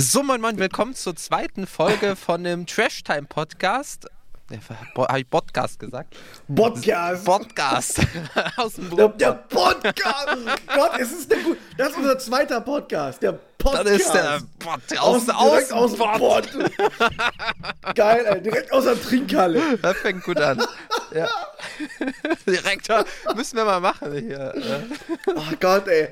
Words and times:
So, 0.00 0.22
moin, 0.22 0.40
moin, 0.40 0.56
willkommen 0.60 0.94
zur 0.94 1.16
zweiten 1.16 1.66
Folge 1.66 2.14
von 2.14 2.44
dem 2.44 2.66
Trash 2.66 3.02
Time 3.02 3.24
Podcast. 3.24 4.06
Habe 4.96 5.18
ich 5.18 5.28
Podcast 5.28 5.80
gesagt? 5.80 6.14
Podcast. 6.46 7.24
Podcast. 7.24 8.00
Aus 8.56 8.74
dem 8.74 8.94
der, 8.94 9.08
der 9.08 9.32
Podcast. 9.32 10.28
Gott, 10.72 10.92
es 11.00 11.10
ist 11.10 11.28
der 11.28 11.38
gut. 11.38 11.58
Das 11.76 11.88
ist 11.90 11.96
unser 11.96 12.16
zweiter 12.16 12.60
Podcast. 12.60 13.20
Der 13.24 13.40
Podcast. 13.58 13.86
Das 13.86 13.96
ist 13.96 14.14
der 14.14 14.40
Pod 14.58 14.98
aus, 14.98 15.28
aus, 15.28 15.50
direkt 15.50 15.72
aus 15.72 15.94
dem 15.94 16.18
Pod. 16.18 16.48
Geil, 17.94 18.26
ey. 18.26 18.40
Direkt 18.40 18.72
aus 18.72 18.84
der 18.84 19.00
Trinkhalle. 19.00 19.78
Das 19.82 19.96
fängt 19.98 20.24
gut 20.24 20.40
an. 20.40 20.64
Ja. 21.12 21.28
direkt 22.46 22.88
müssen 23.34 23.56
wir 23.56 23.64
mal 23.64 23.80
machen 23.80 24.12
hier. 24.12 24.54
Oh 25.34 25.42
Gott, 25.60 25.88
ey. 25.88 26.08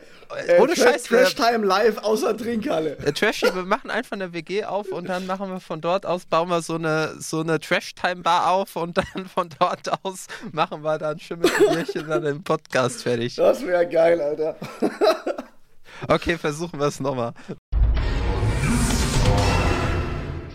Äh, 0.49 0.61
Ohne 0.61 0.75
Scheiß. 0.75 1.05
Trash 1.05 1.35
Time 1.35 1.65
live 1.65 1.99
außer 1.99 2.37
Trinkhalle. 2.37 2.99
Äh, 2.99 3.13
Trashy, 3.13 3.55
wir 3.55 3.63
machen 3.63 3.91
einfach 3.91 4.13
eine 4.13 4.33
WG 4.33 4.65
auf 4.65 4.89
und 4.89 5.09
dann 5.09 5.27
machen 5.27 5.51
wir 5.51 5.61
von 5.61 5.81
dort 5.81 6.05
aus, 6.05 6.25
bauen 6.27 6.49
wir 6.49 6.63
so 6.63 6.75
eine, 6.75 7.15
so 7.19 7.41
eine 7.41 7.61
Trash 7.61 7.95
Time 7.95 8.23
Bar 8.23 8.51
auf 8.51 8.75
und 8.77 8.97
dann 8.99 9.27
von 9.33 9.49
dort 9.59 9.89
aus 10.05 10.27
machen 10.53 10.83
wir 10.83 10.99
dann 10.99 11.19
Schimmelbierchen 11.21 12.09
dann 12.09 12.25
den 12.25 12.43
Podcast 12.43 13.03
fertig. 13.03 13.37
Das 13.37 13.65
wäre 13.65 13.89
geil, 13.89 14.21
Alter. 14.21 14.57
Okay, 16.09 16.39
versuchen 16.39 16.79
wir 16.79 16.87
es 16.87 17.01
nochmal. 17.01 17.33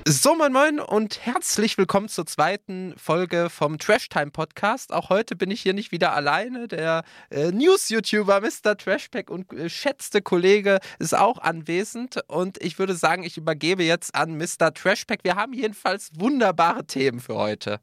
So, 0.08 0.36
moin 0.36 0.52
moin 0.52 0.80
und 0.80 1.26
herzlich 1.26 1.78
willkommen 1.78 2.10
zur 2.10 2.26
zweiten 2.26 2.94
Folge 2.98 3.50
vom 3.50 3.78
Trash 3.78 4.10
Time 4.10 4.32
Podcast. 4.32 4.92
Auch 4.92 5.10
heute 5.10 5.36
bin 5.36 5.52
ich 5.52 5.62
hier 5.62 5.74
nicht 5.74 5.92
wieder 5.92 6.14
alleine. 6.14 6.68
Der 6.68 7.04
äh, 7.30 7.52
News-YouTuber 7.52 8.42
Mr. 8.42 8.76
Trashpack 8.76 9.30
und 9.30 9.54
äh, 9.54 9.70
schätzte 9.70 10.22
Kollege 10.22 10.80
ist 10.98 11.16
auch 11.16 11.38
anwesend. 11.38 12.20
Und 12.28 12.62
ich 12.62 12.80
würde 12.80 12.96
sagen, 12.96 13.24
ich 13.24 13.38
übergebe 13.38 13.84
jetzt 13.84 14.16
an 14.16 14.38
Mr. 14.38 14.74
Trashpack. 14.74 15.20
Wir 15.24 15.36
haben 15.36 15.54
jedenfalls 15.54 16.10
wunderbare 16.18 16.86
Themen 16.86 17.20
für 17.20 17.36
heute. 17.36 17.80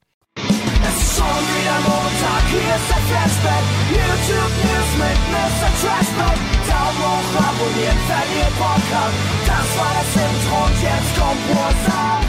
Schon 1.19 1.27
wieder 1.27 1.79
Montag, 1.83 2.45
hier 2.47 2.77
ist 2.79 2.89
der 2.89 3.03
Flashback. 3.11 3.65
YouTube 3.91 4.55
News 4.63 4.91
mit 5.03 5.19
Mr. 5.35 5.69
Trashback. 5.83 6.39
Daumen 6.69 6.99
hoch, 7.03 7.31
abonnieren, 7.43 7.99
verliert 8.07 8.55
Podcast. 8.57 9.17
Das 9.45 9.69
war 9.79 9.93
das 9.99 10.11
Intro 10.15 10.57
und 10.65 10.79
jetzt 10.81 11.13
kommt 11.19 11.43
Warzone. 11.59 12.27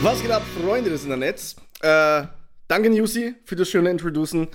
Was 0.00 0.22
geht 0.22 0.30
ab, 0.30 0.42
Freunde 0.64 0.88
des 0.88 1.04
Internets? 1.04 1.56
Äh, 1.82 2.22
danke, 2.68 2.88
Newsy, 2.88 3.34
für 3.44 3.56
das 3.56 3.68
schöne 3.68 3.90
Introducen. 3.90 4.48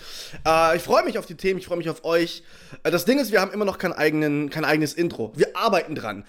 Äh, 0.44 0.78
ich 0.78 0.82
freue 0.82 1.06
mich 1.06 1.20
auf 1.20 1.28
die 1.28 1.36
Themen, 1.36 1.60
ich 1.60 1.68
freue 1.68 1.78
mich 1.78 1.92
auf 1.92 2.04
euch. 2.04 2.42
Äh, 2.82 2.90
das 2.90 3.06
Ding 3.06 3.20
ist, 3.20 3.32
wir 3.32 3.42
haben 3.42 3.54
immer 3.54 3.66
noch 3.66 3.78
kein, 3.78 3.94
eigenen, 3.94 4.50
kein 4.50 4.66
eigenes 4.66 4.96
Intro. 4.96 5.34
Wir 5.36 5.56
arbeiten 5.56 5.94
dran. 5.94 6.26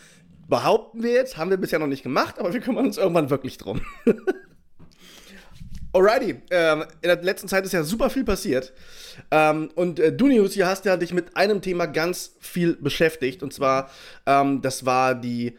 Behaupten 0.49 1.03
wir 1.03 1.13
jetzt, 1.13 1.39
haben 1.39 1.49
wir 1.49 1.57
bisher 1.57 1.79
noch 1.79 1.87
nicht 1.87 2.03
gemacht, 2.03 2.39
aber 2.39 2.53
wir 2.53 2.61
kümmern 2.61 2.85
uns 2.85 2.99
irgendwann 2.99 3.31
wirklich 3.31 3.57
drum. 3.57 3.81
Alrighty, 5.97 6.43
ähm, 6.51 6.85
in 7.01 7.09
der 7.09 7.23
letzten 7.23 7.49
Zeit 7.49 7.65
ist 7.65 7.73
ja 7.73 7.83
super 7.83 8.11
viel 8.11 8.25
passiert. 8.25 8.75
Ähm, 9.31 9.71
und 9.75 9.99
äh, 9.99 10.13
du, 10.13 10.29
News, 10.29 10.53
hier 10.53 10.67
hast 10.67 10.85
ja 10.85 10.97
dich 10.99 11.15
mit 11.15 11.37
einem 11.37 11.63
Thema 11.63 11.87
ganz 11.87 12.37
viel 12.39 12.77
beschäftigt. 12.77 13.43
Und 13.43 13.55
zwar, 13.55 13.91
ähm, 14.27 14.61
das 14.61 14.85
war 14.85 15.15
die 15.15 15.57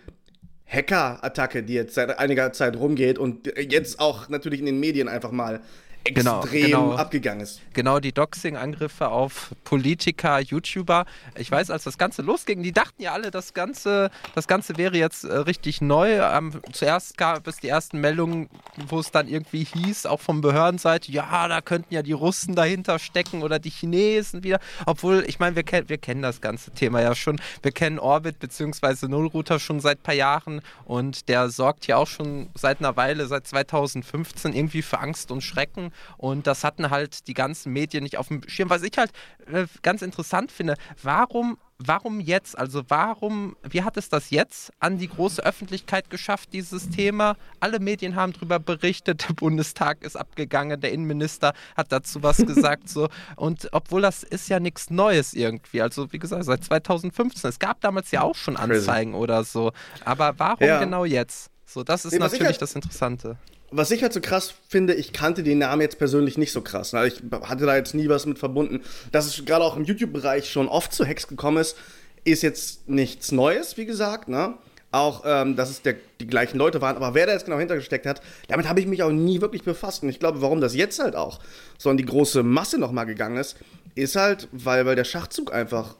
Hacker-Attacke, 0.67 1.63
die 1.63 1.73
jetzt 1.73 1.95
seit 1.95 2.19
einiger 2.19 2.51
Zeit 2.53 2.75
rumgeht 2.75 3.17
und 3.17 3.51
jetzt 3.57 3.99
auch 3.99 4.29
natürlich 4.29 4.59
in 4.59 4.65
den 4.67 4.79
Medien 4.79 5.07
einfach 5.07 5.31
mal 5.31 5.61
extrem 6.03 6.65
genau, 6.65 6.93
abgegangen 6.93 7.41
ist. 7.41 7.61
Genau, 7.73 7.99
die 7.99 8.11
Doxing-Angriffe 8.11 9.09
auf 9.09 9.51
Politiker, 9.63 10.39
YouTuber. 10.39 11.05
Ich 11.35 11.51
weiß, 11.51 11.69
als 11.69 11.83
das 11.83 11.97
Ganze 11.97 12.21
losging, 12.21 12.63
die 12.63 12.71
dachten 12.71 13.01
ja 13.01 13.13
alle, 13.13 13.31
das 13.31 13.53
Ganze, 13.53 14.09
das 14.35 14.47
Ganze 14.47 14.77
wäre 14.77 14.97
jetzt 14.97 15.23
äh, 15.23 15.33
richtig 15.33 15.81
neu. 15.81 16.19
Ähm, 16.19 16.61
zuerst 16.71 17.17
gab 17.17 17.47
es 17.47 17.57
die 17.57 17.67
ersten 17.67 17.99
Meldungen, 17.99 18.49
wo 18.87 18.99
es 18.99 19.11
dann 19.11 19.27
irgendwie 19.27 19.63
hieß, 19.63 20.05
auch 20.05 20.21
von 20.21 20.41
Behördenseite, 20.41 21.11
ja, 21.11 21.47
da 21.47 21.61
könnten 21.61 21.93
ja 21.93 22.01
die 22.01 22.13
Russen 22.13 22.55
dahinter 22.55 22.99
stecken 22.99 23.43
oder 23.43 23.59
die 23.59 23.69
Chinesen 23.69 24.43
wieder. 24.43 24.59
Obwohl, 24.85 25.23
ich 25.27 25.39
meine, 25.39 25.55
wir, 25.55 25.63
kenn, 25.63 25.89
wir 25.89 25.97
kennen 25.97 26.21
das 26.21 26.41
ganze 26.41 26.71
Thema 26.71 27.01
ja 27.01 27.15
schon. 27.15 27.39
Wir 27.61 27.71
kennen 27.71 27.99
Orbit 27.99 28.39
bzw. 28.39 29.07
Nullrouter 29.07 29.59
schon 29.59 29.79
seit 29.79 29.99
ein 29.99 30.03
paar 30.03 30.15
Jahren 30.15 30.61
und 30.85 31.29
der 31.29 31.49
sorgt 31.49 31.87
ja 31.87 31.97
auch 31.97 32.07
schon 32.07 32.49
seit 32.55 32.79
einer 32.79 32.95
Weile, 32.95 33.27
seit 33.27 33.47
2015 33.47 34.53
irgendwie 34.53 34.81
für 34.81 34.99
Angst 34.99 35.31
und 35.31 35.41
Schrecken. 35.41 35.91
Und 36.17 36.47
das 36.47 36.63
hatten 36.63 36.89
halt 36.89 37.27
die 37.27 37.33
ganzen 37.33 37.73
Medien 37.73 38.03
nicht 38.03 38.17
auf 38.17 38.27
dem 38.27 38.41
Schirm. 38.47 38.69
Was 38.69 38.83
ich 38.83 38.97
halt 38.97 39.11
äh, 39.51 39.65
ganz 39.81 40.01
interessant 40.01 40.51
finde, 40.51 40.75
warum 41.01 41.57
warum 41.79 42.19
jetzt? 42.19 42.57
Also 42.57 42.83
warum, 42.87 43.55
wie 43.63 43.83
hat 43.83 43.97
es 43.97 44.09
das 44.09 44.29
jetzt 44.29 44.71
an 44.79 44.97
die 44.97 45.07
große 45.07 45.43
Öffentlichkeit 45.43 46.09
geschafft, 46.09 46.53
dieses 46.53 46.89
Thema? 46.89 47.35
Alle 47.59 47.79
Medien 47.79 48.15
haben 48.15 48.33
darüber 48.33 48.59
berichtet, 48.59 49.27
der 49.27 49.33
Bundestag 49.33 50.03
ist 50.03 50.15
abgegangen, 50.15 50.79
der 50.79 50.91
Innenminister 50.91 51.53
hat 51.75 51.91
dazu 51.91 52.23
was 52.23 52.37
gesagt. 52.45 52.89
so. 52.89 53.09
Und 53.35 53.69
obwohl 53.71 54.01
das 54.01 54.23
ist 54.23 54.49
ja 54.49 54.59
nichts 54.59 54.89
Neues 54.89 55.33
irgendwie. 55.33 55.81
Also 55.81 56.11
wie 56.11 56.19
gesagt, 56.19 56.45
seit 56.45 56.63
2015. 56.63 57.49
Es 57.49 57.59
gab 57.59 57.81
damals 57.81 58.11
ja 58.11 58.21
auch 58.21 58.35
schon 58.35 58.57
Anzeigen 58.57 59.11
Crazy. 59.11 59.23
oder 59.23 59.43
so. 59.43 59.71
Aber 60.03 60.33
warum 60.37 60.67
ja. 60.67 60.79
genau 60.79 61.05
jetzt? 61.05 61.51
So, 61.65 61.83
das 61.83 62.05
ist 62.05 62.13
nee, 62.13 62.19
natürlich 62.19 62.45
halt, 62.45 62.61
das 62.61 62.75
Interessante 62.75 63.37
was 63.69 63.91
ich 63.91 64.01
halt 64.01 64.13
so 64.13 64.21
krass 64.21 64.53
finde, 64.69 64.93
ich 64.93 65.11
kannte 65.11 65.43
den 65.43 65.59
Namen 65.59 65.81
jetzt 65.81 65.97
persönlich 65.97 66.37
nicht 66.37 66.51
so 66.51 66.61
krass. 66.61 66.93
Ne? 66.93 67.07
Ich 67.07 67.21
hatte 67.41 67.65
da 67.65 67.75
jetzt 67.75 67.93
nie 67.93 68.07
was 68.07 68.25
mit 68.25 68.39
verbunden. 68.39 68.81
Dass 69.11 69.25
es 69.25 69.45
gerade 69.45 69.63
auch 69.65 69.75
im 69.75 69.83
YouTube-Bereich 69.83 70.49
schon 70.49 70.67
oft 70.67 70.93
zu 70.93 71.05
Hacks 71.05 71.27
gekommen 71.27 71.57
ist, 71.57 71.75
ist 72.23 72.43
jetzt 72.43 72.87
nichts 72.87 73.31
Neues, 73.31 73.77
wie 73.77 73.85
gesagt. 73.85 74.29
Ne? 74.29 74.53
Auch, 74.91 75.23
ähm, 75.25 75.57
dass 75.57 75.69
es 75.69 75.81
der, 75.81 75.95
die 76.21 76.27
gleichen 76.27 76.57
Leute 76.57 76.81
waren. 76.81 76.95
Aber 76.95 77.13
wer 77.13 77.25
da 77.25 77.33
jetzt 77.33 77.45
genau 77.45 77.59
hintergesteckt 77.59 78.05
hat, 78.05 78.21
damit 78.47 78.69
habe 78.69 78.79
ich 78.79 78.87
mich 78.87 79.03
auch 79.03 79.11
nie 79.11 79.41
wirklich 79.41 79.63
befasst. 79.63 80.01
Und 80.01 80.09
ich 80.09 80.19
glaube, 80.19 80.41
warum 80.41 80.61
das 80.61 80.73
jetzt 80.73 80.99
halt 80.99 81.15
auch 81.15 81.39
so 81.77 81.89
an 81.89 81.97
die 81.97 82.05
große 82.05 82.43
Masse 82.43 82.77
nochmal 82.77 83.05
gegangen 83.05 83.37
ist, 83.37 83.57
ist 83.95 84.15
halt, 84.15 84.47
weil, 84.53 84.85
weil 84.85 84.95
der 84.95 85.03
Schachzug 85.03 85.53
einfach 85.53 85.95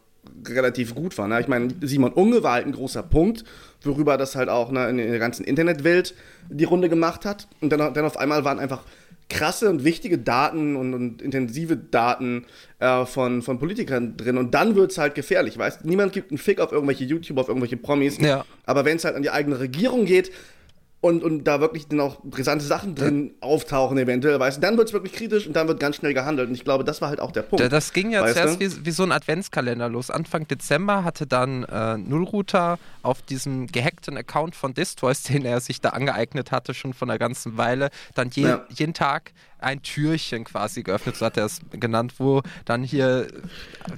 relativ 0.47 0.95
gut 0.95 1.17
war. 1.17 1.27
Ne? 1.27 1.39
Ich 1.41 1.47
meine, 1.47 1.69
Simon 1.81 2.13
Unge 2.13 2.43
war 2.43 2.53
halt 2.53 2.65
ein 2.65 2.71
großer 2.71 3.03
Punkt, 3.03 3.43
worüber 3.81 4.17
das 4.17 4.35
halt 4.35 4.49
auch 4.49 4.71
ne, 4.71 4.89
in 4.89 4.97
der 4.97 5.19
ganzen 5.19 5.45
Internetwelt 5.45 6.13
die 6.49 6.63
Runde 6.63 6.89
gemacht 6.89 7.25
hat. 7.25 7.47
Und 7.61 7.71
dann, 7.71 7.93
dann 7.93 8.05
auf 8.05 8.17
einmal 8.17 8.43
waren 8.45 8.59
einfach 8.59 8.83
krasse 9.29 9.69
und 9.69 9.83
wichtige 9.83 10.17
Daten 10.17 10.75
und, 10.75 10.93
und 10.93 11.21
intensive 11.21 11.75
Daten 11.75 12.45
äh, 12.79 13.05
von, 13.05 13.41
von 13.41 13.59
Politikern 13.59 14.15
drin. 14.15 14.37
Und 14.37 14.53
dann 14.53 14.75
wird 14.75 14.91
es 14.91 14.97
halt 14.97 15.15
gefährlich, 15.15 15.57
weißt 15.57 15.85
Niemand 15.85 16.13
gibt 16.13 16.31
einen 16.31 16.37
Fick 16.37 16.59
auf 16.59 16.71
irgendwelche 16.71 17.03
YouTuber, 17.03 17.41
auf 17.41 17.47
irgendwelche 17.49 17.77
Promis. 17.77 18.17
Ja. 18.19 18.45
Aber 18.65 18.85
wenn 18.85 18.97
es 18.97 19.05
halt 19.05 19.15
an 19.15 19.23
die 19.23 19.29
eigene 19.29 19.59
Regierung 19.59 20.05
geht, 20.05 20.31
und, 20.99 21.23
und 21.23 21.43
da 21.43 21.61
wirklich 21.61 21.87
dann 21.87 21.99
auch 21.99 22.17
brisante 22.23 22.65
Sachen 22.65 22.95
drin 22.95 23.35
ja. 23.41 23.47
auftauchen, 23.47 23.97
eventuell, 23.97 24.39
weißt 24.39 24.57
du, 24.57 24.61
dann 24.61 24.77
wird 24.77 24.87
es 24.87 24.93
wirklich 24.93 25.13
kritisch 25.13 25.45
und 25.45 25.53
dann 25.53 25.67
wird 25.67 25.79
ganz 25.79 25.97
schnell 25.97 26.13
gehandelt. 26.13 26.49
Und 26.49 26.55
ich 26.55 26.63
glaube, 26.63 26.83
das 26.83 27.01
war 27.01 27.09
halt 27.09 27.19
auch 27.19 27.31
der 27.31 27.43
Punkt. 27.43 27.71
Das 27.71 27.93
ging 27.93 28.09
ja 28.09 28.25
zuerst 28.25 28.59
wie, 28.59 28.85
wie, 28.85 28.91
so 28.91 29.03
ein 29.03 29.11
Adventskalender 29.11 29.89
los. 29.89 30.09
Anfang 30.09 30.47
Dezember 30.47 31.03
hatte 31.03 31.27
dann 31.27 31.63
äh, 31.65 31.97
Nullrouter 31.97 32.79
auf 33.03 33.21
diesem 33.21 33.67
gehackten 33.67 34.17
Account 34.17 34.55
von 34.55 34.73
Destroys, 34.73 35.21
den 35.23 35.45
er 35.45 35.59
sich 35.59 35.81
da 35.81 35.89
angeeignet 35.89 36.51
hatte, 36.51 36.73
schon 36.73 36.93
von 36.93 37.09
einer 37.09 37.19
ganzen 37.19 37.57
Weile, 37.57 37.89
dann 38.15 38.29
je, 38.31 38.43
ja. 38.43 38.65
jeden 38.69 38.93
Tag 38.93 39.33
ein 39.59 39.81
Türchen 39.81 40.43
quasi 40.43 40.83
geöffnet, 40.83 41.15
so 41.15 41.25
hat 41.25 41.37
er 41.37 41.45
es 41.45 41.61
genannt, 41.71 42.15
wo 42.17 42.41
dann 42.65 42.83
hier 42.83 43.27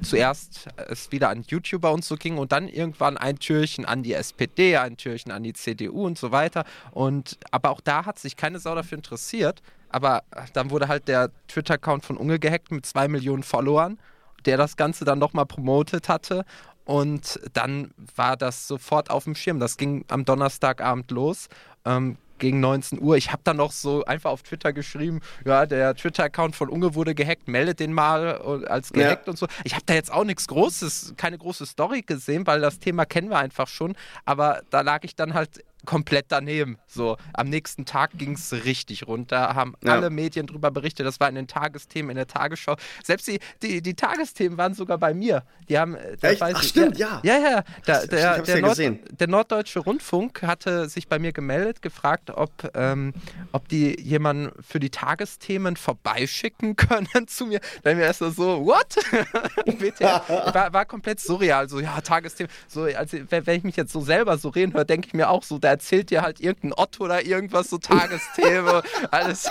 zuerst 0.02 0.68
es 0.88 1.12
wieder 1.12 1.30
an 1.30 1.44
YouTuber 1.48 1.92
und 1.92 2.06
so 2.06 2.16
ging 2.16 2.38
und 2.38 2.52
dann 2.52 2.68
irgendwann 2.68 3.18
ein 3.18 3.40
Türchen 3.40 3.86
an 3.86 4.04
die 4.04 4.14
SPD, 4.14 4.78
ein 4.78 4.98
Türchen 4.98 5.32
an 5.32 5.44
die 5.44 5.54
CDU 5.54 6.06
und 6.06 6.18
so 6.18 6.32
weiter. 6.32 6.66
Und 6.92 7.38
aber 7.52 7.72
auch 7.72 7.82
da 7.82 8.06
hat 8.06 8.20
sich 8.20 8.36
keine 8.36 8.60
Sau 8.60 8.76
dafür 8.76 8.98
interessiert. 8.98 9.62
Aber 9.90 10.24
dann 10.54 10.70
wurde 10.70 10.88
halt 10.88 11.08
der 11.08 11.32
Twitter-Account 11.48 12.06
von 12.06 12.18
Unge 12.18 12.40
gehackt 12.40 12.72
mit 12.72 12.86
zwei 12.86 13.08
Millionen 13.08 13.44
Followern, 13.44 13.98
der 14.46 14.56
das 14.56 14.78
Ganze 14.78 15.04
dann 15.04 15.20
nochmal 15.20 15.48
promotet 15.48 16.10
hatte. 16.10 16.46
Und 16.86 17.40
dann 17.54 17.92
war 18.16 18.38
das 18.38 18.68
sofort 18.68 19.10
auf 19.10 19.24
dem 19.24 19.36
Schirm. 19.36 19.60
Das 19.60 19.78
ging 19.78 20.06
am 20.08 20.26
Donnerstagabend 20.26 21.12
los. 21.12 21.50
Ähm, 21.86 22.18
gegen 22.40 22.60
19 22.60 23.02
Uhr. 23.02 23.18
Ich 23.18 23.32
habe 23.32 23.42
dann 23.44 23.58
noch 23.58 23.72
so 23.72 24.04
einfach 24.06 24.32
auf 24.32 24.44
Twitter 24.44 24.74
geschrieben, 24.74 25.22
ja, 25.46 25.66
der 25.66 25.96
Twitter-Account 25.96 26.56
von 26.56 26.70
Unge 26.70 26.96
wurde 26.96 27.16
gehackt, 27.16 27.48
meldet 27.48 27.80
den 27.80 27.94
mal 27.94 28.42
als 28.68 28.92
gehackt 28.92 29.28
ja. 29.28 29.32
und 29.32 29.38
so. 29.38 29.48
Ich 29.64 29.74
habe 29.74 29.84
da 29.86 29.94
jetzt 29.94 30.12
auch 30.12 30.24
nichts 30.24 30.48
Großes, 30.48 31.14
keine 31.18 31.38
große 31.38 31.66
Story 31.66 32.02
gesehen, 32.02 32.48
weil 32.48 32.62
das 32.62 32.80
Thema 32.80 33.06
kennen 33.06 33.30
wir 33.30 33.38
einfach 33.38 33.68
schon. 33.68 33.96
Aber 34.26 34.62
da 34.70 34.82
lag 34.82 35.04
ich 35.04 35.16
dann 35.16 35.34
halt 35.34 35.64
komplett 35.90 36.28
daneben. 36.30 36.78
So, 36.86 37.18
am 37.34 37.50
nächsten 37.50 37.84
Tag 37.84 38.12
ging 38.14 38.34
es 38.34 38.54
richtig 38.64 39.08
runter, 39.08 39.56
haben 39.56 39.74
ja. 39.84 39.94
alle 39.94 40.12
Medien 40.12 40.46
darüber 40.46 40.70
berichtet, 40.70 41.08
das 41.08 41.20
war 41.20 41.28
in 41.28 41.34
den 41.34 41.48
Tagesthemen, 41.48 42.12
in 42.12 42.16
der 42.16 42.28
Tagesschau. 42.28 42.76
Selbst 43.04 43.28
die, 43.28 43.40
die, 43.64 43.82
die 43.82 43.96
Tagesthemen 43.96 44.56
waren 44.60 44.76
sogar 44.76 45.00
bei 45.00 45.16
mir. 45.16 45.42
Die 45.68 45.80
haben, 45.80 45.96
äh, 45.96 46.16
Echt? 46.22 46.44
Ach, 46.44 46.62
stimmt, 46.62 47.00
ja. 47.00 47.22
Ja, 47.24 47.40
ja. 47.40 47.64
Da, 47.88 48.06
der, 48.06 48.40
der, 48.44 48.56
ja 48.56 48.62
Nord, 48.62 48.78
der, 49.20 49.28
Norddeutsche 49.28 49.80
Rundfunk 49.80 50.44
hatte 50.44 50.88
sich 50.90 51.08
bei 51.08 51.18
mir 51.18 51.32
gemeldet, 51.32 51.82
gefragt, 51.82 52.30
ob, 52.30 52.52
ähm, 52.76 53.12
ob 53.52 53.68
die 53.68 54.00
jemanden 54.00 54.52
für 54.62 54.80
die 54.80 54.92
Tagesthemen 54.92 55.76
vorbeischicken 55.76 56.76
können 56.76 57.28
zu 57.28 57.48
mir. 57.48 57.62
Dann 57.82 57.98
mir 57.98 58.04
erst 58.04 58.20
so, 58.20 58.64
what? 58.64 58.96
war, 60.54 60.72
war 60.72 60.86
komplett 60.86 61.20
surreal. 61.20 61.68
So, 61.68 61.80
ja, 61.80 62.00
Tagesthemen. 62.00 62.52
So, 62.68 62.84
also, 62.84 63.18
wenn 63.32 63.58
ich 63.58 63.64
mich 63.64 63.76
jetzt 63.76 63.92
so 63.92 64.02
selber 64.02 64.38
so 64.38 64.50
reden 64.50 64.76
höre, 64.76 64.86
denke 64.86 65.08
ich 65.08 65.16
mir 65.16 65.32
auch 65.32 65.42
so, 65.42 65.58
der 65.58 65.79
erzählt 65.80 66.10
dir 66.10 66.22
halt 66.22 66.42
irgendein 66.42 66.74
Otto 66.74 67.06
oder 67.06 67.26
irgendwas, 67.26 67.70
so 67.70 67.78
Tagesthemen, 67.78 68.82
alles. 69.12 69.50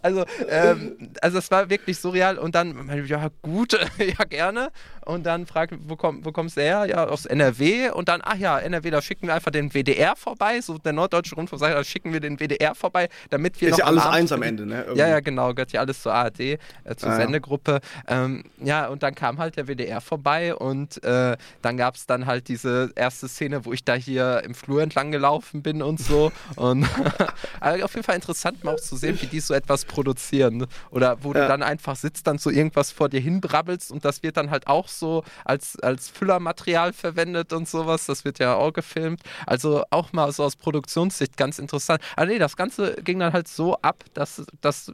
also, 0.00 0.24
ähm, 0.48 1.10
also 1.20 1.38
es 1.38 1.50
war 1.50 1.68
wirklich 1.68 1.98
surreal 1.98 2.38
und 2.38 2.54
dann, 2.54 2.88
ja 3.06 3.30
gut, 3.42 3.72
ja 3.98 4.24
gerne 4.24 4.70
und 5.06 5.24
dann 5.24 5.46
fragt, 5.46 5.72
wo, 5.88 5.96
komm, 5.96 6.24
wo 6.24 6.32
kommst 6.32 6.56
du 6.56 6.60
her? 6.60 6.84
Ja, 6.86 7.06
aus 7.08 7.24
NRW 7.26 7.90
und 7.90 8.08
dann, 8.08 8.20
ach 8.22 8.36
ja, 8.36 8.58
NRW, 8.58 8.90
da 8.90 9.00
schicken 9.00 9.26
wir 9.28 9.34
einfach 9.34 9.50
den 9.50 9.72
WDR 9.72 10.14
vorbei, 10.16 10.60
so 10.60 10.76
der 10.78 10.92
Norddeutsche 10.92 11.34
Rundfunk 11.36 11.60
sagt, 11.60 11.74
da 11.74 11.82
schicken 11.84 12.12
wir 12.12 12.20
den 12.20 12.38
WDR 12.38 12.74
vorbei, 12.74 13.08
damit 13.30 13.60
wir 13.60 13.68
Ist 13.68 13.72
noch 13.72 13.78
ja 13.78 13.84
alles 13.86 14.02
Abend 14.02 14.14
eins 14.16 14.32
am 14.32 14.42
Ende, 14.42 14.66
ne? 14.66 14.82
Irgendwie. 14.82 14.98
Ja, 14.98 15.08
ja, 15.08 15.20
genau, 15.20 15.54
gehört 15.54 15.72
ja 15.72 15.80
alles 15.80 16.02
zur 16.02 16.12
ARD, 16.12 16.40
äh, 16.40 16.58
zur 16.96 17.08
Ah, 17.08 17.12
ja. 17.12 17.16
Sendegruppe. 17.16 17.80
Ähm, 18.08 18.44
ja, 18.62 18.88
und 18.88 19.02
dann 19.02 19.14
kam 19.14 19.38
halt 19.38 19.56
der 19.56 19.68
WDR 19.68 20.00
vorbei 20.00 20.54
und 20.54 21.02
äh, 21.04 21.36
dann 21.62 21.76
gab 21.76 21.94
es 21.94 22.06
dann 22.06 22.26
halt 22.26 22.48
diese 22.48 22.90
erste 22.96 23.28
Szene, 23.28 23.64
wo 23.64 23.72
ich 23.72 23.84
da 23.84 23.94
hier 23.94 24.42
im 24.44 24.54
Flur 24.54 24.82
entlang 24.82 25.12
gelaufen 25.12 25.62
bin 25.62 25.82
und 25.82 26.00
so. 26.00 26.32
und 26.56 26.86
also 27.60 27.84
auf 27.84 27.94
jeden 27.94 28.04
Fall 28.04 28.16
interessant 28.16 28.64
mal 28.64 28.74
auch 28.74 28.80
zu 28.80 28.96
sehen, 28.96 29.16
wie 29.20 29.26
die 29.26 29.40
so 29.40 29.54
etwas 29.54 29.84
produzieren. 29.84 30.66
Oder 30.90 31.22
wo 31.22 31.32
Ja. 31.32 31.42
du 31.42 31.48
dann 31.48 31.62
einfach 31.62 31.94
sitzt, 31.96 32.26
dann 32.26 32.38
so 32.38 32.50
irgendwas 32.50 32.90
vor 32.90 33.08
dir 33.08 33.20
hinbrabbelst 33.20 33.92
und 33.92 34.04
das 34.04 34.22
wird 34.22 34.36
dann 34.36 34.50
halt 34.50 34.66
auch 34.66 34.88
so 34.88 34.95
als, 35.44 35.78
als 35.80 36.08
Füllermaterial 36.08 36.92
verwendet 36.92 37.52
und 37.52 37.68
sowas. 37.68 38.06
Das 38.06 38.24
wird 38.24 38.38
ja 38.38 38.54
auch 38.54 38.72
gefilmt. 38.72 39.20
Also 39.46 39.84
auch 39.90 40.12
mal 40.12 40.30
so 40.32 40.44
aus 40.44 40.56
Produktionssicht 40.56 41.36
ganz 41.36 41.58
interessant. 41.58 42.02
Aber 42.16 42.26
nee, 42.26 42.38
das 42.38 42.56
Ganze 42.56 42.96
ging 43.02 43.18
dann 43.18 43.32
halt 43.32 43.48
so 43.48 43.76
ab, 43.82 44.04
dass, 44.14 44.44
dass 44.60 44.92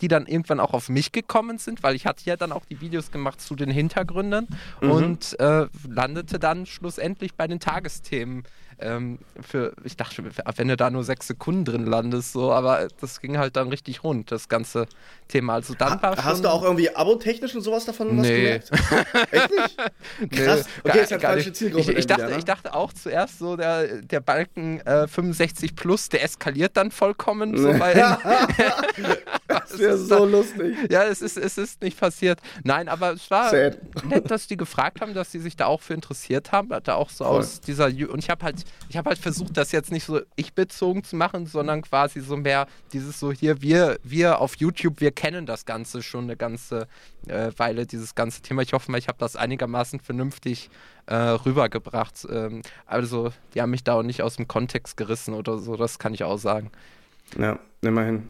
die 0.00 0.08
dann 0.08 0.26
irgendwann 0.26 0.60
auch 0.60 0.72
auf 0.72 0.88
mich 0.88 1.12
gekommen 1.12 1.58
sind, 1.58 1.82
weil 1.82 1.94
ich 1.94 2.06
hatte 2.06 2.24
ja 2.24 2.36
dann 2.36 2.52
auch 2.52 2.64
die 2.64 2.80
Videos 2.80 3.10
gemacht 3.10 3.40
zu 3.40 3.54
den 3.54 3.70
Hintergründen 3.70 4.46
und 4.80 5.38
äh, 5.40 5.66
landete 5.88 6.38
dann 6.38 6.66
schlussendlich 6.66 7.34
bei 7.34 7.46
den 7.46 7.60
Tagesthemen. 7.60 8.44
Ähm, 8.80 9.18
für, 9.40 9.72
ich 9.84 9.96
dachte, 9.96 10.24
wenn 10.56 10.68
du 10.68 10.76
da 10.76 10.90
nur 10.90 11.04
sechs 11.04 11.26
Sekunden 11.26 11.64
drin 11.64 11.86
landest, 11.86 12.32
so, 12.32 12.52
aber 12.52 12.88
das 13.00 13.20
ging 13.20 13.38
halt 13.38 13.56
dann 13.56 13.68
richtig 13.68 14.02
rund, 14.04 14.30
das 14.32 14.48
ganze 14.48 14.86
Thema. 15.28 15.54
Also 15.54 15.74
dann 15.74 16.00
war 16.02 16.16
Ha- 16.16 16.24
Hast 16.24 16.44
du 16.44 16.48
auch 16.48 16.62
irgendwie 16.62 16.94
abotechnisch 16.94 17.54
und 17.54 17.60
sowas 17.62 17.84
davon 17.84 18.08
was 18.18 18.26
Nee. 18.26 18.36
gemerkt? 18.36 18.70
Echt 19.30 19.50
nicht? 19.50 19.76
Krass. 20.32 20.64
Nö, 20.84 20.90
Okay, 20.90 21.00
ist 21.02 21.10
halt 21.12 21.20
gar 21.22 21.32
falsche 21.32 21.48
nicht. 21.50 21.56
Zielgruppe 21.58 21.92
Ich, 21.92 21.98
ich, 21.98 22.06
dann 22.06 22.18
dachte, 22.18 22.22
wieder, 22.22 22.32
ne? 22.34 22.38
ich 22.38 22.44
dachte 22.44 22.74
auch 22.74 22.92
zuerst 22.92 23.38
so, 23.38 23.56
der, 23.56 24.02
der 24.02 24.20
Balken 24.20 24.80
äh, 24.80 25.06
65 25.06 25.76
plus, 25.76 26.08
der 26.08 26.22
eskaliert 26.24 26.76
dann 26.76 26.90
vollkommen. 26.90 27.56
So 27.56 27.72
bei, 27.78 27.94
Das 29.48 29.78
wäre 29.78 29.98
so 29.98 30.24
lustig. 30.24 30.76
Ja, 30.90 31.04
es 31.04 31.22
ist, 31.22 31.36
es 31.36 31.58
ist 31.58 31.82
nicht 31.82 31.98
passiert. 31.98 32.40
Nein, 32.64 32.88
aber 32.88 33.12
es 33.12 33.30
war 33.30 33.50
Sad. 33.50 33.78
nett, 34.04 34.30
dass 34.30 34.46
die 34.46 34.56
gefragt 34.56 35.00
haben, 35.00 35.14
dass 35.14 35.32
sie 35.32 35.38
sich 35.40 35.56
da 35.56 35.66
auch 35.66 35.80
für 35.80 35.94
interessiert 35.94 36.52
haben. 36.52 36.70
Da 36.84 36.94
auch 36.94 37.10
so 37.10 37.24
Voll. 37.24 37.38
aus 37.38 37.60
dieser 37.60 37.86
und 37.86 38.18
ich 38.18 38.30
habe 38.30 38.44
halt, 38.44 38.64
ich 38.88 38.96
habe 38.96 39.10
halt 39.10 39.18
versucht, 39.18 39.56
das 39.56 39.72
jetzt 39.72 39.92
nicht 39.92 40.04
so 40.04 40.20
ich 40.36 40.52
bezogen 40.52 41.04
zu 41.04 41.16
machen, 41.16 41.46
sondern 41.46 41.82
quasi 41.82 42.20
so 42.20 42.36
mehr 42.36 42.66
dieses 42.92 43.20
so 43.20 43.32
hier 43.32 43.62
wir, 43.62 43.98
wir 44.02 44.40
auf 44.40 44.56
YouTube, 44.56 45.00
wir 45.00 45.12
kennen 45.12 45.46
das 45.46 45.64
Ganze 45.64 46.02
schon 46.02 46.24
eine 46.24 46.36
ganze 46.36 46.88
äh, 47.28 47.52
Weile 47.56 47.86
dieses 47.86 48.14
ganze 48.14 48.42
Thema. 48.42 48.62
Ich 48.62 48.72
hoffe 48.72 48.90
mal, 48.90 48.98
ich 48.98 49.08
habe 49.08 49.18
das 49.18 49.36
einigermaßen 49.36 50.00
vernünftig 50.00 50.70
äh, 51.06 51.14
rübergebracht. 51.14 52.26
Ähm, 52.30 52.62
also 52.86 53.32
die 53.54 53.62
haben 53.62 53.70
mich 53.70 53.84
da 53.84 53.94
auch 53.94 54.02
nicht 54.02 54.22
aus 54.22 54.36
dem 54.36 54.48
Kontext 54.48 54.96
gerissen 54.96 55.34
oder 55.34 55.58
so. 55.58 55.76
Das 55.76 55.98
kann 55.98 56.14
ich 56.14 56.24
auch 56.24 56.38
sagen. 56.38 56.70
Ja, 57.38 57.58
immerhin. 57.82 58.28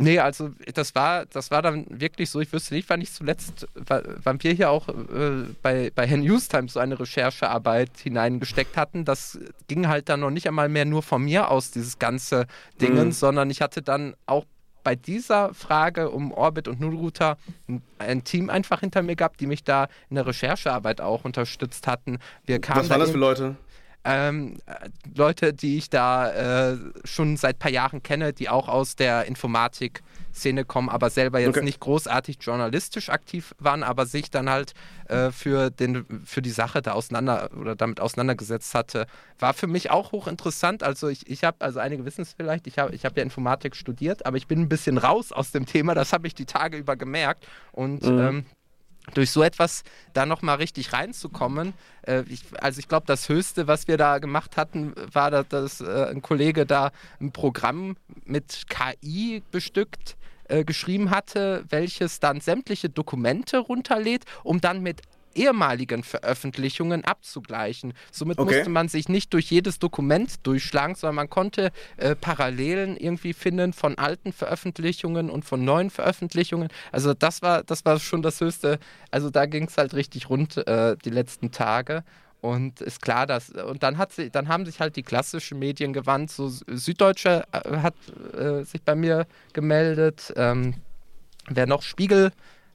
Nee, 0.00 0.18
also 0.18 0.50
das 0.74 0.94
war, 0.94 1.26
das 1.26 1.50
war 1.50 1.62
dann 1.62 1.84
wirklich 1.88 2.30
so, 2.30 2.40
ich 2.40 2.52
wüsste 2.52 2.74
nicht, 2.74 2.88
wann 2.88 3.00
ich 3.00 3.12
zuletzt, 3.12 3.66
wa- 3.74 4.02
wann 4.22 4.42
wir 4.42 4.52
hier 4.52 4.70
auch 4.70 4.88
äh, 4.88 5.44
bei, 5.62 5.92
bei 5.94 6.06
Herrn 6.06 6.20
Newstime 6.20 6.68
so 6.68 6.80
eine 6.80 6.98
Recherchearbeit 6.98 7.90
hineingesteckt 8.02 8.76
hatten. 8.76 9.04
Das 9.04 9.38
ging 9.68 9.88
halt 9.88 10.08
dann 10.08 10.20
noch 10.20 10.30
nicht 10.30 10.48
einmal 10.48 10.68
mehr 10.68 10.84
nur 10.86 11.02
von 11.02 11.22
mir 11.22 11.50
aus, 11.50 11.70
dieses 11.70 11.98
ganze 11.98 12.46
Dingen, 12.80 13.08
Mhm. 13.08 13.12
sondern 13.12 13.50
ich 13.50 13.60
hatte 13.60 13.82
dann 13.82 14.14
auch 14.26 14.46
bei 14.82 14.94
dieser 14.96 15.52
Frage 15.52 16.08
um 16.10 16.32
Orbit 16.32 16.66
und 16.66 16.80
Nullrouter 16.80 17.36
ein, 17.68 17.82
ein 17.98 18.24
Team 18.24 18.48
einfach 18.48 18.80
hinter 18.80 19.02
mir 19.02 19.14
gehabt, 19.16 19.38
die 19.40 19.46
mich 19.46 19.62
da 19.62 19.88
in 20.08 20.14
der 20.16 20.26
Recherchearbeit 20.26 21.02
auch 21.02 21.24
unterstützt 21.26 21.86
hatten. 21.86 22.18
Wir 22.46 22.58
kamen 22.62 22.80
Was 22.80 22.88
waren 22.90 23.00
das 23.00 23.10
für 23.10 23.18
Leute? 23.18 23.56
Ähm, 24.04 24.56
äh, 24.66 24.88
Leute, 25.14 25.52
die 25.52 25.76
ich 25.76 25.90
da 25.90 26.70
äh, 26.72 26.78
schon 27.04 27.36
seit 27.36 27.56
ein 27.56 27.58
paar 27.58 27.70
Jahren 27.70 28.02
kenne, 28.02 28.32
die 28.32 28.48
auch 28.48 28.68
aus 28.68 28.96
der 28.96 29.26
Informatik-Szene 29.26 30.64
kommen, 30.64 30.88
aber 30.88 31.10
selber 31.10 31.38
jetzt 31.38 31.50
Okay. 31.50 31.64
nicht 31.64 31.80
großartig 31.80 32.38
journalistisch 32.40 33.10
aktiv 33.10 33.54
waren, 33.58 33.82
aber 33.82 34.06
sich 34.06 34.30
dann 34.30 34.48
halt 34.48 34.72
äh, 35.08 35.30
für, 35.30 35.70
den, 35.70 36.06
für 36.24 36.40
die 36.40 36.50
Sache 36.50 36.80
da 36.82 36.92
auseinander 36.92 37.50
oder 37.58 37.76
damit 37.76 38.00
auseinandergesetzt 38.00 38.74
hatte, 38.74 39.06
war 39.38 39.52
für 39.54 39.66
mich 39.66 39.90
auch 39.90 40.12
hochinteressant. 40.12 40.82
Also 40.82 41.08
ich, 41.08 41.28
ich 41.28 41.44
habe, 41.44 41.56
also 41.60 41.78
einige 41.80 42.04
wissen 42.04 42.22
es 42.22 42.32
vielleicht, 42.32 42.66
ich 42.66 42.78
habe 42.78 42.94
ich 42.94 43.04
hab 43.04 43.16
ja 43.16 43.22
Informatik 43.22 43.76
studiert, 43.76 44.24
aber 44.24 44.36
ich 44.36 44.46
bin 44.46 44.60
ein 44.60 44.68
bisschen 44.68 44.96
raus 44.98 45.32
aus 45.32 45.50
dem 45.50 45.66
Thema, 45.66 45.94
das 45.94 46.12
habe 46.12 46.26
ich 46.26 46.34
die 46.34 46.46
Tage 46.46 46.78
über 46.78 46.96
gemerkt 46.96 47.46
und 47.72 48.04
ähm, 48.04 48.46
durch 49.14 49.30
so 49.30 49.42
etwas 49.42 49.82
da 50.12 50.26
nochmal 50.26 50.56
richtig 50.56 50.92
reinzukommen. 50.92 51.74
Äh, 52.02 52.22
ich, 52.28 52.42
also 52.60 52.78
ich 52.78 52.88
glaube, 52.88 53.06
das 53.06 53.28
Höchste, 53.28 53.66
was 53.66 53.88
wir 53.88 53.96
da 53.96 54.18
gemacht 54.18 54.56
hatten, 54.56 54.94
war, 55.12 55.30
dass, 55.30 55.48
dass 55.48 55.80
äh, 55.80 56.10
ein 56.10 56.22
Kollege 56.22 56.66
da 56.66 56.90
ein 57.20 57.32
Programm 57.32 57.96
mit 58.24 58.64
KI 58.68 59.42
bestückt 59.50 60.16
äh, 60.48 60.64
geschrieben 60.64 61.10
hatte, 61.10 61.64
welches 61.68 62.20
dann 62.20 62.40
sämtliche 62.40 62.88
Dokumente 62.88 63.58
runterlädt, 63.58 64.24
um 64.42 64.60
dann 64.60 64.82
mit 64.82 65.02
ehemaligen 65.34 66.02
Veröffentlichungen 66.02 67.04
abzugleichen. 67.04 67.92
Somit 68.10 68.38
Okay. 68.38 68.56
musste 68.56 68.70
man 68.70 68.88
sich 68.88 69.08
nicht 69.08 69.32
durch 69.32 69.50
jedes 69.50 69.78
Dokument 69.78 70.46
durchschlagen, 70.46 70.94
sondern 70.94 71.16
man 71.16 71.30
konnte 71.30 71.70
äh, 71.96 72.14
Parallelen 72.14 72.96
irgendwie 72.96 73.32
finden 73.32 73.72
von 73.72 73.98
alten 73.98 74.32
Veröffentlichungen 74.32 75.30
und 75.30 75.44
von 75.44 75.64
neuen 75.64 75.90
Veröffentlichungen. 75.90 76.68
Also 76.92 77.14
das 77.14 77.42
war, 77.42 77.62
das 77.62 77.84
war 77.84 77.98
schon 78.00 78.22
das 78.22 78.40
Höchste. 78.40 78.78
Also 79.10 79.30
da 79.30 79.46
ging 79.46 79.64
es 79.64 79.76
halt 79.76 79.94
richtig 79.94 80.30
rund 80.30 80.56
äh, 80.56 80.96
die 81.04 81.10
letzten 81.10 81.50
Tage. 81.50 82.04
Und 82.40 82.80
ist 82.80 83.02
klar, 83.02 83.26
dass 83.26 83.50
und 83.50 83.82
dann 83.82 83.98
hat 83.98 84.12
sie, 84.12 84.30
dann 84.30 84.48
haben 84.48 84.64
sich 84.64 84.80
halt 84.80 84.96
die 84.96 85.02
klassischen 85.02 85.58
Medien 85.58 85.92
gewandt. 85.92 86.30
So 86.30 86.48
Süddeutsche 86.48 87.44
äh, 87.52 87.76
hat 87.78 87.94
äh, 88.32 88.64
sich 88.64 88.82
bei 88.82 88.94
mir 88.94 89.26
gemeldet. 89.52 90.32
Ähm, 90.36 90.74
wer 91.48 91.66
noch 91.66 91.82
Spiegel 91.82 92.32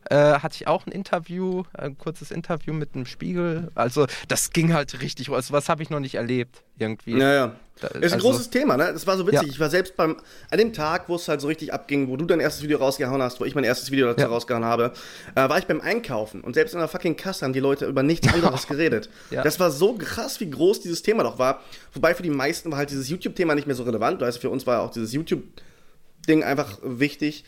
äh, 0.09 0.15
hatte 0.39 0.55
ich 0.55 0.67
auch 0.67 0.85
ein 0.85 0.91
Interview, 0.91 1.63
ein 1.73 1.97
kurzes 1.97 2.31
Interview 2.31 2.73
mit 2.73 2.95
einem 2.95 3.05
Spiegel. 3.05 3.69
Also 3.75 4.05
das 4.27 4.51
ging 4.51 4.73
halt 4.73 5.01
richtig. 5.01 5.29
Also 5.31 5.53
was 5.53 5.67
habe 5.69 5.81
ich 5.83 5.89
noch 5.89 5.99
nicht 5.99 6.15
erlebt 6.15 6.61
irgendwie. 6.77 7.17
Ja, 7.17 7.33
ja. 7.33 7.55
Da- 7.81 7.88
Ist 7.89 7.95
ein 7.95 8.03
also- 8.13 8.29
großes 8.29 8.50
Thema, 8.51 8.77
ne? 8.77 8.93
Das 8.93 9.05
war 9.05 9.17
so 9.17 9.27
witzig. 9.27 9.41
Ja. 9.41 9.47
Ich 9.50 9.59
war 9.59 9.69
selbst 9.69 9.97
beim, 9.97 10.15
an 10.50 10.57
dem 10.57 10.71
Tag, 10.71 11.09
wo 11.09 11.15
es 11.15 11.27
halt 11.27 11.41
so 11.41 11.47
richtig 11.47 11.74
abging, 11.74 12.07
wo 12.07 12.15
du 12.15 12.24
dein 12.25 12.39
erstes 12.39 12.63
Video 12.63 12.77
rausgehauen 12.77 13.21
hast, 13.21 13.39
wo 13.41 13.45
ich 13.45 13.53
mein 13.53 13.65
erstes 13.65 13.91
Video 13.91 14.07
dazu 14.07 14.21
Ja. 14.21 14.27
rausgehauen 14.27 14.63
habe, 14.63 14.93
äh, 15.35 15.50
war 15.50 15.57
ich 15.57 15.65
beim 15.67 15.81
Einkaufen. 15.81 16.39
Und 16.41 16.53
selbst 16.53 16.74
in 16.74 16.79
der 16.79 16.88
fucking 16.88 17.17
Kasse 17.17 17.43
haben 17.43 17.51
die 17.51 17.59
Leute 17.59 17.85
über 17.85 18.01
nichts 18.01 18.31
anderes 18.33 18.67
geredet. 18.67 19.09
Ja. 19.29 19.41
Das 19.43 19.59
war 19.59 19.71
so 19.71 19.93
krass, 19.95 20.39
wie 20.39 20.50
groß 20.50 20.79
dieses 20.81 21.01
Thema 21.01 21.24
doch 21.24 21.38
war. 21.38 21.62
Wobei 21.93 22.15
für 22.15 22.24
die 22.24 22.29
meisten 22.29 22.71
war 22.71 22.77
halt 22.77 22.91
dieses 22.91 23.09
YouTube-Thema 23.09 23.55
nicht 23.55 23.67
mehr 23.67 23.75
so 23.75 23.83
relevant. 23.83 24.24
Also 24.24 24.39
für 24.39 24.50
uns 24.50 24.65
war 24.65 24.79
auch 24.81 24.91
dieses 24.91 25.12
YouTube-Ding 25.12 26.43
einfach 26.43 26.77
wichtig. 26.81 27.43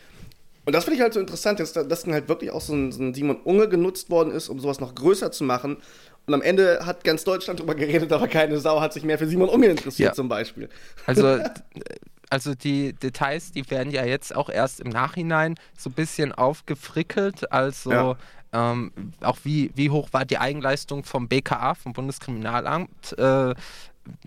Und 0.67 0.73
das 0.73 0.83
finde 0.83 0.97
ich 0.97 1.01
halt 1.01 1.13
so 1.13 1.21
interessant, 1.21 1.61
dass, 1.61 1.71
da- 1.71 1.83
dass 1.83 2.03
dann 2.03 2.13
halt 2.13 2.27
wirklich 2.27 2.51
auch 2.51 2.59
so 2.59 2.73
ein, 2.73 2.91
so 2.91 3.01
ein 3.01 3.13
Simon 3.13 3.37
Unge 3.37 3.69
genutzt 3.69 4.09
worden 4.09 4.31
ist, 4.31 4.49
um 4.49 4.59
sowas 4.59 4.81
noch 4.81 4.93
größer 4.95 5.31
zu 5.31 5.45
machen. 5.45 5.77
Und 6.25 6.33
am 6.33 6.41
Ende 6.41 6.85
hat 6.85 7.05
ganz 7.05 7.23
Deutschland 7.23 7.59
darüber 7.59 7.73
geredet, 7.73 8.11
aber 8.11 8.27
keine 8.27 8.59
Sau 8.59 8.81
hat 8.81 8.91
sich 8.91 9.03
mehr 9.03 9.17
für 9.17 9.27
Simon 9.27 9.47
Unge 9.47 9.67
interessiert, 9.67 10.09
Ja. 10.09 10.13
zum 10.13 10.27
Beispiel. 10.27 10.67
Also, 11.05 11.39
also 12.29 12.53
die 12.53 12.91
Details, 12.91 13.53
die 13.53 13.69
werden 13.71 13.93
ja 13.93 14.03
jetzt 14.05 14.35
auch 14.35 14.49
erst 14.49 14.81
im 14.81 14.89
Nachhinein 14.89 15.55
so 15.77 15.89
ein 15.89 15.93
bisschen 15.93 16.33
aufgefrickelt. 16.33 17.49
Also 17.49 17.91
Ja. 17.93 18.17
ähm, 18.51 18.91
auch 19.21 19.37
wie, 19.43 19.71
wie 19.75 19.89
hoch 19.89 20.09
war 20.11 20.25
die 20.25 20.37
Eigenleistung 20.37 21.05
vom 21.05 21.29
BKA, 21.29 21.75
vom 21.75 21.93
Bundeskriminalamt. 21.93 23.17
Äh, 23.17 23.55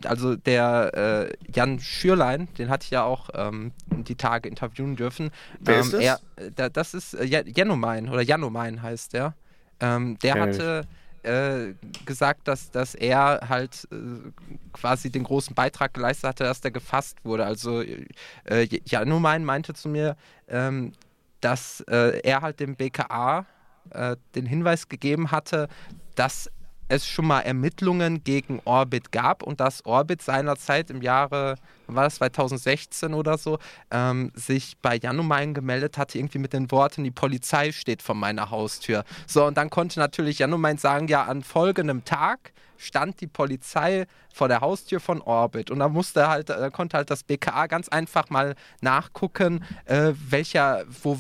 also 0.05 0.37
der 0.37 1.29
äh, 1.29 1.53
Jan 1.55 1.81
Schürlein, 1.81 2.49
den 2.57 2.71
hatte 2.71 2.85
ich 2.85 2.91
ja 2.91 3.03
auch 3.05 3.29
ähm, 3.35 3.73
die 4.05 4.17
Tage 4.17 4.49
interviewen 4.49 4.97
dürfen. 4.97 5.31
Wer 5.59 5.77
ähm, 5.77 5.81
ist 5.81 5.93
das? 5.93 6.03
Er, 6.03 6.21
äh, 6.37 6.51
da, 6.55 6.69
das 6.69 6.95
ist 6.95 7.15
äh, 7.15 7.25
Janomein 7.25 8.09
oder 8.09 8.23
Janomein 8.23 8.83
heißt 8.83 9.13
der. 9.13 9.35
Ähm, 9.81 10.19
der 10.23 10.35
Kenn 10.35 10.51
ich. 10.51 10.59
hatte 10.59 10.87
äh, 11.23 11.75
gesagt, 12.07 12.49
dass, 12.49 12.71
dass 12.71 12.95
er 12.95 13.41
halt 13.49 13.87
äh, 13.93 13.97
quasi 14.73 15.11
den 15.11 15.25
großen 15.25 15.55
Beitrag 15.55 15.95
geleistet 15.95 16.29
hatte, 16.29 16.45
dass 16.45 16.61
der 16.61 16.71
gefasst 16.71 17.19
wurde. 17.25 17.45
Also 17.45 17.83
äh, 17.83 18.69
Janomein 18.85 19.45
meinte 19.45 19.75
zu 19.75 19.89
mir, 19.89 20.17
ähm, 20.49 20.93
dass 21.41 21.81
äh, 21.89 22.21
er 22.21 22.43
halt 22.43 22.61
dem 22.61 22.77
BKA 22.77 23.47
äh, 23.91 24.17
den 24.35 24.47
Hinweis 24.47 24.89
gegeben 24.89 25.31
hatte, 25.31 25.69
dass 26.15 26.51
es 26.91 27.07
schon 27.07 27.27
mal 27.27 27.41
Ermittlungen 27.41 28.25
gegen 28.25 28.61
Orbit 28.65 29.13
gab 29.13 29.43
und 29.43 29.61
dass 29.61 29.87
Orbit 29.87 30.23
seinerzeit 30.23 30.91
im 30.91 31.03
Jahre, 31.03 31.55
war 31.87 32.05
das 32.05 32.17
2016 32.17 33.15
oder 33.15 33.39
so, 33.39 33.59
ähm, 33.91 34.33
sich 34.35 34.77
bei 34.83 34.97
Janumein 34.97 35.55
gemeldet 35.55 35.97
hatte, 35.99 36.19
irgendwie 36.19 36.39
mit 36.39 36.53
den 36.53 36.71
Worten, 36.73 37.05
die 37.05 37.13
Polizei 37.13 37.71
steht 37.71 38.03
vor 38.03 38.17
meiner 38.17 38.51
Haustür. 38.51 39.05
So, 39.27 39.47
und 39.47 39.57
dann 39.57 39.71
konnte 39.71 40.01
natürlich 40.01 40.41
Janumein 40.41 40.79
sagen, 40.79 41.07
ja, 41.07 41.25
an 41.25 41.43
folgendem 41.43 42.05
Tag 42.05 42.53
stand 42.77 43.21
die 43.21 43.29
Polizei 43.29 44.07
vor 44.35 44.49
der 44.49 44.61
Haustür 44.61 44.99
von 44.99 45.21
Orbit 45.21 45.71
und 45.71 45.79
da 45.79 45.89
musste 45.89 46.29
halt, 46.29 46.49
da 46.49 46.71
konnte 46.71 46.97
halt 46.97 47.11
das 47.11 47.23
BKA 47.23 47.69
ganz 47.69 47.89
einfach 47.89 48.31
mal 48.31 48.57
nachgucken, 48.81 49.65
äh, 49.85 50.13
welcher, 50.29 50.85
wo, 51.03 51.19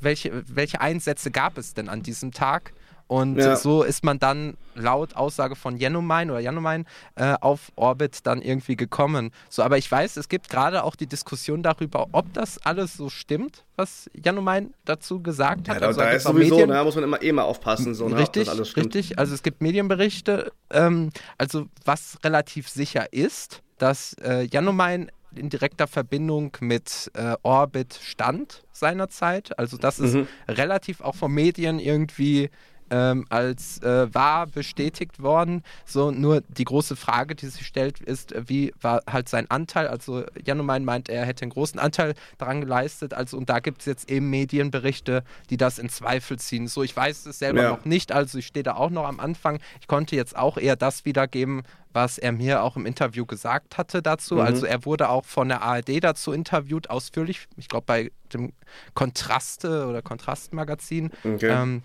welche, 0.00 0.44
welche 0.46 0.80
Einsätze 0.80 1.32
gab 1.32 1.58
es 1.58 1.74
denn 1.74 1.88
an 1.88 2.02
diesem 2.02 2.30
Tag. 2.30 2.72
Und 3.10 3.38
ja. 3.38 3.56
so 3.56 3.82
ist 3.82 4.04
man 4.04 4.20
dann 4.20 4.56
laut 4.76 5.16
Aussage 5.16 5.56
von 5.56 5.76
Janumein 5.76 6.30
oder 6.30 6.38
Janumein 6.38 6.86
äh, 7.16 7.34
auf 7.40 7.72
Orbit 7.74 8.20
dann 8.22 8.40
irgendwie 8.40 8.76
gekommen. 8.76 9.32
So, 9.48 9.64
aber 9.64 9.78
ich 9.78 9.90
weiß, 9.90 10.16
es 10.16 10.28
gibt 10.28 10.48
gerade 10.48 10.84
auch 10.84 10.94
die 10.94 11.08
Diskussion 11.08 11.64
darüber, 11.64 12.06
ob 12.12 12.32
das 12.34 12.64
alles 12.64 12.94
so 12.94 13.08
stimmt, 13.08 13.64
was 13.74 14.08
Janumein 14.14 14.74
dazu 14.84 15.20
gesagt 15.20 15.68
hat. 15.68 15.74
Ja, 15.74 15.80
da, 15.80 15.86
also, 15.88 16.00
da 16.02 16.10
ist 16.10 16.22
sowieso, 16.22 16.54
Medien, 16.54 16.68
da 16.68 16.84
muss 16.84 16.94
man 16.94 17.02
immer 17.02 17.20
eh 17.20 17.32
mal 17.32 17.42
aufpassen, 17.42 17.96
so, 17.96 18.08
ne, 18.08 18.16
richtig. 18.16 18.48
Richtig, 18.76 19.18
also 19.18 19.34
es 19.34 19.42
gibt 19.42 19.60
Medienberichte. 19.60 20.52
Ähm, 20.70 21.10
also 21.36 21.66
was 21.84 22.16
relativ 22.22 22.68
sicher 22.68 23.12
ist, 23.12 23.60
dass 23.78 24.12
äh, 24.22 24.42
Janumein 24.42 25.10
in 25.34 25.48
direkter 25.48 25.88
Verbindung 25.88 26.56
mit 26.60 27.10
äh, 27.14 27.34
Orbit 27.42 27.98
stand 28.00 28.62
seinerzeit. 28.70 29.58
Also 29.58 29.78
das 29.78 29.98
ist 29.98 30.14
mhm. 30.14 30.28
relativ 30.48 31.00
auch 31.00 31.16
von 31.16 31.32
Medien 31.32 31.80
irgendwie 31.80 32.50
ähm, 32.90 33.26
als 33.28 33.82
äh, 33.82 34.12
wahr 34.12 34.46
bestätigt 34.46 35.22
worden. 35.22 35.62
So, 35.84 36.10
nur 36.10 36.42
die 36.42 36.64
große 36.64 36.96
Frage, 36.96 37.34
die 37.34 37.46
sich 37.46 37.66
stellt, 37.66 38.00
ist, 38.00 38.34
wie 38.48 38.72
war 38.80 39.02
halt 39.10 39.28
sein 39.28 39.50
Anteil? 39.50 39.88
Also 39.88 40.24
Janumein 40.44 40.84
meint, 40.84 41.08
er 41.08 41.24
hätte 41.24 41.42
einen 41.42 41.52
großen 41.52 41.78
Anteil 41.80 42.14
daran 42.38 42.60
geleistet. 42.60 43.14
Also 43.14 43.36
und 43.36 43.48
da 43.48 43.60
gibt 43.60 43.80
es 43.80 43.86
jetzt 43.86 44.10
eben 44.10 44.28
Medienberichte, 44.30 45.24
die 45.50 45.56
das 45.56 45.78
in 45.78 45.88
Zweifel 45.88 46.38
ziehen. 46.38 46.68
So, 46.68 46.82
ich 46.82 46.96
weiß 46.96 47.26
es 47.26 47.38
selber 47.38 47.62
ja. 47.62 47.70
noch 47.70 47.84
nicht, 47.84 48.12
also 48.12 48.38
ich 48.38 48.46
stehe 48.46 48.62
da 48.64 48.74
auch 48.74 48.90
noch 48.90 49.06
am 49.06 49.20
Anfang. 49.20 49.60
Ich 49.80 49.86
konnte 49.86 50.16
jetzt 50.16 50.36
auch 50.36 50.56
eher 50.56 50.76
das 50.76 51.04
wiedergeben, 51.04 51.62
was 51.92 52.18
er 52.18 52.32
mir 52.32 52.62
auch 52.62 52.76
im 52.76 52.86
Interview 52.86 53.26
gesagt 53.26 53.78
hatte 53.78 54.02
dazu. 54.02 54.36
Mhm. 54.36 54.40
Also 54.40 54.66
er 54.66 54.84
wurde 54.84 55.08
auch 55.08 55.24
von 55.24 55.48
der 55.48 55.62
ARD 55.62 56.02
dazu 56.02 56.32
interviewt, 56.32 56.90
ausführlich, 56.90 57.48
ich 57.56 57.68
glaube 57.68 57.84
bei 57.86 58.12
dem 58.32 58.52
Kontraste 58.94 59.86
oder 59.86 60.02
Kontrastmagazin. 60.02 61.10
Okay. 61.24 61.48
Ähm, 61.48 61.82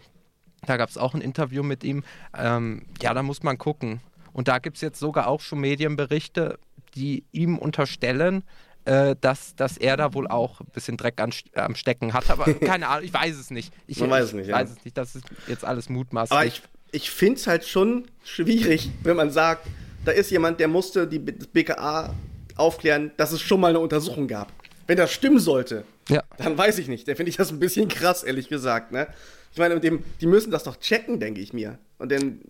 da 0.66 0.78
gab 0.78 0.90
es 0.90 0.98
auch 0.98 1.14
ein 1.14 1.22
Interview 1.22 1.64
mit 1.64 1.84
ihm. 1.84 2.04
Ähm, 2.38 2.84
ja, 3.02 3.14
da 3.14 3.24
muss 3.24 3.44
man 3.44 3.58
gucken. 3.58 4.02
Und 4.34 4.48
da 4.48 4.60
gibt 4.60 4.78
es 4.78 4.82
jetzt 4.82 5.00
sogar 5.00 5.28
auch 5.28 5.42
schon 5.42 5.60
Medienberichte, 5.60 6.60
die 6.96 7.24
ihm 7.32 7.58
unterstellen, 7.58 8.44
äh, 8.86 9.16
dass, 9.20 9.56
dass 9.56 9.78
er 9.78 9.98
da 9.98 10.14
wohl 10.14 10.28
auch 10.28 10.62
ein 10.62 10.68
bisschen 10.74 10.98
Dreck 10.98 11.20
an, 11.20 11.32
am 11.56 11.76
Stecken 11.76 12.14
hat. 12.14 12.30
Aber 12.30 12.46
keine 12.54 12.88
Ahnung, 12.88 13.06
ich 13.06 13.14
weiß 13.14 13.36
es 13.36 13.50
nicht. 13.50 13.74
Ich, 13.88 14.00
man 14.00 14.10
weiß 14.10 14.26
es 14.26 14.34
nicht, 14.34 14.48
ich 14.48 14.54
weiß 14.54 14.72
es 14.72 14.86
nicht. 14.86 14.98
Das 14.98 15.16
ist 15.16 15.26
jetzt 15.48 15.66
alles 15.66 15.90
mutmaßlich. 15.90 16.38
Aber 16.38 16.46
ich, 16.46 16.62
ich 16.92 17.10
finde 17.10 17.40
es 17.40 17.48
halt 17.48 17.66
schon 17.66 18.08
schwierig, 18.24 18.92
wenn 19.04 19.18
man 19.18 19.32
sagt, 19.32 19.68
da 20.06 20.12
ist 20.12 20.30
jemand, 20.30 20.60
der 20.60 20.68
musste 20.68 21.08
die 21.08 21.20
BKA 21.20 22.14
aufklären, 22.56 23.12
dass 23.18 23.32
es 23.32 23.42
schon 23.42 23.60
mal 23.60 23.70
eine 23.70 23.80
Untersuchung 23.80 24.28
gab. 24.28 24.52
Wenn 24.88 24.98
das 24.98 25.12
stimmen 25.12 25.40
sollte, 25.40 25.84
ja. 26.10 26.24
dann 26.38 26.58
weiß 26.58 26.78
ich 26.78 26.88
nicht. 26.88 27.08
Da 27.08 27.16
finde 27.16 27.30
ich 27.30 27.38
das 27.38 27.52
ein 27.52 27.60
bisschen 27.60 27.88
krass, 27.88 28.24
ehrlich 28.24 28.50
gesagt. 28.50 28.92
Ne? 28.92 29.08
Ich 29.52 29.58
meine, 29.58 29.80
dem, 29.80 30.04
die 30.22 30.28
müssen 30.28 30.52
das 30.52 30.64
doch 30.64 30.76
checken, 30.78 31.20
denke 31.20 31.42
ich 31.42 31.54
mir. 31.54 31.80
Und 31.98 32.12
dann, 32.12 32.42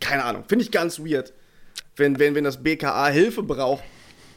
keine 0.00 0.24
Ahnung, 0.24 0.44
finde 0.46 0.64
ich 0.64 0.70
ganz 0.70 0.98
weird, 0.98 1.32
wenn, 1.96 2.18
wenn, 2.18 2.34
wenn 2.34 2.44
das 2.44 2.62
BKA 2.62 3.08
Hilfe 3.08 3.42
braucht 3.42 3.84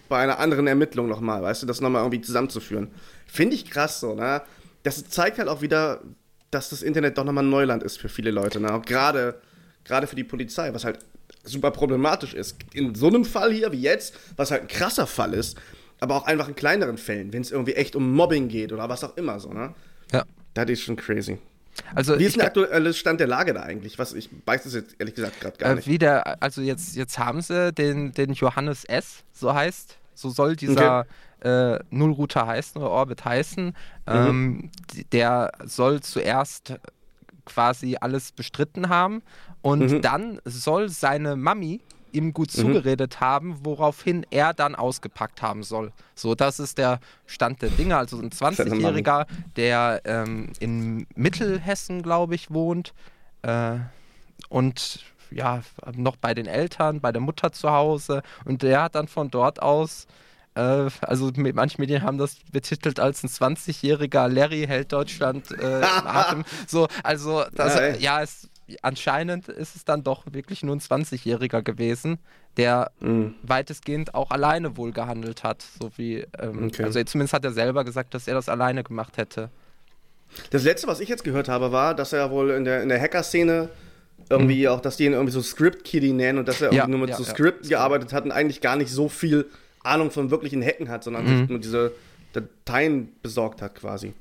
bei 0.08 0.20
einer 0.20 0.40
anderen 0.40 0.68
Ermittlung 0.68 1.08
nochmal, 1.08 1.42
weißt 1.42 1.64
du, 1.64 1.68
das 1.68 1.82
nochmal 1.82 2.02
irgendwie 2.02 2.22
zusammenzuführen. 2.22 2.92
Finde 3.26 3.56
ich 3.56 3.70
krass 3.70 4.00
so, 4.00 4.14
ne? 4.14 4.42
Das 4.84 5.04
zeigt 5.10 5.40
halt 5.40 5.48
auch 5.50 5.62
wieder, 5.62 6.02
dass 6.52 6.70
das 6.70 6.84
Internet 6.84 7.18
doch 7.18 7.24
nochmal 7.24 7.44
Neuland 7.44 7.82
ist 7.82 8.00
für 8.00 8.08
viele 8.08 8.32
Leute, 8.32 8.60
ne? 8.60 8.82
Gerade, 8.86 9.42
gerade 9.84 10.08
für 10.08 10.16
die 10.16 10.24
Polizei, 10.24 10.74
was 10.74 10.86
halt 10.86 11.00
super 11.44 11.72
problematisch 11.72 12.34
ist. 12.34 12.58
In 12.74 12.96
so 12.96 13.08
einem 13.08 13.26
Fall 13.26 13.52
hier 13.52 13.72
wie 13.72 13.82
jetzt, 13.82 14.16
was 14.36 14.52
halt 14.52 14.64
ein 14.64 14.68
krasser 14.68 15.08
Fall 15.08 15.34
ist, 15.34 15.58
aber 16.00 16.16
auch 16.16 16.26
einfach 16.26 16.48
in 16.48 16.56
kleineren 16.56 16.98
Fällen, 16.98 17.34
wenn 17.34 17.42
es 17.42 17.52
irgendwie 17.52 17.74
echt 17.74 17.96
um 17.96 18.14
Mobbing 18.14 18.48
geht 18.48 18.72
oder 18.72 18.90
was 18.90 19.04
auch 19.04 19.16
immer 19.18 19.40
so, 19.40 19.54
ne? 19.54 19.74
Ja. 20.12 20.24
Das 20.54 20.70
ist 20.70 20.82
schon 20.82 20.96
crazy. 20.96 21.40
Also 21.94 22.18
Wie 22.18 22.24
ist 22.24 22.38
der 22.38 22.46
aktuelle 22.46 22.94
Stand 22.94 23.20
der 23.20 23.28
Lage 23.28 23.54
da 23.54 23.62
eigentlich? 23.62 24.00
Was, 24.00 24.14
ich 24.14 24.30
weiß 24.46 24.66
es 24.66 24.74
jetzt 24.74 24.96
ehrlich 24.98 25.16
gesagt 25.16 25.42
gerade 25.42 25.58
gar 25.58 25.72
äh, 25.72 25.76
nicht. 25.76 25.88
Wieder, 25.88 26.42
also 26.42 26.62
jetzt, 26.62 26.96
jetzt 26.96 27.20
haben 27.20 27.42
sie 27.42 27.74
den, 27.74 28.14
den 28.14 28.34
Johannes 28.34 28.86
S., 28.86 29.24
so 29.34 29.54
heißt, 29.54 29.98
so 30.14 30.30
soll 30.30 30.56
dieser 30.56 31.06
okay. 31.42 31.76
äh, 31.76 31.80
Nullrouter 31.90 32.48
heißen 32.48 32.82
oder 32.82 32.92
Orbit 32.92 33.26
heißen. 33.26 33.66
Mhm. 33.66 33.74
Ähm, 34.08 34.72
der 35.12 35.52
soll 35.66 36.02
zuerst 36.02 36.76
quasi 37.46 37.98
alles 38.00 38.32
bestritten 38.32 38.90
haben 38.90 39.22
und 39.62 39.92
mhm. 39.92 40.02
dann 40.02 40.40
soll 40.46 40.90
seine 40.90 41.36
Mami 41.36 41.82
ihm 42.16 42.34
gut 42.34 42.56
mhm. 42.56 42.62
zugeredet 42.62 43.20
haben, 43.20 43.58
woraufhin 43.64 44.26
er 44.32 44.54
dann 44.54 44.76
ausgepackt 44.76 45.42
haben 45.42 45.64
soll. 45.64 45.92
So, 46.16 46.36
das 46.36 46.60
ist 46.60 46.78
der 46.78 47.00
Stand 47.26 47.62
der 47.62 47.70
Dinge. 47.70 47.98
Also 47.98 48.18
ein 48.18 48.30
20-Jähriger, 48.30 49.26
der 49.56 50.02
ähm, 50.06 50.54
in 50.60 51.06
Mittelhessen, 51.16 52.02
glaube 52.02 52.36
ich, 52.36 52.52
wohnt 52.52 52.94
äh, 53.42 53.78
und 54.50 55.04
ja, 55.32 55.62
noch 55.96 56.16
bei 56.16 56.34
den 56.34 56.46
Eltern, 56.46 57.02
bei 57.02 57.12
der 57.12 57.22
Mutter 57.22 57.52
zu 57.52 57.72
Hause. 57.72 58.22
Und 58.46 58.64
der 58.64 58.84
hat 58.84 58.96
dann 58.96 59.08
von 59.08 59.30
dort 59.30 59.62
aus 59.62 60.08
äh, 60.56 60.90
also 61.02 61.32
manche 61.36 61.80
Medien 61.80 62.02
haben 62.02 62.18
das 62.18 62.38
betitelt 62.52 63.00
als 63.00 63.24
ein 63.24 63.30
20-jähriger 63.30 64.30
Larry 64.30 64.66
hält 64.66 64.94
Deutschland 64.94 65.52
äh, 65.52 65.82
Atem. 65.84 66.46
So, 66.66 66.88
also 67.04 67.44
das, 67.54 67.76
ja, 67.76 67.88
ja, 67.96 68.22
es 68.22 68.50
anscheinend 68.82 69.48
ist 69.48 69.76
es 69.76 69.86
dann 69.86 70.04
doch 70.04 70.24
wirklich 70.32 70.64
nur 70.64 70.76
ein 70.76 70.80
20-Jähriger 70.80 71.62
gewesen, 71.62 72.20
der 72.58 72.92
mhm. 73.00 73.36
weitestgehend 73.44 74.16
auch 74.16 74.32
alleine 74.32 74.78
wohl 74.78 74.92
gehandelt 74.92 75.44
hat. 75.44 75.64
So 75.80 75.92
wie, 75.98 76.26
ähm, 76.40 76.68
okay. 76.68 76.84
also 76.84 77.04
zumindest 77.04 77.34
hat 77.34 77.46
er 77.46 77.52
selber 77.52 77.84
gesagt, 77.84 78.14
dass 78.14 78.28
er 78.28 78.34
das 78.34 78.50
alleine 78.50 78.84
gemacht 78.84 79.18
hätte. 79.18 79.50
Das 80.50 80.64
letzte, 80.64 80.88
was 80.88 81.00
ich 81.00 81.10
jetzt 81.10 81.24
gehört 81.24 81.48
habe, 81.48 81.72
war, 81.72 81.94
dass 81.96 82.14
er 82.14 82.32
wohl 82.32 82.52
in 82.52 82.66
der, 82.66 82.82
in 82.82 82.90
der 82.90 83.00
Hacker-Szene 83.00 83.70
irgendwie 84.30 84.64
mhm. 84.64 84.70
auch, 84.70 84.82
dass 84.82 84.98
die 84.98 85.06
ihn 85.06 85.14
irgendwie 85.14 85.32
so 85.32 85.42
Script-Kiddie 85.42 86.14
nennen 86.14 86.40
und 86.40 86.48
dass 86.48 86.62
er 86.62 86.74
ja, 86.74 86.88
nur 86.88 87.00
mit 87.00 87.10
ja, 87.10 87.18
so 87.18 87.24
Scripten 87.24 87.70
ja. 87.70 87.78
gearbeitet 87.78 88.14
hat 88.14 88.26
und 88.26 88.32
eigentlich 88.32 88.62
gar 88.62 88.76
nicht 88.76 88.90
so 88.92 89.10
viel 89.10 89.46
Ahnung 89.84 90.10
von 90.10 90.32
wirklichen 90.32 90.64
Hacken 90.64 90.90
hat, 90.90 91.04
sondern 91.04 91.26
mhm. 91.26 91.40
sich 91.42 91.50
nur 91.50 91.60
diese 91.60 91.92
Dateien 92.34 93.14
besorgt 93.22 93.62
hat 93.62 93.76
quasi. 93.76 94.14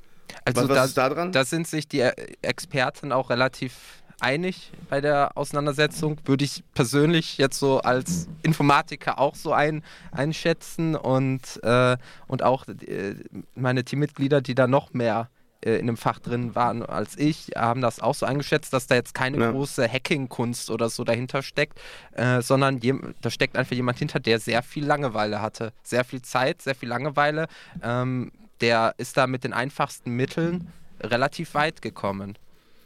Also 0.44 0.62
was, 0.62 0.68
was 0.68 0.76
da, 0.76 0.84
ist 0.84 0.98
da 0.98 1.08
dran? 1.08 1.32
Da 1.32 1.44
sind 1.44 1.66
sich 1.66 1.88
die 1.88 2.00
Experten 2.42 3.12
auch 3.12 3.30
relativ 3.30 4.02
einig 4.24 4.72
bei 4.88 5.00
der 5.00 5.36
Auseinandersetzung, 5.36 6.18
würde 6.24 6.44
ich 6.44 6.64
persönlich 6.74 7.38
jetzt 7.38 7.58
so 7.58 7.80
als 7.80 8.26
Informatiker 8.42 9.18
auch 9.18 9.34
so 9.34 9.52
ein, 9.52 9.84
einschätzen 10.10 10.96
und, 10.96 11.62
äh, 11.62 11.96
und 12.26 12.42
auch 12.42 12.66
äh, 12.66 13.14
meine 13.54 13.84
Teammitglieder, 13.84 14.40
die 14.40 14.54
da 14.54 14.66
noch 14.66 14.94
mehr 14.94 15.28
äh, 15.60 15.76
in 15.76 15.86
dem 15.86 15.96
Fach 15.96 16.18
drin 16.18 16.54
waren 16.54 16.82
als 16.82 17.18
ich, 17.18 17.50
haben 17.54 17.80
das 17.80 18.00
auch 18.00 18.14
so 18.14 18.26
eingeschätzt, 18.26 18.72
dass 18.72 18.86
da 18.86 18.94
jetzt 18.94 19.14
keine 19.14 19.38
ja. 19.38 19.50
große 19.50 19.86
Hacking-Kunst 19.86 20.70
oder 20.70 20.88
so 20.88 21.04
dahinter 21.04 21.42
steckt, 21.42 21.78
äh, 22.12 22.40
sondern 22.40 22.80
da 23.20 23.30
steckt 23.30 23.56
einfach 23.56 23.76
jemand 23.76 23.98
hinter, 23.98 24.20
der 24.20 24.40
sehr 24.40 24.62
viel 24.62 24.86
Langeweile 24.86 25.42
hatte. 25.42 25.72
Sehr 25.82 26.04
viel 26.04 26.22
Zeit, 26.22 26.62
sehr 26.62 26.74
viel 26.74 26.88
Langeweile. 26.88 27.46
Ähm, 27.82 28.32
der 28.60 28.94
ist 28.98 29.16
da 29.16 29.26
mit 29.26 29.44
den 29.44 29.52
einfachsten 29.52 30.12
Mitteln 30.12 30.72
relativ 31.00 31.54
weit 31.54 31.82
gekommen. 31.82 32.38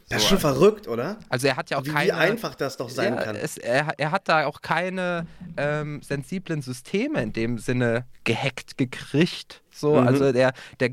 Das 0.09 0.23
ist 0.23 0.27
schon 0.27 0.39
verrückt, 0.39 0.87
oder? 0.87 1.17
Also 1.29 1.47
er 1.47 1.55
hat 1.55 1.69
ja 1.69 1.77
auch 1.77 1.85
wie, 1.85 1.91
keine. 1.91 2.07
Wie 2.07 2.11
einfach 2.11 2.55
das 2.55 2.77
doch 2.77 2.89
sein 2.89 3.13
ja, 3.13 3.21
kann. 3.21 3.35
Es, 3.35 3.57
er, 3.57 3.93
er, 3.97 4.11
hat 4.11 4.27
da 4.27 4.47
auch 4.47 4.61
keine 4.61 5.27
ähm, 5.55 6.01
sensiblen 6.01 6.63
Systeme 6.63 7.21
in 7.21 7.31
dem 7.31 7.59
Sinne 7.59 8.05
gehackt 8.23 8.77
gekriegt. 8.77 9.61
So, 9.71 10.01
mhm. 10.01 10.07
also 10.07 10.31
der, 10.31 10.53
der, 10.79 10.91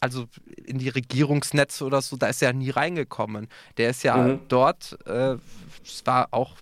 also 0.00 0.26
in 0.66 0.78
die 0.78 0.90
Regierungsnetze 0.90 1.82
oder 1.84 2.02
so, 2.02 2.16
da 2.18 2.26
ist 2.26 2.42
er 2.42 2.52
nie 2.52 2.68
reingekommen. 2.68 3.48
Der 3.78 3.88
ist 3.88 4.02
ja 4.02 4.16
mhm. 4.16 4.40
dort, 4.48 4.98
äh, 5.06 5.36
es 5.82 6.02
war 6.04 6.28
auch 6.32 6.56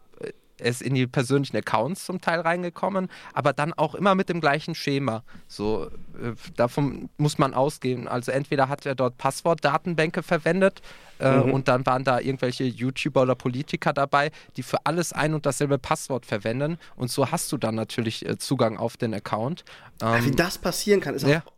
er 0.58 0.70
ist 0.70 0.82
in 0.82 0.94
die 0.94 1.06
persönlichen 1.06 1.56
Accounts 1.56 2.04
zum 2.04 2.20
Teil 2.20 2.40
reingekommen, 2.40 3.08
aber 3.32 3.52
dann 3.52 3.72
auch 3.72 3.94
immer 3.94 4.14
mit 4.14 4.28
dem 4.28 4.40
gleichen 4.40 4.75
Schema. 4.75 5.22
So, 5.48 5.86
äh, 5.86 6.32
davon 6.56 7.08
muss 7.18 7.38
man 7.38 7.54
ausgehen. 7.54 8.08
Also 8.08 8.32
entweder 8.32 8.68
hat 8.68 8.86
er 8.86 8.94
dort 8.94 9.18
Passwortdatenbänke 9.18 10.22
verwendet 10.22 10.80
äh, 11.18 11.36
mhm. 11.36 11.52
und 11.52 11.68
dann 11.68 11.84
waren 11.86 12.04
da 12.04 12.20
irgendwelche 12.20 12.64
YouTuber 12.64 13.22
oder 13.22 13.34
Politiker 13.34 13.92
dabei, 13.92 14.30
die 14.56 14.62
für 14.62 14.78
alles 14.84 15.12
ein 15.12 15.34
und 15.34 15.46
dasselbe 15.46 15.78
Passwort 15.78 16.26
verwenden 16.26 16.78
und 16.96 17.10
so 17.10 17.30
hast 17.30 17.52
du 17.52 17.56
dann 17.56 17.75
natürlich 17.75 18.26
äh, 18.26 18.38
Zugang 18.38 18.76
auf 18.76 18.96
den 18.96 19.14
Account. 19.14 19.64
Ähm, 20.02 20.25
Wie 20.25 20.30
das 20.30 20.58
passieren 20.58 21.00
kann, 21.00 21.14
ist 21.14 21.26
ja. 21.26 21.42
auch 21.44 21.52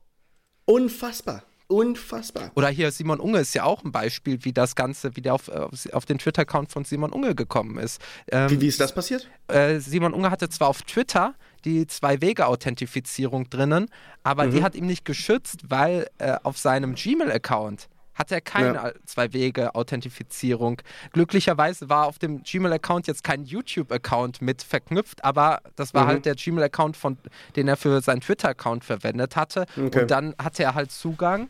unfassbar. 0.65 1.43
Unfassbar. 1.69 2.51
Oder 2.55 2.69
hier 2.69 2.91
Simon 2.91 3.21
Unge 3.21 3.41
ist 3.41 3.55
ja 3.55 3.65
auch 3.65 3.85
ein 3.85 3.93
Beispiel, 3.93 4.39
wie 4.45 4.53
das 4.53 4.75
Ganze, 4.75 5.15
wie 5.17 5.21
der 5.21 5.35
auf, 5.35 5.49
auf 5.49 6.05
den 6.07 6.19
Twitter-Account 6.19 6.73
von 6.73 6.85
Simon 6.85 7.13
Unge 7.13 7.35
gekommen 7.35 7.79
ist. 7.79 8.01
Ähm, 8.33 8.51
wie, 8.51 8.61
wie 8.63 8.69
ist 8.69 8.81
das 8.81 8.95
passiert? 8.95 9.29
Äh, 9.49 9.79
Simon 9.79 10.15
Unge 10.15 10.31
hatte 10.31 10.49
zwar 10.49 10.69
auf 10.69 10.81
Twitter 10.83 11.35
die 11.67 11.87
Zwei-Wege-Authentifizierung 11.87 13.51
drinnen, 13.51 13.89
aber 14.23 14.47
mhm. 14.47 14.51
die 14.53 14.63
hat 14.63 14.75
ihm 14.75 14.87
nicht 14.87 15.05
geschützt, 15.05 15.61
weil 15.69 16.09
äh, 16.19 16.37
auf 16.43 16.57
seinem 16.57 16.95
Gmail-Account 16.95 17.89
hat 18.15 18.33
er 18.33 18.41
keine 18.41 18.75
Ja. 18.75 18.93
Zwei-Wege-Authentifizierung. 19.05 20.83
Glücklicherweise 21.13 21.89
war 21.89 22.07
auf 22.07 22.19
dem 22.19 22.43
Gmail-Account 22.43 23.07
jetzt 23.07 23.23
kein 23.23 23.45
YouTube-Account 23.45 24.43
mit 24.43 24.63
verknüpft, 24.63 25.25
aber 25.25 25.61
das 25.77 25.95
war 25.95 26.05
Mhm. 26.05 26.09
halt 26.09 26.25
der 26.27 26.35
Gmail-Account, 26.35 26.97
von 26.97 27.19
den 27.55 27.69
er 27.69 27.77
für 27.77 28.01
seinen 28.01 28.21
Twitter-Account 28.21 28.85
verwendet 28.85 29.37
hatte. 29.37 29.67
Okay. 29.77 30.01
Und 30.01 30.11
dann 30.11 30.35
hatte 30.43 30.65
er 30.65 30.75
halt 30.75 30.91
Zugang 30.91 31.49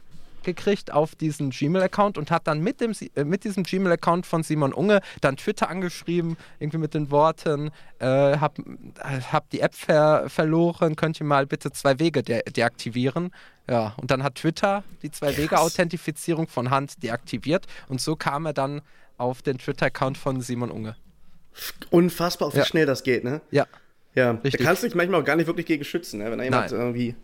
gekriegt 0.54 0.92
auf 0.92 1.14
diesen 1.14 1.50
Gmail-Account 1.50 2.18
und 2.18 2.30
hat 2.30 2.46
dann 2.46 2.60
mit, 2.60 2.80
dem, 2.80 2.92
äh, 3.14 3.24
mit 3.24 3.44
diesem 3.44 3.62
Gmail-Account 3.62 4.26
von 4.26 4.42
Simon 4.42 4.72
Unge 4.72 5.00
dann 5.20 5.36
Twitter 5.36 5.68
angeschrieben, 5.68 6.36
irgendwie 6.58 6.78
mit 6.78 6.94
den 6.94 7.10
Worten, 7.10 7.70
äh, 7.98 8.06
hab, 8.06 8.58
äh, 8.58 9.20
hab 9.32 9.50
die 9.50 9.60
App 9.60 9.74
ver 9.74 10.24
verloren, 10.28 10.96
könnt 10.96 11.20
ihr 11.20 11.26
mal 11.26 11.46
bitte 11.46 11.70
zwei 11.72 11.98
Wege 11.98 12.22
de 12.22 12.42
deaktivieren. 12.50 13.30
Ja, 13.68 13.92
und 13.98 14.10
dann 14.10 14.22
hat 14.22 14.36
Twitter 14.36 14.82
die 15.02 15.10
Zwei-Wege-Authentifizierung 15.10 16.48
von 16.48 16.70
Hand 16.70 17.02
deaktiviert 17.02 17.66
und 17.88 18.00
so 18.00 18.16
kam 18.16 18.46
er 18.46 18.54
dann 18.54 18.80
auf 19.18 19.42
den 19.42 19.58
Twitter-Account 19.58 20.16
von 20.16 20.40
Simon 20.40 20.70
Unge. 20.70 20.96
Unfassbar, 21.90 22.52
wie 22.54 22.58
Ja. 22.58 22.64
schnell 22.64 22.86
das 22.86 23.02
geht, 23.02 23.24
ne? 23.24 23.40
Ja, 23.50 23.66
Ja, 24.14 24.30
Richtig. 24.32 24.58
da 24.58 24.64
kannst 24.64 24.82
du 24.82 24.86
dich 24.88 24.96
manchmal 24.96 25.20
auch 25.20 25.24
gar 25.24 25.36
nicht 25.36 25.46
wirklich 25.46 25.66
gegen 25.66 25.84
schützen, 25.84 26.18
ne? 26.18 26.30
wenn 26.30 26.38
da 26.38 26.44
jemand 26.44 26.70
Nein. 26.72 26.80
irgendwie. 26.80 27.14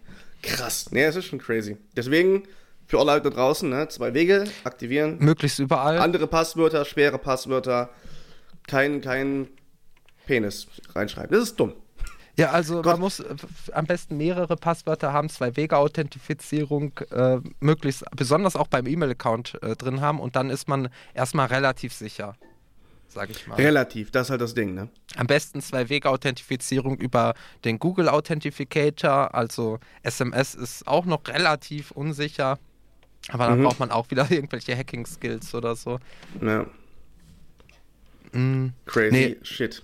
Krass. 0.42 0.92
Nee, 0.92 1.04
das 1.06 1.16
ist 1.16 1.24
schon 1.24 1.38
crazy. 1.40 1.76
Deswegen, 1.96 2.42
für 2.86 2.98
alle 2.98 3.12
Leute 3.12 3.30
da 3.30 3.36
draußen, 3.36 3.68
ne? 3.68 3.88
zwei 3.88 4.14
Wege, 4.14 4.44
aktivieren. 4.64 5.18
möglichst 5.18 5.58
überall. 5.58 5.98
Andere 5.98 6.26
Passwörter, 6.26 6.84
schwere 6.84 7.18
Passwörter, 7.18 7.90
kein, 8.66 9.00
kein 9.00 9.48
Penis 10.26 10.66
reinschreiben. 10.94 11.30
Das 11.32 11.48
ist 11.48 11.56
dumm. 11.60 11.74
Ja, 12.36 12.50
also 12.50 12.76
Gott. 12.76 12.94
man 12.94 13.00
muss 13.00 13.20
äh, 13.20 13.36
am 13.72 13.86
besten 13.86 14.16
mehrere 14.16 14.56
Passwörter 14.56 15.12
haben, 15.12 15.28
zwei 15.28 15.56
Wege-Authentifizierung, 15.56 16.92
äh, 17.10 17.38
möglichst, 17.60 18.04
besonders 18.16 18.56
auch 18.56 18.66
beim 18.66 18.86
E-Mail-Account 18.86 19.62
äh, 19.62 19.76
drin 19.76 20.00
haben 20.00 20.18
und 20.18 20.34
dann 20.34 20.50
ist 20.50 20.66
man 20.66 20.88
erstmal 21.14 21.46
relativ 21.46 21.92
sicher, 21.92 22.34
sage 23.06 23.32
ich 23.32 23.46
mal. 23.46 23.54
Relativ, 23.54 24.10
das 24.10 24.26
ist 24.26 24.30
halt 24.30 24.40
das 24.40 24.54
Ding, 24.54 24.74
ne? 24.74 24.88
Am 25.16 25.28
besten 25.28 25.60
zwei 25.60 25.88
Wege-Authentifizierung 25.88 26.96
über 26.96 27.34
den 27.64 27.78
Google 27.78 28.08
Authentificator, 28.08 29.32
also 29.32 29.78
SMS 30.02 30.56
ist 30.56 30.88
auch 30.88 31.04
noch 31.04 31.28
relativ 31.28 31.92
unsicher, 31.92 32.58
aber 33.30 33.46
dann 33.48 33.58
Mhm. 33.60 33.64
braucht 33.64 33.80
man 33.80 33.90
auch 33.90 34.10
wieder 34.10 34.26
irgendwelche 34.30 34.76
Hacking-Skills 34.76 35.54
oder 35.54 35.74
so. 35.76 35.98
Ja. 36.40 36.66
Mm. 38.32 38.68
Crazy 38.86 39.10
Nee. 39.12 39.36
shit. 39.42 39.82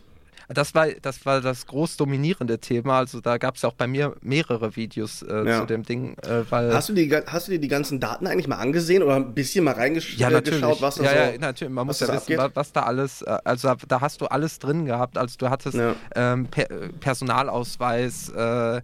Das 0.52 0.74
war, 0.74 0.88
das 0.90 1.24
war 1.24 1.40
das 1.40 1.64
groß 1.68 1.96
dominierende 1.96 2.58
Thema. 2.58 2.98
Also 2.98 3.20
da 3.20 3.38
gab 3.38 3.54
es 3.54 3.62
ja 3.62 3.68
auch 3.68 3.74
bei 3.74 3.86
mir 3.86 4.16
mehrere 4.20 4.74
Videos 4.74 5.22
äh, 5.22 5.46
Ja. 5.46 5.60
zu 5.60 5.66
dem 5.66 5.84
Ding, 5.84 6.16
äh, 6.24 6.42
weil. 6.50 6.74
Hast 6.74 6.88
du, 6.88 6.92
die, 6.92 7.08
hast 7.08 7.46
du 7.46 7.52
dir 7.52 7.60
die 7.60 7.68
ganzen 7.68 8.00
Daten 8.00 8.26
eigentlich 8.26 8.48
mal 8.48 8.56
angesehen 8.56 9.04
oder 9.04 9.14
ein 9.14 9.32
bisschen 9.32 9.62
mal 9.62 9.74
reingeschaut, 9.74 10.18
ja, 10.18 10.28
natürlich. 10.28 10.60
was 10.82 10.96
da 10.96 11.04
ja, 11.04 11.10
so 11.10 11.32
ja, 11.34 11.38
natürlich. 11.38 11.72
Man 11.72 11.86
muss 11.86 12.00
ja 12.00 12.08
wissen, 12.08 12.16
abgeht? 12.18 12.38
wa- 12.38 12.50
was 12.54 12.72
da 12.72 12.82
alles, 12.82 13.22
äh, 13.22 13.38
also 13.44 13.72
da, 13.86 14.00
hast 14.00 14.20
du 14.22 14.26
alles 14.26 14.58
drin 14.58 14.86
gehabt. 14.86 15.16
Also 15.16 15.36
du 15.38 15.50
hattest 15.50 15.76
Ja. 15.76 15.94
ähm, 16.16 16.46
per, 16.48 16.68
äh, 16.68 16.88
Personalausweis, 16.98 18.30
äh, 18.30 18.78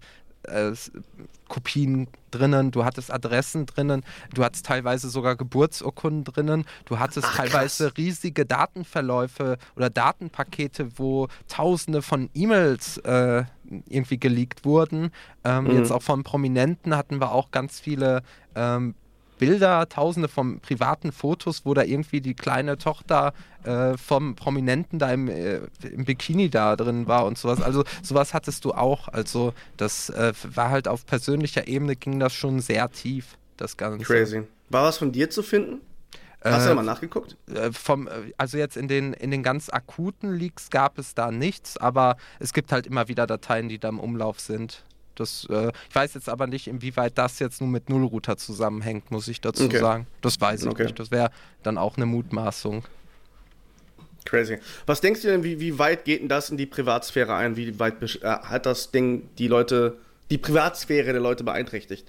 äh, 0.44 0.72
Kopien 1.48 2.08
drinnen, 2.30 2.70
du 2.70 2.84
hattest 2.84 3.12
Adressen 3.12 3.66
drinnen, 3.66 4.04
du 4.34 4.44
hattest 4.44 4.66
teilweise 4.66 5.08
sogar 5.08 5.36
Geburtsurkunden 5.36 6.24
drinnen, 6.24 6.64
du 6.84 6.98
hattest 6.98 7.28
Ach, 7.30 7.36
teilweise 7.36 7.96
riesige 7.96 8.44
Datenverläufe 8.46 9.58
oder 9.76 9.90
Datenpakete, 9.90 10.98
wo 10.98 11.28
tausende 11.48 12.02
von 12.02 12.30
E-Mails 12.34 12.98
äh, 12.98 13.44
irgendwie 13.88 14.18
geleakt 14.18 14.64
wurden. 14.64 15.10
Ähm, 15.44 15.64
Mhm. 15.64 15.72
Jetzt 15.72 15.90
auch 15.90 16.02
von 16.02 16.22
Prominenten 16.22 16.96
hatten 16.96 17.20
wir 17.20 17.32
auch 17.32 17.50
ganz 17.50 17.80
viele 17.80 18.22
ähm, 18.54 18.94
Bilder, 19.38 19.88
tausende 19.88 20.28
von 20.28 20.60
privaten 20.60 21.12
Fotos, 21.12 21.62
wo 21.64 21.74
da 21.74 21.82
irgendwie 21.82 22.20
die 22.20 22.34
kleine 22.34 22.78
Tochter 22.78 23.32
äh, 23.64 23.96
vom 23.96 24.34
Prominenten 24.34 24.98
da 24.98 25.12
im, 25.12 25.28
äh, 25.28 25.60
im 25.82 26.04
Bikini 26.04 26.48
da 26.48 26.76
drin 26.76 27.06
war 27.06 27.26
und 27.26 27.38
sowas. 27.38 27.60
Also 27.60 27.84
sowas 28.02 28.34
hattest 28.34 28.64
du 28.64 28.72
auch. 28.72 29.08
Also 29.08 29.52
das 29.76 30.10
äh, 30.10 30.32
war 30.54 30.70
halt 30.70 30.88
auf 30.88 31.06
persönlicher 31.06 31.66
Ebene 31.68 31.96
ging 31.96 32.18
das 32.18 32.34
schon 32.34 32.60
sehr 32.60 32.90
tief, 32.90 33.36
das 33.56 33.76
Ganze. 33.76 34.04
Crazy. 34.04 34.42
War 34.70 34.84
was 34.84 34.98
von 34.98 35.12
dir 35.12 35.30
zu 35.30 35.42
finden? 35.42 35.80
Hast 36.52 36.64
du 36.64 36.68
da 36.68 36.74
mal 36.74 36.82
nachgeguckt? 36.82 37.36
Äh, 37.52 37.72
vom, 37.72 38.06
äh, 38.06 38.32
also 38.36 38.58
jetzt 38.58 38.76
in 38.76 38.88
den, 38.88 39.12
in 39.12 39.30
den 39.30 39.42
ganz 39.42 39.68
akuten 39.68 40.34
Leaks 40.34 40.70
gab 40.70 40.98
es 40.98 41.14
da 41.14 41.30
nichts, 41.30 41.76
aber 41.76 42.16
es 42.38 42.52
gibt 42.52 42.72
halt 42.72 42.86
immer 42.86 43.08
wieder 43.08 43.26
Dateien, 43.26 43.68
die 43.68 43.78
da 43.78 43.88
im 43.88 43.98
Umlauf 43.98 44.40
sind. 44.40 44.84
Das, 45.20 45.46
äh, 45.50 45.72
ich 45.88 45.94
weiß 45.94 46.14
jetzt 46.14 46.28
aber 46.28 46.46
nicht, 46.46 46.66
inwieweit 46.68 47.18
das 47.18 47.38
jetzt 47.38 47.60
nur 47.60 47.68
mit 47.70 47.88
Nullrouter 47.88 48.36
zusammenhängt, 48.36 49.10
muss 49.10 49.28
ich 49.28 49.40
dazu 49.40 49.64
Okay. 49.64 49.78
sagen. 49.78 50.06
Das 50.20 50.40
weiß 50.40 50.62
ich 50.62 50.68
Okay. 50.68 50.84
nicht. 50.84 50.98
Das 50.98 51.10
wäre 51.10 51.30
dann 51.62 51.78
auch 51.78 51.96
eine 51.96 52.06
Mutmaßung. 52.06 52.84
Crazy. 54.24 54.58
Was 54.86 55.00
denkst 55.00 55.22
du 55.22 55.28
denn, 55.28 55.44
wie, 55.44 55.60
wie 55.60 55.78
weit 55.78 56.04
geht 56.04 56.20
denn 56.20 56.28
das 56.28 56.50
in 56.50 56.56
die 56.56 56.66
Privatsphäre 56.66 57.34
ein? 57.34 57.56
Wie 57.56 57.78
weit 57.78 58.02
äh, 58.02 58.26
hat 58.26 58.66
das 58.66 58.90
Ding 58.90 59.28
die 59.38 59.46
Leute, 59.48 59.96
die 60.30 60.38
Privatsphäre 60.38 61.12
der 61.12 61.20
Leute 61.20 61.44
beeinträchtigt? 61.44 62.06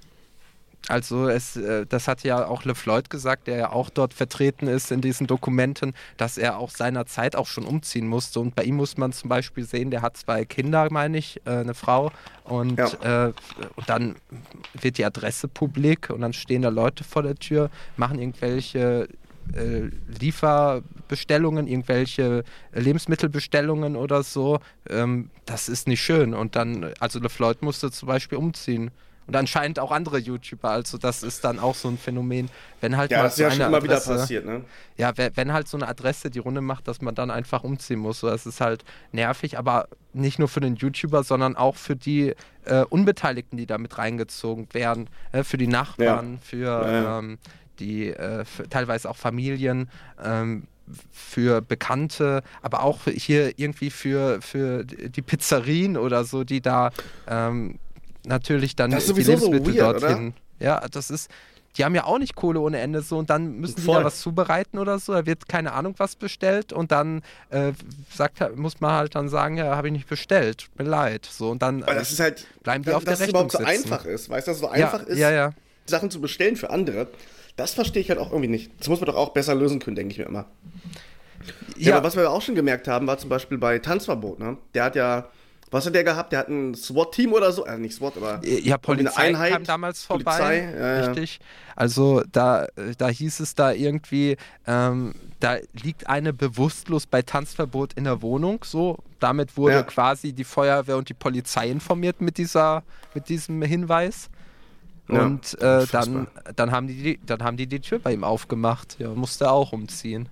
Also 0.89 1.27
es, 1.27 1.57
äh, 1.57 1.85
das 1.85 2.07
hat 2.07 2.23
ja 2.23 2.47
auch 2.47 2.63
LeFloid 2.63 3.09
gesagt, 3.09 3.47
der 3.47 3.57
ja 3.57 3.71
auch 3.71 3.89
dort 3.89 4.13
vertreten 4.13 4.67
ist 4.67 4.91
in 4.91 5.01
diesen 5.01 5.27
Dokumenten, 5.27 5.93
dass 6.15 6.37
er 6.37 6.57
auch 6.57 6.69
seinerzeit 6.69 7.35
auch 7.35 7.47
schon 7.47 7.65
umziehen 7.65 8.07
musste. 8.07 8.39
Und 8.39 8.55
bei 8.55 8.63
ihm 8.63 8.75
muss 8.75 8.95
man 8.95 9.11
zum 9.11 9.29
Beispiel 9.29 9.65
sehen, 9.65 9.91
der 9.91 10.01
hat 10.01 10.15
zwei 10.15 10.45
Kinder, 10.45 10.87
meine 10.89 11.17
ich, 11.17 11.41
äh, 11.45 11.49
eine 11.49 11.73
Frau. 11.73 12.11
Und, 12.45 12.77
Ja. 12.77 13.25
äh, 13.27 13.33
und 13.75 13.89
dann 13.89 14.15
wird 14.79 14.97
die 14.97 15.03
Adresse 15.03 15.49
publik 15.49 16.09
und 16.09 16.21
dann 16.21 16.31
stehen 16.31 16.61
da 16.61 16.69
Leute 16.69 17.03
vor 17.03 17.23
der 17.23 17.35
Tür, 17.35 17.69
machen 17.97 18.19
irgendwelche 18.19 19.09
äh, 19.53 19.89
Lieferbestellungen, 20.19 21.67
irgendwelche 21.67 22.43
Lebensmittelbestellungen 22.73 23.95
oder 23.95 24.23
so. 24.23 24.59
Ähm, 24.89 25.29
das 25.45 25.69
ist 25.69 25.87
nicht 25.87 26.01
schön. 26.01 26.33
Und 26.33 26.55
dann, 26.55 26.91
also 26.99 27.19
LeFloid 27.19 27.61
musste 27.61 27.91
zum 27.91 28.07
Beispiel 28.07 28.37
umziehen. 28.37 28.91
Und 29.27 29.35
anscheinend 29.35 29.77
auch 29.79 29.91
andere 29.91 30.17
YouTuber. 30.17 30.69
Also 30.69 30.97
das 30.97 31.21
ist 31.21 31.43
dann 31.43 31.59
auch 31.59 31.75
so 31.75 31.89
ein 31.89 31.97
Phänomen, 31.97 32.49
wenn 32.79 32.95
halt 32.95 33.11
Ja, 33.11 33.17
mal 33.19 33.23
das 33.25 33.33
ist 33.33 33.37
so 33.37 33.43
ja 33.43 33.49
eine 33.49 33.57
schon 33.57 33.67
immer 33.67 33.83
wieder 33.83 33.95
Adresse, 33.97 34.15
passiert, 34.15 34.45
ne? 34.45 34.63
ja, 34.95 35.17
we- 35.17 35.31
wenn 35.35 35.51
halt 35.51 35.67
so 35.67 35.75
eine 35.77 35.87
Adresse 35.87 36.29
die 36.29 36.39
Runde 36.39 36.61
macht, 36.61 36.87
dass 36.87 37.01
man 37.01 37.13
dann 37.13 37.29
einfach 37.29 37.63
umziehen 37.63 37.99
muss. 37.99 38.21
So, 38.21 38.29
das 38.29 38.45
ist 38.45 38.61
halt 38.61 38.85
nervig, 39.11 39.57
aber 39.57 39.89
nicht 40.13 40.39
nur 40.39 40.47
für 40.47 40.61
den 40.61 40.75
YouTuber, 40.77 41.23
sondern 41.23 41.55
auch 41.57 41.75
für 41.75 41.95
die 41.97 42.33
äh, 42.65 42.83
Unbeteiligten, 42.89 43.57
die 43.57 43.65
da 43.65 43.77
mit 43.77 43.97
reingezogen 43.97 44.67
werden, 44.73 45.09
äh, 45.33 45.43
für 45.43 45.57
die 45.57 45.67
Nachbarn, 45.67 46.39
für 46.41 46.57
Ja, 46.57 46.91
ja. 46.91 47.19
Ähm, 47.19 47.37
die 47.79 48.07
äh, 48.09 48.45
für, 48.45 48.67
teilweise 48.69 49.09
auch 49.09 49.17
Familien. 49.17 49.89
Ähm, 50.23 50.67
für 51.11 51.61
Bekannte, 51.61 52.43
aber 52.61 52.81
auch 52.83 53.01
hier 53.03 53.59
irgendwie 53.59 53.89
für, 53.89 54.41
für 54.41 54.85
die 54.85 55.21
Pizzerien 55.21 55.97
oder 55.97 56.23
so, 56.23 56.45
die 56.45 56.61
da 56.61 56.91
ähm, 57.27 57.77
natürlich 58.27 58.75
dann 58.75 58.91
Das 58.91 59.05
ist 59.05 59.17
die 59.17 59.23
sowieso 59.23 59.37
so 59.45 59.51
Lebensmittel 59.51 59.81
weird, 59.81 59.97
oder? 59.97 60.07
dorthin. 60.09 60.33
Ja, 60.59 60.85
das 60.91 61.09
ist, 61.09 61.29
die 61.77 61.85
haben 61.85 61.93
ja 61.95 62.05
auch 62.05 62.17
nicht 62.17 62.35
Kohle 62.35 62.59
ohne 62.59 62.79
Ende 62.79 63.01
so 63.01 63.17
und 63.17 63.29
dann 63.29 63.59
müssen 63.59 63.75
die 63.75 63.81
Voll. 63.83 63.99
da 63.99 64.05
was 64.05 64.19
zubereiten 64.19 64.79
oder 64.79 64.97
so. 64.99 65.13
Da 65.13 65.25
wird 65.25 65.47
keine 65.47 65.73
Ahnung 65.73 65.93
was 65.97 66.15
bestellt 66.15 66.73
und 66.73 66.91
dann 66.91 67.21
äh, 67.51 67.73
sagt, 68.13 68.55
muss 68.57 68.79
man 68.81 68.91
halt 68.93 69.13
dann 69.15 69.29
sagen, 69.29 69.57
ja, 69.57 69.75
habe 69.75 69.87
ich 69.87 69.93
nicht 69.93 70.07
bestellt, 70.09 70.67
mir 70.77 70.85
leid. 70.85 71.27
So 71.31 71.49
und 71.51 71.61
dann 71.61 71.83
Aber 71.83 71.93
äh, 71.93 71.99
das 71.99 72.11
ist 72.11 72.19
halt, 72.19 72.47
bleiben 72.63 72.83
die 72.83 72.87
dass, 72.87 72.95
auf 72.97 73.03
der 73.03 73.13
dass 73.13 73.21
es 73.21 73.27
überhaupt 73.29 73.51
so 73.51 73.57
Rechnung 73.59 73.75
sitzen. 73.77 73.93
einfach 73.93 74.05
ist. 74.05 74.29
Weißt 74.29 74.47
du, 74.47 74.51
dass 74.51 74.57
es 74.57 74.61
so 74.61 74.67
ja, 74.75 74.85
einfach 74.91 75.03
ist, 75.03 75.17
ja, 75.19 75.31
ja. 75.31 75.51
Sachen 75.85 76.09
zu 76.11 76.19
bestellen 76.19 76.55
für 76.55 76.69
andere. 76.71 77.07
Das 77.55 77.73
verstehe 77.73 78.01
ich 78.01 78.09
halt 78.09 78.19
auch 78.19 78.31
irgendwie 78.31 78.49
nicht. 78.49 78.71
Das 78.79 78.87
muss 78.89 78.99
man 78.99 79.07
doch 79.07 79.15
auch 79.15 79.29
besser 79.29 79.55
lösen 79.55 79.79
können, 79.79 79.95
denke 79.95 80.11
ich 80.13 80.17
mir 80.19 80.25
immer. 80.25 80.45
Ja, 81.77 81.89
Ja, 81.91 81.97
aber 81.97 82.07
was 82.07 82.15
wir 82.15 82.29
auch 82.31 82.41
schon 82.41 82.55
gemerkt 82.55 82.87
haben, 82.87 83.07
war 83.07 83.17
zum 83.19 83.29
Beispiel 83.29 83.57
bei 83.57 83.79
Tanzverbot, 83.79 84.39
ne? 84.39 84.57
Der 84.73 84.83
hat 84.83 84.95
ja, 84.95 85.29
was 85.71 85.85
hat 85.85 85.93
der 85.95 86.03
gehabt? 86.03 86.31
Der 86.31 86.39
hat 86.39 86.47
ein 86.49 86.75
SWAT-Team 86.75 87.33
oder 87.33 87.51
so, 87.51 87.65
äh, 87.65 87.77
nicht 87.77 87.95
SWAT, 87.95 88.17
aber 88.17 88.41
Ja, 88.45 88.77
Polizei 88.77 89.15
eine 89.21 89.37
Einheit, 89.37 89.51
kam 89.51 89.63
damals 89.65 90.03
vorbei. 90.03 90.23
Polizei, 90.23 90.73
ja. 90.79 90.99
Richtig. 91.05 91.39
Also 91.75 92.23
da, 92.31 92.67
da 92.97 93.07
hieß 93.09 93.39
es 93.41 93.53
da 93.55 93.71
irgendwie, 93.71 94.37
ähm, 94.65 95.13
da 95.39 95.57
liegt 95.83 96.07
eine 96.07 96.33
bewusstlos 96.33 97.05
bei 97.05 97.21
Tanzverbot 97.21 97.93
in 97.93 98.05
der 98.05 98.21
Wohnung. 98.21 98.63
So, 98.63 98.97
damit 99.19 99.57
wurde 99.57 99.75
Ja. 99.75 99.83
quasi 99.83 100.33
die 100.33 100.43
Feuerwehr 100.45 100.97
und 100.97 101.09
die 101.09 101.13
Polizei 101.13 101.69
informiert 101.69 102.21
mit 102.21 102.37
dieser, 102.37 102.83
mit 103.13 103.29
diesem 103.29 103.61
Hinweis. 103.61 104.29
Ja, 105.09 105.23
Und 105.23 105.53
äh, 105.61 105.85
dann, 105.91 106.27
dann, 106.55 106.71
haben 106.71 106.87
die, 106.87 107.01
die- 107.01 107.19
dann 107.25 107.41
haben 107.43 107.55
die 107.55 107.67
die 107.67 107.79
Tür 107.79 107.99
bei 107.99 108.11
ihm 108.13 108.23
aufgemacht. 108.25 108.97
Ja, 108.99 109.09
musste 109.09 109.49
auch 109.51 109.71
umziehen. 109.71 110.27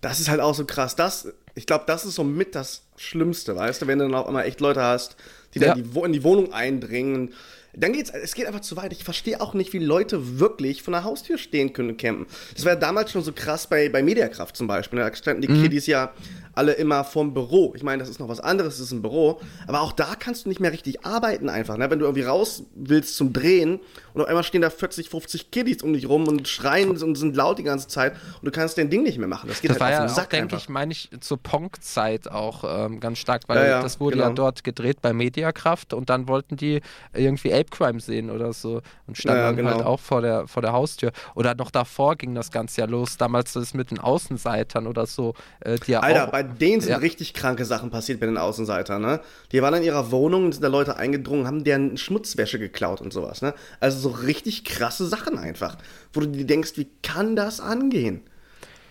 Das 0.00 0.20
ist 0.20 0.28
halt 0.28 0.40
auch 0.40 0.54
so 0.54 0.64
krass. 0.64 0.94
Das, 0.94 1.26
ich 1.54 1.66
glaube, 1.66 1.84
das 1.86 2.04
ist 2.04 2.14
so 2.14 2.22
mit 2.24 2.54
das 2.54 2.83
Schlimmste, 2.96 3.56
weißt 3.56 3.82
du, 3.82 3.86
wenn 3.86 3.98
du 3.98 4.04
dann 4.04 4.14
auch 4.14 4.28
immer 4.28 4.44
echt 4.44 4.60
Leute 4.60 4.82
hast, 4.82 5.16
die 5.54 5.60
ja. 5.60 5.74
dann 5.74 5.82
die, 5.82 6.00
in 6.00 6.12
die 6.12 6.24
Wohnung 6.24 6.52
eindringen. 6.52 7.32
Dann 7.76 7.92
geht's, 7.92 8.10
es 8.10 8.34
geht 8.34 8.46
einfach 8.46 8.60
zu 8.60 8.76
weit. 8.76 8.92
Ich 8.92 9.04
verstehe 9.04 9.40
auch 9.40 9.54
nicht, 9.54 9.72
wie 9.72 9.78
Leute 9.78 10.38
wirklich 10.38 10.82
vor 10.82 10.92
der 10.92 11.04
Haustür 11.04 11.38
stehen 11.38 11.72
können 11.72 11.90
und 11.90 11.96
campen. 11.98 12.26
Das 12.54 12.64
war 12.64 12.72
ja 12.72 12.78
damals 12.78 13.10
schon 13.12 13.22
so 13.22 13.32
krass 13.32 13.66
bei, 13.66 13.88
bei 13.88 14.02
Mediakraft 14.02 14.56
zum 14.56 14.66
Beispiel. 14.66 14.98
Da 14.98 15.14
standen 15.14 15.42
die 15.42 15.48
mhm. 15.48 15.62
Kiddies 15.62 15.86
ja 15.86 16.12
alle 16.54 16.72
immer 16.72 17.04
vorm 17.04 17.34
Büro. 17.34 17.72
Ich 17.74 17.82
meine, 17.82 17.98
das 17.98 18.08
ist 18.08 18.20
noch 18.20 18.28
was 18.28 18.40
anderes, 18.40 18.78
das 18.78 18.86
ist 18.86 18.92
ein 18.92 19.02
Büro. 19.02 19.40
Aber 19.66 19.80
auch 19.80 19.92
da 19.92 20.14
kannst 20.18 20.44
du 20.44 20.48
nicht 20.48 20.60
mehr 20.60 20.72
richtig 20.72 21.04
arbeiten 21.04 21.48
einfach. 21.48 21.76
Ne? 21.76 21.90
Wenn 21.90 21.98
du 21.98 22.04
irgendwie 22.04 22.22
raus 22.22 22.64
willst 22.74 23.16
zum 23.16 23.32
Drehen 23.32 23.80
und 24.12 24.22
auf 24.22 24.28
einmal 24.28 24.44
stehen 24.44 24.62
da 24.62 24.70
40, 24.70 25.10
50 25.10 25.50
Kiddies 25.50 25.82
um 25.82 25.92
dich 25.92 26.08
rum 26.08 26.28
und 26.28 26.46
schreien 26.46 26.90
und 26.90 27.16
sind 27.16 27.36
laut 27.36 27.58
die 27.58 27.64
ganze 27.64 27.88
Zeit 27.88 28.14
und 28.40 28.44
du 28.44 28.50
kannst 28.50 28.78
dein 28.78 28.90
Ding 28.90 29.02
nicht 29.02 29.18
mehr 29.18 29.28
machen. 29.28 29.48
Das 29.48 29.60
geht 29.60 29.70
das 29.70 29.80
halt 29.80 29.98
war 29.98 30.06
ja 30.06 30.12
auch, 30.12 30.26
denke 30.26 30.56
ich, 30.56 30.68
meine 30.68 30.92
ich, 30.92 31.10
zur 31.20 31.38
Ponk-Zeit 31.38 32.30
auch 32.30 32.86
ähm, 32.86 33.00
ganz 33.00 33.18
stark, 33.18 33.42
weil 33.48 33.58
ja, 33.58 33.66
ja, 33.66 33.82
das 33.82 34.00
wurde 34.00 34.16
genau. 34.16 34.28
ja 34.28 34.34
dort 34.34 34.64
gedreht 34.64 35.02
bei 35.02 35.12
Mediakraft 35.12 35.92
und 35.92 36.10
dann 36.10 36.28
wollten 36.28 36.56
die 36.56 36.80
irgendwie 37.12 37.50
Ape 37.64 37.70
Crime 37.70 38.00
sehen 38.00 38.30
oder 38.30 38.52
so 38.52 38.82
und 39.06 39.16
standen 39.16 39.40
ja, 39.40 39.52
genau. 39.52 39.70
halt 39.70 39.82
auch 39.84 40.00
vor 40.00 40.20
der, 40.20 40.46
vor 40.46 40.62
der 40.62 40.72
Haustür. 40.72 41.12
Oder 41.34 41.54
noch 41.54 41.70
davor 41.70 42.16
ging 42.16 42.34
das 42.34 42.50
Ganze 42.50 42.82
ja 42.82 42.86
los, 42.86 43.16
damals 43.16 43.52
das 43.52 43.74
mit 43.74 43.90
den 43.90 43.98
Außenseitern 43.98 44.86
oder 44.86 45.06
so, 45.06 45.34
äh, 45.60 45.78
die 45.78 45.92
ja 45.92 46.00
Alter, 46.00 46.28
auch, 46.28 46.32
bei 46.32 46.42
denen 46.42 46.80
sind 46.80 46.94
richtig 47.00 47.34
kranke 47.34 47.64
Sachen 47.64 47.90
passiert 47.90 48.20
bei 48.20 48.26
den 48.26 48.38
Außenseitern, 48.38 49.00
ne? 49.00 49.20
Die 49.52 49.62
waren 49.62 49.74
in 49.74 49.82
ihrer 49.82 50.10
Wohnung 50.10 50.46
und 50.46 50.52
sind 50.52 50.62
da 50.62 50.68
Leute 50.68 50.96
eingedrungen, 50.96 51.46
haben 51.46 51.64
deren 51.64 51.96
Schmutzwäsche 51.96 52.58
geklaut 52.58 53.00
und 53.00 53.12
sowas, 53.12 53.42
ne? 53.42 53.54
Also 53.80 53.98
so 53.98 54.08
richtig 54.10 54.64
krasse 54.64 55.06
Sachen 55.06 55.38
einfach, 55.38 55.76
wo 56.12 56.20
du 56.20 56.26
dir 56.26 56.46
denkst, 56.46 56.72
wie 56.76 56.88
kann 57.02 57.36
das 57.36 57.60
angehen? 57.60 58.22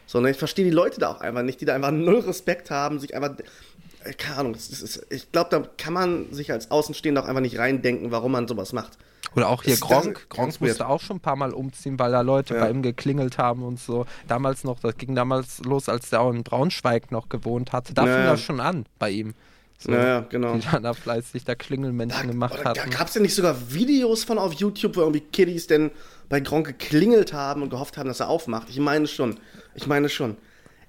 Sondern 0.05 0.31
ich 0.31 0.37
verstehe 0.37 0.65
die 0.65 0.71
Leute 0.71 0.99
da 0.99 1.09
auch 1.09 1.21
einfach 1.21 1.43
nicht, 1.43 1.61
die 1.61 1.65
da 1.65 1.73
einfach 1.73 1.91
null 1.91 2.19
Respekt 2.19 2.69
haben, 2.69 2.99
sich 2.99 3.15
einfach 3.15 3.35
keine 4.17 4.37
Ahnung, 4.37 4.55
ist, 4.55 5.05
ich 5.09 5.31
glaube, 5.31 5.49
da 5.49 5.63
kann 5.77 5.93
man 5.93 6.31
sich 6.31 6.51
als 6.51 6.71
Außenstehender 6.71 7.23
auch 7.23 7.27
einfach 7.27 7.41
nicht 7.41 7.57
reindenken, 7.57 8.11
warum 8.11 8.33
man 8.33 8.47
sowas 8.47 8.73
macht. 8.73 8.97
Oder 9.35 9.49
auch 9.49 9.63
hier 9.63 9.77
Gronk. 9.77 10.29
Gronk 10.29 10.61
musste 10.61 10.87
auch 10.87 11.01
schon 11.01 11.17
ein 11.17 11.21
paar 11.21 11.35
Mal 11.35 11.53
umziehen, 11.53 11.97
weil 11.97 12.11
da 12.11 12.21
Leute 12.21 12.53
ja. 12.53 12.61
bei 12.61 12.69
ihm 12.69 12.81
geklingelt 12.83 13.37
haben 13.37 13.63
und 13.63 13.79
so. 13.79 14.05
Damals 14.27 14.63
noch, 14.63 14.79
das 14.79 14.97
ging 14.97 15.15
damals 15.15 15.59
los, 15.59 15.89
als 15.89 16.09
der 16.09 16.21
auch 16.21 16.31
in 16.31 16.43
Braunschweig 16.43 17.11
noch 17.11 17.29
gewohnt 17.29 17.71
hatte. 17.71 17.93
Da 17.93 18.05
ja. 18.05 18.15
fing 18.15 18.25
das 18.25 18.41
schon 18.41 18.59
an 18.59 18.85
bei 18.99 19.09
ihm. 19.09 19.33
So, 19.79 19.91
ja, 19.91 20.21
genau. 20.21 20.55
Die 20.55 20.61
dann 20.71 20.83
da 20.83 20.93
fleißig 20.93 21.43
da 21.43 21.55
Klingelmännchen 21.55 22.27
da, 22.27 22.31
gemacht 22.31 22.63
haben. 22.63 22.75
Da 22.75 22.85
gab 22.85 23.07
es 23.07 23.15
ja 23.15 23.21
nicht 23.21 23.35
sogar 23.35 23.55
Videos 23.73 24.23
von 24.23 24.37
auf 24.37 24.53
YouTube, 24.53 24.95
wo 24.95 25.01
irgendwie 25.01 25.21
Kiddies 25.21 25.67
denn 25.67 25.91
bei 26.29 26.39
Gronk 26.39 26.67
geklingelt 26.67 27.33
haben 27.33 27.63
und 27.63 27.69
gehofft 27.69 27.97
haben, 27.97 28.07
dass 28.07 28.19
er 28.19 28.29
aufmacht. 28.29 28.69
Ich 28.69 28.79
meine 28.79 29.07
schon. 29.07 29.39
Ich 29.75 29.87
meine 29.87 30.09
schon. 30.09 30.37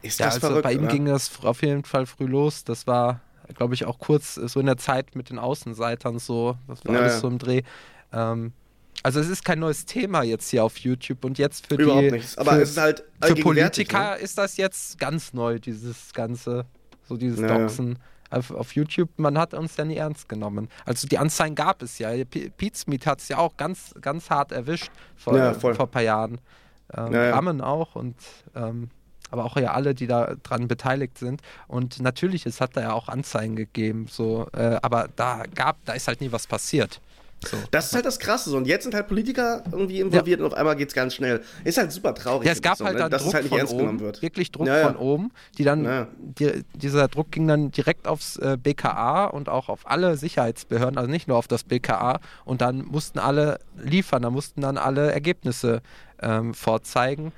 Ist 0.05 0.21
ja, 0.21 0.27
das 0.27 0.35
also 0.37 0.49
verrückt, 0.49 0.65
bei 0.65 0.73
ihm 0.75 0.81
oder? 0.81 0.89
ging 0.89 1.07
das 1.07 1.31
auf 1.43 1.63
jeden 1.63 1.85
Fall 1.85 2.07
früh 2.07 2.27
los. 2.27 2.65
Das 2.65 2.87
war, 2.87 3.21
glaube 3.55 3.75
ich, 3.75 3.87
auch 3.87 3.99
kurz 3.99 4.35
so 4.35 4.61
in 4.61 4.67
der 4.67 4.77
Zeit 4.77 5.17
mit 5.17 5.31
den 5.31 5.39
Außenseitern 5.39 6.19
so. 6.19 6.57
Das 6.69 6.85
war 6.85 6.95
ja, 6.95 7.01
alles 7.01 7.21
so 7.21 7.29
im 7.29 7.39
Dreh. 7.39 7.63
Ähm, 8.13 8.53
also 9.03 9.21
es 9.21 9.29
ist 9.29 9.45
kein 9.45 9.59
neues 9.59 9.87
Thema 9.87 10.23
jetzt 10.23 10.49
hier 10.51 10.65
auf 10.65 10.79
YouTube 10.79 11.25
und 11.25 11.39
jetzt 11.39 11.67
für 11.67 11.75
Überhaupt 11.75 12.05
die 12.05 12.11
nichts. 12.13 12.39
Aber 12.39 12.53
für, 12.53 12.63
es 12.63 12.71
ist 12.71 12.79
halt 12.79 13.05
für 13.23 13.35
Politiker 13.35 14.13
ne? 14.13 14.17
ist 14.17 14.39
das 14.39 14.57
jetzt 14.57 14.99
ganz 14.99 15.33
neu 15.33 15.59
dieses 15.59 16.13
ganze 16.13 16.65
so 17.07 17.17
dieses 17.17 17.41
ja, 17.41 17.49
Doxen 17.49 17.99
auf, 18.31 18.51
auf, 18.51 18.75
YouTube. 18.75 19.11
Man 19.19 19.37
hat 19.37 19.53
uns 19.53 19.77
ja 19.77 19.85
nie 19.85 19.97
ernst 19.97 20.29
genommen. 20.29 20.69
Also 20.87 21.07
die 21.07 21.19
Anzeigen 21.19 21.55
gab 21.55 21.83
es 21.83 21.99
ja. 21.99 22.11
Smith 22.75 23.07
hat 23.07 23.21
es 23.21 23.29
ja 23.29 23.39
auch 23.39 23.57
ganz 23.57 23.95
ganz 24.01 24.31
hart 24.31 24.53
erwischt 24.53 24.91
vor, 25.17 25.37
ja, 25.37 25.53
vor 25.53 25.79
ein 25.79 25.91
paar 25.91 26.03
Jahren. 26.03 26.41
Ähm, 26.97 27.13
ja, 27.13 27.31
Rammen 27.31 27.61
auch 27.61 27.97
und 27.97 28.17
ähm, 28.55 28.91
aber 29.35 29.45
auch 29.45 29.57
ja 29.57 29.73
alle, 29.73 29.95
die 29.95 30.07
da 30.07 30.37
dran 30.43 30.69
beteiligt 30.69 31.19
sind. 31.19 31.43
Und 31.67 32.01
natürlich, 32.01 32.47
es 32.47 32.61
hat 32.61 32.77
da 32.77 32.83
ja 32.83 32.93
auch 32.93 33.09
Anzeigen 33.09 33.57
gegeben, 33.57 34.07
so, 34.09 34.47
äh, 34.53 34.79
aber 34.81 35.09
da 35.17 35.43
gab, 35.55 35.77
da 35.85 35.93
ist 35.93 36.09
halt 36.09 36.21
nie 36.21 36.33
was 36.33 36.47
passiert. 36.47 37.01
So. 37.49 37.57
Das 37.71 37.87
ist 37.87 37.95
halt 37.95 38.07
das 38.07 38.19
Krasse. 38.19 38.49
So. 38.49 38.57
Und 38.57 38.67
jetzt 38.67 38.85
sind 38.85 38.95
halt 38.95 39.07
Politiker 39.07 39.63
irgendwie 39.71 40.01
involviert 40.01 40.41
ja. 40.41 40.47
und 40.47 40.53
auf 40.53 40.59
einmal 40.59 40.77
geht 40.77 40.89
es 40.89 40.95
ganz 40.95 41.15
schnell. 41.15 41.43
Ist 41.65 41.77
halt 41.77 41.93
super 41.93 42.15
traurig. 42.15 42.47
Ja, 42.47 42.53
es 42.53 42.63
gab 42.63 42.79
so, 42.79 42.85
halt 42.85 42.95
ne? 42.95 43.03
dann 43.03 43.11
dass 43.11 43.23
Druck 43.23 43.29
es 43.29 43.35
halt 43.35 43.45
nicht 43.45 43.59
ernst 43.59 43.73
oben, 43.73 43.81
genommen 43.83 44.01
wird. 44.01 44.23
Wirklich 44.23 44.51
Druck 44.51 44.67
ja, 44.67 44.79
ja. 44.79 44.87
von 44.87 44.97
oben, 44.97 45.33
die 45.59 45.65
dann, 45.65 46.07
die, 46.19 46.65
dieser 46.75 47.09
Druck 47.09 47.31
ging 47.31 47.47
dann 47.47 47.71
direkt 47.71 48.07
aufs 48.07 48.37
äh, 48.37 48.57
BKA 48.57 49.27
und 49.27 49.49
auch 49.49 49.69
auf 49.69 49.81
alle 49.85 50.17
Sicherheitsbehörden, 50.17 50.97
also 50.97 51.11
nicht 51.11 51.29
nur 51.29 51.37
auf 51.37 51.49
das 51.49 51.65
BKA. 51.65 52.21
Und 52.47 52.61
dann 52.61 52.85
mussten 52.87 53.19
alle 53.19 53.59
liefern, 53.77 54.23
da 54.23 54.31
mussten 54.31 54.61
dann 54.61 54.79
alle 54.79 55.13
Ergebnisse 55.13 55.83
ähm, 56.23 56.55
vorzeigen. 56.55 57.33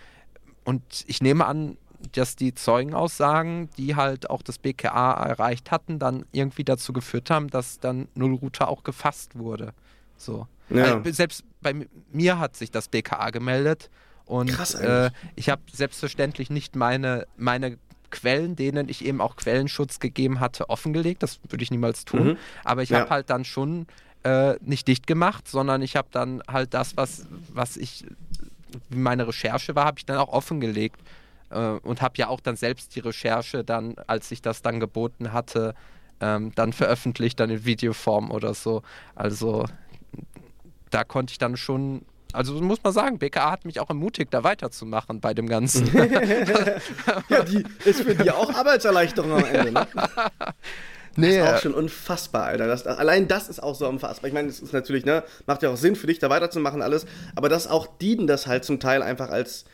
Und 0.64 0.82
ich 1.06 1.22
nehme 1.22 1.46
an, 1.46 1.76
dass 2.12 2.36
die 2.36 2.54
Zeugenaussagen, 2.54 3.70
die 3.76 3.96
halt 3.96 4.30
auch 4.30 4.42
das 4.42 4.58
BKA 4.58 5.12
erreicht 5.24 5.70
hatten, 5.70 5.98
dann 5.98 6.24
irgendwie 6.32 6.64
dazu 6.64 6.92
geführt 6.92 7.30
haben, 7.30 7.48
dass 7.48 7.80
dann 7.80 8.08
Nullrouter 8.14 8.68
auch 8.68 8.84
gefasst 8.84 9.38
wurde. 9.38 9.72
So. 10.16 10.46
Ja. 10.70 10.96
Also 10.96 11.12
selbst 11.12 11.44
bei 11.60 11.74
mir 12.12 12.38
hat 12.38 12.56
sich 12.56 12.70
das 12.70 12.88
BKA 12.88 13.30
gemeldet 13.30 13.90
und 14.26 14.50
Krass, 14.50 14.74
äh, 14.74 15.10
ich 15.36 15.48
habe 15.48 15.62
selbstverständlich 15.72 16.50
nicht 16.50 16.74
meine, 16.74 17.26
meine 17.36 17.78
Quellen, 18.10 18.56
denen 18.56 18.88
ich 18.88 19.04
eben 19.04 19.20
auch 19.20 19.36
Quellenschutz 19.36 20.00
gegeben 20.00 20.40
hatte, 20.40 20.68
offengelegt. 20.68 21.22
Das 21.22 21.38
würde 21.48 21.62
ich 21.62 21.70
niemals 21.70 22.04
tun. 22.04 22.28
Mhm. 22.28 22.38
Aber 22.64 22.82
ich 22.82 22.90
ja. 22.90 23.00
habe 23.00 23.10
halt 23.10 23.30
dann 23.30 23.44
schon 23.44 23.86
äh, 24.24 24.56
nicht 24.60 24.88
dicht 24.88 25.06
gemacht, 25.06 25.48
sondern 25.48 25.80
ich 25.82 25.96
habe 25.96 26.08
dann 26.10 26.42
halt 26.48 26.74
das, 26.74 26.96
was, 26.96 27.26
was 27.52 27.76
ich, 27.76 28.04
meine 28.88 29.28
Recherche 29.28 29.74
war, 29.76 29.84
habe 29.84 29.98
ich 29.98 30.06
dann 30.06 30.18
auch 30.18 30.32
offengelegt 30.32 31.00
äh, 31.56 31.86
und 31.86 32.02
habe 32.02 32.14
ja 32.18 32.28
auch 32.28 32.40
dann 32.40 32.56
selbst 32.56 32.94
die 32.94 33.00
Recherche 33.00 33.64
dann, 33.64 33.96
als 34.06 34.30
ich 34.30 34.42
das 34.42 34.62
dann 34.62 34.78
geboten 34.80 35.32
hatte, 35.32 35.74
ähm, 36.20 36.52
dann 36.54 36.72
veröffentlicht, 36.72 37.40
dann 37.40 37.50
in 37.50 37.64
Videoform 37.64 38.30
oder 38.30 38.54
so. 38.54 38.82
Also 39.14 39.66
da 40.90 41.04
konnte 41.04 41.32
ich 41.32 41.38
dann 41.38 41.56
schon 41.56 42.04
also 42.32 42.52
muss 42.54 42.82
man 42.82 42.92
sagen, 42.92 43.18
BKA 43.18 43.50
hat 43.50 43.64
mich 43.64 43.80
auch 43.80 43.88
ermutigt, 43.88 44.34
da 44.34 44.44
weiterzumachen 44.44 45.20
bei 45.20 45.32
dem 45.32 45.48
Ganzen. 45.48 45.86
ja, 47.28 47.42
die 47.42 47.64
ist 47.84 48.02
für 48.02 48.14
die 48.14 48.30
auch 48.30 48.52
Arbeitserleichterung 48.52 49.32
am 49.32 49.44
Ende, 49.44 49.72
ne? 49.72 49.86
Nee, 51.16 51.38
das 51.38 51.46
ist 51.46 51.54
auch 51.54 51.62
schon 51.62 51.74
unfassbar, 51.74 52.44
Alter. 52.44 52.66
Das, 52.66 52.86
allein 52.86 53.26
das 53.26 53.48
ist 53.48 53.62
auch 53.62 53.74
so 53.74 53.88
unfassbar. 53.88 54.28
Ich 54.28 54.34
meine, 54.34 54.48
es 54.48 54.60
ist 54.60 54.74
natürlich, 54.74 55.06
ne, 55.06 55.22
macht 55.46 55.62
ja 55.62 55.70
auch 55.70 55.78
Sinn 55.78 55.96
für 55.96 56.08
dich, 56.08 56.18
da 56.18 56.28
weiterzumachen, 56.28 56.82
alles. 56.82 57.06
Aber 57.36 57.48
dass 57.48 57.68
auch 57.68 57.86
die 57.86 58.26
das 58.26 58.46
halt 58.46 58.66
zum 58.66 58.80
Teil 58.80 59.02
einfach 59.02 59.30
als 59.30 59.64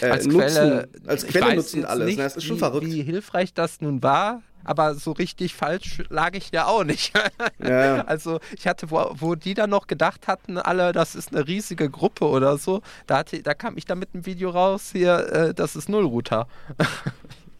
äh, 0.00 0.10
als 0.10 0.26
nutzen, 0.26 0.38
Quelle, 0.38 0.88
als 1.06 1.26
Quelle 1.26 1.54
nutzen 1.56 1.84
alles. 1.84 2.06
Nicht, 2.06 2.18
ne? 2.18 2.24
Das 2.24 2.36
ist 2.36 2.44
schon 2.44 2.56
wie, 2.56 2.60
verrückt. 2.60 2.86
Wie 2.86 3.02
hilfreich 3.02 3.54
das 3.54 3.80
nun 3.80 4.02
war, 4.02 4.42
aber 4.64 4.94
so 4.94 5.12
richtig 5.12 5.54
falsch 5.54 6.02
lag 6.08 6.34
ich 6.34 6.50
ja 6.52 6.66
auch 6.66 6.84
nicht. 6.84 7.12
Ja. 7.62 8.02
Also 8.06 8.40
ich 8.56 8.66
hatte, 8.66 8.90
wo, 8.90 9.12
wo 9.14 9.34
die 9.34 9.52
dann 9.52 9.70
noch 9.70 9.86
gedacht 9.86 10.28
hatten, 10.28 10.56
alle, 10.56 10.92
das 10.92 11.14
ist 11.14 11.34
eine 11.34 11.46
riesige 11.46 11.90
Gruppe 11.90 12.26
oder 12.26 12.56
so, 12.56 12.80
da, 13.06 13.18
hatte, 13.18 13.42
da 13.42 13.52
kam 13.52 13.76
ich 13.76 13.84
dann 13.84 13.98
mit 13.98 14.14
einem 14.14 14.24
Video 14.24 14.50
raus, 14.50 14.90
hier, 14.92 15.32
äh, 15.32 15.54
das 15.54 15.76
ist 15.76 15.88
Nullrouter. 15.88 16.48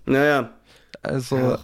Naja. 0.07 0.51
Also. 1.03 1.37
Ja. 1.37 1.59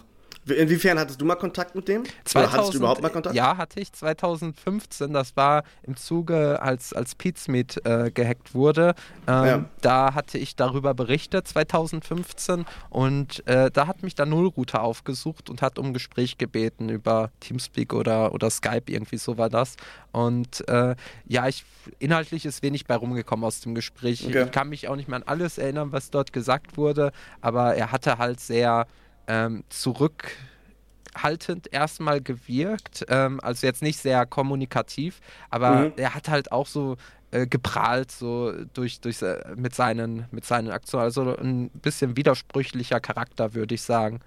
Inwiefern 0.47 0.99
hattest 0.99 1.21
du 1.21 1.25
mal 1.25 1.35
Kontakt 1.35 1.75
mit 1.75 1.87
dem? 1.87 2.03
2000, 2.25 2.35
Oder 2.35 2.51
hattest 2.51 2.73
du 2.73 2.77
überhaupt 2.77 3.01
mal 3.01 3.09
Kontakt? 3.09 3.35
Ja, 3.35 3.57
hatte 3.57 3.79
ich 3.79 3.91
2015. 3.91 5.13
Das 5.13 5.35
war 5.35 5.63
im 5.83 5.95
Zuge, 5.95 6.61
als, 6.61 6.93
als 6.93 7.15
Pizmeet 7.15 7.85
äh, 7.85 8.11
gehackt 8.11 8.53
wurde. 8.53 8.95
Ähm, 9.27 9.45
ja. 9.45 9.65
Da 9.81 10.13
hatte 10.13 10.37
ich 10.37 10.55
darüber 10.55 10.93
berichtet, 10.93 11.47
2015. 11.47 12.65
Und 12.89 13.45
äh, 13.47 13.71
da 13.71 13.87
hat 13.87 14.03
mich 14.03 14.15
der 14.15 14.25
Nullrouter 14.25 14.81
aufgesucht 14.81 15.49
und 15.49 15.61
hat 15.61 15.79
um 15.79 15.93
Gespräch 15.93 16.37
gebeten 16.37 16.89
über 16.89 17.31
Teamspeak 17.39 17.93
oder, 17.93 18.33
oder 18.33 18.49
Skype, 18.49 18.83
irgendwie 18.87 19.17
so 19.17 19.37
war 19.37 19.49
das. 19.49 19.75
Und 20.11 20.67
äh, 20.67 20.95
ja, 21.27 21.47
ich, 21.47 21.63
inhaltlich 21.99 22.45
ist 22.45 22.63
wenig 22.63 22.85
bei 22.85 22.95
rumgekommen 22.95 23.45
aus 23.45 23.61
dem 23.61 23.75
Gespräch. 23.75 24.25
Okay. 24.25 24.45
Ich 24.45 24.51
kann 24.51 24.69
mich 24.69 24.87
auch 24.87 24.95
nicht 24.95 25.07
mehr 25.07 25.17
an 25.17 25.23
alles 25.23 25.57
erinnern, 25.57 25.91
was 25.91 26.09
dort 26.09 26.33
gesagt 26.33 26.77
wurde, 26.77 27.11
aber 27.41 27.75
er 27.75 27.91
hatte 27.91 28.17
halt 28.17 28.39
sehr 28.39 28.87
ähm, 29.27 29.63
zurückhaltend 29.69 31.71
erstmal 31.71 32.21
gewirkt. 32.21 33.05
Ähm, 33.09 33.39
also 33.41 33.67
jetzt 33.67 33.81
nicht 33.81 33.99
sehr 33.99 34.25
kommunikativ, 34.25 35.19
aber 35.49 35.75
mhm. 35.75 35.93
er 35.97 36.15
hat 36.15 36.29
halt 36.29 36.51
auch 36.51 36.67
so 36.67 36.97
äh, 37.31 37.45
geprahlt 37.45 38.11
so 38.11 38.53
durch, 38.73 39.01
durch 39.01 39.21
äh, 39.21 39.43
mit 39.55 39.75
seinen 39.75 40.25
mit 40.31 40.45
seinen 40.45 40.71
Aktionen. 40.71 41.03
Also 41.03 41.35
ein 41.35 41.69
bisschen 41.69 42.15
widersprüchlicher 42.15 42.99
Charakter, 42.99 43.53
würde 43.53 43.75
ich 43.75 43.81
sagen. 43.81 44.21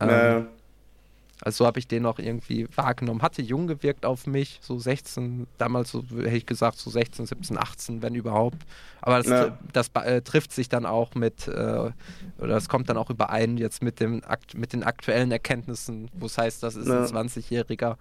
Ähm, 0.00 0.08
naja. 0.08 0.46
Also 1.42 1.64
so 1.64 1.66
habe 1.66 1.78
ich 1.78 1.86
den 1.86 2.02
noch 2.02 2.18
irgendwie 2.18 2.66
wahrgenommen. 2.74 3.20
Hatte 3.20 3.42
jung 3.42 3.66
gewirkt 3.66 4.06
auf 4.06 4.26
mich, 4.26 4.58
so 4.62 4.78
16, 4.78 5.46
damals 5.58 5.90
so 5.90 6.02
hätte 6.02 6.36
ich 6.36 6.46
gesagt, 6.46 6.78
so 6.78 6.90
16, 6.90 7.26
17, 7.26 7.58
18, 7.58 8.02
wenn 8.02 8.14
überhaupt. 8.14 8.58
Aber 9.02 9.18
das, 9.18 9.26
ja. 9.26 9.58
das 9.72 9.90
äh, 9.94 10.22
trifft 10.22 10.52
sich 10.52 10.68
dann 10.68 10.86
auch 10.86 11.14
mit, 11.14 11.46
äh, 11.46 11.50
oder 11.50 11.92
das 12.38 12.68
kommt 12.68 12.88
dann 12.88 12.96
auch 12.96 13.10
überein 13.10 13.58
jetzt 13.58 13.82
mit, 13.82 14.00
dem, 14.00 14.22
mit 14.54 14.72
den 14.72 14.82
aktuellen 14.82 15.30
Erkenntnissen, 15.30 16.08
wo 16.14 16.26
es 16.26 16.38
heißt, 16.38 16.62
das 16.62 16.74
ist 16.74 16.88
ja. 16.88 17.00
ein 17.00 17.06
20-Jähriger. 17.06 17.96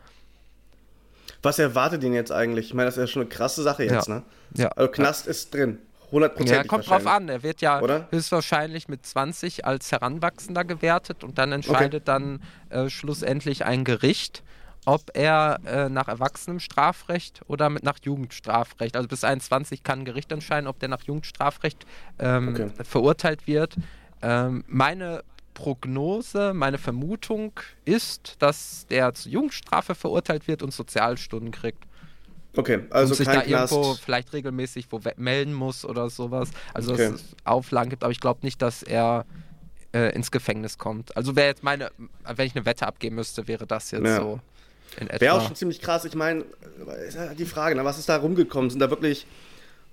Was 1.41 1.59
erwartet 1.59 2.03
ihn 2.03 2.13
jetzt 2.13 2.31
eigentlich? 2.31 2.67
Ich 2.67 2.73
meine, 2.73 2.87
das 2.87 2.95
ist 2.97 3.01
ja 3.01 3.07
schon 3.07 3.21
eine 3.23 3.29
krasse 3.29 3.63
Sache 3.63 3.83
jetzt, 3.83 4.07
ja. 4.07 4.15
ne? 4.15 4.23
Ja. 4.55 4.69
Also 4.69 4.91
Knast 4.91 5.27
ist 5.27 5.53
drin. 5.53 5.79
100%. 6.11 6.53
Ja, 6.53 6.63
kommt 6.63 6.89
drauf 6.89 7.07
an. 7.07 7.29
Er 7.29 7.43
wird 7.43 7.61
ja 7.61 7.81
Oder? 7.81 8.07
höchstwahrscheinlich 8.11 8.87
mit 8.87 9.05
20 9.05 9.65
als 9.65 9.91
Heranwachsender 9.91 10.63
gewertet 10.63 11.23
und 11.23 11.37
dann 11.37 11.51
entscheidet 11.51 12.07
okay. 12.07 12.19
dann 12.19 12.41
äh, 12.69 12.89
schlussendlich 12.89 13.65
ein 13.65 13.83
Gericht. 13.83 14.43
ob 14.87 15.09
er 15.15 15.59
äh, 15.65 15.89
nach 15.89 16.07
erwachsenem 16.07 16.59
Strafrecht 16.59 17.41
oder 17.47 17.69
mit 17.71 17.83
nach 17.83 17.97
Jugendstrafrecht, 18.03 18.95
also 18.95 19.07
bis 19.07 19.23
21 19.23 19.81
kann 19.81 19.99
ein 19.99 20.05
Gericht 20.05 20.31
entscheiden, 20.31 20.67
ob 20.67 20.79
der 20.79 20.89
nach 20.89 21.01
Jugendstrafrecht 21.01 21.85
ähm, 22.19 22.49
okay. 22.49 22.69
verurteilt 22.83 23.47
wird. 23.47 23.75
Ähm, 24.21 24.63
meine 24.67 25.23
Prognose, 25.55 26.53
meine 26.53 26.77
Vermutung 26.77 27.59
ist, 27.85 28.35
dass 28.39 28.85
der 28.87 29.15
zur 29.15 29.31
Jugendstrafe 29.31 29.95
verurteilt 29.95 30.47
wird 30.47 30.61
und 30.61 30.71
Sozialstunden 30.71 31.49
kriegt. 31.49 31.83
Okay, 32.55 32.81
also 32.89 33.11
und 33.11 33.17
sich 33.17 33.27
da 33.27 33.41
Knast. 33.41 33.71
irgendwo 33.73 33.93
vielleicht 33.95 34.33
regelmäßig 34.33 34.87
wo 34.89 34.99
melden 35.17 35.53
muss 35.53 35.85
oder 35.85 36.09
sowas. 36.09 36.49
Also 36.73 36.93
okay. 36.93 37.11
dass 37.11 37.21
es 37.21 37.35
Auflagen 37.43 37.89
gibt, 37.89 38.03
aber 38.03 38.11
ich 38.11 38.19
glaube 38.19 38.39
nicht, 38.43 38.61
dass 38.61 38.83
er 38.83 39.25
äh, 39.93 40.13
ins 40.15 40.31
Gefängnis 40.31 40.77
kommt. 40.77 41.15
Also 41.15 41.35
wäre 41.35 41.47
jetzt 41.47 41.63
meine, 41.63 41.91
wenn 42.23 42.47
ich 42.47 42.55
eine 42.55 42.65
Wette 42.65 42.87
abgeben 42.87 43.15
müsste, 43.15 43.47
wäre 43.47 43.67
das 43.67 43.91
jetzt 43.91 44.05
ja. 44.05 44.17
so. 44.17 44.39
Wäre 45.19 45.33
auch 45.33 45.45
schon 45.45 45.55
ziemlich 45.55 45.81
krass. 45.81 46.05
Ich 46.05 46.15
meine, 46.15 46.45
die 47.37 47.45
Frage, 47.45 47.75
na, 47.75 47.83
was 47.83 47.99
ist 47.99 48.07
da 48.07 48.17
rumgekommen? 48.17 48.69
Sind 48.69 48.79
da 48.79 48.89
wirklich 48.89 49.27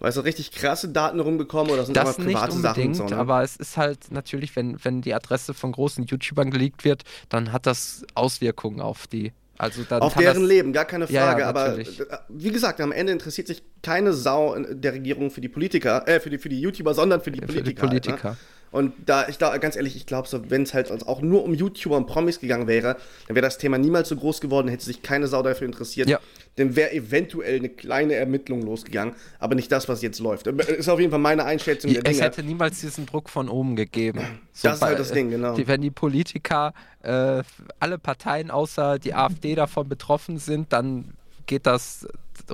Weißt 0.02 0.16
du, 0.16 0.22
richtig 0.22 0.50
krasse 0.50 0.88
Daten 0.88 1.20
rumgekommen 1.20 1.72
oder 1.72 1.84
sind 1.84 1.96
das 1.96 2.16
private 2.16 2.26
nicht 2.26 2.56
unbedingt, 2.56 2.96
Sachen? 2.96 3.08
So, 3.08 3.14
ne? 3.14 3.20
Aber 3.20 3.44
es 3.44 3.54
ist 3.54 3.76
halt 3.76 4.10
natürlich, 4.10 4.56
wenn, 4.56 4.84
wenn 4.84 5.00
die 5.00 5.14
Adresse 5.14 5.54
von 5.54 5.70
großen 5.70 6.06
YouTubern 6.06 6.50
geleakt 6.50 6.84
wird, 6.84 7.04
dann 7.28 7.52
hat 7.52 7.66
das 7.66 8.04
Auswirkungen 8.16 8.80
auf 8.80 9.06
die. 9.06 9.32
Also 9.62 9.82
auf 10.00 10.14
deren 10.14 10.44
Leben, 10.44 10.72
gar 10.72 10.86
keine 10.86 11.06
Frage. 11.06 11.14
Ja, 11.14 11.38
ja, 11.38 11.46
aber 11.46 11.78
äh, 11.78 11.84
wie 12.28 12.50
gesagt, 12.50 12.80
am 12.80 12.90
Ende 12.90 13.12
interessiert 13.12 13.46
sich 13.46 13.62
keine 13.80 14.12
Sau 14.12 14.58
der 14.58 14.92
Regierung 14.92 15.30
für 15.30 15.40
die 15.40 15.48
Politiker, 15.48 16.02
äh, 16.08 16.18
für 16.18 16.30
die, 16.30 16.38
für 16.38 16.48
die 16.48 16.60
YouTuber, 16.60 16.94
sondern 16.94 17.20
für 17.20 17.30
die 17.30 17.40
Politiker. 17.40 17.62
Für 17.62 17.72
die 17.72 18.00
Politiker. 18.00 18.30
Halt, 18.30 18.38
ne? 18.38 18.72
Und 18.72 18.94
da, 19.06 19.28
ich 19.28 19.38
glaube, 19.38 19.60
ganz 19.60 19.76
ehrlich, 19.76 19.94
ich 19.94 20.04
glaube, 20.04 20.26
so, 20.26 20.50
wenn 20.50 20.64
es 20.64 20.74
halt 20.74 20.90
auch 21.06 21.20
nur 21.20 21.44
um 21.44 21.54
YouTuber 21.54 21.96
und 21.96 22.06
Promis 22.06 22.40
gegangen 22.40 22.66
wäre, 22.66 22.96
dann 23.28 23.36
wäre 23.36 23.44
das 23.44 23.58
Thema 23.58 23.78
niemals 23.78 24.08
so 24.08 24.16
groß 24.16 24.40
geworden, 24.40 24.66
hätte 24.66 24.84
sich 24.84 25.02
keine 25.02 25.28
Sau 25.28 25.42
dafür 25.44 25.66
interessiert. 25.66 26.08
Ja. 26.08 26.18
Dann 26.56 26.76
wäre 26.76 26.92
eventuell 26.92 27.56
eine 27.56 27.70
kleine 27.70 28.14
Ermittlung 28.14 28.62
losgegangen, 28.62 29.14
aber 29.38 29.54
nicht 29.54 29.72
das, 29.72 29.88
was 29.88 30.02
jetzt 30.02 30.18
läuft. 30.18 30.46
Ist 30.46 30.88
auf 30.88 31.00
jeden 31.00 31.10
Fall 31.10 31.18
meine 31.18 31.44
Einschätzung 31.44 31.90
der 31.92 32.02
Es 32.04 32.12
Dinge. 32.12 32.22
hätte 32.24 32.42
niemals 32.42 32.80
diesen 32.80 33.06
Druck 33.06 33.30
von 33.30 33.48
oben 33.48 33.74
gegeben. 33.74 34.20
So 34.52 34.68
das 34.68 34.76
ist 34.76 34.82
halt 34.82 34.98
das 34.98 35.12
Ding, 35.12 35.30
genau. 35.30 35.54
Die, 35.54 35.66
wenn 35.66 35.80
die 35.80 35.90
Politiker, 35.90 36.74
äh, 37.02 37.42
alle 37.80 37.98
Parteien 37.98 38.50
außer 38.50 38.98
die 38.98 39.14
AfD 39.14 39.54
davon 39.54 39.88
betroffen 39.88 40.38
sind, 40.38 40.72
dann 40.74 41.14
geht 41.46 41.66
das 41.66 42.06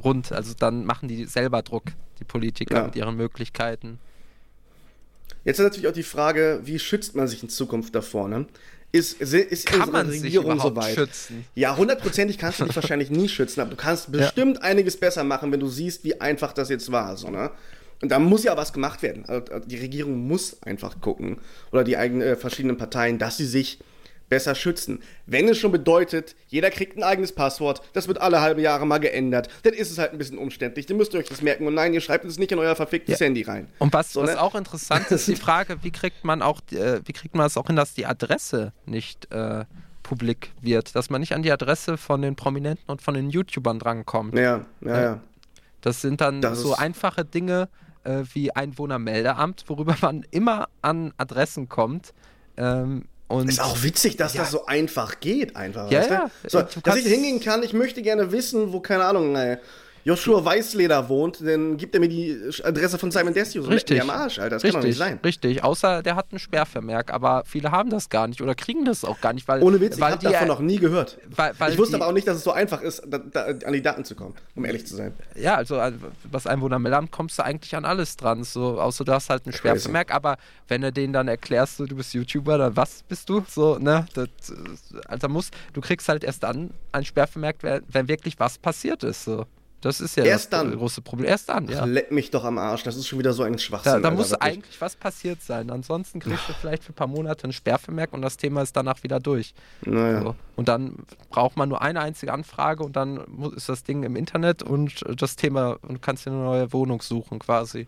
rund. 0.03 0.31
Also 0.31 0.55
dann 0.57 0.85
machen 0.85 1.09
die 1.09 1.25
selber 1.25 1.63
Druck, 1.63 1.85
die 2.21 2.25
Politiker 2.25 2.77
ja. 2.77 2.85
mit 2.85 2.95
ihren 2.95 3.17
Möglichkeiten. 3.17 3.99
Jetzt 5.45 5.59
ist 5.59 5.65
natürlich 5.65 5.89
auch 5.89 5.93
die 5.93 6.03
Frage, 6.03 6.61
wie 6.65 6.79
schützt 6.79 7.17
man 7.17 7.27
sich 7.27 7.43
in 7.43 7.49
Zukunft 7.49 7.95
davor? 7.95 8.29
Ne? 8.29 8.47
Ist, 8.91 9.21
ist, 9.21 9.35
ist 9.35 9.67
Kann 9.67 9.83
unsere 9.83 10.11
Regierung 10.11 10.59
so 10.59 10.75
weit? 10.75 10.95
Schützen? 10.95 11.45
Ja, 11.55 11.77
hundertprozentig 11.77 12.39
kannst 12.39 12.61
du 12.61 12.65
dich 12.65 12.75
wahrscheinlich 12.75 13.11
nie 13.11 13.29
schützen, 13.29 13.61
aber 13.61 13.71
du 13.71 13.77
kannst 13.77 14.11
bestimmt 14.11 14.57
ja. 14.57 14.63
einiges 14.63 14.97
besser 14.97 15.25
machen, 15.25 15.53
wenn 15.53 15.61
du 15.61 15.69
siehst, 15.69 16.05
wie 16.05 16.19
einfach 16.21 16.55
das 16.55 16.71
jetzt 16.71 16.91
war. 16.91 17.17
So, 17.19 17.29
ne? 17.29 17.51
Und 18.01 18.11
da 18.11 18.19
muss 18.19 18.45
ja 18.45 18.57
was 18.57 18.73
gemacht 18.73 19.03
werden. 19.03 19.27
Also, 19.27 19.59
die 19.67 19.77
Regierung 19.77 20.27
muss 20.27 20.63
einfach 20.63 21.01
gucken, 21.01 21.39
oder 21.71 21.85
die 21.85 21.97
eigenen 21.97 22.23
äh, 22.23 22.37
verschiedenen 22.37 22.79
Parteien, 22.79 23.19
dass 23.19 23.37
sie 23.37 23.47
sich 23.47 23.79
besser 24.29 24.55
schützen. 24.55 25.01
Wenn 25.27 25.49
es 25.49 25.59
schon 25.59 25.73
bedeutet, 25.73 26.37
jeder 26.49 26.71
kriegt 26.71 26.97
ein 26.97 27.03
eigenes 27.03 27.33
Passwort, 27.33 27.83
das 27.93 28.09
wird 28.09 28.21
alle 28.21 28.41
halbe 28.41 28.61
Jahre 28.61 28.87
mal 28.87 28.99
geändert, 28.99 29.49
dann 29.63 29.75
ist 29.75 29.91
es 29.91 29.99
halt 29.99 30.13
ein 30.13 30.19
bisschen 30.19 30.39
umständlich. 30.39 30.87
Dann 30.87 30.97
müsst 30.97 31.15
ihr 31.15 31.21
euch 31.21 31.29
das 31.29 31.43
merken. 31.43 31.67
Und 31.67 31.75
nein, 31.75 31.95
ihr 31.95 32.01
schreibt 32.01 32.25
es 32.25 32.39
nicht 32.39 32.53
in 32.53 32.59
euer 32.59 32.77
verficktes 32.77 33.19
ja. 33.19 33.27
Handy 33.27 33.43
rein. 33.43 33.69
Und 33.79 33.93
was, 33.93 34.13
so, 34.13 34.23
was 34.23 34.31
ne? 34.31 34.41
auch 34.41 34.55
interessant 34.55 35.11
ist, 35.11 35.29
die 35.29 35.37
Frage, 35.49 35.79
wie 35.83 35.91
kriegt 35.91 36.25
man 36.25 36.43
auch, 36.43 36.61
äh, 36.73 37.01
wie 37.05 37.13
kriegt 37.13 37.35
man 37.35 37.47
es 37.47 37.57
auch 37.57 37.67
hin, 37.67 37.77
dass 37.77 37.95
die 37.95 38.07
Adresse 38.07 38.73
nicht 38.87 39.33
äh, 39.33 39.65
publik 40.03 40.53
wird, 40.61 40.97
dass 40.97 41.11
man 41.11 41.21
nicht 41.21 41.35
an 41.35 41.43
die 41.43 41.53
Adresse 41.53 41.97
von 41.99 42.23
den 42.23 42.35
Prominenten 42.35 42.85
und 42.91 43.03
von 43.03 43.15
den 43.15 43.31
YouTubern 43.31 43.79
drankommt. 43.79 44.35
Ja, 44.35 44.65
ja, 44.81 44.97
äh, 44.97 45.03
ja. 45.03 45.21
Das 45.81 46.01
sind 46.01 46.21
dann 46.21 46.41
das 46.41 46.61
so 46.61 46.75
einfache 46.75 47.25
Dinge 47.25 47.69
äh, 48.05 48.23
wie 48.33 48.51
Einwohnermeldeamt, 48.51 49.65
worüber 49.67 49.97
man 50.03 50.25
immer 50.31 50.69
an 50.83 51.13
Adressen 51.19 51.69
kommt. 51.69 52.15
Ähm, 52.57 53.05
und 53.29 53.49
ist 53.49 53.61
auch 53.61 53.83
witzig, 53.83 54.17
dass 54.17 54.35
ja. 54.35 54.41
das 54.41 54.51
so 54.51 54.67
einfach 54.67 55.21
geht, 55.21 55.55
einfach. 55.55 55.91
Ja, 55.91 56.07
ja. 56.07 56.31
So, 56.47 56.63
dass 56.83 56.97
ich 56.97 57.07
hingehen 57.07 57.41
kann, 57.41 57.63
ich 57.63 57.75
möchte 57.75 58.03
gerne 58.03 58.33
wissen, 58.33 58.73
wo, 58.73 58.81
keine 58.81 59.05
Ahnung, 59.05 59.37
ey, 59.37 59.59
Joshua 60.05 60.45
Weißleder 60.45 61.09
wohnt, 61.09 61.41
dann 61.47 61.77
gibt 61.77 61.95
er 61.95 62.01
mir 62.01 62.09
die 62.09 62.39
Adresse 62.63 62.99
von 62.99 63.11
Simon 63.11 63.35
Desio. 63.35 63.63
So 63.63 63.71
richtig. 63.71 64.01
am 64.01 64.11
Arsch, 64.11 64.39
Alter. 64.39 64.57
Das 64.57 64.65
richtig, 64.65 64.73
kann 64.73 64.81
doch 64.81 64.89
nicht 64.89 64.99
sein. 64.99 65.21
Richtig, 65.25 65.65
außer 65.65 66.03
der 66.03 66.17
hat 66.17 66.27
einen 66.31 66.39
Sperrvermerk, 66.39 67.13
aber 67.13 67.43
viele 67.47 67.71
haben 67.71 67.91
das 67.91 68.09
gar 68.09 68.27
nicht 68.29 68.41
oder 68.41 68.55
kriegen 68.55 68.85
das 68.85 69.05
auch 69.05 69.21
gar 69.21 69.33
nicht, 69.33 69.47
weil. 69.49 69.63
Ohne 69.63 69.81
Witz, 69.81 70.01
weil 70.01 70.11
ich 70.11 70.25
habe 70.25 70.33
davon 70.33 70.49
noch 70.49 70.61
nie 70.61 70.79
gehört. 70.79 71.19
Weil, 71.35 71.53
weil 71.59 71.73
ich 71.73 71.79
wusste 71.79 71.97
die, 71.97 72.03
aber 72.03 72.11
auch 72.11 72.15
nicht, 72.15 72.27
dass 72.27 72.39
es 72.39 72.45
so 72.45 72.53
einfach 72.53 72.83
ist, 72.83 73.03
da, 73.07 73.19
da, 73.19 73.45
an 73.45 73.73
die 73.73 73.83
Daten 73.83 74.05
zu 74.05 74.15
kommen, 74.15 74.35
um 74.55 74.65
ehrlich 74.65 74.87
zu 74.87 74.97
sein. 74.97 75.15
Ja, 75.35 75.57
also 75.57 75.81
was 76.31 76.47
Einwohnermeldeamt 76.47 77.11
kommst 77.11 77.39
du 77.39 77.45
eigentlich 77.45 77.75
an 77.77 77.85
alles 77.85 78.17
dran, 78.17 78.45
so, 78.45 78.81
außer 78.81 79.05
du 79.05 79.13
hast 79.13 79.31
halt 79.31 79.47
einen 79.47 79.53
Sperrvermerk, 79.53 80.15
aber 80.15 80.37
wenn 80.69 80.83
du 80.83 80.93
denen 80.93 81.13
dann 81.13 81.29
erklärst, 81.29 81.77
so, 81.77 81.87
du 81.87 81.97
bist 81.97 82.15
YouTuber, 82.15 82.59
dann 82.59 82.77
was 82.77 83.03
bist 83.03 83.29
du? 83.29 83.45
So, 83.49 83.79
ne? 83.79 84.07
Das, 84.15 84.29
also 85.07 85.29
musst, 85.29 85.55
du 85.73 85.81
kriegst 85.81 86.09
halt 86.09 86.25
erst 86.25 86.43
dann 86.43 86.71
ein 86.93 87.05
Sperrvermerk, 87.05 87.57
wenn 87.63 88.09
wirklich 88.09 88.39
was 88.39 88.59
passiert 88.59 89.03
ist. 89.03 89.25
So. 89.25 89.47
Das 89.81 90.01
ist 90.01 90.17
ja 90.17 90.25
Erst 90.25 90.53
das 90.53 90.61
dann. 90.61 90.77
große 90.77 91.03
Problem. 91.03 91.29
Erst 91.29 91.49
dann, 91.49 91.69
ja. 91.69 91.81
Ach, 91.83 91.87
leck 91.87 92.11
mich 92.11 92.31
doch 92.31 92.45
am 92.45 92.59
Arsch. 92.59 92.83
Das 92.83 92.97
ist 92.97 93.07
schon 93.07 93.19
wieder 93.21 93.33
so 93.33 93.45
ein 93.45 93.59
Schwachsinn. 93.59 93.93
Da, 93.93 94.01
da 94.01 94.11
muss 94.11 94.31
wirklich. 94.31 94.51
eigentlich 94.51 94.81
was 94.81 94.97
passiert 94.97 95.41
sein. 95.41 95.71
Ansonsten 95.71 96.19
kriegst 96.19 96.49
du 96.49 96.53
vielleicht 96.53 96.83
für 96.83 96.93
ein 96.93 96.97
paar 96.97 97.07
Monate 97.07 97.47
ein 97.47 97.53
Sperrvermerk 97.53 98.13
und 98.13 98.23
das 98.23 98.37
Thema 98.37 98.63
ist 98.63 98.77
danach 98.77 99.03
wieder 99.05 99.21
durch. 99.21 99.55
Naja. 99.85 100.23
So. 100.23 100.35
Und 100.57 100.69
dann 100.69 100.97
braucht 101.31 101.57
man 101.57 101.69
nur 101.69 101.81
eine 101.81 102.01
einzige 102.01 102.33
Anfrage 102.33 102.83
und 102.83 102.97
dann 102.97 103.53
ist 103.57 103.69
das 103.69 103.85
Ding 103.85 104.03
im 104.03 104.17
Internet 104.17 104.65
und 104.65 105.05
das 105.21 105.37
Thema 105.37 105.79
und 105.83 106.03
kannst 106.03 106.27
dir 106.27 106.31
eine 106.31 106.41
neue 106.41 106.73
Wohnung 106.73 107.01
suchen 107.01 107.39
quasi. 107.39 107.87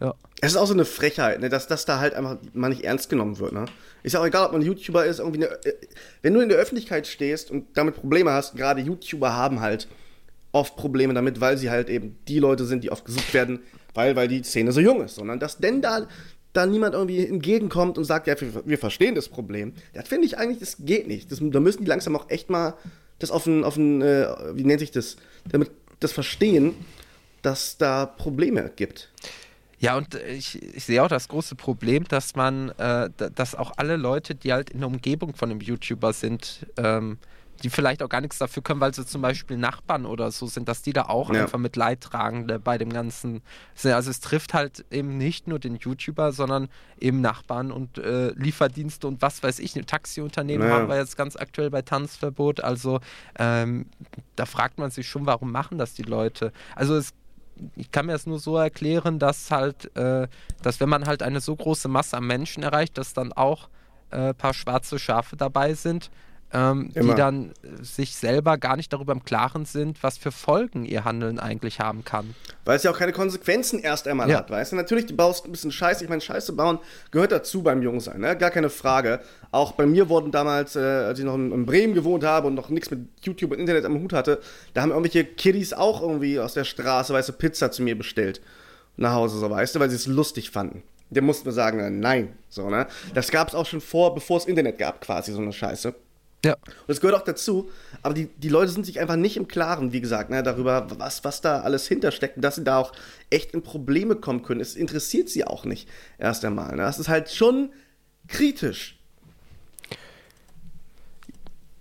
Ja. 0.00 0.14
Es 0.40 0.52
ist 0.52 0.56
auch 0.58 0.66
so 0.66 0.74
eine 0.74 0.84
Frechheit, 0.84 1.40
ne, 1.40 1.48
dass 1.48 1.66
das 1.66 1.86
da 1.86 1.98
halt 1.98 2.14
einfach 2.14 2.36
mal 2.52 2.68
nicht 2.68 2.84
ernst 2.84 3.08
genommen 3.08 3.38
wird. 3.38 3.52
Ne? 3.52 3.64
Ist 4.02 4.12
ja 4.12 4.20
auch 4.20 4.26
egal, 4.26 4.46
ob 4.46 4.52
man 4.52 4.60
YouTuber 4.60 5.06
ist, 5.06 5.20
irgendwie 5.20 5.46
eine, 5.46 5.64
äh, 5.64 5.74
wenn 6.20 6.34
du 6.34 6.40
in 6.40 6.50
der 6.50 6.58
Öffentlichkeit 6.58 7.06
stehst 7.06 7.50
und 7.50 7.66
damit 7.74 7.96
Probleme 7.96 8.30
hast, 8.30 8.56
gerade 8.56 8.82
YouTuber 8.82 9.34
haben 9.34 9.60
halt 9.60 9.88
oft 10.56 10.76
Probleme 10.76 11.14
damit, 11.14 11.40
weil 11.40 11.58
sie 11.58 11.70
halt 11.70 11.88
eben 11.88 12.18
die 12.26 12.38
Leute 12.38 12.64
sind, 12.64 12.82
die 12.82 12.90
oft 12.90 13.04
gesucht 13.04 13.34
werden, 13.34 13.60
weil, 13.94 14.16
weil 14.16 14.28
die 14.28 14.42
Szene 14.42 14.72
so 14.72 14.80
jung 14.80 15.02
ist. 15.04 15.16
Sondern 15.16 15.38
dass 15.38 15.58
denn 15.58 15.82
da, 15.82 16.06
da 16.52 16.66
niemand 16.66 16.94
irgendwie 16.94 17.26
entgegenkommt 17.26 17.98
und 17.98 18.04
sagt, 18.04 18.26
ja, 18.26 18.40
wir, 18.40 18.66
wir 18.66 18.78
verstehen 18.78 19.14
das 19.14 19.28
Problem, 19.28 19.74
das 19.92 20.08
finde 20.08 20.26
ich 20.26 20.38
eigentlich, 20.38 20.58
das 20.58 20.78
geht 20.80 21.06
nicht. 21.06 21.30
Das, 21.30 21.40
da 21.42 21.60
müssen 21.60 21.84
die 21.84 21.88
langsam 21.88 22.16
auch 22.16 22.30
echt 22.30 22.50
mal 22.50 22.74
das 23.18 23.30
auf 23.30 23.46
ein, 23.46 23.64
auf 23.64 23.76
ein 23.76 24.02
äh, 24.02 24.26
wie 24.54 24.64
nennt 24.64 24.80
sich 24.80 24.90
das, 24.90 25.16
damit 25.48 25.70
das 26.00 26.12
verstehen, 26.12 26.74
dass 27.42 27.78
da 27.78 28.06
Probleme 28.06 28.70
gibt. 28.74 29.10
Ja, 29.78 29.96
und 29.96 30.14
ich, 30.14 30.62
ich, 30.74 30.84
sehe 30.84 31.02
auch 31.02 31.08
das 31.08 31.28
große 31.28 31.54
Problem, 31.54 32.04
dass 32.08 32.34
man, 32.34 32.70
äh, 32.78 33.10
dass 33.34 33.54
auch 33.54 33.72
alle 33.76 33.96
Leute, 33.96 34.34
die 34.34 34.52
halt 34.52 34.70
in 34.70 34.80
der 34.80 34.88
Umgebung 34.88 35.34
von 35.34 35.50
einem 35.50 35.60
YouTuber 35.60 36.14
sind, 36.14 36.66
ähm, 36.78 37.18
die 37.62 37.70
vielleicht 37.70 38.02
auch 38.02 38.08
gar 38.08 38.20
nichts 38.20 38.38
dafür 38.38 38.62
können, 38.62 38.80
weil 38.80 38.94
sie 38.94 39.06
zum 39.06 39.22
Beispiel 39.22 39.56
Nachbarn 39.56 40.06
oder 40.06 40.30
so 40.30 40.46
sind, 40.46 40.68
dass 40.68 40.82
die 40.82 40.92
da 40.92 41.02
auch 41.02 41.32
ja. 41.32 41.42
einfach 41.42 41.58
mit 41.58 41.76
Leidtragende 41.76 42.58
bei 42.58 42.78
dem 42.78 42.92
Ganzen 42.92 43.42
sind. 43.74 43.92
Also 43.92 44.10
es 44.10 44.20
trifft 44.20 44.54
halt 44.54 44.84
eben 44.90 45.16
nicht 45.16 45.48
nur 45.48 45.58
den 45.58 45.76
YouTuber, 45.76 46.32
sondern 46.32 46.68
eben 47.00 47.20
Nachbarn 47.20 47.70
und 47.72 47.98
äh, 47.98 48.30
Lieferdienste 48.30 49.06
und 49.06 49.22
was 49.22 49.42
weiß 49.42 49.58
ich. 49.60 49.76
Taxiunternehmen 49.86 50.66
naja. 50.66 50.80
haben 50.80 50.88
wir 50.88 50.96
jetzt 50.96 51.16
ganz 51.16 51.36
aktuell 51.36 51.70
bei 51.70 51.82
Tanzverbot. 51.82 52.60
Also 52.60 53.00
ähm, 53.38 53.86
da 54.36 54.46
fragt 54.46 54.78
man 54.78 54.90
sich 54.90 55.06
schon, 55.08 55.26
warum 55.26 55.52
machen 55.52 55.78
das 55.78 55.94
die 55.94 56.02
Leute? 56.02 56.52
Also 56.74 56.96
es 56.96 57.12
ich 57.74 57.90
kann 57.90 58.04
mir 58.04 58.12
das 58.12 58.26
nur 58.26 58.38
so 58.38 58.58
erklären, 58.58 59.18
dass 59.18 59.50
halt, 59.50 59.96
äh, 59.96 60.28
dass 60.62 60.78
wenn 60.80 60.90
man 60.90 61.06
halt 61.06 61.22
eine 61.22 61.40
so 61.40 61.56
große 61.56 61.88
Masse 61.88 62.16
an 62.16 62.26
Menschen 62.26 62.62
erreicht, 62.62 62.98
dass 62.98 63.14
dann 63.14 63.32
auch 63.32 63.68
ein 64.10 64.20
äh, 64.20 64.34
paar 64.34 64.54
schwarze 64.54 64.98
Schafe 64.98 65.36
dabei 65.36 65.74
sind, 65.74 66.10
ähm, 66.52 66.92
die 66.94 67.14
dann 67.14 67.52
sich 67.82 68.14
selber 68.16 68.56
gar 68.56 68.76
nicht 68.76 68.92
darüber 68.92 69.12
im 69.12 69.24
Klaren 69.24 69.64
sind, 69.64 70.02
was 70.02 70.16
für 70.16 70.30
Folgen 70.30 70.84
ihr 70.84 71.04
Handeln 71.04 71.40
eigentlich 71.40 71.80
haben 71.80 72.04
kann. 72.04 72.34
Weil 72.64 72.76
es 72.76 72.84
ja 72.84 72.92
auch 72.92 72.98
keine 72.98 73.12
Konsequenzen 73.12 73.80
erst 73.80 74.06
einmal 74.06 74.30
ja. 74.30 74.38
hat, 74.38 74.50
weißt 74.50 74.72
du? 74.72 74.76
Natürlich, 74.76 75.06
du 75.06 75.16
baust 75.16 75.44
ein 75.44 75.50
bisschen 75.50 75.72
Scheiße. 75.72 76.04
Ich 76.04 76.10
meine, 76.10 76.20
Scheiße 76.20 76.52
bauen 76.52 76.78
gehört 77.10 77.32
dazu 77.32 77.62
beim 77.62 77.82
Jungsein, 77.82 78.20
ne? 78.20 78.36
Gar 78.36 78.50
keine 78.50 78.70
Frage. 78.70 79.20
Auch 79.50 79.72
bei 79.72 79.86
mir 79.86 80.08
wurden 80.08 80.30
damals, 80.30 80.76
äh, 80.76 80.80
als 80.80 81.18
ich 81.18 81.24
noch 81.24 81.34
in, 81.34 81.50
in, 81.50 81.66
Bremen 81.66 81.94
gewohnt 81.94 82.22
habe 82.22 82.46
und 82.46 82.54
noch 82.54 82.68
nichts 82.68 82.90
mit 82.90 83.00
YouTube 83.22 83.52
und 83.52 83.58
Internet 83.58 83.84
am 83.84 84.00
Hut 84.00 84.12
hatte, 84.12 84.40
da 84.72 84.82
haben 84.82 84.90
irgendwelche 84.90 85.24
Kiddies 85.24 85.72
auch 85.72 86.00
irgendwie 86.00 86.38
aus 86.38 86.54
der 86.54 86.64
Straße, 86.64 87.12
weißt 87.12 87.28
du, 87.30 87.32
Pizza 87.32 87.72
zu 87.72 87.82
mir 87.82 87.98
bestellt. 87.98 88.40
Nach 88.96 89.12
Hause, 89.12 89.38
so 89.38 89.50
weißt 89.50 89.74
du, 89.74 89.80
weil 89.80 89.90
sie 89.90 89.96
es 89.96 90.06
lustig 90.06 90.50
fanden. 90.50 90.82
Der 91.10 91.22
mussten 91.22 91.44
wir 91.44 91.52
sagen, 91.52 91.80
äh, 91.80 91.90
nein, 91.90 92.34
so, 92.48 92.70
ne? 92.70 92.86
Das 93.14 93.30
gab 93.30 93.48
es 93.48 93.54
auch 93.54 93.66
schon 93.66 93.80
vor, 93.80 94.14
bevor 94.14 94.38
es 94.38 94.46
Internet 94.46 94.78
gab, 94.78 95.00
quasi, 95.00 95.32
so 95.32 95.40
eine 95.40 95.52
Scheiße. 95.52 95.94
Ja. 96.44 96.54
Und 96.54 96.88
das 96.88 97.00
gehört 97.00 97.20
auch 97.20 97.24
dazu. 97.24 97.70
Aber 98.02 98.14
die, 98.14 98.26
die 98.36 98.48
Leute 98.48 98.70
sind 98.70 98.86
sich 98.86 99.00
einfach 99.00 99.16
nicht 99.16 99.36
im 99.36 99.48
Klaren, 99.48 99.92
wie 99.92 100.00
gesagt, 100.00 100.30
ne, 100.30 100.42
darüber, 100.42 100.86
was, 100.98 101.24
was 101.24 101.40
da 101.40 101.60
alles 101.60 101.88
hintersteckt 101.88 102.36
und 102.36 102.42
dass 102.42 102.56
sie 102.56 102.64
da 102.64 102.78
auch 102.78 102.92
echt 103.30 103.52
in 103.52 103.62
Probleme 103.62 104.16
kommen 104.16 104.42
können. 104.42 104.60
Es 104.60 104.76
interessiert 104.76 105.28
sie 105.28 105.44
auch 105.44 105.64
nicht 105.64 105.88
erst 106.18 106.44
einmal. 106.44 106.76
Ne? 106.76 106.82
Das 106.82 106.98
ist 106.98 107.08
halt 107.08 107.30
schon 107.30 107.72
kritisch. 108.28 108.98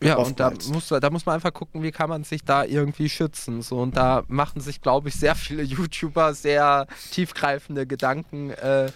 Ja, 0.03 0.15
und 0.17 0.39
da 0.39 0.51
muss, 0.71 0.89
da 0.89 1.09
muss 1.09 1.25
man 1.25 1.35
einfach 1.35 1.53
gucken, 1.53 1.81
wie 1.81 1.91
kann 1.91 2.09
man 2.09 2.23
sich 2.23 2.43
da 2.43 2.65
irgendwie 2.65 3.07
schützen. 3.07 3.61
So, 3.61 3.77
und 3.77 3.95
da 3.95 4.23
machen 4.27 4.59
sich, 4.59 4.81
glaube 4.81 5.09
ich, 5.09 5.15
sehr 5.15 5.35
viele 5.35 5.63
YouTuber 5.63 6.33
sehr 6.33 6.87
tiefgreifende 7.11 7.87
Gedanken, 7.87 8.51
äh, 8.51 8.85
äh 8.85 8.91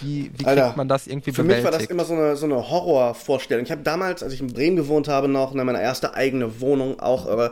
wie, 0.00 0.30
wie 0.36 0.44
Alter, 0.44 0.64
kriegt 0.64 0.76
man 0.76 0.88
das 0.88 1.06
irgendwie 1.06 1.32
Für 1.32 1.42
bewältigt. 1.42 1.64
mich 1.64 1.72
war 1.72 1.78
das 1.78 1.88
immer 1.88 2.04
so 2.04 2.14
eine, 2.14 2.36
so 2.36 2.46
eine 2.46 2.56
Horrorvorstellung. 2.56 3.64
Ich 3.64 3.70
habe 3.70 3.82
damals, 3.82 4.22
als 4.22 4.32
ich 4.32 4.40
in 4.40 4.52
Bremen 4.52 4.76
gewohnt 4.76 5.08
habe, 5.08 5.28
noch 5.28 5.54
in 5.54 5.64
meiner 5.64 5.80
ersten 5.80 6.06
eigene 6.06 6.60
Wohnung 6.60 6.98
auch 6.98 7.26
äh, 7.26 7.50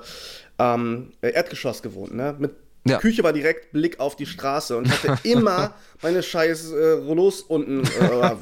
ähm, 0.58 1.12
Erdgeschoss 1.22 1.82
gewohnt, 1.82 2.14
ne? 2.14 2.34
Mit 2.38 2.52
ja. 2.86 2.98
Küche 2.98 3.22
war 3.22 3.32
direkt 3.32 3.72
Blick 3.72 4.00
auf 4.00 4.16
die 4.16 4.26
Straße 4.26 4.76
und 4.76 4.90
hatte 4.90 5.18
immer 5.28 5.74
meine 6.02 6.22
scheiß 6.22 6.72
äh, 6.72 6.92
Rollos 6.92 7.42
unten 7.42 7.82
äh, 7.84 8.34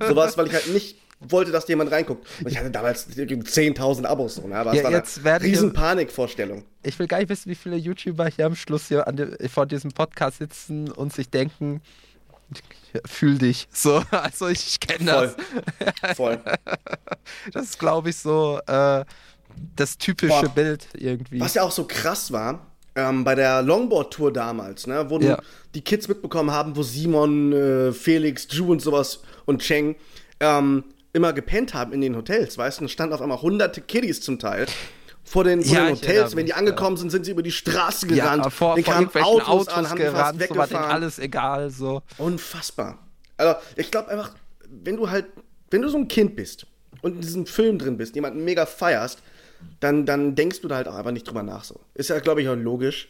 sowas, 0.06 0.36
weil 0.36 0.46
ich 0.48 0.52
halt 0.52 0.68
nicht 0.68 0.98
wollte, 1.20 1.50
dass 1.50 1.66
jemand 1.68 1.90
reinguckt. 1.90 2.26
Und 2.40 2.50
ich 2.50 2.58
hatte 2.58 2.70
damals 2.70 3.08
10.000 3.08 4.04
Abos. 4.04 4.36
So, 4.36 4.46
ne? 4.46 4.56
Aber 4.56 4.74
ja, 4.74 4.90
es 4.90 5.24
war 5.24 5.34
eine 5.34 5.44
riesen 5.44 5.72
Panikvorstellung. 5.72 6.64
Ich 6.82 6.98
will 6.98 7.06
gar 7.06 7.18
nicht 7.18 7.28
wissen, 7.28 7.50
wie 7.50 7.54
viele 7.54 7.76
YouTuber 7.76 8.28
hier 8.28 8.46
am 8.46 8.54
Schluss 8.54 8.88
hier 8.88 9.04
die, 9.12 9.48
vor 9.48 9.66
diesem 9.66 9.92
Podcast 9.92 10.38
sitzen 10.38 10.90
und 10.90 11.12
sich 11.12 11.30
denken, 11.30 11.80
fühl 13.06 13.38
dich. 13.38 13.68
So, 13.72 14.02
also 14.10 14.48
ich 14.48 14.78
kenne 14.80 15.04
das. 15.04 16.16
Voll. 16.16 16.38
Das 17.52 17.64
ist, 17.64 17.78
glaube 17.80 18.10
ich, 18.10 18.16
so 18.16 18.60
äh, 18.68 19.04
das 19.74 19.98
typische 19.98 20.42
Boah. 20.42 20.48
Bild 20.48 20.86
irgendwie. 20.94 21.40
Was 21.40 21.54
ja 21.54 21.64
auch 21.64 21.72
so 21.72 21.84
krass 21.84 22.30
war, 22.30 22.70
ähm, 22.94 23.24
bei 23.24 23.34
der 23.34 23.62
Longboard-Tour 23.62 24.32
damals, 24.32 24.86
ne, 24.86 25.10
wo 25.10 25.18
ja. 25.18 25.38
die 25.74 25.82
Kids 25.82 26.06
mitbekommen 26.06 26.52
haben, 26.52 26.76
wo 26.76 26.84
Simon, 26.84 27.52
äh, 27.52 27.92
Felix, 27.92 28.46
Ju 28.50 28.70
und 28.70 28.80
sowas 28.80 29.22
und 29.44 29.60
Cheng 29.60 29.96
ähm, 30.38 30.84
immer 31.16 31.32
gepennt 31.32 31.72
haben 31.74 31.92
in 31.92 32.02
den 32.02 32.14
Hotels, 32.14 32.58
weißt 32.58 32.78
du, 32.78 32.84
und 32.84 32.88
stand 32.90 33.12
auf 33.12 33.22
einmal 33.22 33.40
hunderte 33.40 33.80
Kiddies 33.80 34.20
zum 34.20 34.38
Teil 34.38 34.66
vor 35.24 35.44
den, 35.44 35.64
vor 35.64 35.74
ja, 35.74 35.86
den 35.86 35.96
Hotels. 35.96 36.36
Wenn 36.36 36.46
die 36.46 36.52
angekommen 36.52 36.98
sind, 36.98 37.10
sind 37.10 37.24
sie 37.24 37.32
über 37.32 37.42
die 37.42 37.50
Straße 37.50 38.06
gerannt. 38.06 38.44
Ja, 38.44 38.50
vor, 38.50 38.76
vor 38.76 38.78
irgendwelchen 38.78 39.22
Autos, 39.22 39.48
Autos 39.48 39.68
an, 39.68 39.88
haben 39.90 39.98
gerannt, 39.98 40.44
so 40.46 40.56
war 40.56 40.66
denen 40.66 40.84
alles 40.84 41.18
egal. 41.18 41.70
So. 41.70 42.02
Unfassbar. 42.18 42.98
Also 43.38 43.56
ich 43.76 43.90
glaube 43.90 44.10
einfach, 44.10 44.34
wenn 44.68 44.96
du 44.96 45.10
halt, 45.10 45.26
wenn 45.70 45.82
du 45.82 45.88
so 45.88 45.96
ein 45.96 46.06
Kind 46.06 46.36
bist 46.36 46.66
und 47.00 47.16
in 47.16 47.20
diesem 47.22 47.46
Film 47.46 47.78
drin 47.78 47.96
bist, 47.96 48.14
jemanden 48.14 48.44
mega 48.44 48.66
feierst, 48.66 49.20
dann, 49.80 50.04
dann 50.04 50.34
denkst 50.34 50.60
du 50.60 50.68
da 50.68 50.76
halt 50.76 50.86
auch 50.86 50.94
einfach 50.94 51.12
nicht 51.12 51.26
drüber 51.26 51.42
nach 51.42 51.64
so. 51.64 51.80
Ist 51.94 52.10
ja, 52.10 52.18
glaube 52.20 52.42
ich, 52.42 52.48
auch 52.48 52.54
logisch, 52.54 53.08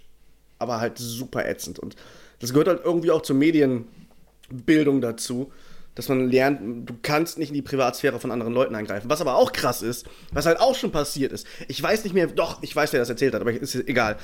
aber 0.61 0.81
halt 0.81 0.97
super 0.99 1.45
ätzend. 1.45 1.81
Und 1.81 1.97
das 2.38 2.53
gehört 2.53 2.69
halt 2.69 2.85
irgendwie 2.85 3.11
auch 3.11 3.23
zur 3.23 3.37
Medienbildung 3.37 5.01
dazu 5.01 5.53
dass 5.97 6.09
man 6.09 6.31
lernt, 6.31 6.89
du 6.89 6.95
kannst 7.03 7.39
nicht 7.39 7.49
in 7.49 7.55
die 7.55 7.63
Privatsphäre 7.63 8.21
von 8.21 8.31
anderen 8.31 8.53
Leuten 8.53 8.75
eingreifen. 8.75 9.11
Was 9.11 9.21
aber 9.21 9.35
auch 9.35 9.51
krass 9.53 9.83
ist, 9.83 10.07
was 10.31 10.47
halt 10.47 10.61
auch 10.61 10.77
schon 10.77 10.93
passiert 10.93 11.33
ist. 11.33 11.47
Ich 11.67 11.83
weiß 11.83 12.05
nicht 12.05 12.13
mehr, 12.13 12.29
doch, 12.29 12.63
ich 12.63 12.77
weiß, 12.77 12.93
wer 12.93 13.01
das 13.01 13.09
erzählt 13.09 13.35
hat, 13.35 13.41
aber 13.41 13.51
ist 13.51 13.75
egal. 13.75 14.17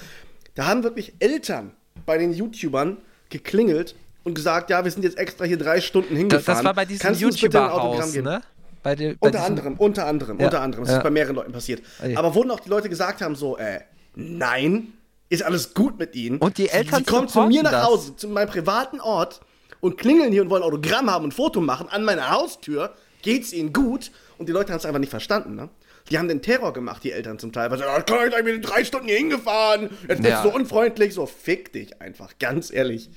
Da 0.55 0.67
haben 0.67 0.85
wirklich 0.85 1.15
Eltern 1.19 1.73
bei 2.05 2.19
den 2.19 2.33
YouTubern 2.33 2.99
geklingelt 3.31 3.95
und 4.23 4.35
gesagt, 4.35 4.71
ja, 4.71 4.85
wir 4.85 4.91
sind 4.91 5.03
jetzt 5.03 5.17
extra 5.17 5.45
hier 5.47 5.57
drei 5.57 5.81
Stunden 5.81 6.15
hingefahren. 6.15 6.45
Das, 6.45 6.57
das 6.57 6.65
war 6.65 6.75
bei 6.75 6.85
diesem 6.85 7.15
YouTuber-Haus, 7.15 8.15
ne? 8.17 8.43
Bei 8.83 8.95
de, 8.95 9.15
bei 9.15 9.29
unter 9.29 9.45
anderem, 9.45 9.75
unter 9.77 10.07
anderem, 10.07 10.39
ja, 10.41 10.47
unter 10.47 10.61
anderem. 10.61 10.85
Das 10.85 10.93
ja. 10.93 10.99
ist 10.99 11.05
bei 11.05 11.11
mehreren 11.11 11.37
Leuten 11.37 11.53
passiert. 11.53 11.83
Okay. 12.01 12.17
Aber 12.17 12.35
wo 12.35 12.45
noch 12.45 12.61
die 12.61 12.69
Leute 12.69 12.89
gesagt 12.89 13.23
haben, 13.23 13.37
so, 13.37 13.57
äh, 13.57 13.81
nein, 14.17 14.93
ist 15.29 15.43
alles 15.43 15.73
gut 15.73 15.99
mit 15.99 16.15
ihnen. 16.17 16.39
Und 16.39 16.59
die 16.59 16.69
Eltern 16.69 16.99
Sie, 16.99 17.05
sie 17.05 17.11
kommen 17.11 17.29
zu 17.29 17.43
mir 17.43 17.63
nach 17.63 17.85
Hause, 17.85 18.17
zu 18.17 18.29
meinem 18.29 18.49
privaten 18.49 19.01
Ort 19.01 19.41
und 19.83 19.99
klingeln 19.99 20.33
hier 20.33 20.43
und 20.43 20.51
wollen 20.51 20.63
Autogramm 20.63 21.11
haben 21.11 21.25
und 21.25 21.35
Foto 21.35 21.61
machen 21.61 21.89
an 21.91 22.05
meiner 22.05 22.31
Haustür, 22.31 22.95
geht's 23.21 23.53
ihnen 23.53 23.73
gut 23.73 24.13
und 24.39 24.49
die 24.49 24.53
Leute 24.53 24.73
haben 24.73 24.79
es 24.79 24.87
einfach 24.87 25.01
nicht 25.01 25.11
verstanden, 25.11 25.57
ne? 25.57 25.69
Die 26.09 26.19
haben 26.19 26.29
den 26.29 26.43
Terror 26.43 26.73
gemacht, 26.73 27.05
die 27.05 27.13
Eltern 27.13 27.39
zum 27.39 27.53
Teil. 27.53 27.71
Weil 27.71 27.79
sie 27.79 27.85
sagen, 27.85 28.05
oh, 28.11 28.37
ich 28.37 28.45
bin 28.45 28.61
drei 28.61 28.85
Stunden 28.85 29.07
hier 29.07 29.17
hingefahren. 29.17 29.89
Jetzt 30.09 30.23
bist 30.23 30.25
ja. 30.25 30.43
du 30.43 30.51
so 30.51 30.55
unfreundlich. 30.55 31.15
So, 31.15 31.27
fick 31.27 31.73
dich 31.73 32.03
einfach, 32.03 32.39
ganz 32.41 32.73
ehrlich. 32.73 33.09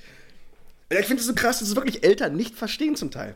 Ich 0.88 1.06
finde 1.06 1.20
es 1.20 1.26
so 1.26 1.34
krass, 1.34 1.58
dass 1.58 1.68
es 1.68 1.74
wirklich 1.74 2.04
Eltern 2.04 2.36
nicht 2.36 2.54
verstehen 2.54 2.94
zum 2.94 3.10
Teil. 3.10 3.34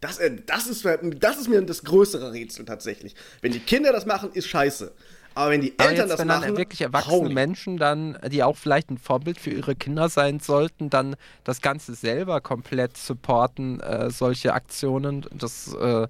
Das, 0.00 0.18
äh, 0.18 0.34
das, 0.46 0.66
ist, 0.66 0.86
das 1.20 1.38
ist 1.38 1.48
mir 1.48 1.60
das 1.60 1.84
größere 1.84 2.32
Rätsel 2.32 2.64
tatsächlich. 2.64 3.14
Wenn 3.42 3.52
die 3.52 3.60
Kinder 3.60 3.92
das 3.92 4.06
machen, 4.06 4.30
ist 4.32 4.48
scheiße. 4.48 4.92
Aber 5.38 5.52
wenn 5.52 5.60
die 5.60 5.78
Eltern 5.78 5.94
jetzt, 5.94 6.10
das 6.10 6.18
wenn 6.18 6.26
machen, 6.26 6.42
dann 6.42 6.56
wirklich 6.56 6.80
erwachsene 6.80 7.28
Menschen 7.28 7.76
dann, 7.76 8.18
die 8.28 8.42
auch 8.42 8.56
vielleicht 8.56 8.90
ein 8.90 8.98
Vorbild 8.98 9.38
für 9.38 9.50
ihre 9.50 9.76
Kinder 9.76 10.08
sein 10.08 10.40
sollten, 10.40 10.90
dann 10.90 11.14
das 11.44 11.62
Ganze 11.62 11.94
selber 11.94 12.40
komplett 12.40 12.96
supporten, 12.96 13.78
äh, 13.78 14.10
solche 14.10 14.52
Aktionen, 14.52 15.26
das 15.32 15.72
äh, 15.74 16.08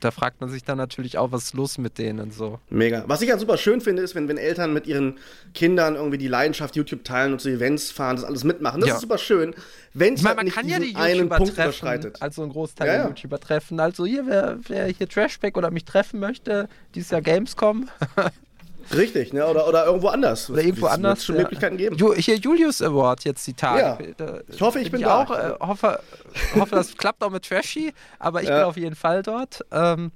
da 0.00 0.10
fragt 0.10 0.40
man 0.40 0.50
sich 0.50 0.64
dann 0.64 0.78
natürlich 0.78 1.16
auch, 1.16 1.30
was 1.30 1.44
ist 1.44 1.54
los 1.54 1.78
mit 1.78 1.98
denen 1.98 2.32
so. 2.32 2.58
Mega. 2.70 3.04
Was 3.06 3.22
ich 3.22 3.28
ja 3.28 3.38
super 3.38 3.56
schön 3.56 3.80
finde, 3.80 4.02
ist, 4.02 4.16
wenn, 4.16 4.26
wenn 4.26 4.36
Eltern 4.36 4.72
mit 4.72 4.88
ihren 4.88 5.18
Kindern 5.54 5.94
irgendwie 5.94 6.18
die 6.18 6.26
Leidenschaft 6.26 6.74
YouTube 6.74 7.04
teilen 7.04 7.34
und 7.34 7.40
zu 7.40 7.50
Events 7.50 7.92
fahren, 7.92 8.16
das 8.16 8.24
alles 8.24 8.42
mitmachen. 8.42 8.80
Das 8.80 8.88
ja. 8.88 8.94
ist 8.96 9.02
super 9.02 9.18
schön. 9.18 9.54
Wenn 9.94 10.14
es 10.14 10.24
halt 10.24 10.42
nicht 10.42 10.56
ja 10.64 10.80
die 10.80 10.96
einen 10.96 11.28
Punkt 11.28 11.54
treffen, 11.54 11.68
überschreitet. 11.68 12.20
Also 12.20 12.42
ein 12.42 12.48
Großteil 12.48 12.88
ja, 12.88 12.96
der 12.96 13.06
YouTuber 13.08 13.38
treffen. 13.38 13.78
Also 13.78 14.06
hier, 14.06 14.26
wer, 14.26 14.58
wer 14.66 14.86
hier 14.86 15.08
Trashback 15.08 15.56
oder 15.56 15.70
mich 15.70 15.84
treffen 15.84 16.18
möchte, 16.18 16.68
dieses 16.96 17.10
Jahr 17.10 17.22
Gamescom. 17.22 17.88
Richtig, 18.94 19.32
ne? 19.32 19.46
oder, 19.46 19.68
oder 19.68 19.86
irgendwo 19.86 20.08
anders. 20.08 20.50
Oder 20.50 20.62
irgendwo 20.62 20.86
anders. 20.86 21.24
Schon 21.24 21.36
ja. 21.36 21.42
Möglichkeiten 21.42 21.76
geben. 21.76 21.96
Ju 21.96 22.14
hier 22.14 22.36
Julius 22.36 22.82
Award 22.82 23.24
jetzt 23.24 23.46
die 23.46 23.54
Tage. 23.54 24.04
Ja. 24.04 24.14
Da, 24.16 24.40
ich 24.48 24.60
hoffe, 24.60 24.78
ich 24.78 24.90
bin, 24.90 25.00
bin 25.00 25.08
da. 25.08 25.22
auch. 25.22 25.30
Äh, 25.30 25.54
hoffe, 25.60 26.00
hoffe, 26.54 26.74
das 26.74 26.94
klappt 26.98 27.22
auch 27.22 27.30
mit 27.30 27.46
Trashy, 27.46 27.92
aber 28.18 28.42
ich 28.42 28.48
ja. 28.48 28.58
bin 28.58 28.64
auf 28.64 28.76
jeden 28.76 28.96
Fall 28.96 29.22
dort. 29.22 29.64
Ähm, 29.70 30.12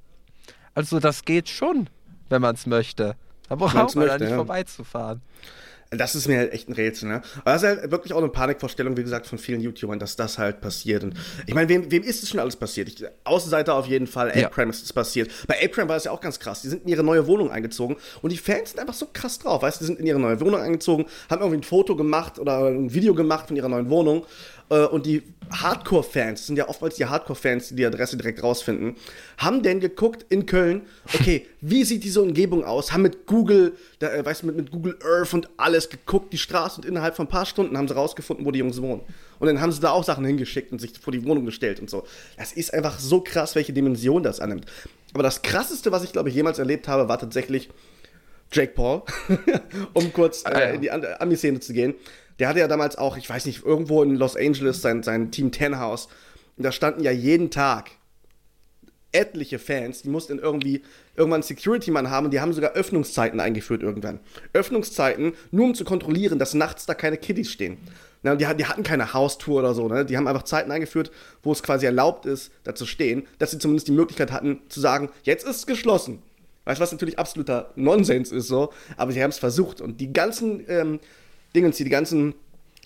also 0.74 1.00
das 1.00 1.24
geht 1.24 1.48
schon, 1.48 1.88
wenn 2.28 2.42
man 2.42 2.54
es 2.54 2.66
möchte. 2.66 3.16
Da 3.48 3.56
braucht 3.56 3.96
man 3.96 4.06
da 4.06 4.18
nicht 4.18 4.32
vorbeizufahren. 4.32 5.22
Das 5.90 6.14
ist 6.14 6.28
mir 6.28 6.38
halt 6.38 6.52
echt 6.52 6.68
ein 6.68 6.72
Rätsel, 6.72 7.08
ne? 7.08 7.22
Aber 7.40 7.52
das 7.52 7.62
ist 7.62 7.68
halt 7.68 7.90
wirklich 7.90 8.12
auch 8.12 8.18
eine 8.18 8.28
Panikvorstellung, 8.28 8.96
wie 8.96 9.02
gesagt, 9.02 9.26
von 9.26 9.38
vielen 9.38 9.60
YouTubern, 9.60 9.98
dass 9.98 10.14
das 10.14 10.38
halt 10.38 10.60
passiert. 10.60 11.02
Und 11.02 11.14
ich 11.46 11.54
meine, 11.54 11.68
wem, 11.68 11.90
wem 11.90 12.04
ist 12.04 12.22
es 12.22 12.28
schon 12.28 12.38
alles 12.38 12.54
passiert? 12.54 12.88
Ich, 12.88 13.04
Außenseiter 13.24 13.74
auf 13.74 13.86
jeden 13.86 14.06
Fall, 14.06 14.32
ja. 14.36 14.46
Aprem 14.46 14.70
ist 14.70 14.84
es 14.84 14.92
passiert. 14.92 15.32
Bei 15.48 15.56
Aprem 15.64 15.88
war 15.88 15.96
es 15.96 16.04
ja 16.04 16.12
auch 16.12 16.20
ganz 16.20 16.38
krass. 16.38 16.62
Die 16.62 16.68
sind 16.68 16.84
in 16.84 16.90
ihre 16.90 17.02
neue 17.02 17.26
Wohnung 17.26 17.50
eingezogen 17.50 17.96
und 18.22 18.30
die 18.30 18.36
Fans 18.36 18.70
sind 18.70 18.78
einfach 18.78 18.94
so 18.94 19.08
krass 19.12 19.40
drauf, 19.40 19.62
weißt 19.62 19.80
du? 19.80 19.82
Die 19.82 19.86
sind 19.86 19.98
in 19.98 20.06
ihre 20.06 20.20
neue 20.20 20.40
Wohnung 20.40 20.60
eingezogen, 20.60 21.06
haben 21.28 21.40
irgendwie 21.40 21.58
ein 21.58 21.64
Foto 21.64 21.96
gemacht 21.96 22.38
oder 22.38 22.66
ein 22.66 22.94
Video 22.94 23.12
gemacht 23.12 23.48
von 23.48 23.56
ihrer 23.56 23.68
neuen 23.68 23.90
Wohnung 23.90 24.24
und 24.76 25.06
die 25.06 25.22
Hardcore-Fans, 25.50 26.46
sind 26.46 26.56
ja 26.56 26.68
oftmals 26.68 26.94
die 26.94 27.06
Hardcore-Fans, 27.06 27.70
die 27.70 27.76
die 27.76 27.86
Adresse 27.86 28.16
direkt 28.16 28.42
rausfinden, 28.42 28.96
haben 29.36 29.62
denn 29.62 29.80
geguckt 29.80 30.24
in 30.28 30.46
Köln, 30.46 30.82
okay, 31.12 31.46
wie 31.60 31.84
sieht 31.84 32.04
diese 32.04 32.22
Umgebung 32.22 32.64
aus? 32.64 32.92
Haben 32.92 33.02
mit 33.02 33.26
Google, 33.26 33.72
da, 33.98 34.12
äh, 34.12 34.24
weißt 34.24 34.42
du, 34.42 34.46
mit, 34.46 34.56
mit 34.56 34.70
Google 34.70 34.96
Earth 35.04 35.34
und 35.34 35.48
alles 35.56 35.88
geguckt, 35.88 36.32
die 36.32 36.38
Straße 36.38 36.80
und 36.80 36.86
innerhalb 36.86 37.16
von 37.16 37.26
ein 37.26 37.28
paar 37.28 37.46
Stunden 37.46 37.76
haben 37.76 37.88
sie 37.88 37.94
rausgefunden, 37.94 38.46
wo 38.46 38.52
die 38.52 38.60
Jungs 38.60 38.80
wohnen. 38.80 39.02
Und 39.40 39.46
dann 39.46 39.60
haben 39.60 39.72
sie 39.72 39.80
da 39.80 39.90
auch 39.90 40.04
Sachen 40.04 40.24
hingeschickt 40.24 40.70
und 40.70 40.80
sich 40.80 40.92
vor 40.98 41.12
die 41.12 41.24
Wohnung 41.24 41.46
gestellt 41.46 41.80
und 41.80 41.90
so. 41.90 42.04
Das 42.36 42.52
ist 42.52 42.72
einfach 42.72 42.98
so 42.98 43.20
krass, 43.20 43.54
welche 43.54 43.72
Dimension 43.72 44.22
das 44.22 44.38
annimmt. 44.38 44.66
Aber 45.14 45.22
das 45.24 45.42
krasseste, 45.42 45.90
was 45.90 46.04
ich 46.04 46.12
glaube 46.12 46.28
ich 46.28 46.34
jemals 46.34 46.58
erlebt 46.58 46.86
habe, 46.86 47.08
war 47.08 47.18
tatsächlich 47.18 47.70
Jake 48.52 48.72
Paul, 48.74 49.02
um 49.94 50.12
kurz 50.12 50.44
äh, 50.44 50.48
ah, 50.48 50.60
ja. 50.60 50.66
in 50.70 50.80
die 50.80 50.90
Ami-Szene 50.90 51.60
zu 51.60 51.72
gehen. 51.72 51.94
Der 52.40 52.48
hatte 52.48 52.58
ja 52.58 52.68
damals 52.68 52.96
auch, 52.96 53.16
ich 53.16 53.28
weiß 53.28 53.44
nicht, 53.46 53.64
irgendwo 53.64 54.02
in 54.02 54.16
Los 54.16 54.34
Angeles 54.34 54.82
sein, 54.82 55.02
sein 55.02 55.30
Team 55.30 55.52
Ten 55.52 55.78
House. 55.78 56.08
Und 56.56 56.64
da 56.64 56.72
standen 56.72 57.02
ja 57.02 57.12
jeden 57.12 57.50
Tag 57.50 57.90
etliche 59.12 59.58
Fans, 59.58 60.02
die 60.02 60.08
mussten 60.08 60.38
irgendwie 60.38 60.82
irgendwann 61.16 61.38
einen 61.38 61.42
Security-Mann 61.42 62.10
haben, 62.10 62.30
die 62.30 62.40
haben 62.40 62.52
sogar 62.52 62.72
Öffnungszeiten 62.72 63.40
eingeführt 63.40 63.82
irgendwann. 63.82 64.20
Öffnungszeiten, 64.52 65.34
nur 65.50 65.66
um 65.66 65.74
zu 65.74 65.84
kontrollieren, 65.84 66.38
dass 66.38 66.54
nachts 66.54 66.86
da 66.86 66.94
keine 66.94 67.16
Kiddies 67.16 67.50
stehen. 67.50 67.78
Na, 68.22 68.36
die, 68.36 68.46
die, 68.56 68.66
hatten 68.66 68.82
keine 68.82 69.14
Haustour 69.14 69.60
oder 69.60 69.74
so, 69.74 69.88
ne? 69.88 70.04
Die 70.04 70.16
haben 70.16 70.28
einfach 70.28 70.42
Zeiten 70.42 70.70
eingeführt, 70.70 71.10
wo 71.42 71.52
es 71.52 71.62
quasi 71.62 71.86
erlaubt 71.86 72.26
ist, 72.26 72.52
da 72.64 72.74
zu 72.74 72.86
stehen, 72.86 73.26
dass 73.38 73.50
sie 73.50 73.58
zumindest 73.58 73.88
die 73.88 73.92
Möglichkeit 73.92 74.30
hatten, 74.30 74.60
zu 74.68 74.80
sagen, 74.80 75.08
jetzt 75.22 75.44
ist 75.44 75.56
es 75.56 75.66
geschlossen. 75.66 76.22
Weißt 76.66 76.78
du, 76.78 76.82
was 76.82 76.92
natürlich 76.92 77.18
absoluter 77.18 77.72
Nonsens 77.76 78.30
ist, 78.30 78.46
so, 78.46 78.72
aber 78.96 79.12
sie 79.12 79.22
haben 79.22 79.30
es 79.30 79.38
versucht. 79.38 79.80
Und 79.80 80.00
die 80.00 80.12
ganzen 80.12 80.64
ähm, 80.68 81.00
Dingens, 81.54 81.76
die 81.76 81.88
ganzen 81.88 82.34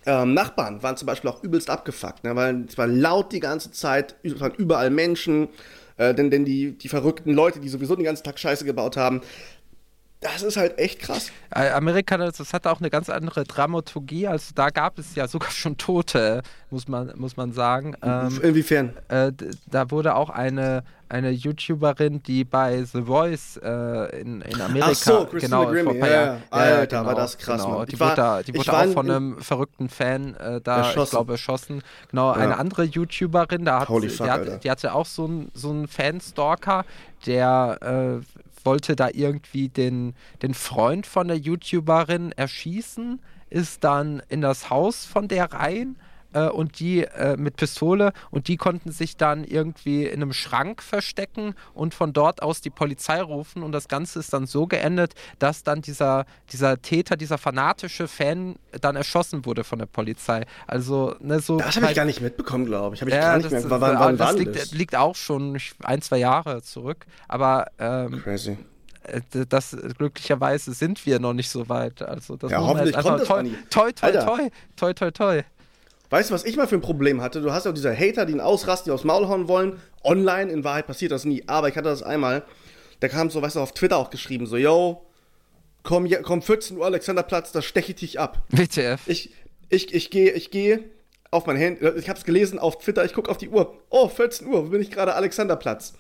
ähm, 0.07 0.35
Nachbarn 0.35 0.83
waren 0.83 0.97
zum 0.97 1.07
Beispiel 1.07 1.31
auch 1.31 1.43
übelst 1.43 1.71
abgefuckt, 1.71 2.25
ne? 2.25 2.37
weil 2.37 2.65
es 2.69 2.77
war 2.77 2.87
laut 2.87 3.33
die 3.33 3.41
ganze 3.41 3.71
Zeit, 3.73 4.17
es 4.23 4.39
waren 4.41 4.53
überall 4.55 4.91
Menschen, 4.91 5.49
äh, 5.97 6.15
denn, 6.15 6.31
denn 6.31 6.45
die, 6.45 6.73
die 6.73 6.89
verrückten 6.89 7.33
Leute, 7.33 7.61
die 7.61 7.69
sowieso 7.69 7.97
den 7.97 8.05
ganzen 8.05 8.25
Tag 8.25 8.39
Scheiße 8.39 8.65
gebaut 8.65 8.97
haben, 8.97 9.23
das 10.25 10.43
ist 10.43 10.57
halt 10.57 10.79
echt 10.79 11.01
krass. 11.01 11.31
Äh, 11.55 11.69
Amerika, 11.71 12.17
das, 12.17 12.53
hatte 12.55 12.71
auch 12.71 12.81
eine 12.81 12.89
ganz 12.89 13.11
andere 13.11 13.45
Dramaturgie. 13.45 14.27
Also 14.27 14.53
da 14.55 14.71
gab 14.71 14.99
es 14.99 15.15
ja 15.15 15.29
sogar 15.29 15.51
schon 15.51 15.77
Tote, 15.77 16.43
muss 16.71 16.89
man, 16.89 17.13
muss 17.17 17.37
man 17.37 17.53
sagen. 17.53 17.95
Ähm, 18.03 18.41
Inwiefern? 18.43 18.97
Äh, 19.09 19.33
da 19.71 19.91
wurde 19.91 20.15
auch 20.15 20.31
eine, 20.31 20.83
eine 21.11 21.31
YouTuberin, 21.31 22.23
die 22.23 22.45
bei 22.45 22.83
The 22.85 23.03
Voice 23.03 23.61
äh, 23.63 24.21
in, 24.21 24.41
in 24.41 24.61
Amerika. 24.63 24.89
Ach 24.91 24.95
so, 24.95 25.29
genau, 25.31 25.67
Grimmie, 25.67 25.99
vor 25.99 26.09
ja, 26.09 26.25
ja. 26.25 26.41
Alter, 26.49 26.87
genau, 26.87 27.07
war 27.07 27.15
das 27.15 27.37
krass, 27.37 27.63
genau. 27.63 27.85
Die, 27.85 28.01
war, 28.01 28.09
wurde, 28.09 28.17
da, 28.17 28.43
die 28.43 28.55
wurde 28.55 28.73
auch 28.73 28.93
von 28.95 29.11
einem 29.11 29.39
verrückten 29.43 29.91
Fan 29.91 30.35
äh, 30.37 30.63
da, 30.63 30.79
erschossen. 30.79 31.03
ich 31.03 31.11
glaube, 31.11 31.33
erschossen. 31.33 31.83
Genau, 32.11 32.33
ja. 32.33 32.41
eine 32.41 32.57
andere 32.57 32.85
YouTuberin, 32.85 33.67
da 33.67 33.81
hat, 33.81 33.89
fuck, 33.89 34.01
die, 34.01 34.23
hat, 34.23 34.65
die, 34.65 34.71
hatte 34.71 34.95
auch 34.95 35.07
so 35.07 35.27
einen 35.27 35.51
so 35.53 35.85
Fanstalker, 35.87 36.87
der 37.27 38.23
äh, 38.23 38.44
wollte 38.65 38.97
da 38.97 39.09
irgendwie 39.13 39.69
den, 39.69 40.15
den 40.43 40.55
Freund 40.55 41.07
von 41.07 41.29
der 41.29 41.37
YouTuberin 41.37 42.33
erschießen, 42.33 43.21
ist 43.51 43.85
dann 43.85 44.23
in 44.29 44.41
das 44.41 44.71
Haus 44.71 45.05
von 45.05 45.29
der 45.29 45.53
rein 45.53 45.97
äh, 46.35 46.49
und 46.49 46.79
die 46.81 47.05
äh, 47.05 47.37
mit 47.39 47.57
Pistole 47.57 48.13
und 48.31 48.49
die 48.49 48.57
konnten 48.57 48.93
sich 48.93 49.17
dann 49.17 49.45
irgendwie 49.45 50.05
in 50.05 50.21
einem 50.21 50.33
Schrank 50.33 50.83
verstecken 50.83 51.55
und 51.73 51.95
von 51.95 52.13
dort 52.13 52.43
aus 52.43 52.61
die 52.61 52.71
Polizei 52.71 53.23
rufen 53.23 53.63
und 53.63 53.73
das 53.73 53.89
Ganze 53.89 54.19
ist 54.19 54.33
dann 54.33 54.47
so 54.47 54.67
geendet, 54.67 55.15
dass 55.39 55.63
dann 55.63 55.81
dieser, 55.81 56.27
dieser 56.53 56.83
Täter, 56.83 57.17
dieser 57.17 57.39
fanatische 57.39 58.09
Fan 58.09 58.57
dann 58.81 58.97
erschossen 58.97 59.47
wurde 59.47 59.65
von 59.65 59.79
der 59.79 59.87
Polizei. 59.87 60.45
Also, 60.67 61.15
ne, 61.21 61.41
so. 61.41 61.59
Das 61.59 61.69
habe 61.69 61.79
ich 61.79 61.85
halt- 61.87 61.97
gar 61.97 62.05
nicht 62.05 62.21
mitbekommen, 62.21 62.67
glaube 62.67 62.97
ich. 62.97 63.01
Habe 63.01 63.11
ich 63.11 63.17
ja, 63.17 63.23
gar 63.31 63.37
nicht 63.39 63.53
das, 63.53 63.65
mehr. 63.65 63.71
Wann, 63.71 63.81
wann, 63.81 63.99
wann 64.01 64.17
das 64.17 64.37
liegt, 64.37 64.57
das? 64.57 64.73
liegt 64.73 64.97
auch 64.97 65.15
schon 65.15 65.59
ein, 65.83 66.03
zwei 66.03 66.19
Jahre 66.19 66.63
zurück. 66.63 67.07
Aber 67.29 67.67
ähm, 67.79 68.21
Crazy. 68.23 68.59
äh, 69.05 69.21
das 69.49 69.77
glücklicherweise 69.99 70.73
sind 70.73 71.05
wir 71.07 71.21
noch 71.21 71.33
nicht 71.33 71.49
so 71.51 71.69
weit. 71.69 72.03
Also 72.03 72.37
das 72.37 72.51
Ja, 72.51 72.61
hoffentlich 72.61 72.97
kommt 72.97 73.21
das, 73.21 73.29
toi, 73.29 73.43
toi, 73.71 73.93
toi, 73.93 74.07
Alter. 74.07 74.27
toi, 74.27 74.49
toi, 74.77 74.93
toi, 74.93 75.11
toi. 75.11 75.43
Weißt 76.11 76.31
du, 76.31 76.35
was 76.35 76.45
ich 76.45 76.57
mal 76.57 76.67
für 76.69 76.77
ein 76.77 76.81
Problem 76.81 77.21
hatte? 77.23 77.41
Du 77.41 77.53
hast 77.53 77.65
ja 77.67 77.73
diese 77.73 77.97
Hater, 77.97 78.27
die 78.27 78.33
ihn 78.35 78.41
ausrasten, 78.41 78.91
die 78.91 78.95
aufs 78.95 79.05
Maul 79.05 79.27
hauen 79.29 79.49
wollen. 79.49 79.81
Online, 80.05 80.53
in 80.53 80.63
Wahrheit 80.65 80.87
passiert 80.87 81.13
das 81.13 81.25
nie. 81.25 81.43
Aber 81.47 81.69
ich 81.69 81.77
hatte 81.77 81.89
das 81.89 82.03
einmal. 82.03 82.45
Da 83.01 83.09
kam 83.09 83.31
so, 83.31 83.43
weißt 83.43 83.57
du, 83.57 83.61
auf 83.61 83.73
Twitter 83.73 83.97
auch 83.97 84.11
geschrieben, 84.11 84.47
so, 84.47 84.57
yo, 84.57 85.05
komm, 85.83 86.07
je- 86.07 86.23
komm 86.23 86.41
14 86.43 86.77
Uhr 86.79 86.85
Alexanderplatz, 86.87 87.53
da 87.53 87.61
steche 87.63 87.93
ich 87.93 87.97
dich 87.99 88.21
ab. 88.21 88.43
WTF. 88.51 89.01
Ich, 89.07 89.33
ich, 89.69 89.93
ich 89.93 90.11
gehe, 90.11 90.31
ich 90.33 90.51
gehe 90.51 90.81
auf 91.31 91.47
mein 91.47 91.57
Handy, 91.57 91.85
ich 91.99 92.09
habe 92.09 92.19
es 92.19 92.25
gelesen 92.25 92.59
auf 92.61 92.79
Twitter, 92.79 93.05
ich 93.05 93.13
gucke 93.13 93.31
auf 93.31 93.37
die 93.39 93.49
Uhr. 93.49 93.77
Oh, 93.91 94.09
14 94.09 94.47
Uhr, 94.47 94.67
wo 94.67 94.69
bin 94.71 94.81
ich 94.81 94.91
gerade? 94.93 95.15
Alexanderplatz. 95.15 95.95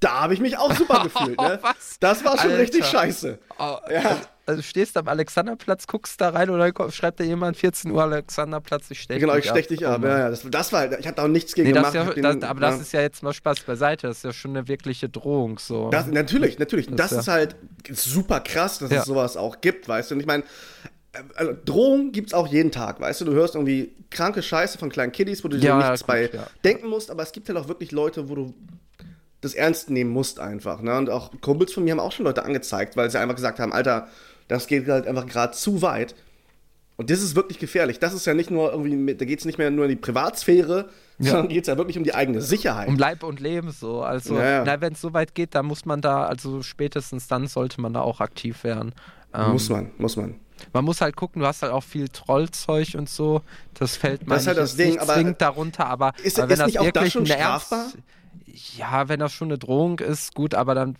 Da 0.00 0.22
habe 0.22 0.34
ich 0.34 0.40
mich 0.40 0.58
auch 0.58 0.74
super 0.74 1.02
gefühlt, 1.04 1.40
ne? 1.40 1.60
Was? 1.62 1.98
Das 2.00 2.24
war 2.24 2.36
schon 2.36 2.50
Alter. 2.50 2.62
richtig 2.62 2.84
scheiße. 2.86 3.38
Oh, 3.58 3.76
Ja. 3.90 4.20
Also 4.44 4.60
du 4.60 4.62
stehst 4.66 4.96
am 4.96 5.06
Alexanderplatz, 5.06 5.86
guckst 5.86 6.20
da 6.20 6.30
rein 6.30 6.50
und 6.50 6.58
dann 6.58 6.74
kommt- 6.74 6.92
schreibt 6.92 7.20
dir 7.20 7.24
jemand 7.24 7.56
14 7.56 7.90
Uhr 7.92 8.02
Alexanderplatz, 8.02 8.90
ich 8.90 9.00
stech 9.00 9.20
Genau, 9.20 9.36
ich 9.36 9.48
stech 9.48 9.68
dich 9.68 9.86
ab. 9.86 10.02
Ja, 10.02 10.18
ja, 10.18 10.30
das, 10.30 10.44
das 10.50 10.72
war, 10.72 10.98
ich 10.98 11.06
habe 11.06 11.14
da 11.14 11.24
auch 11.24 11.28
nichts 11.28 11.54
gegen 11.54 11.68
Nee, 11.68 11.74
das 11.74 11.92
gemacht. 11.92 12.16
ja, 12.16 12.30
den- 12.30 12.40
das, 12.40 12.50
aber 12.50 12.60
das 12.60 12.74
ja. 12.76 12.80
ist 12.82 12.92
ja 12.92 13.00
jetzt 13.02 13.22
mal 13.22 13.32
Spaß 13.32 13.60
beiseite, 13.60 14.08
das 14.08 14.16
ist 14.18 14.24
ja 14.24 14.32
schon 14.32 14.56
eine 14.56 14.66
wirkliche 14.66 15.08
Drohung 15.08 15.58
so. 15.60 15.90
Das, 15.90 16.08
natürlich, 16.08 16.58
natürlich. 16.58 16.86
Das, 16.88 17.10
Das 17.10 17.12
ist 17.12 17.28
halt 17.28 17.54
super 17.90 18.40
krass, 18.40 18.78
dass 18.80 18.90
es 18.90 19.04
sowas 19.04 19.36
auch 19.36 19.60
gibt, 19.60 19.86
weißt 19.88 20.10
du. 20.10 20.14
Und 20.16 20.20
ich 20.20 20.26
meine, 20.26 20.42
also 21.36 21.52
Drohungen 21.64 22.10
gibt's 22.10 22.34
auch 22.34 22.48
jeden 22.48 22.72
Tag, 22.72 23.00
weißt 23.00 23.20
du. 23.20 23.26
Du 23.26 23.32
hörst 23.34 23.54
irgendwie 23.54 23.94
kranke 24.10 24.42
Scheiße 24.42 24.76
von 24.76 24.88
kleinen 24.90 25.12
Kiddies, 25.12 25.44
wo 25.44 25.48
du 25.48 25.58
dir 25.58 25.74
nichts 25.76 26.00
gut, 26.00 26.06
bei 26.08 26.30
denken 26.64 26.88
musst, 26.88 27.10
aber 27.12 27.22
es 27.22 27.30
gibt 27.32 27.48
halt 27.48 27.58
auch 27.58 27.68
wirklich 27.68 27.92
Leute, 27.92 28.28
wo 28.28 28.34
du 28.34 28.54
das 29.40 29.54
ernst 29.54 29.90
nehmen 29.90 30.10
musst 30.10 30.38
einfach. 30.40 30.80
Ne? 30.82 30.96
Und 30.96 31.10
auch 31.10 31.30
Kumpels 31.40 31.72
von 31.72 31.84
mir 31.84 31.90
haben 31.92 32.00
auch 32.00 32.12
schon 32.12 32.24
Leute 32.24 32.44
angezeigt, 32.44 32.96
weil 32.96 33.10
sie 33.10 33.18
einfach 33.18 33.34
gesagt 33.34 33.58
haben, 33.58 33.72
Alter, 33.72 34.08
das 34.52 34.66
geht 34.66 34.86
halt 34.88 35.06
einfach 35.06 35.26
gerade 35.26 35.52
zu 35.52 35.82
weit. 35.82 36.14
Und 36.96 37.10
das 37.10 37.22
ist 37.22 37.34
wirklich 37.34 37.58
gefährlich. 37.58 37.98
Das 37.98 38.12
ist 38.12 38.26
ja 38.26 38.34
nicht 38.34 38.50
nur 38.50 38.70
irgendwie, 38.70 39.14
da 39.14 39.24
geht 39.24 39.38
es 39.40 39.44
nicht 39.44 39.58
mehr 39.58 39.70
nur 39.70 39.86
in 39.86 39.90
die 39.90 39.96
Privatsphäre, 39.96 40.88
sondern 41.18 41.48
geht 41.48 41.62
es 41.62 41.68
ja 41.68 41.76
wirklich 41.78 41.96
um 41.98 42.04
die 42.04 42.14
eigene 42.14 42.40
Sicherheit. 42.42 42.86
um 42.86 42.96
Leib 42.96 43.22
und 43.22 43.40
Leben 43.40 43.70
so. 43.70 44.02
Also, 44.02 44.36
Ja, 44.36 44.44
ja. 44.58 44.64
na, 44.64 44.80
wenn 44.80 44.92
es 44.92 45.00
so 45.00 45.12
weit 45.14 45.34
geht, 45.34 45.54
dann 45.54 45.66
muss 45.66 45.84
man 45.86 46.00
da, 46.00 46.26
also 46.26 46.62
spätestens 46.62 47.26
dann 47.28 47.46
sollte 47.48 47.80
man 47.80 47.94
da 47.94 48.02
auch 48.02 48.20
aktiv 48.20 48.62
werden. 48.62 48.92
Ähm, 49.34 49.52
muss 49.52 49.68
man, 49.70 49.90
muss 49.98 50.16
man. 50.16 50.34
Man 50.74 50.84
muss 50.84 51.00
halt 51.00 51.16
gucken, 51.16 51.40
du 51.40 51.48
hast 51.48 51.62
halt 51.62 51.72
auch 51.72 51.82
viel 51.82 52.08
Trollzeug 52.08 52.94
und 52.96 53.08
so. 53.08 53.40
Das 53.74 53.96
fällt 53.96 54.30
Das 54.30 54.42
ist 54.42 54.46
halt 54.48 54.58
das 54.58 54.76
Ding, 54.76 54.90
nicht 54.90 55.00
aber- 55.00 55.14
zwingend 55.14 55.40
darunter, 55.40 55.86
aber, 55.86 56.12
Ist- 56.22 56.38
aber 56.38 56.50
wenn 56.50 56.52
ist 56.54 56.58
das 56.60 56.66
nicht 56.66 56.78
auch 56.78 56.84
das 56.84 56.94
wirklich 56.94 57.12
schon 57.14 57.26
strafbar? 57.26 57.78
Ernst, 57.80 57.98
ja, 58.76 59.08
wenn 59.08 59.18
das 59.18 59.32
schon 59.32 59.48
eine 59.48 59.58
Drohung 59.58 59.98
ist, 59.98 60.34
gut, 60.34 60.54
aber 60.54 60.74
dann 60.74 60.96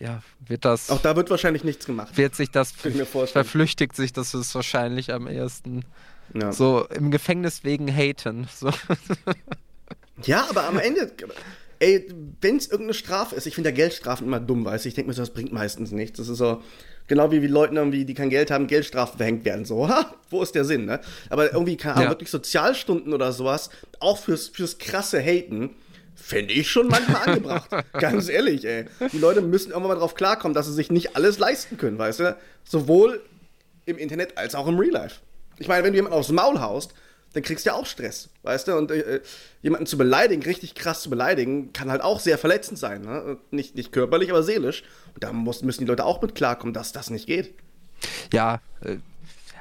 ja, 0.00 0.22
wird 0.46 0.64
das 0.64 0.90
Auch 0.90 1.00
da 1.02 1.16
wird 1.16 1.30
wahrscheinlich 1.30 1.64
nichts 1.64 1.86
gemacht. 1.86 2.16
wird 2.16 2.34
sich 2.34 2.50
das 2.50 2.72
verflüchtigt 2.72 3.94
sich 3.96 4.12
das 4.12 4.34
ist 4.34 4.54
wahrscheinlich 4.54 5.12
am 5.12 5.26
ehesten 5.28 5.84
Ja. 6.34 6.52
so 6.52 6.86
im 6.88 7.10
Gefängnis 7.10 7.64
wegen 7.64 7.88
haten 7.94 8.46
so 8.54 8.70
Ja, 10.24 10.46
aber 10.48 10.64
am 10.68 10.78
Ende, 10.78 11.12
ey, 11.80 12.06
wenn 12.40 12.56
es 12.56 12.66
irgendeine 12.66 12.94
Strafe 12.94 13.34
ist, 13.34 13.46
ich 13.46 13.54
finde 13.56 13.70
ja 13.70 13.76
Geldstrafen 13.76 14.26
immer 14.26 14.40
dumm, 14.40 14.64
weißt 14.64 14.84
du, 14.84 14.88
ich 14.88 14.94
denke 14.94 15.08
mir 15.08 15.14
so, 15.14 15.22
das 15.22 15.32
bringt 15.34 15.52
meistens 15.52 15.90
nichts. 15.90 16.18
Das 16.18 16.28
ist 16.28 16.38
so, 16.38 16.62
genau 17.08 17.32
wie, 17.32 17.42
wie 17.42 17.48
Leuten 17.48 17.76
irgendwie, 17.76 18.04
die 18.04 18.14
kein 18.14 18.30
Geld 18.30 18.50
haben, 18.52 18.68
Geldstrafen 18.68 19.16
verhängt 19.16 19.44
werden. 19.44 19.64
So, 19.64 19.88
ha, 19.88 20.14
wo 20.30 20.40
ist 20.42 20.54
der 20.54 20.64
Sinn, 20.64 20.84
ne? 20.84 21.00
Aber 21.30 21.52
irgendwie, 21.52 21.76
keine 21.76 21.94
Ahnung, 21.96 22.04
Ja. 22.04 22.10
wirklich 22.10 22.30
Sozialstunden 22.30 23.12
oder 23.12 23.32
sowas, 23.32 23.70
auch 23.98 24.18
fürs, 24.18 24.48
fürs 24.48 24.78
krasse 24.78 25.20
Haten, 25.20 25.70
finde 26.14 26.54
ich 26.54 26.70
schon 26.70 26.88
manchmal 26.88 27.28
angebracht. 27.28 27.70
Ganz 27.92 28.28
ehrlich, 28.28 28.64
ey. 28.64 28.86
Die 29.12 29.18
Leute 29.18 29.40
müssen 29.40 29.70
irgendwann 29.70 29.94
mal 29.94 30.00
drauf 30.00 30.14
klarkommen, 30.14 30.54
dass 30.54 30.66
sie 30.66 30.72
sich 30.72 30.90
nicht 30.90 31.16
alles 31.16 31.38
leisten 31.38 31.76
können, 31.76 31.98
weißt 31.98 32.20
du? 32.20 32.36
Sowohl 32.64 33.22
im 33.86 33.98
Internet 33.98 34.38
als 34.38 34.54
auch 34.54 34.66
im 34.66 34.78
Real 34.78 34.92
Life. 34.92 35.20
Ich 35.58 35.68
meine, 35.68 35.84
wenn 35.84 35.92
du 35.92 35.96
jemanden 35.96 36.18
aufs 36.18 36.30
Maul 36.30 36.60
haust, 36.60 36.94
dann 37.34 37.42
kriegst 37.42 37.66
du 37.66 37.70
ja 37.70 37.76
auch 37.76 37.86
Stress, 37.86 38.30
weißt 38.42 38.68
du? 38.68 38.76
Und 38.76 38.90
äh, 38.90 39.20
jemanden 39.60 39.86
zu 39.86 39.98
beleidigen, 39.98 40.42
richtig 40.42 40.74
krass 40.74 41.02
zu 41.02 41.10
beleidigen, 41.10 41.72
kann 41.72 41.90
halt 41.90 42.00
auch 42.00 42.20
sehr 42.20 42.38
verletzend 42.38 42.78
sein. 42.78 43.02
Ne? 43.02 43.38
Nicht, 43.50 43.74
nicht 43.74 43.92
körperlich, 43.92 44.30
aber 44.30 44.42
seelisch. 44.42 44.84
Und 45.14 45.24
da 45.24 45.32
muss, 45.32 45.62
müssen 45.62 45.80
die 45.80 45.86
Leute 45.86 46.04
auch 46.04 46.22
mit 46.22 46.34
klarkommen, 46.34 46.72
dass 46.72 46.92
das 46.92 47.10
nicht 47.10 47.26
geht. 47.26 47.54
ja 48.32 48.60
äh, 48.82 48.96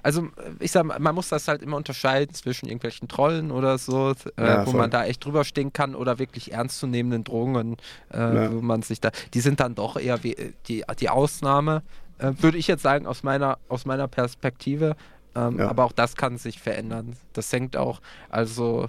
also 0.03 0.27
ich 0.59 0.71
sag 0.71 0.83
mal, 0.85 0.99
man 0.99 1.15
muss 1.15 1.29
das 1.29 1.47
halt 1.47 1.61
immer 1.63 1.77
unterscheiden 1.77 2.33
zwischen 2.35 2.67
irgendwelchen 2.67 3.07
Trollen 3.07 3.49
oder 3.51 3.77
so, 3.77 4.11
äh, 4.37 4.45
Ja, 4.45 4.65
wo 4.65 4.71
voll. 4.71 4.79
man 4.81 4.91
da 4.91 5.05
echt 5.05 5.23
drüber 5.25 5.43
stehen 5.45 5.73
kann 5.73 5.95
oder 5.95 6.19
wirklich 6.19 6.51
ernstzunehmenden 6.51 7.23
Drohungen, 7.23 7.77
äh, 8.13 8.17
Ja. 8.19 8.53
wo 8.53 8.61
man 8.61 8.81
sich 8.83 9.01
da, 9.01 9.09
die 9.33 9.39
sind 9.39 9.59
dann 9.59 9.75
doch 9.75 9.97
eher 9.97 10.23
wie, 10.23 10.33
äh, 10.33 10.51
die, 10.67 10.83
die 10.99 11.09
Ausnahme, 11.09 11.81
äh, 12.19 12.31
würde 12.39 12.57
ich 12.57 12.67
jetzt 12.67 12.83
sagen, 12.83 13.07
aus 13.07 13.23
meiner, 13.23 13.57
aus 13.69 13.85
meiner 13.85 14.07
Perspektive. 14.07 14.95
Ähm, 15.35 15.57
Ja. 15.57 15.69
Aber 15.69 15.85
auch 15.85 15.93
das 15.93 16.15
kann 16.15 16.37
sich 16.37 16.59
verändern. 16.59 17.15
Das 17.33 17.51
hängt 17.51 17.75
auch, 17.75 18.01
also 18.29 18.87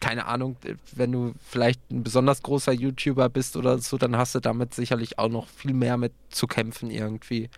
keine 0.00 0.26
Ahnung, 0.26 0.56
wenn 0.94 1.10
du 1.12 1.32
vielleicht 1.42 1.80
ein 1.90 2.02
besonders 2.02 2.42
großer 2.42 2.72
YouTuber 2.72 3.28
bist 3.30 3.56
oder 3.56 3.78
so, 3.78 3.96
dann 3.98 4.16
hast 4.16 4.34
du 4.34 4.40
damit 4.40 4.74
sicherlich 4.74 5.18
auch 5.18 5.28
noch 5.30 5.48
viel 5.48 5.72
mehr 5.74 5.96
mit 5.96 6.12
zu 6.30 6.46
kämpfen 6.46 6.90
irgendwie. 6.90 7.48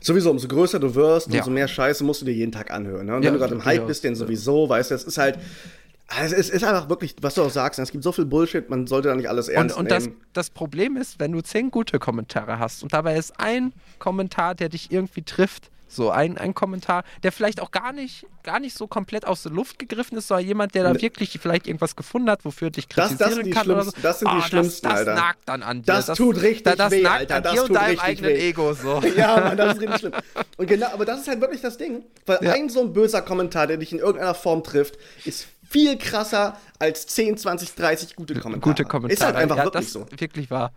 Sowieso, 0.00 0.30
umso 0.30 0.48
größer 0.48 0.78
du 0.78 0.94
wirst, 0.94 1.32
Ja. 1.32 1.40
umso 1.40 1.50
mehr 1.50 1.68
Scheiße 1.68 2.04
musst 2.04 2.20
du 2.22 2.24
dir 2.26 2.32
jeden 2.34 2.52
Tag 2.52 2.70
anhören. 2.70 3.06
Ne? 3.06 3.16
Und 3.16 3.22
Ja, 3.22 3.26
wenn 3.28 3.34
du 3.34 3.40
gerade 3.40 3.54
im 3.54 3.64
Hype 3.64 3.76
durchaus. 3.76 3.88
bist, 3.88 4.04
den 4.04 4.14
sowieso, 4.14 4.68
weißt 4.68 4.90
du, 4.90 4.94
es 4.94 5.04
ist 5.04 5.18
halt. 5.18 5.38
Also 6.12 6.34
es 6.34 6.50
ist 6.50 6.64
einfach 6.64 6.88
wirklich, 6.88 7.14
was 7.20 7.34
du 7.34 7.42
auch 7.42 7.50
sagst, 7.50 7.78
es 7.78 7.92
gibt 7.92 8.02
so 8.02 8.10
viel 8.10 8.24
Bullshit, 8.24 8.68
man 8.68 8.88
sollte 8.88 9.08
da 9.08 9.14
nicht 9.14 9.28
alles 9.28 9.48
Und, 9.48 9.54
ernst 9.54 9.76
und 9.76 9.90
das, 9.92 10.06
nehmen. 10.06 10.16
das 10.32 10.50
Problem 10.50 10.96
ist, 10.96 11.20
wenn 11.20 11.30
du 11.30 11.40
zehn 11.40 11.70
gute 11.70 12.00
Kommentare 12.00 12.58
hast 12.58 12.82
und 12.82 12.92
dabei 12.92 13.16
ist 13.16 13.38
ein 13.38 13.72
Kommentar, 14.00 14.56
der 14.56 14.70
dich 14.70 14.90
irgendwie 14.90 15.22
trifft, 15.22 15.70
so 15.90 16.10
ein, 16.10 16.38
ein 16.38 16.54
Kommentar, 16.54 17.02
der 17.22 17.32
vielleicht 17.32 17.60
auch 17.60 17.70
gar 17.72 17.92
nicht, 17.92 18.24
gar 18.44 18.60
nicht 18.60 18.76
so 18.76 18.86
komplett 18.86 19.26
aus 19.26 19.42
der 19.42 19.52
Luft 19.52 19.78
gegriffen 19.78 20.16
ist, 20.16 20.28
sondern 20.28 20.46
jemand, 20.46 20.74
der 20.74 20.84
da 20.84 21.00
wirklich 21.00 21.38
vielleicht 21.42 21.66
irgendwas 21.66 21.96
gefunden 21.96 22.30
hat, 22.30 22.44
wofür 22.44 22.68
er 22.68 22.70
dich 22.70 22.86
Das- 22.88 23.08
kritisieren 23.08 23.36
das 23.38 23.44
die 23.44 23.50
kann 23.50 23.70
oder 23.70 23.82
so. 23.84 23.90
das 24.00 24.18
sind 24.20 24.30
die 24.30 24.36
Ah, 24.36 24.42
schlimmsten, 24.42 24.88
das, 24.88 24.98
das 25.00 25.08
Alter. 25.08 25.14
nagt 25.20 25.38
dann 25.46 25.62
an 25.62 25.82
dir. 25.82 25.86
Das 25.92 26.06
tut 26.16 26.40
richtig 26.40 26.62
da, 26.64 26.76
das 26.76 26.92
weh, 26.92 27.02
nagt 27.02 27.20
Alter, 27.20 27.36
an 27.36 27.42
das 27.42 27.52
dir 27.54 27.62
und 27.64 27.72
deinem 27.74 27.98
eigenen 27.98 28.30
weh. 28.30 28.48
Ego 28.48 28.72
so. 28.74 29.02
Ja, 29.16 29.40
Mann, 29.40 29.56
das 29.56 29.74
ist 29.74 29.80
richtig 29.82 29.98
schlimm. 29.98 30.12
Und 30.56 30.66
genau, 30.66 30.86
aber 30.92 31.04
das 31.04 31.20
ist 31.22 31.28
halt 31.28 31.40
wirklich 31.40 31.60
das 31.60 31.76
Ding. 31.76 32.04
Weil 32.26 32.38
Ja. 32.42 32.52
ein 32.52 32.68
so 32.68 32.80
ein 32.80 32.92
böser 32.92 33.22
Kommentar, 33.22 33.66
der 33.66 33.76
dich 33.76 33.92
in 33.92 33.98
irgendeiner 33.98 34.34
Form 34.34 34.62
trifft, 34.62 34.96
ist 35.24 35.46
viel 35.68 35.98
krasser 35.98 36.56
als 36.78 37.06
10, 37.08 37.36
20, 37.36 37.74
30 37.74 38.16
gute 38.16 38.34
Kommentare. 38.34 38.60
Gute 38.72 38.84
Kommentare. 38.84 39.12
Ist 39.12 39.24
halt 39.24 39.36
einfach 39.36 39.56
ja, 39.56 39.64
wirklich 39.64 39.84
das 39.86 39.92
so. 39.92 40.06
Wirklich 40.16 40.50
wahr. 40.50 40.72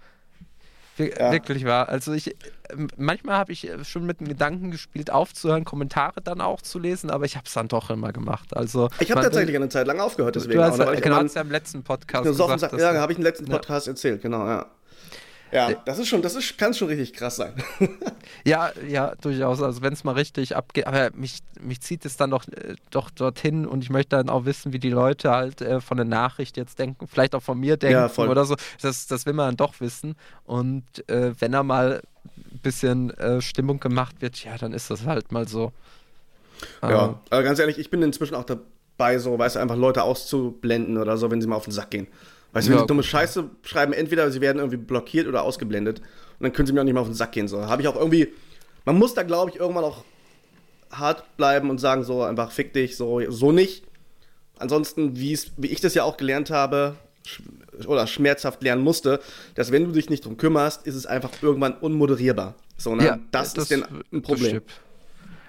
Wir, 0.97 1.17
Ja. 1.17 1.31
Wirklich 1.31 1.65
wahr. 1.65 1.89
Also 1.89 2.13
ich, 2.13 2.35
ähm, 2.71 2.87
manchmal 2.97 3.37
habe 3.37 3.51
ich 3.51 3.67
äh, 3.67 3.83
schon 3.83 4.05
mit 4.05 4.19
dem 4.19 4.27
Gedanken 4.27 4.71
gespielt, 4.71 5.09
aufzuhören, 5.11 5.65
Kommentare 5.65 6.21
dann 6.21 6.39
auch 6.41 6.61
zu 6.61 6.77
lesen, 6.79 7.09
aber 7.09 7.25
ich 7.25 7.35
habe 7.35 7.45
es 7.47 7.53
dann 7.53 7.67
doch 7.67 7.89
immer 7.89 8.11
gemacht. 8.13 8.55
Also 8.55 8.89
Ich 8.99 9.09
habe 9.11 9.21
tatsächlich 9.21 9.55
eine 9.55 9.69
Zeit 9.69 9.87
lang 9.87 9.99
aufgehört, 9.99 10.35
deswegen. 10.35 10.59
Du 10.59 10.63
hast, 10.63 10.79
auch, 10.79 10.93
genau, 11.01 11.17
hast 11.17 11.35
ja 11.35 11.41
im 11.41 11.51
letzten 11.51 11.83
Podcast 11.83 12.23
gesagt. 12.25 12.59
sag, 12.59 12.71
dass- 12.71 12.81
ja, 12.81 12.93
habe 12.93 13.11
ich 13.11 13.17
im 13.17 13.23
letzten 13.23 13.45
Ja. 13.47 13.53
Podcast 13.53 13.87
erzählt, 13.87 14.21
genau, 14.21 14.45
ja. 14.47 14.67
Ja, 15.53 15.71
das 15.85 15.99
ist 15.99 16.07
schon, 16.07 16.21
das 16.23 16.35
ist, 16.35 16.57
kann 16.57 16.73
schon 16.73 16.87
richtig 16.87 17.13
krass 17.13 17.35
sein. 17.37 17.53
Ja, 18.45 18.71
ja, 18.87 19.13
durchaus. 19.21 19.61
Also 19.61 19.81
wenn 19.81 19.93
es 19.93 20.03
mal 20.03 20.13
richtig 20.13 20.55
abgeht, 20.55 20.87
aber 20.87 21.11
mich, 21.15 21.39
mich 21.61 21.81
zieht 21.81 22.05
es 22.05 22.17
dann 22.17 22.31
doch, 22.31 22.45
äh, 22.47 22.75
doch 22.89 23.09
dorthin 23.11 23.65
und 23.65 23.83
ich 23.83 23.89
möchte 23.89 24.15
dann 24.17 24.29
auch 24.29 24.45
wissen, 24.45 24.73
wie 24.73 24.79
die 24.79 24.89
Leute 24.89 25.31
halt 25.31 25.61
äh, 25.61 25.79
von 25.79 25.97
der 25.97 26.05
Nachricht 26.05 26.57
jetzt 26.57 26.79
denken, 26.79 27.07
vielleicht 27.07 27.35
auch 27.35 27.43
von 27.43 27.59
mir 27.59 27.77
denken 27.77 28.09
Ja, 28.17 28.23
oder 28.25 28.45
so. 28.45 28.55
Das, 28.81 29.07
das 29.07 29.25
will 29.25 29.33
man 29.33 29.47
dann 29.49 29.57
doch 29.57 29.79
wissen. 29.79 30.15
Und 30.45 30.83
äh, 31.09 31.33
wenn 31.39 31.51
da 31.53 31.63
mal 31.63 32.01
ein 32.25 32.59
bisschen 32.59 33.11
äh, 33.11 33.41
Stimmung 33.41 33.79
gemacht 33.79 34.15
wird, 34.21 34.43
ja, 34.43 34.57
dann 34.57 34.73
ist 34.73 34.89
das 34.89 35.05
halt 35.05 35.31
mal 35.31 35.47
so. 35.47 35.71
Ja, 36.81 37.05
Ähm, 37.05 37.15
aber 37.29 37.43
ganz 37.43 37.59
ehrlich, 37.59 37.77
ich 37.77 37.89
bin 37.89 38.01
inzwischen 38.01 38.35
auch 38.35 38.45
dabei, 38.45 39.17
so, 39.19 39.37
weißt 39.37 39.55
du, 39.55 39.59
einfach 39.59 39.77
Leute 39.77 40.03
auszublenden 40.03 40.97
oder 40.97 41.17
so, 41.17 41.29
wenn 41.31 41.41
sie 41.41 41.47
mal 41.47 41.55
auf 41.55 41.65
den 41.65 41.73
Sack 41.73 41.91
gehen. 41.91 42.07
Weißt 42.53 42.67
du, 42.67 42.71
wenn 42.71 42.77
Ja, 42.77 42.83
sie 42.83 42.87
dumme 42.87 43.03
Scheiße 43.03 43.49
schreiben, 43.63 43.93
entweder 43.93 44.31
sie 44.31 44.41
werden 44.41 44.59
irgendwie 44.59 44.77
blockiert 44.77 45.27
oder 45.27 45.43
ausgeblendet 45.43 45.99
und 45.99 46.43
dann 46.43 46.53
können 46.53 46.67
sie 46.67 46.73
mir 46.73 46.81
auch 46.81 46.85
nicht 46.85 46.93
mehr 46.93 47.01
auf 47.01 47.07
den 47.07 47.15
Sack 47.15 47.31
gehen. 47.33 47.47
So, 47.47 47.65
habe 47.65 47.81
ich 47.81 47.87
auch 47.87 47.95
irgendwie, 47.95 48.31
man 48.85 48.97
muss 48.97 49.13
da, 49.13 49.23
glaube 49.23 49.51
ich, 49.51 49.57
irgendwann 49.57 49.83
auch 49.83 50.03
hart 50.91 51.35
bleiben 51.37 51.69
und 51.69 51.79
sagen, 51.79 52.03
so, 52.03 52.23
einfach 52.23 52.51
fick 52.51 52.73
dich, 52.73 52.95
so, 52.95 53.21
so 53.29 53.51
nicht. 53.51 53.83
Ansonsten, 54.59 55.17
wie 55.17 55.33
ich 55.33 55.81
das 55.81 55.95
ja 55.95 56.03
auch 56.03 56.17
gelernt 56.17 56.51
habe, 56.51 56.95
oder 57.87 58.07
schmerzhaft 58.07 58.61
lernen 58.63 58.83
musste, 58.83 59.19
dass 59.55 59.71
wenn 59.71 59.85
du 59.85 59.91
dich 59.91 60.09
nicht 60.09 60.25
drum 60.25 60.37
kümmerst, 60.37 60.85
ist 60.85 60.95
es 60.95 61.05
einfach 61.05 61.31
irgendwann 61.41 61.73
unmoderierbar. 61.73 62.55
So, 62.77 62.95
ne? 62.95 63.05
Ja, 63.05 63.19
das, 63.31 63.53
das, 63.53 63.63
ist 63.63 63.71
denn 63.71 63.85
ein 64.11 64.21
Problem. 64.21 64.61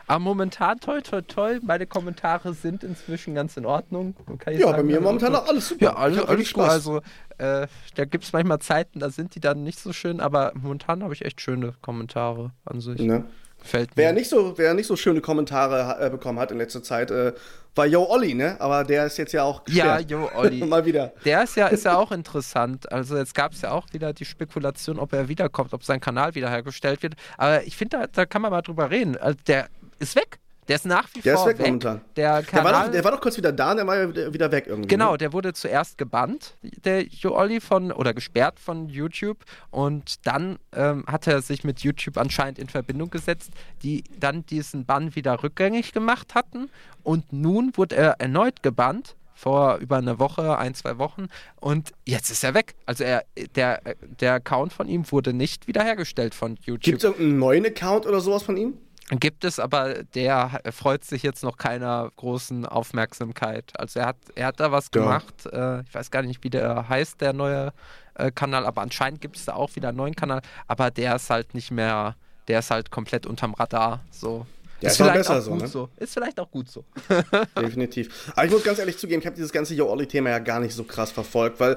Aber 0.07 0.19
momentan, 0.19 0.79
toll, 0.81 1.03
toll, 1.03 1.23
toll, 1.23 1.61
meine 1.63 1.87
Kommentare 1.87 2.55
sind 2.55 2.85
inzwischen 2.85 3.35
ganz 3.35 3.57
in 3.57 3.67
Ordnung. 3.67 4.15
ja, 4.47 4.59
sagen, 4.59 4.77
bei 4.77 4.83
mir 4.83 5.01
momentan 5.01 5.35
auch 5.35 5.49
alles 5.49 5.69
super. 5.69 5.85
Ja, 5.85 5.97
alles, 5.97 6.25
alles 6.25 6.53
gut. 6.53 6.65
Also, 6.65 6.99
äh, 7.39 7.67
da 7.95 8.05
gibt 8.05 8.25
es 8.25 8.33
manchmal 8.33 8.59
Zeiten, 8.59 9.01
da 9.01 9.11
sind 9.11 9.35
die 9.35 9.41
dann 9.41 9.63
nicht 9.63 9.79
so 9.79 9.93
schön, 9.93 10.21
aber 10.21 10.53
momentan 10.55 11.03
habe 11.03 11.15
ich 11.15 11.25
echt 11.25 11.41
schöne 11.41 11.75
Kommentare 11.81 12.53
an 12.65 12.81
sich. 12.81 13.01
Ne? 13.01 13.25
Gefällt 13.61 13.97
mir. 13.97 14.03
Wer 14.03 14.13
nicht 14.13 14.29
so, 14.29 14.59
wer 14.59 14.75
nicht 14.75 14.87
so 14.87 14.95
schöne 14.95 15.21
Kommentare 15.23 15.97
äh, 15.99 16.11
bekommen 16.11 16.39
hat 16.39 16.51
in 16.51 16.59
letzter 16.59 16.83
Zeit, 16.83 17.11
äh, 17.11 17.33
war 17.75 17.87
Yo 17.87 18.05
Olli, 18.09 18.35
ne? 18.35 18.61
Aber 18.61 18.85
der 18.85 19.07
ist 19.07 19.17
jetzt 19.17 19.33
ja 19.33 19.43
auch 19.43 19.65
gesperrt. 19.65 20.11
Ja, 20.11 20.19
Yo 20.19 20.31
Olli. 20.35 20.65
Mal 20.67 20.85
wieder. 20.85 21.13
Der 21.25 21.43
ist 21.43 21.57
ja, 21.57 21.69
ist 21.69 21.85
ja 21.85 21.97
auch 21.97 22.13
interessant. 22.13 22.93
Also 22.93 23.17
jetzt 23.17 23.35
gab 23.35 23.53
es 23.53 23.63
ja 23.63 23.73
auch 23.73 23.87
wieder 23.93 24.13
die 24.13 24.25
Spekulation, 24.25 24.99
ob 24.99 25.13
er 25.13 25.29
wiederkommt, 25.29 25.73
ob 25.73 25.83
sein 25.83 26.01
Kanal 26.01 26.35
wiederhergestellt 26.35 27.03
wird. 27.03 27.15
Aber 27.37 27.65
ich 27.65 27.77
finde, 27.77 27.99
da, 27.99 28.07
da, 28.07 28.27
kann 28.27 28.43
man 28.43 28.53
mal 28.53 28.63
drüber 28.63 28.91
reden. 28.91 29.17
Also 29.17 29.39
der 29.47 29.69
ist 29.99 30.17
weg. 30.17 30.39
Der 30.69 30.77
ist 30.77 30.87
nach 30.87 31.09
wie 31.13 31.21
der 31.21 31.37
vor 31.37 31.45
ist 31.45 31.51
weg, 31.51 31.59
weg. 31.59 31.67
momentan. 31.67 32.01
Der, 32.17 32.43
Kanal, 32.43 32.45
der, 32.45 32.65
war 32.65 32.85
doch, 32.85 32.93
der 32.93 33.05
war 33.05 33.13
doch 33.13 33.21
kurz 33.21 33.37
wieder 33.37 33.53
da 33.53 33.73
und 33.73 33.77
der 33.79 33.87
war 33.87 33.97
ja 33.97 34.33
wieder 34.33 34.51
weg 34.51 34.67
irgendwie. 34.67 34.89
Genau, 34.89 35.13
ne? 35.13 35.19
der 35.19 35.33
wurde 35.33 35.53
zuerst 35.53 35.99
gebannt, 35.99 36.57
der 36.63 37.05
Joolli 37.05 37.61
von, 37.61 37.93
oder 37.93 38.15
gesperrt 38.15 38.59
von 38.59 38.89
YouTube 38.89 39.45
und 39.71 40.27
dann 40.27 40.59
ähm, 40.73 41.05
hat 41.07 41.27
er 41.27 41.43
sich 41.43 41.65
mit 41.65 41.81
YouTube 41.81 42.17
anscheinend 42.17 42.59
in 42.59 42.69
Verbindung 42.69 43.11
gesetzt, 43.11 43.51
die 43.83 44.05
dann 44.19 44.47
diesen 44.47 44.87
Bann 44.87 45.15
wieder 45.15 45.43
rückgängig 45.43 45.93
gemacht 45.93 46.35
hatten 46.35 46.71
und 47.03 47.33
nun 47.33 47.73
wurde 47.77 47.97
er 47.97 48.21
erneut 48.21 48.63
gebannt 48.63 49.17
vor 49.35 49.77
über 49.79 49.99
einer 49.99 50.19
Woche, 50.19 50.57
ein, 50.57 50.75
zwei 50.75 50.97
Wochen 50.97 51.27
und 51.57 51.93
jetzt 52.07 52.31
ist 52.31 52.43
er 52.43 52.55
weg. 52.55 52.75
Also 52.87 53.05
er, 53.05 53.25
der, 53.55 53.83
der 54.21 54.35
Account 54.35 54.73
von 54.73 54.89
ihm 54.89 55.11
wurde 55.11 55.35
nicht 55.35 55.67
wiederhergestellt 55.67 56.35
von 56.35 56.57
YouTube. 56.63 56.85
Gibt 56.85 56.99
es 56.99 57.05
irgendeinen 57.05 57.39
neuen 57.39 57.67
Account 57.67 58.07
oder 58.07 58.21
sowas 58.21 58.45
von 58.45 58.57
ihm? 58.57 58.79
Gibt 59.11 59.45
es, 59.45 59.59
aber 59.59 60.03
der 60.03 60.63
freut 60.71 61.05
sich 61.05 61.23
jetzt 61.23 61.43
noch 61.43 61.59
keiner 61.59 62.11
großen 62.17 62.65
Aufmerksamkeit. 62.65 63.73
Also 63.79 64.01
er 64.01 64.07
hat, 64.07 64.17
er 64.35 64.47
hat 64.47 64.61
da 64.61 64.73
was 64.73 64.89
ja. 64.95 65.01
gemacht. 65.01 65.47
Äh, 65.47 65.83
ich 65.83 65.95
weiß 65.95 66.11
gar 66.11 66.23
nicht, 66.23 66.43
wie 66.43 66.51
der 66.51 66.89
heißt, 66.89 67.21
der 67.21 67.35
neue 67.35 67.73
äh, 68.15 68.31
Kanal, 68.31 68.65
aber 68.65 68.81
anscheinend 68.81 69.21
gibt 69.21 69.37
es 69.37 69.45
da 69.45 69.55
auch 69.55 69.77
wieder 69.77 69.89
einen 69.89 69.99
neuen 69.99 70.17
Kanal, 70.17 70.41
aber 70.69 70.91
der 70.91 71.17
ist 71.17 71.29
halt 71.29 71.53
nicht 71.55 71.71
mehr, 71.71 72.17
der 72.49 72.61
ist 72.61 72.71
halt 72.71 72.91
komplett 72.91 73.27
unterm 73.27 73.53
Radar. 73.55 74.01
So. 74.11 74.47
Ja, 74.81 74.89
ist, 74.89 74.93
ist 74.93 74.97
vielleicht 74.97 75.15
besser 75.15 75.41
so, 75.41 75.55
ne? 75.55 75.69
so, 75.69 75.89
Ist 75.97 76.15
vielleicht 76.15 76.39
auch 76.41 76.51
gut 76.51 76.69
so. 76.69 76.85
Definitiv. 77.61 78.33
Aber 78.35 78.47
ich 78.47 78.53
muss 78.53 78.65
ganz 78.65 78.79
ehrlich 78.79 78.99
zugeben, 78.99 79.21
ich 79.21 79.27
habe 79.27 79.37
dieses 79.37 79.53
ganze 79.53 79.75
Yo 79.75 79.89
Olli-Thema 79.89 80.31
ja 80.31 80.39
gar 80.41 80.61
nicht 80.61 80.75
so 80.75 80.85
krass 80.85 81.11
verfolgt, 81.11 81.61
weil 81.61 81.77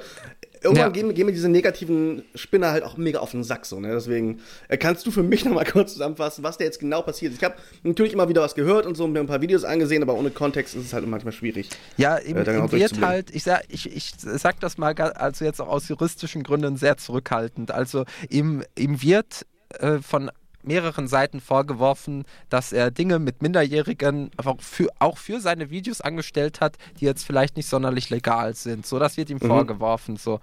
irgendwann 0.63 0.87
ja. 0.87 0.89
gehen, 0.89 1.13
gehen 1.13 1.25
mir 1.25 1.31
diese 1.31 1.49
negativen 1.49 2.23
Spinner 2.35 2.71
halt 2.71 2.83
auch 2.83 2.97
mega 2.97 3.19
auf 3.19 3.31
den 3.31 3.43
Sack. 3.43 3.65
So, 3.65 3.79
ne? 3.79 3.93
Deswegen 3.93 4.39
äh, 4.67 4.77
kannst 4.77 5.05
du 5.05 5.11
für 5.11 5.23
mich 5.23 5.45
nochmal 5.45 5.65
kurz 5.65 5.93
zusammenfassen, 5.93 6.43
was 6.43 6.57
da 6.57 6.63
jetzt 6.63 6.79
genau 6.79 7.01
passiert 7.01 7.33
ist. 7.33 7.39
Ich 7.39 7.43
habe 7.43 7.55
natürlich 7.83 8.13
immer 8.13 8.29
wieder 8.29 8.41
was 8.41 8.55
gehört 8.55 8.85
und 8.85 8.95
so 8.95 9.07
mir 9.07 9.19
ein 9.19 9.27
paar 9.27 9.41
Videos 9.41 9.63
angesehen, 9.63 10.01
aber 10.01 10.15
ohne 10.15 10.31
Kontext 10.31 10.75
ist 10.75 10.85
es 10.85 10.93
halt 10.93 11.07
manchmal 11.07 11.33
schwierig. 11.33 11.69
Ja, 11.97 12.17
äh, 12.17 12.29
ihm 12.29 12.35
wird 12.35 13.01
halt, 13.01 13.33
ich 13.33 13.43
sag, 13.43 13.63
ich, 13.69 13.95
ich 13.95 14.13
sag 14.17 14.59
das 14.59 14.77
mal 14.77 14.93
also 14.97 15.45
jetzt 15.45 15.61
auch 15.61 15.67
aus 15.67 15.87
juristischen 15.87 16.43
Gründen 16.43 16.77
sehr 16.77 16.97
zurückhaltend. 16.97 17.71
Also 17.71 18.05
ihm, 18.29 18.63
ihm 18.77 19.01
wird 19.01 19.45
äh, 19.79 19.99
von 19.99 20.31
mehreren 20.67 21.07
Seiten 21.07 21.39
vorgeworfen, 21.41 22.25
dass 22.49 22.73
er 22.73 22.91
Dinge 22.91 23.19
mit 23.19 23.41
Minderjährigen 23.41 24.31
auch 24.37 24.61
für, 24.61 24.89
auch 24.99 25.17
für 25.17 25.39
seine 25.39 25.69
Videos 25.69 26.01
angestellt 26.01 26.61
hat, 26.61 26.77
die 26.99 27.05
jetzt 27.05 27.25
vielleicht 27.25 27.57
nicht 27.57 27.67
sonderlich 27.67 28.09
legal 28.09 28.53
sind. 28.53 28.85
So, 28.85 28.99
das 28.99 29.17
wird 29.17 29.29
ihm 29.29 29.39
mhm. 29.41 29.47
vorgeworfen. 29.47 30.17
So, 30.17 30.39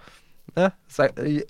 ne? 0.55 0.73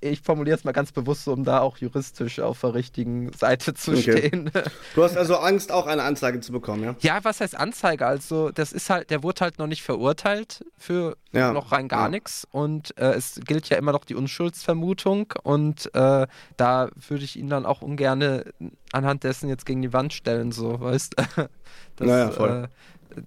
ich 0.02 0.22
formuliere 0.22 0.58
es 0.58 0.64
mal 0.64 0.72
ganz 0.72 0.92
bewusst, 0.92 1.28
um 1.28 1.44
da 1.44 1.60
auch 1.60 1.78
juristisch 1.78 2.40
auf 2.40 2.62
der 2.62 2.74
richtigen 2.74 3.32
Seite 3.34 3.74
zu 3.74 3.92
okay. 3.92 4.02
stehen. 4.02 4.52
Du 4.96 5.04
hast 5.04 5.18
also 5.18 5.38
Angst, 5.38 5.72
auch 5.72 5.88
eine 5.88 6.04
Anzeige 6.04 6.40
zu 6.40 6.52
bekommen, 6.52 6.84
ja? 6.84 6.96
Ja, 7.00 7.24
was 7.24 7.42
heißt 7.42 7.56
Anzeige? 7.58 8.06
Also, 8.06 8.52
das 8.52 8.74
ist 8.74 8.90
halt, 8.90 9.10
der 9.10 9.24
wurde 9.24 9.42
halt 9.42 9.60
noch 9.60 9.68
nicht 9.68 9.84
verurteilt 9.84 10.66
für 10.78 11.18
ja. 11.32 11.52
noch 11.52 11.72
rein 11.72 11.88
gar 11.88 12.04
ja. 12.04 12.10
nichts 12.10 12.48
und 12.52 12.98
äh, 12.98 13.14
es 13.14 13.40
gilt 13.46 13.70
ja 13.70 13.78
immer 13.78 13.92
noch 13.92 14.06
die 14.06 14.16
Unschuldsvermutung 14.16 15.34
und 15.44 15.94
äh, 15.94 16.28
da 16.58 16.90
würde 17.08 17.24
ich 17.24 17.38
ihn 17.38 17.50
dann 17.50 17.66
auch 17.66 17.82
ungern 17.82 18.44
anhand 18.92 19.24
dessen 19.24 19.50
jetzt 19.50 19.66
gegen 19.66 19.82
die 19.82 19.94
Wand 19.94 20.14
stellen, 20.14 20.52
so, 20.52 20.80
weißt 20.80 21.16
du? 21.18 21.50
naja, 22.06 22.32
voll. 22.32 22.70
Äh, 23.16 23.22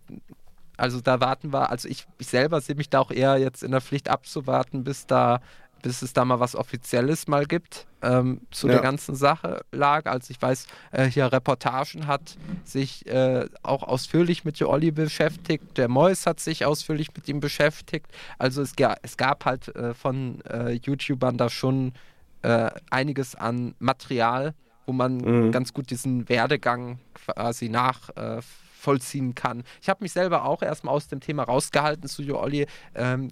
also 0.78 1.00
da 1.00 1.20
warten 1.20 1.52
wir, 1.52 1.70
also 1.70 1.88
ich, 1.88 2.06
ich 2.18 2.28
selber 2.28 2.60
sehe 2.60 2.76
mich 2.76 2.88
da 2.88 3.00
auch 3.00 3.10
eher 3.10 3.36
jetzt 3.36 3.64
in 3.64 3.72
der 3.72 3.80
Pflicht 3.80 4.08
abzuwarten, 4.08 4.84
bis 4.84 5.06
da 5.06 5.40
bis 5.82 6.02
es 6.02 6.12
da 6.12 6.24
mal 6.24 6.40
was 6.40 6.56
Offizielles 6.56 7.28
mal 7.28 7.46
gibt 7.46 7.86
ähm, 8.02 8.40
zu 8.50 8.66
ja. 8.66 8.74
der 8.74 8.82
ganzen 8.82 9.14
Sache 9.14 9.62
lag. 9.72 10.06
Als 10.06 10.30
ich 10.30 10.40
weiß, 10.40 10.66
äh, 10.92 11.04
hier 11.04 11.32
Reportagen 11.32 12.06
hat 12.06 12.36
sich 12.64 13.06
äh, 13.06 13.46
auch 13.62 13.82
ausführlich 13.82 14.44
mit 14.44 14.60
Olli 14.62 14.90
beschäftigt. 14.90 15.76
Der 15.76 15.88
Mois 15.88 16.26
hat 16.26 16.40
sich 16.40 16.64
ausführlich 16.64 17.08
mit 17.14 17.28
ihm 17.28 17.40
beschäftigt. 17.40 18.06
Also 18.38 18.62
es, 18.62 18.72
es 19.02 19.16
gab 19.16 19.44
halt 19.44 19.74
äh, 19.76 19.94
von 19.94 20.40
äh, 20.42 20.72
YouTubern 20.72 21.36
da 21.36 21.48
schon 21.48 21.92
äh, 22.42 22.70
einiges 22.90 23.34
an 23.34 23.74
Material, 23.78 24.54
wo 24.86 24.92
man 24.92 25.18
mhm. 25.18 25.52
ganz 25.52 25.72
gut 25.72 25.90
diesen 25.90 26.28
Werdegang 26.28 26.98
quasi 27.14 27.68
nach 27.68 28.10
äh, 28.16 28.40
vollziehen 28.78 29.34
kann. 29.34 29.64
Ich 29.82 29.88
habe 29.88 30.02
mich 30.02 30.12
selber 30.12 30.44
auch 30.44 30.62
erstmal 30.62 30.94
aus 30.94 31.08
dem 31.08 31.20
Thema 31.20 31.42
rausgehalten 31.42 32.08
zu 32.08 32.22
Olli. 32.36 32.66
Ähm, 32.94 33.30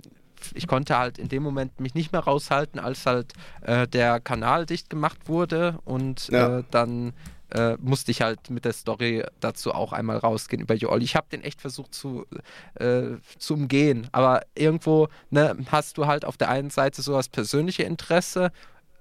ich 0.54 0.66
konnte 0.66 0.96
halt 0.98 1.18
in 1.18 1.28
dem 1.28 1.42
Moment 1.42 1.80
mich 1.80 1.94
nicht 1.94 2.12
mehr 2.12 2.22
raushalten, 2.22 2.80
als 2.80 3.06
halt 3.06 3.32
äh, 3.62 3.86
der 3.88 4.20
Kanal 4.20 4.66
dicht 4.66 4.90
gemacht 4.90 5.28
wurde 5.28 5.78
und 5.84 6.28
ja. 6.28 6.58
äh, 6.58 6.64
dann 6.70 7.12
äh, 7.50 7.76
musste 7.80 8.10
ich 8.10 8.22
halt 8.22 8.50
mit 8.50 8.64
der 8.64 8.72
Story 8.72 9.24
dazu 9.40 9.72
auch 9.72 9.92
einmal 9.92 10.18
rausgehen 10.18 10.62
über 10.62 10.74
Joel. 10.74 11.02
Ich 11.02 11.14
habe 11.14 11.26
den 11.30 11.42
echt 11.42 11.60
versucht 11.60 11.94
zu, 11.94 12.26
äh, 12.74 13.16
zu 13.38 13.54
umgehen, 13.54 14.08
aber 14.12 14.42
irgendwo 14.54 15.08
ne, 15.30 15.56
hast 15.70 15.98
du 15.98 16.06
halt 16.06 16.24
auf 16.24 16.36
der 16.36 16.48
einen 16.48 16.70
Seite 16.70 17.02
so 17.02 17.12
das 17.12 17.28
persönliche 17.28 17.84
Interesse, 17.84 18.50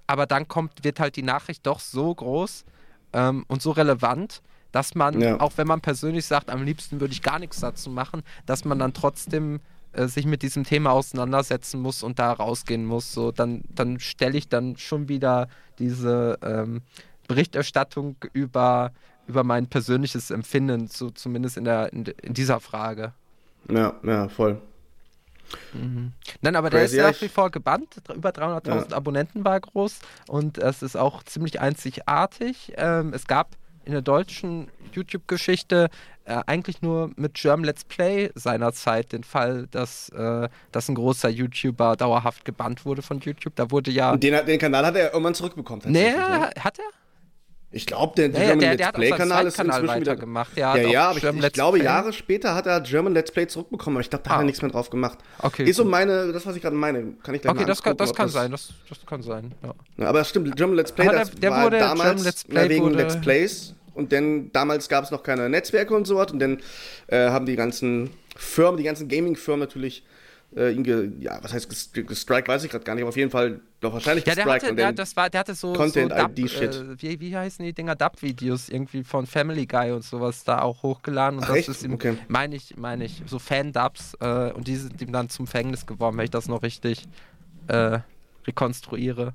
aber 0.06 0.26
dann 0.26 0.46
kommt, 0.46 0.84
wird 0.84 1.00
halt 1.00 1.16
die 1.16 1.22
Nachricht 1.22 1.66
doch 1.66 1.80
so 1.80 2.14
groß 2.14 2.64
ähm, 3.12 3.44
und 3.48 3.62
so 3.62 3.72
relevant, 3.72 4.42
dass 4.70 4.94
man, 4.94 5.20
ja. 5.20 5.40
auch 5.40 5.52
wenn 5.56 5.66
man 5.66 5.80
persönlich 5.80 6.26
sagt, 6.26 6.50
am 6.50 6.62
liebsten 6.62 7.00
würde 7.00 7.12
ich 7.12 7.22
gar 7.22 7.38
nichts 7.38 7.60
dazu 7.60 7.90
machen, 7.90 8.22
dass 8.44 8.64
man 8.64 8.78
dann 8.78 8.92
trotzdem 8.92 9.60
äh, 9.96 10.08
sich 10.08 10.26
mit 10.26 10.42
diesem 10.42 10.64
Thema 10.64 10.92
auseinandersetzen 10.92 11.80
muss 11.80 12.02
und 12.02 12.18
da 12.18 12.32
rausgehen 12.32 12.84
muss. 12.84 13.12
So, 13.12 13.32
dann, 13.32 13.62
dann 13.74 13.98
stelle 13.98 14.36
ich 14.36 14.48
dann 14.48 14.76
schon 14.76 15.08
wieder 15.08 15.48
diese 15.78 16.38
ähm, 16.42 16.82
Berichterstattung 17.28 18.16
über, 18.32 18.92
über 19.26 19.42
mein 19.42 19.68
persönliches 19.68 20.30
Empfinden, 20.30 20.88
so 20.88 21.10
zumindest 21.10 21.56
in, 21.56 21.64
der, 21.64 21.92
in, 21.92 22.04
in 22.04 22.34
dieser 22.34 22.60
Frage. 22.60 23.12
Ja, 23.70 23.94
ja, 24.02 24.28
voll. 24.28 24.60
Mhm. 25.72 26.12
Nein, 26.40 26.56
aber 26.56 26.70
Crazy, 26.70 26.96
der 26.96 27.08
ist 27.08 27.16
nach 27.16 27.22
wie 27.22 27.28
vor 27.28 27.50
gebannt. 27.50 28.02
Über 28.14 28.30
300.000 28.30 28.90
ja. 28.90 28.96
Abonnenten 28.96 29.44
war 29.44 29.58
groß 29.58 30.00
und 30.28 30.58
es 30.58 30.82
ist 30.82 30.96
auch 30.96 31.22
ziemlich 31.22 31.60
einzigartig. 31.60 32.72
Ähm, 32.76 33.12
es 33.14 33.26
gab 33.26 33.56
in 33.84 33.92
der 33.92 34.02
deutschen 34.02 34.68
YouTube-Geschichte 34.92 35.88
äh, 36.26 36.42
eigentlich 36.46 36.82
nur 36.82 37.10
mit 37.16 37.34
German 37.34 37.64
Let's 37.64 37.84
Play 37.84 38.30
seinerzeit 38.34 39.12
den 39.12 39.24
Fall, 39.24 39.68
dass, 39.70 40.08
äh, 40.10 40.48
dass 40.72 40.88
ein 40.88 40.96
großer 40.96 41.28
YouTuber 41.28 41.96
dauerhaft 41.96 42.44
gebannt 42.44 42.84
wurde 42.84 43.02
von 43.02 43.20
YouTube. 43.20 43.54
Da 43.56 43.70
wurde 43.70 43.90
ja. 43.90 44.16
Den, 44.16 44.44
den 44.44 44.58
Kanal 44.58 44.84
hat 44.84 44.96
er 44.96 45.12
irgendwann 45.12 45.34
zurückbekommen. 45.34 45.82
Nee, 45.86 46.10
ne? 46.10 46.50
hat 46.58 46.78
er? 46.78 46.84
Ich 47.72 47.84
glaube, 47.84 48.14
der, 48.16 48.28
der, 48.30 48.40
ja, 48.40 48.46
German 48.54 48.60
der, 48.60 48.76
Let's 48.76 48.92
Play-Kanal 48.92 49.46
ist 49.46 49.60
inzwischen 49.60 50.00
wieder 50.00 50.16
gemacht. 50.16 50.52
Ja, 50.56 50.76
ja, 50.76 50.88
ja 50.88 51.10
aber 51.10 51.18
ich, 51.18 51.24
ich 51.24 51.52
glaube, 51.52 51.82
Jahre 51.82 52.12
später 52.12 52.54
hat 52.54 52.66
er 52.66 52.80
German 52.80 53.12
Let's 53.12 53.30
Play 53.30 53.46
zurückbekommen, 53.46 53.96
aber 53.96 54.00
ich 54.00 54.10
glaube, 54.10 54.24
da 54.24 54.30
ah. 54.30 54.32
hat 54.34 54.38
er 54.38 54.42
ah. 54.42 54.46
nichts 54.46 54.62
mehr 54.62 54.70
drauf 54.70 54.88
gemacht. 54.88 55.18
Okay. 55.42 55.64
Ist 55.64 55.76
so 55.76 55.84
meine, 55.84 56.32
das, 56.32 56.46
was 56.46 56.56
ich 56.56 56.62
gerade 56.62 56.76
meine, 56.76 57.14
kann 57.22 57.34
ich 57.34 57.42
gleich 57.42 57.54
Okay, 57.54 57.64
das 57.66 57.82
kann, 57.82 57.96
das 57.96 58.14
kann 58.14 58.28
sein, 58.28 58.50
das, 58.50 58.72
das 58.88 59.04
kann 59.04 59.22
sein. 59.22 59.52
Ja. 59.98 60.08
aber 60.08 60.20
das 60.20 60.30
stimmt, 60.30 60.56
German 60.56 60.76
Let's 60.76 60.90
Play, 60.90 61.06
das 61.06 61.30
der, 61.32 61.50
war 61.50 61.70
damals 61.70 62.24
Let's 62.24 62.44
Play 62.44 62.68
wegen 62.68 62.84
wurde, 62.84 62.96
Let's 62.96 63.20
Plays 63.20 63.75
und 63.96 64.12
dann 64.12 64.52
damals 64.52 64.88
gab 64.88 65.04
es 65.04 65.10
noch 65.10 65.22
keine 65.22 65.48
Netzwerke 65.48 65.94
und 65.94 66.06
so 66.06 66.16
was 66.16 66.32
und 66.32 66.38
dann 66.38 66.60
äh, 67.08 67.30
haben 67.30 67.46
die 67.46 67.56
ganzen 67.56 68.10
Firmen, 68.36 68.76
die 68.76 68.84
ganzen 68.84 69.08
Gaming-Firmen 69.08 69.60
natürlich 69.60 70.04
äh, 70.54 70.72
ihn, 70.72 70.84
ge, 70.84 71.10
ja, 71.20 71.38
was 71.42 71.52
heißt 71.52 71.68
gestrikt, 71.94 72.48
weiß 72.48 72.64
ich 72.64 72.70
gerade 72.70 72.84
gar 72.84 72.94
nicht, 72.94 73.02
aber 73.02 73.08
auf 73.08 73.16
jeden 73.16 73.30
Fall 73.30 73.60
doch 73.80 73.92
wahrscheinlich 73.92 74.24
ja, 74.24 74.34
der 74.34 74.46
hatte, 74.46 74.74
der, 74.74 74.92
das 74.92 75.16
war, 75.16 75.28
der 75.28 75.40
hatte 75.40 75.54
so 75.54 75.72
Content-ID-Shit. 75.72 76.72
So 76.72 76.82
äh, 76.82 77.02
wie, 77.02 77.20
wie 77.20 77.36
heißen 77.36 77.64
die 77.64 77.72
Dinger? 77.72 77.94
Dub-Videos 77.94 78.68
irgendwie 78.68 79.04
von 79.04 79.26
Family 79.26 79.66
Guy 79.66 79.92
und 79.92 80.02
sowas 80.02 80.44
da 80.44 80.62
auch 80.62 80.82
hochgeladen. 80.82 81.38
Und 81.38 81.44
Ach, 81.44 81.48
das 81.48 81.58
echt? 81.58 81.68
ist 81.68 81.82
ihm, 81.82 81.94
okay. 81.94 82.16
meine 82.28 82.56
ich, 82.56 82.76
meine 82.76 83.04
ich, 83.04 83.22
so 83.26 83.38
Fan-Dubs 83.38 84.16
äh, 84.20 84.52
und 84.52 84.66
die 84.66 84.76
sind 84.76 85.00
ihm 85.02 85.12
dann 85.12 85.28
zum 85.28 85.46
Fängnis 85.46 85.84
geworden, 85.84 86.16
wenn 86.16 86.24
ich 86.24 86.30
das 86.30 86.48
noch 86.48 86.62
richtig 86.62 87.06
äh, 87.68 87.98
rekonstruiere. 88.46 89.34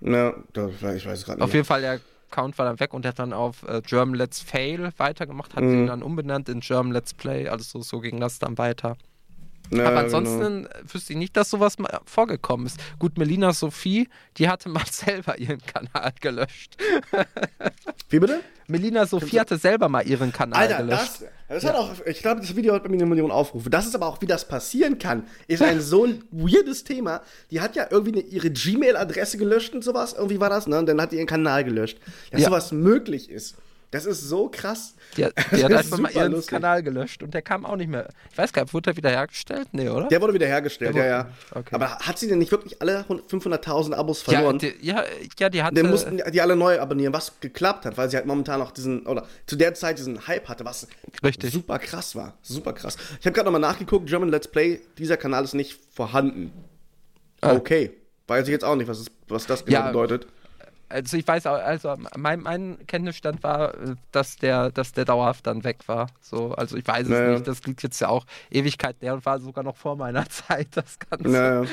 Na, 0.00 0.34
ich 0.54 1.06
weiß 1.06 1.24
gerade 1.24 1.38
nicht. 1.38 1.42
Auf 1.42 1.54
jeden 1.54 1.64
Fall, 1.64 1.80
der 1.80 2.00
Account 2.30 2.58
war 2.58 2.66
dann 2.66 2.80
weg 2.80 2.94
und 2.94 3.04
er 3.04 3.10
hat 3.10 3.18
dann 3.18 3.32
auf 3.32 3.62
äh, 3.64 3.80
German 3.84 4.14
Let's 4.14 4.40
Fail 4.40 4.90
weitergemacht, 4.96 5.56
hat 5.56 5.64
mhm. 5.64 5.72
ihn 5.72 5.86
dann 5.86 6.02
umbenannt 6.02 6.48
in 6.48 6.60
German 6.60 6.92
Let's 6.92 7.14
Play, 7.14 7.48
also 7.48 7.78
so, 7.78 7.82
so 7.82 8.00
ging 8.00 8.20
das 8.20 8.38
dann 8.38 8.58
weiter. 8.58 8.96
Ja, 9.70 9.86
Aber 9.88 10.00
ansonsten 10.00 10.64
genau. 10.64 10.68
wüsste 10.92 11.12
ich 11.12 11.18
nicht, 11.18 11.36
dass 11.36 11.50
sowas 11.50 11.78
mal 11.78 12.00
vorgekommen 12.04 12.66
ist. 12.66 12.78
Gut, 12.98 13.18
Melina 13.18 13.52
Sophie, 13.52 14.08
die 14.36 14.48
hatte 14.48 14.68
mal 14.68 14.84
selber 14.90 15.38
ihren 15.38 15.60
Kanal 15.60 16.12
gelöscht. 16.20 16.76
Wie 18.08 18.18
bitte? 18.18 18.40
Melina 18.66 19.06
Sophie 19.06 19.40
hatte 19.40 19.56
selber 19.56 19.88
mal 19.88 20.06
ihren 20.06 20.30
Kanal 20.30 20.60
Alter, 20.60 20.82
gelöscht. 20.82 21.22
Das, 21.22 21.24
das 21.48 21.62
ja. 21.62 21.68
hat 21.70 21.76
auch, 21.76 21.94
ich 22.04 22.20
glaube, 22.20 22.42
das 22.42 22.54
Video 22.54 22.74
hat 22.74 22.82
bei 22.82 22.90
mir 22.90 22.96
eine 22.96 23.06
Million 23.06 23.30
Aufrufe. 23.30 23.70
Das 23.70 23.86
ist 23.86 23.94
aber 23.94 24.06
auch, 24.06 24.20
wie 24.20 24.26
das 24.26 24.46
passieren 24.46 24.98
kann, 24.98 25.24
ist 25.46 25.62
ein 25.62 25.80
so 25.80 26.04
ein 26.04 26.22
weirdes 26.30 26.84
Thema. 26.84 27.22
Die 27.50 27.62
hat 27.62 27.76
ja 27.76 27.86
irgendwie 27.90 28.12
eine, 28.12 28.20
ihre 28.20 28.50
Gmail-Adresse 28.50 29.38
gelöscht 29.38 29.74
und 29.74 29.82
sowas. 29.82 30.12
Irgendwie 30.12 30.38
war 30.38 30.50
das, 30.50 30.66
ne? 30.66 30.78
Und 30.78 30.86
dann 30.86 31.00
hat 31.00 31.12
die 31.12 31.16
ihren 31.16 31.26
Kanal 31.26 31.64
gelöscht. 31.64 31.98
Dass 32.30 32.42
ja. 32.42 32.48
sowas 32.48 32.72
möglich 32.72 33.30
ist. 33.30 33.56
Das 33.90 34.04
ist 34.04 34.28
so 34.28 34.50
krass. 34.50 34.94
Hat, 35.18 35.32
die 35.50 35.64
hat 35.64 35.72
einfach 35.72 35.98
mal 35.98 36.12
ihren 36.12 36.32
lustig. 36.32 36.50
Kanal 36.50 36.82
gelöscht 36.82 37.22
und 37.22 37.32
der 37.32 37.40
kam 37.40 37.64
auch 37.64 37.76
nicht 37.76 37.88
mehr. 37.88 38.08
Ich 38.30 38.36
weiß 38.36 38.52
gar 38.52 38.62
nicht, 38.62 38.74
wurde 38.74 38.90
der 38.90 38.96
wiederhergestellt? 38.98 39.68
Nee, 39.72 39.88
oder? 39.88 40.08
Der 40.08 40.20
wurde 40.20 40.34
wiederhergestellt, 40.34 40.94
ja, 40.94 41.06
ja. 41.06 41.28
Okay. 41.52 41.74
Aber 41.74 41.98
hat 41.98 42.18
sie 42.18 42.28
denn 42.28 42.38
nicht 42.38 42.52
wirklich 42.52 42.82
alle 42.82 43.00
500.000 43.08 43.94
Abos 43.94 44.20
verloren? 44.20 44.58
Ja, 44.60 44.70
die, 44.70 44.86
ja, 44.86 45.04
ja, 45.38 45.48
die 45.48 45.62
hatte. 45.62 45.76
Dann 45.76 45.90
mussten 45.90 46.20
die 46.30 46.40
alle 46.40 46.54
neu 46.54 46.78
abonnieren, 46.78 47.14
was 47.14 47.40
geklappt 47.40 47.86
hat, 47.86 47.96
weil 47.96 48.10
sie 48.10 48.16
halt 48.16 48.26
momentan 48.26 48.58
noch 48.60 48.72
diesen, 48.72 49.06
oder 49.06 49.26
zu 49.46 49.56
der 49.56 49.72
Zeit 49.72 49.98
diesen 49.98 50.26
Hype 50.26 50.48
hatte, 50.48 50.66
was 50.66 50.86
Richtig. 51.24 51.52
super 51.52 51.78
krass 51.78 52.14
war. 52.14 52.36
Super 52.42 52.74
krass. 52.74 52.96
Ich 53.20 53.26
habe 53.26 53.32
gerade 53.32 53.46
nochmal 53.46 53.60
nachgeguckt, 53.60 54.06
German 54.06 54.28
Let's 54.28 54.48
Play, 54.48 54.80
dieser 54.98 55.16
Kanal 55.16 55.44
ist 55.44 55.54
nicht 55.54 55.78
vorhanden. 55.94 56.52
Ah. 57.40 57.54
Okay. 57.54 57.92
Weiß 58.26 58.46
ich 58.46 58.52
jetzt 58.52 58.64
auch 58.64 58.76
nicht, 58.76 58.88
was, 58.88 59.00
ist, 59.00 59.10
was 59.28 59.46
das 59.46 59.64
genau 59.64 59.78
ja, 59.78 59.86
bedeutet 59.86 60.26
also 60.88 61.16
ich 61.16 61.26
weiß 61.26 61.46
auch, 61.46 61.54
also 61.54 61.94
mein, 62.16 62.40
mein 62.40 62.78
Kenntnisstand 62.86 63.42
war, 63.42 63.74
dass 64.12 64.36
der, 64.36 64.70
dass 64.70 64.92
der 64.92 65.04
dauerhaft 65.04 65.46
dann 65.46 65.64
weg 65.64 65.80
war. 65.86 66.08
So, 66.20 66.52
also 66.52 66.76
ich 66.76 66.86
weiß 66.86 67.04
es 67.04 67.08
naja. 67.08 67.30
nicht. 67.32 67.46
Das 67.46 67.62
liegt 67.64 67.82
jetzt 67.82 68.00
ja 68.00 68.08
auch 68.08 68.24
Ewigkeit 68.50 68.96
der 69.02 69.14
und 69.14 69.26
war 69.26 69.38
sogar 69.38 69.64
noch 69.64 69.76
vor 69.76 69.96
meiner 69.96 70.28
Zeit, 70.28 70.68
das 70.74 70.98
Ganze. 70.98 71.28
Naja. 71.28 71.64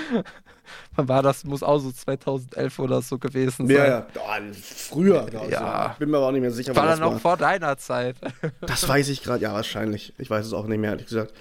Wann 0.96 1.08
war 1.08 1.22
das? 1.22 1.44
Muss 1.44 1.64
auch 1.64 1.80
so 1.80 1.92
2011 1.92 2.80
oder 2.80 3.02
so 3.02 3.18
gewesen 3.18 3.68
sein. 3.68 3.76
Ja, 3.76 3.88
ja. 3.88 4.08
Oh, 4.16 4.54
früher, 4.54 5.28
ich. 5.28 5.52
Ja. 5.52 5.96
Bin 6.00 6.10
mir 6.10 6.18
aber 6.18 6.28
auch 6.28 6.32
nicht 6.32 6.42
mehr 6.42 6.52
sicher. 6.52 6.76
War 6.76 6.88
dann 6.88 7.00
noch 7.00 7.20
vor 7.20 7.38
deiner 7.38 7.78
Zeit. 7.78 8.16
das 8.62 8.88
weiß 8.88 9.10
ich 9.10 9.24
gerade, 9.24 9.44
ja, 9.44 9.54
wahrscheinlich. 9.54 10.14
Ich 10.18 10.30
weiß 10.30 10.46
es 10.46 10.54
auch 10.54 10.66
nicht 10.66 10.80
mehr, 10.80 10.92
ehrlich 10.92 11.08
gesagt. 11.08 11.34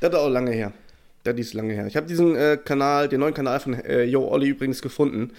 Das 0.00 0.10
ist 0.12 0.18
auch 0.18 0.28
lange 0.28 0.52
her. 0.52 0.72
Das 1.24 1.36
ist 1.36 1.54
lange 1.54 1.74
her. 1.74 1.86
Ich 1.86 1.96
habe 1.96 2.06
diesen 2.06 2.34
äh, 2.34 2.58
Kanal, 2.62 3.08
den 3.08 3.20
neuen 3.20 3.34
Kanal 3.34 3.60
von 3.60 3.74
äh, 3.74 4.02
Yo 4.04 4.26
Olli 4.28 4.48
übrigens 4.48 4.82
gefunden. 4.82 5.32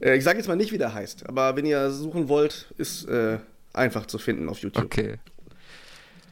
Äh, 0.00 0.16
ich 0.16 0.24
sage 0.24 0.38
jetzt 0.38 0.48
mal 0.48 0.56
nicht, 0.56 0.72
wie 0.72 0.78
der 0.78 0.94
heißt, 0.94 1.28
aber 1.28 1.56
wenn 1.56 1.66
ihr 1.66 1.90
suchen 1.90 2.28
wollt, 2.28 2.72
ist 2.78 3.08
äh, 3.08 3.38
einfach 3.72 4.06
zu 4.06 4.18
finden 4.18 4.48
auf 4.48 4.58
YouTube. 4.58 4.84
Okay. 4.84 5.18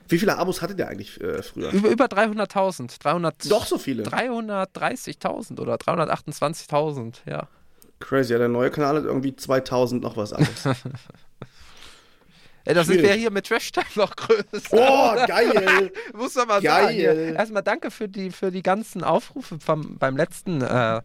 Wie 0.09 0.19
viele 0.19 0.39
Abos 0.39 0.63
hatte 0.63 0.75
der 0.75 0.89
eigentlich 0.89 1.21
äh, 1.21 1.43
früher? 1.43 1.71
Über, 1.71 1.91
über 1.91 2.07
300.000. 2.07 2.99
300, 3.03 3.51
Doch 3.51 3.67
so 3.67 3.77
viele. 3.77 4.05
330.000 4.05 5.61
oder 5.61 5.75
328.000, 5.75 7.17
ja. 7.27 7.47
Crazy, 8.01 8.33
ja, 8.33 8.39
der 8.39 8.49
neue 8.49 8.71
Kanal 8.71 8.97
hat 8.97 9.05
irgendwie 9.05 9.37
2000 9.37 10.03
noch 10.03 10.17
was 10.17 10.33
anderes. 10.33 10.65
Ey, 12.69 12.75
da 12.75 12.85
sind 12.85 13.01
wir 13.01 13.15
hier 13.15 13.31
mit 13.31 13.47
Trash 13.47 13.73
Time 13.73 13.87
noch 13.95 14.15
größer. 14.15 14.45
Oh, 14.73 15.27
geil. 15.27 15.91
Muss 16.15 16.35
man 16.35 16.49
mal 16.49 16.61
geil. 16.61 17.03
sagen. 17.03 17.35
Erstmal 17.35 17.63
danke 17.63 17.91
für 17.91 18.11
die, 18.11 18.31
für 18.31 18.51
die 18.51 18.63
ganzen 18.63 19.03
Aufrufe 19.03 19.59
vom, 19.59 19.97
beim 19.97 20.19
letzten 20.19 20.61
äh, 20.61 21.01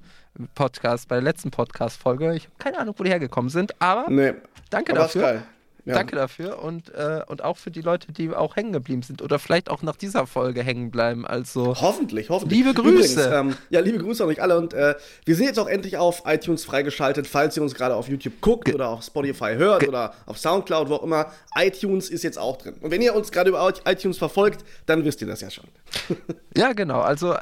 Podcast, 0.55 1.07
bei 1.07 1.15
der 1.15 1.23
letzten 1.23 1.51
Podcast-Folge. 1.51 2.35
Ich 2.35 2.43
habe 2.43 2.55
keine 2.59 2.79
Ahnung, 2.79 2.95
wo 2.97 3.03
die 3.05 3.11
hergekommen 3.11 3.49
sind, 3.49 3.81
aber 3.81 4.09
nee, 4.09 4.33
danke 4.71 4.91
aber 4.91 5.03
dafür. 5.03 5.21
Geil. 5.21 5.43
Ja. 5.85 5.95
Danke 5.95 6.15
dafür 6.15 6.59
und, 6.63 6.93
äh, 6.93 7.21
und 7.27 7.43
auch 7.43 7.57
für 7.57 7.69
die 7.69 7.81
Leute, 7.81 8.13
die 8.13 8.29
auch 8.33 8.55
hängen 8.55 8.71
geblieben 8.71 9.01
sind 9.01 9.21
oder 9.21 9.37
vielleicht 9.37 9.69
auch 9.69 9.81
nach 9.81 9.97
dieser 9.97 10.25
Folge 10.27 10.63
hängen 10.63 10.91
bleiben. 10.91 11.27
Also 11.27 11.75
hoffentlich, 11.81 12.29
hoffentlich. 12.29 12.59
Liebe 12.59 12.73
Grüße. 12.73 13.25
Übrigens, 13.25 13.53
ähm, 13.53 13.55
ja, 13.69 13.81
liebe 13.81 13.97
Grüße 13.97 14.23
an 14.23 14.29
euch 14.29 14.41
alle 14.41 14.57
und 14.57 14.73
äh, 14.73 14.95
wir 15.25 15.35
sind 15.35 15.45
jetzt 15.45 15.59
auch 15.59 15.67
endlich 15.67 15.97
auf 15.97 16.23
iTunes 16.25 16.63
freigeschaltet, 16.63 17.27
falls 17.27 17.57
ihr 17.57 17.63
uns 17.63 17.75
gerade 17.75 17.95
auf 17.95 18.07
YouTube 18.07 18.39
guckt 18.39 18.65
Ge 18.65 18.75
oder 18.75 18.89
auf 18.89 19.03
Spotify 19.03 19.55
hört 19.55 19.81
Ge 19.81 19.89
oder 19.89 20.13
auf 20.25 20.37
Soundcloud, 20.37 20.87
wo 20.87 20.95
auch 20.95 21.03
immer. 21.03 21.31
iTunes 21.57 22.09
ist 22.09 22.23
jetzt 22.23 22.39
auch 22.39 22.55
drin. 22.55 22.75
Und 22.79 22.91
wenn 22.91 23.01
ihr 23.01 23.13
uns 23.13 23.33
gerade 23.33 23.49
über 23.49 23.73
iTunes 23.85 24.17
verfolgt, 24.17 24.63
dann 24.85 25.03
wisst 25.03 25.19
ihr 25.19 25.27
das 25.27 25.41
ja 25.41 25.49
schon. 25.49 25.65
ja, 26.55 26.71
genau. 26.71 27.01
Also 27.01 27.35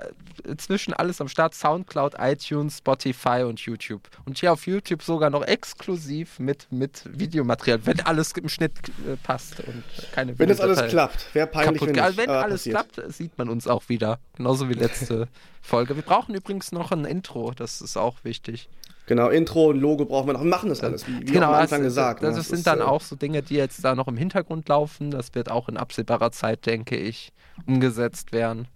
äh, 0.46 0.58
zwischen 0.58 0.94
alles 0.94 1.22
am 1.22 1.28
Start: 1.28 1.54
Soundcloud, 1.56 2.16
iTunes, 2.20 2.80
Spotify 2.80 3.44
und 3.44 3.60
YouTube. 3.60 4.10
Und 4.26 4.38
hier 4.38 4.54
auf 4.54 4.68
YouTube 4.68 5.04
sogar 5.04 5.30
noch 5.30 5.44
exklusiv 5.44 6.40
mit, 6.40 6.68
mit 6.72 7.04
Videomaterial, 7.06 7.86
wenn 7.86 8.00
alles 8.02 8.32
im 8.34 8.50
Schnitt 8.50 8.74
äh, 8.90 9.16
passt 9.24 9.60
und 9.62 9.84
keine 10.12 10.38
Wenn 10.38 10.50
das 10.50 10.60
alles 10.60 10.88
klappt, 10.90 11.34
wäre 11.34 11.48
peinlich, 11.48 11.80
kaputt. 11.80 11.96
wenn, 11.96 12.06
nicht, 12.06 12.18
wenn 12.18 12.30
alles 12.30 12.62
passiert. 12.62 12.94
klappt, 12.94 13.14
sieht 13.14 13.38
man 13.38 13.50
uns 13.50 13.68
auch 13.68 13.90
wieder. 13.90 14.20
Genauso 14.36 14.70
wie 14.70 14.74
letzte 14.74 15.28
Folge. 15.62 15.96
Wir 15.96 16.04
brauchen 16.04 16.36
übrigens 16.36 16.72
noch 16.72 16.92
ein 16.92 17.06
Intro, 17.06 17.52
das 17.52 17.82
ist 17.82 17.98
auch 17.98 18.18
wichtig. 18.24 18.70
Genau, 19.08 19.30
Intro 19.30 19.72
und 19.72 19.80
Logo 19.82 20.06
brauchen 20.06 20.28
wir 20.28 20.34
noch. 20.34 20.42
Wir 20.42 20.50
machen 20.50 20.70
das 20.70 20.82
alles, 20.84 21.08
wie, 21.08 21.20
wie 21.20 21.34
genau, 21.34 21.48
am 21.48 21.56
Anfang 21.56 21.80
also, 21.80 21.90
gesagt. 21.90 22.24
Das, 22.24 22.32
ne? 22.32 22.38
das 22.38 22.48
sind 22.48 22.60
ist, 22.60 22.68
dann 22.68 22.80
äh, 22.80 22.84
auch 22.84 23.02
so 23.02 23.16
Dinge, 23.16 23.42
die 23.42 23.56
jetzt 23.56 23.84
da 23.84 23.96
noch 23.96 24.08
im 24.08 24.16
Hintergrund 24.16 24.70
laufen. 24.70 25.12
Das 25.12 25.36
wird 25.36 25.52
auch 25.52 25.68
in 25.68 25.78
absehbarer 25.78 26.32
Zeit, 26.32 26.66
denke 26.66 26.96
ich, 26.96 27.34
umgesetzt 27.66 28.32
werden. 28.32 28.68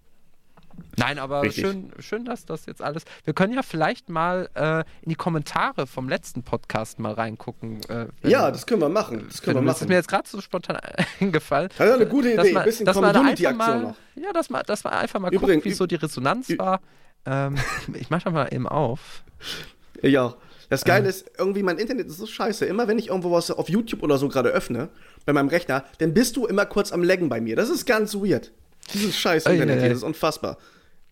Nein, 0.98 1.20
aber 1.20 1.50
schön, 1.52 1.92
schön, 2.00 2.26
dass 2.26 2.46
das 2.46 2.66
jetzt 2.66 2.82
alles. 2.82 3.04
Wir 3.24 3.34
können 3.34 3.54
ja 3.54 3.62
vielleicht 3.64 4.10
mal 4.10 4.50
äh, 4.56 4.80
in 5.02 5.10
die 5.10 5.16
Kommentare 5.16 5.88
vom 5.88 6.08
letzten 6.08 6.44
Podcast 6.44 7.00
mal 7.00 7.14
reingucken. 7.14 7.82
Äh, 7.90 8.08
ja, 8.24 8.50
das 8.52 8.66
können 8.66 8.82
wir 8.82 8.90
machen. 8.90 9.26
Das 9.28 9.42
können 9.42 9.58
wir 9.58 9.62
machen. 9.62 9.68
Das 9.68 9.82
ist 9.82 9.90
mir 9.90 9.96
jetzt 9.96 10.08
gerade 10.08 10.28
so 10.28 10.40
spontan 10.42 10.78
eingefallen. 11.20 11.70
Das 11.78 11.90
ist 11.90 11.96
eine 11.96 12.08
gute 12.08 12.34
Idee. 12.34 12.54
Man, 12.54 12.62
ein 12.62 12.66
bisschen 12.66 12.86
Community-Aktion 12.86 13.82
noch. 13.82 13.96
Ja, 14.16 14.32
dass 14.34 14.50
man, 14.50 14.64
dass 14.66 14.84
man 14.84 14.94
einfach 14.94 15.20
mal 15.20 15.34
Übrigens, 15.34 15.64
guckt, 15.64 15.66
wie 15.66 15.74
so 15.74 15.86
die 15.86 15.96
Resonanz 15.96 16.50
war. 16.58 16.80
Ähm, 17.26 17.56
ich 17.94 18.10
mache 18.10 18.32
mal 18.32 18.54
eben 18.54 18.68
auf. 18.68 19.24
Ja. 20.02 20.36
Das 20.70 20.84
Geile 20.84 21.06
äh. 21.06 21.10
ist, 21.10 21.30
irgendwie 21.38 21.62
mein 21.62 21.78
Internet 21.78 22.08
ist 22.08 22.18
so 22.18 22.26
scheiße. 22.26 22.66
Immer 22.66 22.88
wenn 22.88 22.98
ich 22.98 23.10
irgendwo 23.10 23.32
was 23.32 23.52
auf 23.52 23.70
YouTube 23.70 24.02
oder 24.02 24.18
so 24.18 24.28
gerade 24.30 24.50
öffne, 24.50 24.90
bei 25.26 25.34
meinem 25.34 25.50
Rechner, 25.50 25.84
dann 26.00 26.14
bist 26.14 26.38
du 26.38 26.46
immer 26.46 26.66
kurz 26.66 26.92
am 26.92 27.04
Laggen 27.04 27.30
bei 27.30 27.42
mir. 27.42 27.56
Das 27.56 27.70
ist 27.70 27.86
ganz 27.86 28.16
weird. 28.16 28.52
Dieses 28.94 29.18
scheiß 29.18 29.46
Internet 29.46 29.80
hier, 29.80 29.90
das 29.90 30.00
ist 30.00 30.04
unfassbar. 30.04 30.58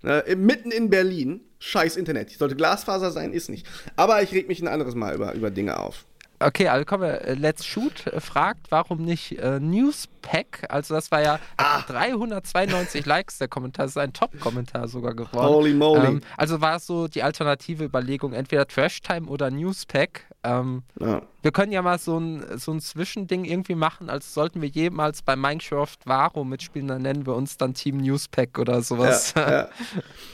Äh, 0.04 0.36
mitten 0.36 0.72
in 0.72 0.90
Berlin, 0.90 1.42
scheiß 1.60 1.96
Internet. 1.96 2.32
Sollte 2.32 2.56
Glasfaser 2.56 3.12
sein, 3.12 3.32
ist 3.32 3.50
nicht. 3.50 3.66
Aber 3.96 4.22
ich 4.22 4.34
reg 4.34 4.48
mich 4.48 4.62
ein 4.62 4.68
anderes 4.68 4.96
Mal 4.96 5.16
über, 5.16 5.34
über 5.34 5.50
Dinge 5.50 5.80
auf. 5.80 6.06
Okay, 6.40 6.68
also 6.68 6.84
kommen 6.84 7.04
wir. 7.04 7.22
Äh, 7.22 7.34
Let's 7.36 7.66
Shoot 7.66 8.08
äh, 8.08 8.20
fragt, 8.20 8.70
warum 8.70 9.04
nicht 9.04 9.40
äh, 9.40 9.60
Newspack? 9.60 10.66
Also, 10.70 10.94
das 10.94 11.12
war 11.12 11.22
ja 11.22 11.40
ah. 11.58 11.82
392 11.88 13.06
Likes, 13.06 13.38
der 13.38 13.48
Kommentar. 13.48 13.86
Das 13.86 13.92
ist 13.92 13.98
ein 13.98 14.14
Top-Kommentar 14.14 14.88
sogar 14.88 15.14
geworden. 15.14 15.48
Holy 15.48 15.74
moly. 15.74 16.08
Ähm, 16.08 16.22
also 16.38 16.60
war 16.60 16.78
es 16.78 16.86
so 16.86 17.08
die 17.08 17.24
alternative 17.24 17.86
Überlegung, 17.86 18.34
entweder 18.34 18.68
Trash 18.68 19.02
Time 19.02 19.28
oder 19.28 19.52
Newspack. 19.52 20.26
Ähm, 20.46 20.84
ja. 21.00 21.22
Wir 21.42 21.52
können 21.52 21.72
ja 21.72 21.82
mal 21.82 21.98
so 22.00 22.18
ein, 22.20 22.44
so 22.58 22.72
ein 22.72 22.82
Zwischending 22.82 23.46
irgendwie 23.46 23.76
machen, 23.76 24.10
als 24.10 24.34
sollten 24.34 24.62
wir 24.62 24.68
jemals 24.68 25.22
bei 25.22 25.36
Minecraft 25.36 25.98
Varo 26.06 26.44
mitspielen, 26.44 26.88
dann 26.90 27.02
nennen 27.02 27.26
wir 27.26 27.36
uns 27.36 27.58
dann 27.58 27.74
Team 27.74 27.98
Newspack 27.98 28.60
oder 28.60 28.82
sowas. 28.82 29.34
Ja, 29.36 29.52
ja. 29.52 29.70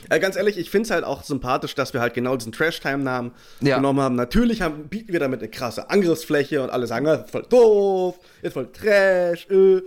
äh, 0.08 0.18
ganz 0.18 0.36
ehrlich, 0.36 0.58
ich 0.58 0.70
finde 0.70 0.86
es 0.86 0.90
halt 0.90 1.04
auch 1.04 1.22
sympathisch, 1.22 1.74
dass 1.74 1.94
wir 1.94 2.00
halt 2.00 2.14
genau 2.14 2.36
diesen 2.36 2.52
Trash-Time-Namen 2.52 3.32
genommen 3.60 4.00
haben. 4.00 4.16
Natürlich 4.16 4.62
haben, 4.62 4.88
bieten 4.88 5.12
wir 5.12 5.20
damit 5.20 5.40
eine 5.40 5.48
krasse 5.48 5.90
Angriffsfläche 5.90 6.62
und 6.62 6.70
alle 6.70 6.86
sagen, 6.86 7.06
ist 7.06 7.30
voll 7.30 7.46
doof, 7.48 8.18
ist 8.42 8.54
voll 8.54 8.70
Trash, 8.72 9.48
äh. 9.50 9.82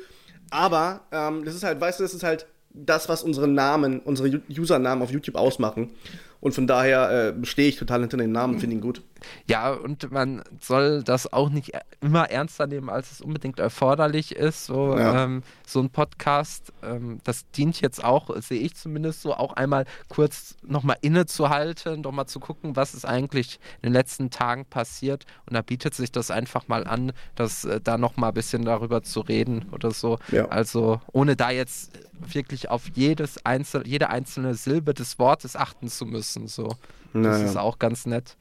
Aber 0.51 1.01
ähm, 1.11 1.43
das 1.45 1.55
ist 1.55 1.63
halt, 1.63 1.81
weißt 1.81 1.99
du, 1.99 2.03
das 2.03 2.13
ist 2.13 2.23
halt 2.23 2.45
das, 2.73 3.09
was 3.09 3.23
unsere 3.23 3.47
Namen, 3.47 3.99
unsere 3.99 4.41
Usernamen 4.49 5.03
auf 5.03 5.11
YouTube 5.11 5.35
ausmachen. 5.35 5.91
Und 6.39 6.53
von 6.53 6.67
daher 6.67 7.33
äh, 7.39 7.45
stehe 7.45 7.69
ich 7.69 7.77
total 7.77 8.01
hinter 8.01 8.17
den 8.17 8.33
Namen, 8.33 8.59
finde 8.59 8.75
ihn 8.75 8.81
gut. 8.81 9.01
Ja, 9.47 9.71
und 9.71 10.11
man 10.11 10.43
soll 10.59 11.03
das 11.03 11.31
auch 11.31 11.49
nicht 11.49 11.71
immer 12.01 12.29
ernster 12.29 12.67
nehmen, 12.67 12.89
als 12.89 13.11
es 13.11 13.21
unbedingt 13.21 13.59
erforderlich 13.59 14.35
ist. 14.35 14.65
So, 14.65 14.97
ja. 14.97 15.23
ähm, 15.23 15.43
so 15.65 15.79
ein 15.79 15.89
Podcast, 15.89 16.73
ähm, 16.83 17.19
das 17.23 17.49
dient 17.51 17.81
jetzt 17.81 18.03
auch, 18.03 18.29
sehe 18.41 18.59
ich 18.59 18.75
zumindest 18.75 19.21
so, 19.21 19.33
auch 19.33 19.53
einmal 19.53 19.85
kurz 20.09 20.55
nochmal 20.63 20.97
innezuhalten, 21.01 22.01
nochmal 22.01 22.27
zu 22.27 22.39
gucken, 22.39 22.75
was 22.75 22.93
ist 22.93 23.05
eigentlich 23.05 23.59
in 23.81 23.89
den 23.89 23.93
letzten 23.93 24.29
Tagen 24.29 24.65
passiert. 24.65 25.25
Und 25.45 25.53
da 25.53 25.61
bietet 25.61 25.93
sich 25.93 26.11
das 26.11 26.31
einfach 26.31 26.67
mal 26.67 26.85
an, 26.85 27.13
dass 27.35 27.65
äh, 27.65 27.79
da 27.81 27.97
nochmal 27.97 28.31
ein 28.31 28.35
bisschen 28.35 28.65
darüber 28.65 29.03
zu 29.03 29.21
reden 29.21 29.69
oder 29.71 29.91
so. 29.91 30.19
Ja. 30.31 30.47
Also 30.47 31.01
ohne 31.11 31.35
da 31.35 31.51
jetzt 31.51 31.91
wirklich 32.13 32.69
auf 32.69 32.89
jedes 32.93 33.45
einzel 33.45 33.87
jede 33.87 34.09
einzelne 34.09 34.55
Silbe 34.55 34.93
des 34.93 35.19
Wortes 35.19 35.55
achten 35.55 35.87
zu 35.87 36.05
müssen. 36.05 36.47
So. 36.47 36.67
Das 37.13 37.21
naja. 37.21 37.45
ist 37.45 37.57
auch 37.57 37.79
ganz 37.79 38.05
nett. 38.05 38.35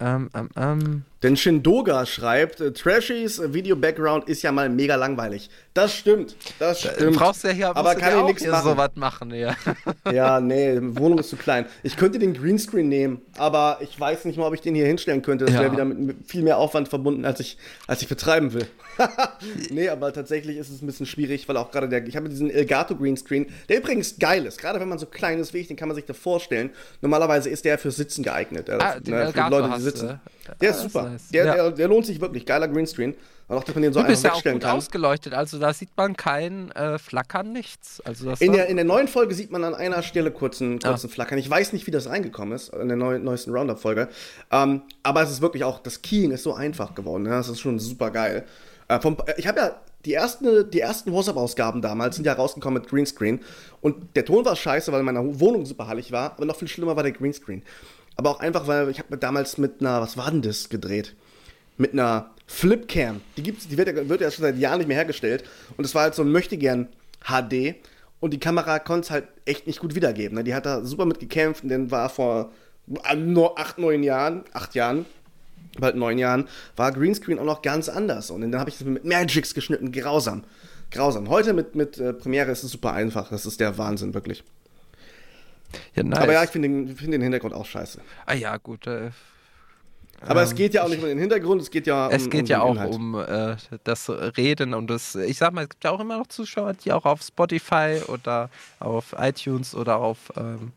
Ähm, 0.00 0.30
ähm, 0.34 0.48
ähm. 0.56 1.04
Denn 1.24 1.38
Shindoga 1.38 2.04
schreibt, 2.04 2.60
äh, 2.60 2.72
Trashys 2.72 3.40
Video-Background 3.40 4.28
ist 4.28 4.42
ja 4.42 4.52
mal 4.52 4.68
mega 4.68 4.94
langweilig. 4.94 5.48
Das 5.72 5.94
stimmt, 5.94 6.36
das 6.58 6.80
stimmt. 6.80 7.00
Du 7.00 7.12
brauchst 7.12 7.44
ja 7.44 7.50
hier, 7.50 7.74
aber 7.74 7.94
kann 7.94 8.18
ich 8.18 8.24
nichts 8.26 8.46
machen. 8.46 8.62
sowas 8.62 8.90
machen, 8.94 9.32
ja. 9.32 9.56
Ja, 10.12 10.38
nee, 10.38 10.78
Wohnung 10.80 11.18
ist 11.18 11.30
zu 11.30 11.36
klein. 11.36 11.64
Ich 11.82 11.96
könnte 11.96 12.18
den 12.18 12.34
Greenscreen 12.34 12.88
nehmen, 12.88 13.22
aber 13.38 13.78
ich 13.80 13.98
weiß 13.98 14.26
nicht 14.26 14.36
mal, 14.36 14.46
ob 14.46 14.54
ich 14.54 14.60
den 14.60 14.74
hier 14.74 14.84
hinstellen 14.84 15.22
könnte. 15.22 15.46
Das 15.46 15.54
ja. 15.54 15.62
wäre 15.62 15.72
wieder 15.72 15.86
mit 15.86 16.28
viel 16.28 16.42
mehr 16.42 16.58
Aufwand 16.58 16.88
verbunden, 16.88 17.24
als 17.24 17.40
ich, 17.40 17.56
als 17.86 18.02
ich 18.02 18.08
betreiben 18.08 18.52
will. 18.52 18.66
nee, 19.70 19.88
aber 19.88 20.12
tatsächlich 20.12 20.58
ist 20.58 20.68
es 20.68 20.82
ein 20.82 20.86
bisschen 20.86 21.06
schwierig, 21.06 21.48
weil 21.48 21.56
auch 21.56 21.70
gerade 21.70 21.88
der, 21.88 22.06
ich 22.06 22.16
habe 22.16 22.28
diesen 22.28 22.50
Elgato 22.50 22.94
Greenscreen, 22.94 23.46
der 23.70 23.78
übrigens 23.78 24.18
geil 24.18 24.44
ist. 24.44 24.60
Gerade 24.60 24.78
wenn 24.78 24.88
man 24.88 24.98
so 24.98 25.06
klein 25.06 25.38
ist 25.38 25.54
wie 25.54 25.58
ich, 25.58 25.68
den 25.68 25.76
kann 25.76 25.88
man 25.88 25.94
sich 25.94 26.04
da 26.04 26.12
vorstellen. 26.12 26.70
Normalerweise 27.00 27.48
ist 27.48 27.64
der 27.64 27.78
für 27.78 27.90
Sitzen 27.90 28.22
geeignet. 28.22 28.68
Ah, 28.68 28.96
ne, 29.04 29.32
für 29.32 29.48
Leute, 29.48 29.72
die 29.76 29.82
sitzen. 29.84 30.20
Der 30.60 30.70
ist 30.70 30.80
super. 30.80 31.10
Nice. 31.10 31.28
Der, 31.28 31.44
ja. 31.44 31.54
der, 31.54 31.70
der, 31.70 31.88
lohnt 31.88 32.06
sich 32.06 32.20
wirklich. 32.20 32.46
Geiler 32.46 32.68
Greenscreen. 32.68 33.14
Und 33.46 33.56
auch, 33.56 33.64
dass 33.64 33.74
man 33.74 33.82
den 33.82 33.92
so 33.92 34.00
du 34.00 34.06
bist 34.06 34.24
ja 34.24 34.32
auch 34.32 34.42
gut 34.42 34.62
kann. 34.62 34.78
ausgeleuchtet, 34.78 35.34
also 35.34 35.58
da 35.58 35.74
sieht 35.74 35.90
man 35.96 36.16
kein 36.16 36.70
äh, 36.72 36.98
Flackern, 36.98 37.52
nichts. 37.52 38.00
Also 38.00 38.30
das 38.30 38.40
in, 38.40 38.52
der, 38.52 38.68
in 38.68 38.76
der 38.76 38.86
neuen 38.86 39.06
Folge 39.06 39.34
sieht 39.34 39.50
man 39.50 39.64
an 39.64 39.74
einer 39.74 40.02
Stelle 40.02 40.30
kurzen, 40.30 40.78
ah. 40.82 40.88
kurzen 40.88 41.10
ah. 41.10 41.12
Flackern. 41.12 41.38
Ich 41.38 41.50
weiß 41.50 41.74
nicht, 41.74 41.86
wie 41.86 41.90
das 41.90 42.08
reingekommen 42.08 42.54
ist, 42.54 42.72
in 42.74 42.88
der 42.88 42.96
neu, 42.96 43.18
neuesten 43.18 43.52
Roundup-Folge. 43.52 44.08
Ähm, 44.50 44.82
aber 45.02 45.22
es 45.22 45.30
ist 45.30 45.42
wirklich 45.42 45.62
auch, 45.62 45.78
das 45.80 46.00
Keying 46.00 46.30
ist 46.30 46.42
so 46.42 46.54
einfach 46.54 46.94
geworden. 46.94 47.24
Ne? 47.24 47.30
Das 47.30 47.50
ist 47.50 47.60
schon 47.60 47.78
super 47.78 48.10
geil. 48.10 48.44
Äh, 48.88 49.00
vom, 49.00 49.18
ich 49.36 49.46
habe 49.46 49.60
ja 49.60 49.76
die 50.04 50.14
ersten, 50.14 50.70
die 50.70 50.80
ersten 50.80 51.12
WhatsApp-Ausgaben 51.12 51.80
damals 51.80 52.16
sind 52.16 52.26
ja 52.26 52.34
rausgekommen 52.34 52.82
mit 52.82 52.90
Greenscreen. 52.90 53.40
Und 53.80 54.16
der 54.16 54.24
Ton 54.24 54.44
war 54.44 54.56
scheiße, 54.56 54.92
weil 54.92 55.02
meine 55.02 55.40
Wohnung 55.40 55.64
super 55.66 55.86
hallig 55.86 56.12
war. 56.12 56.32
Aber 56.32 56.44
noch 56.44 56.56
viel 56.56 56.68
schlimmer 56.68 56.96
war 56.96 57.02
der 57.02 57.12
Greenscreen. 57.12 57.62
Aber 58.16 58.30
auch 58.30 58.40
einfach, 58.40 58.66
weil 58.66 58.88
ich 58.90 58.98
habe 58.98 59.16
damals 59.16 59.58
mit 59.58 59.80
einer, 59.80 60.00
was 60.00 60.16
war 60.16 60.30
denn 60.30 60.42
das, 60.42 60.68
gedreht? 60.68 61.14
Mit 61.76 61.92
einer 61.92 62.30
Flipcam. 62.46 63.20
Die 63.36 63.42
gibt's, 63.42 63.68
die 63.68 63.76
wird 63.76 63.88
ja, 63.88 64.08
wird 64.08 64.20
ja 64.20 64.30
schon 64.30 64.42
seit 64.42 64.58
Jahren 64.58 64.78
nicht 64.78 64.86
mehr 64.88 64.96
hergestellt. 64.96 65.44
Und 65.76 65.84
es 65.84 65.94
war 65.94 66.02
halt 66.02 66.14
so 66.14 66.22
ein 66.22 66.30
Möchtegern 66.30 66.88
HD. 67.24 67.76
Und 68.20 68.32
die 68.32 68.38
Kamera 68.38 68.78
konnte 68.78 69.06
es 69.06 69.10
halt 69.10 69.28
echt 69.44 69.66
nicht 69.66 69.80
gut 69.80 69.94
wiedergeben. 69.94 70.36
Ne? 70.36 70.44
Die 70.44 70.54
hat 70.54 70.66
da 70.66 70.84
super 70.84 71.04
mitgekämpft 71.04 71.64
und 71.64 71.70
dann 71.70 71.90
war 71.90 72.08
vor 72.08 72.52
nur 73.16 73.58
acht, 73.58 73.78
neun 73.78 74.02
Jahren, 74.02 74.44
acht 74.52 74.74
Jahren, 74.74 75.06
bald 75.78 75.96
neun 75.96 76.18
Jahren, 76.18 76.48
war 76.76 76.92
Greenscreen 76.92 77.38
auch 77.38 77.44
noch 77.44 77.62
ganz 77.62 77.88
anders. 77.88 78.30
Und 78.30 78.42
dann 78.42 78.58
habe 78.58 78.70
ich 78.70 78.78
das 78.78 78.86
mit 78.86 79.04
Magix 79.04 79.54
geschnitten, 79.54 79.90
grausam. 79.92 80.44
Grausam. 80.90 81.28
Heute 81.28 81.52
mit, 81.52 81.74
mit 81.74 81.98
äh, 81.98 82.12
Premiere 82.12 82.52
ist 82.52 82.62
es 82.62 82.70
super 82.70 82.92
einfach. 82.92 83.30
Das 83.30 83.46
ist 83.46 83.58
der 83.58 83.76
Wahnsinn, 83.78 84.14
wirklich. 84.14 84.44
Ja, 85.94 86.02
nice. 86.02 86.18
Aber 86.20 86.32
ja, 86.32 86.44
ich 86.44 86.50
finde 86.50 86.68
den, 86.68 86.96
find 86.96 87.12
den 87.12 87.22
Hintergrund 87.22 87.54
auch 87.54 87.66
scheiße. 87.66 88.00
Ah 88.26 88.34
ja, 88.34 88.56
gut. 88.56 88.86
Äh, 88.86 89.10
aber 90.20 90.40
ähm, 90.40 90.46
es 90.46 90.54
geht 90.54 90.74
ja 90.74 90.84
auch 90.84 90.88
nicht 90.88 91.02
um 91.02 91.08
den 91.08 91.18
Hintergrund, 91.18 91.60
es 91.60 91.70
geht 91.70 91.86
ja 91.86 92.06
um 92.06 92.12
Es 92.12 92.30
geht 92.30 92.42
um 92.42 92.46
ja 92.46 92.62
auch 92.62 92.74
Inhalt. 92.74 92.94
um 92.94 93.14
äh, 93.14 93.56
das 93.84 94.08
Reden 94.08 94.72
und 94.74 94.88
das, 94.88 95.14
ich 95.16 95.38
sag 95.38 95.52
mal, 95.52 95.62
es 95.62 95.68
gibt 95.68 95.84
ja 95.84 95.90
auch 95.90 96.00
immer 96.00 96.18
noch 96.18 96.28
Zuschauer, 96.28 96.74
die 96.74 96.92
auch 96.92 97.04
auf 97.04 97.22
Spotify 97.22 98.00
oder 98.08 98.48
auf 98.80 99.14
iTunes 99.18 99.74
oder 99.74 99.96
auf 99.98 100.32
ähm, 100.36 100.72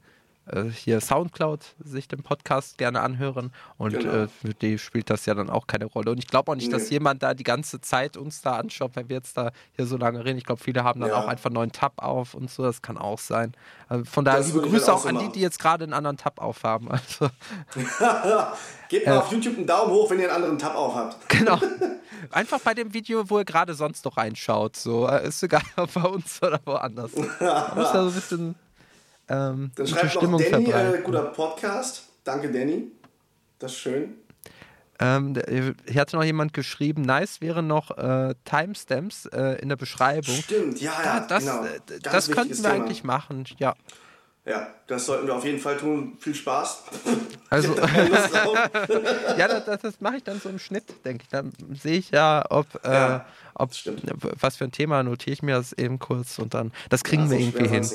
äh, 0.52 0.64
hier 0.64 1.02
Soundcloud 1.02 1.76
sich 1.84 2.08
den 2.08 2.24
Podcast 2.24 2.78
gerne 2.78 3.02
anhören 3.02 3.52
und 3.78 3.98
genau. 3.98 4.12
äh, 4.12 4.28
für 4.28 4.54
die 4.54 4.78
spielt 4.78 5.10
das 5.10 5.26
ja 5.26 5.34
dann 5.34 5.50
auch 5.50 5.68
keine 5.68 5.86
Rolle. 5.86 6.12
Und 6.12 6.20
ich 6.20 6.28
glaube 6.28 6.52
auch 6.52 6.56
nicht, 6.56 6.68
nee. 6.68 6.74
dass 6.74 6.90
jemand 6.90 7.24
da 7.24 7.34
die 7.34 7.44
ganze 7.44 7.82
Zeit 7.82 8.18
uns 8.18 8.42
da 8.42 8.54
anschaut, 8.58 8.92
wenn 8.96 9.10
wir 9.10 9.18
jetzt 9.18 9.38
da 9.38 9.52
hier 9.76 9.86
so 9.86 9.98
lange 9.98 10.24
reden. 10.24 10.38
Ich 10.38 10.46
glaube, 10.46 10.62
viele 10.62 10.84
haben 10.84 11.02
dann 11.02 11.10
ja. 11.10 11.18
auch 11.18 11.28
einfach 11.28 11.48
einen 11.48 11.56
neuen 11.56 11.72
Tab 11.72 12.02
auf 12.04 12.34
und 12.34 12.50
so, 12.50 12.64
das 12.64 12.82
kann 12.82 12.98
auch 12.98 13.20
sein. 13.20 13.54
Also 13.90 14.06
von 14.06 14.26
daher 14.26 14.42
liebe 14.42 14.62
Grüße 14.62 14.92
auch, 14.92 14.98
auch 14.98 15.04
so 15.04 15.10
an 15.10 15.20
die, 15.20 15.30
die 15.30 15.42
jetzt 15.42 15.60
gerade 15.60 15.84
einen 15.84 15.94
anderen 15.94 16.18
Tab 16.18 16.40
aufhaben. 16.42 16.90
Also. 16.98 17.30
Gebt 18.90 19.06
mal 19.06 19.16
äh, 19.16 19.18
auf 19.18 19.32
YouTube 19.32 19.58
einen 19.58 19.68
Daumen 19.68 19.92
hoch, 19.92 20.10
wenn 20.10 20.20
ihr 20.20 20.26
einen 20.26 20.36
anderen 20.36 20.58
Tab 20.58 20.76
auf 20.76 20.96
habt. 20.96 21.18
Genau. 21.30 21.60
Einfach 22.32 22.60
bei 22.60 22.74
dem 22.74 22.94
Video, 22.94 23.30
wo 23.30 23.40
ihr 23.40 23.46
gerade 23.46 23.74
sonst 23.74 24.04
noch 24.06 24.18
reinschaut. 24.18 24.76
So, 24.76 25.08
äh, 25.08 25.28
ist 25.28 25.44
egal, 25.44 25.62
ob 25.76 25.94
bei 25.94 26.02
uns 26.02 26.42
oder 26.42 26.60
woanders. 26.66 27.16
Man 27.16 27.28
muss 27.76 27.92
da 27.92 28.04
so 28.04 28.10
ein 28.10 28.14
bisschen 28.14 28.56
ähm, 29.30 29.72
Dann 29.76 29.88
schreibt 29.88 30.04
noch 30.06 30.12
Stimmung 30.12 30.44
Danny, 30.50 30.72
äh, 30.72 31.02
guter 31.04 31.24
Podcast. 31.24 32.04
Danke, 32.24 32.52
Danny. 32.52 32.92
Das 33.60 33.72
ist 33.72 33.80
schön. 33.80 34.16
Ähm, 35.00 35.36
hier 35.88 36.02
hatte 36.02 36.16
noch 36.16 36.24
jemand 36.24 36.54
geschrieben, 36.54 37.04
nice 37.04 37.40
wäre 37.40 37.62
noch 37.62 37.96
äh, 37.98 38.34
Timestamps 38.46 39.28
äh, 39.28 39.60
in 39.62 39.70
der 39.70 39.76
Beschreibung. 39.76 40.34
Stimmt, 40.36 40.82
ja, 40.82 40.92
ja. 41.04 41.20
Da, 41.20 41.28
das 41.28 41.44
genau. 41.44 41.64
Äh, 41.66 42.00
das 42.02 42.32
könnten 42.32 42.50
wir 42.50 42.56
Thema. 42.56 42.70
eigentlich 42.74 43.04
machen, 43.04 43.46
ja. 43.60 43.76
Ja, 44.48 44.68
das 44.88 45.06
sollten 45.06 45.28
wir 45.28 45.36
auf 45.36 45.44
jeden 45.44 45.60
Fall 45.60 45.76
tun. 45.76 46.18
Viel 46.20 46.36
Spaß. 46.36 46.84
Also, 47.50 47.78
ja, 49.38 49.48
das, 49.48 49.82
das 49.82 50.02
mache 50.02 50.18
ich 50.18 50.24
dann 50.24 50.42
so 50.42 50.50
im 50.50 50.60
Schnitt, 50.60 50.84
denke 51.06 51.24
ich. 51.24 51.30
Dann 51.30 51.54
sehe 51.82 51.98
ich 51.98 52.12
ja, 52.12 52.44
ob, 52.50 52.68
äh, 52.84 52.92
ja, 52.92 53.16
äh, 53.16 53.22
ob 53.54 53.72
was 54.38 54.58
für 54.58 54.66
ein 54.66 54.74
Thema 54.74 55.02
notiere 55.02 55.32
ich 55.32 55.42
mir 55.44 55.56
das 55.56 55.72
eben 55.72 55.98
kurz 55.98 56.40
und 56.40 56.54
dann, 56.54 56.74
das 56.90 57.06
kriegen 57.06 57.24
ja, 57.24 57.30
wir 57.30 57.40
irgendwie 57.40 57.70
hin. 57.70 57.90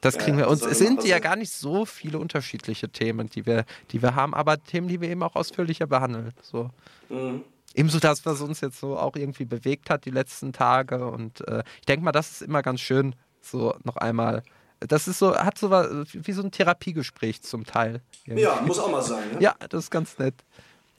Das 0.00 0.16
kriegen 0.16 0.38
ja, 0.38 0.46
wir. 0.46 0.48
Und 0.48 0.62
es 0.62 0.78
sind 0.78 1.04
ja 1.04 1.18
gar 1.18 1.36
nicht 1.36 1.52
so 1.52 1.84
viele 1.84 2.18
unterschiedliche 2.18 2.88
Themen, 2.88 3.28
die 3.28 3.44
wir, 3.44 3.66
die 3.90 4.00
wir 4.00 4.14
haben, 4.14 4.32
aber 4.32 4.56
Themen, 4.64 4.88
die 4.88 5.02
wir 5.02 5.10
eben 5.10 5.22
auch 5.22 5.36
ausführlicher 5.36 5.86
behandeln. 5.86 6.32
So. 6.40 6.70
Mhm. 7.10 7.42
Ebenso 7.74 7.98
das, 7.98 8.24
was 8.24 8.40
uns 8.40 8.62
jetzt 8.62 8.80
so 8.80 8.96
auch 8.96 9.16
irgendwie 9.16 9.44
bewegt 9.44 9.90
hat 9.90 10.06
die 10.06 10.12
letzten 10.12 10.54
Tage. 10.54 11.06
Und 11.06 11.46
äh, 11.46 11.62
ich 11.80 11.84
denke 11.84 12.06
mal, 12.06 12.12
das 12.12 12.30
ist 12.30 12.40
immer 12.40 12.62
ganz 12.62 12.80
schön, 12.80 13.14
so 13.42 13.74
noch 13.84 13.98
einmal 13.98 14.42
das 14.80 15.08
ist 15.08 15.18
so, 15.18 15.36
hat 15.36 15.58
so 15.58 15.70
was, 15.70 15.88
wie 16.12 16.32
so 16.32 16.42
ein 16.42 16.50
Therapiegespräch 16.50 17.42
zum 17.42 17.64
Teil. 17.64 18.00
Irgendwie. 18.24 18.44
Ja, 18.44 18.60
muss 18.64 18.78
auch 18.78 18.90
mal 18.90 19.02
sein. 19.02 19.30
Ne? 19.32 19.40
Ja, 19.40 19.54
das 19.68 19.84
ist 19.84 19.90
ganz 19.90 20.18
nett. 20.18 20.34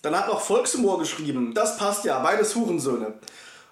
Dann 0.02 0.16
hat 0.16 0.28
noch 0.28 0.42
Volkshumor 0.42 1.00
geschrieben. 1.00 1.54
Das 1.54 1.78
passt 1.78 2.06
ja, 2.06 2.20
beides 2.20 2.56
Hurensöhne. 2.56 3.14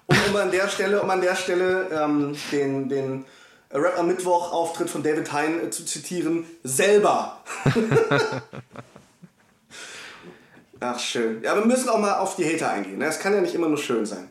Um, 0.07 0.17
um 0.29 0.35
an 0.35 0.51
der 0.51 0.67
Stelle, 0.67 1.01
um 1.01 1.09
an 1.09 1.21
der 1.21 1.35
Stelle 1.35 1.87
ähm, 1.91 2.35
den, 2.51 2.89
den 2.89 3.25
Rap 3.71 3.97
am 3.97 4.07
Mittwoch 4.07 4.51
Auftritt 4.51 4.89
von 4.89 5.03
David 5.03 5.31
Hein 5.31 5.59
äh, 5.65 5.69
zu 5.69 5.85
zitieren, 5.85 6.45
selber. 6.63 7.41
Ach, 10.79 10.99
schön. 10.99 11.41
Ja, 11.43 11.55
wir 11.55 11.65
müssen 11.65 11.87
auch 11.89 11.99
mal 11.99 12.17
auf 12.17 12.35
die 12.35 12.45
Hater 12.45 12.69
eingehen. 12.71 12.97
Ne? 12.97 13.05
Es 13.05 13.19
kann 13.19 13.33
ja 13.33 13.41
nicht 13.41 13.55
immer 13.55 13.69
nur 13.69 13.77
schön 13.77 14.05
sein. 14.05 14.29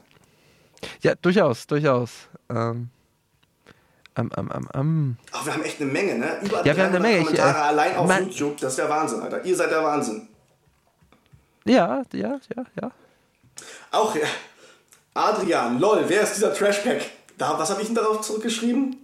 Ja, 1.01 1.15
durchaus, 1.15 1.67
durchaus. 1.67 2.11
Ähm, 2.51 2.91
ähm, 4.17 4.31
ähm, 4.37 4.69
ähm. 4.75 5.17
Ach, 5.33 5.47
wir 5.47 5.55
haben 5.55 5.63
echt 5.63 5.81
eine 5.81 5.91
Menge, 5.91 6.19
ne? 6.19 6.39
Über 6.43 6.65
ja, 6.65 6.77
wir 6.77 6.85
haben 6.85 6.95
eine 6.95 7.01
Menge. 7.01 7.25
Kommentare 7.25 7.51
ich, 7.51 7.57
äh, 7.57 7.61
allein 7.61 7.97
auf 7.97 8.21
YouTube. 8.21 8.57
Das 8.59 8.73
ist 8.73 8.79
der 8.79 8.89
Wahnsinn, 8.89 9.21
Alter. 9.23 9.45
Ihr 9.45 9.57
seid 9.57 9.71
der 9.71 9.83
Wahnsinn. 9.83 10.29
Ja, 11.65 12.03
ja, 12.13 12.41
ja, 12.57 12.65
ja. 12.81 12.91
Auch, 13.91 14.15
ja. 14.15 14.27
Adrian, 15.15 15.79
lol, 15.79 16.05
wer 16.09 16.23
ist 16.23 16.37
dieser 16.37 16.55
Trashpack? 16.55 17.03
Da, 17.39 17.59
was 17.59 17.71
habe 17.71 17.81
ich 17.81 17.89
denn 17.89 17.97
darauf 17.97 18.21
zurückgeschrieben? 18.23 18.97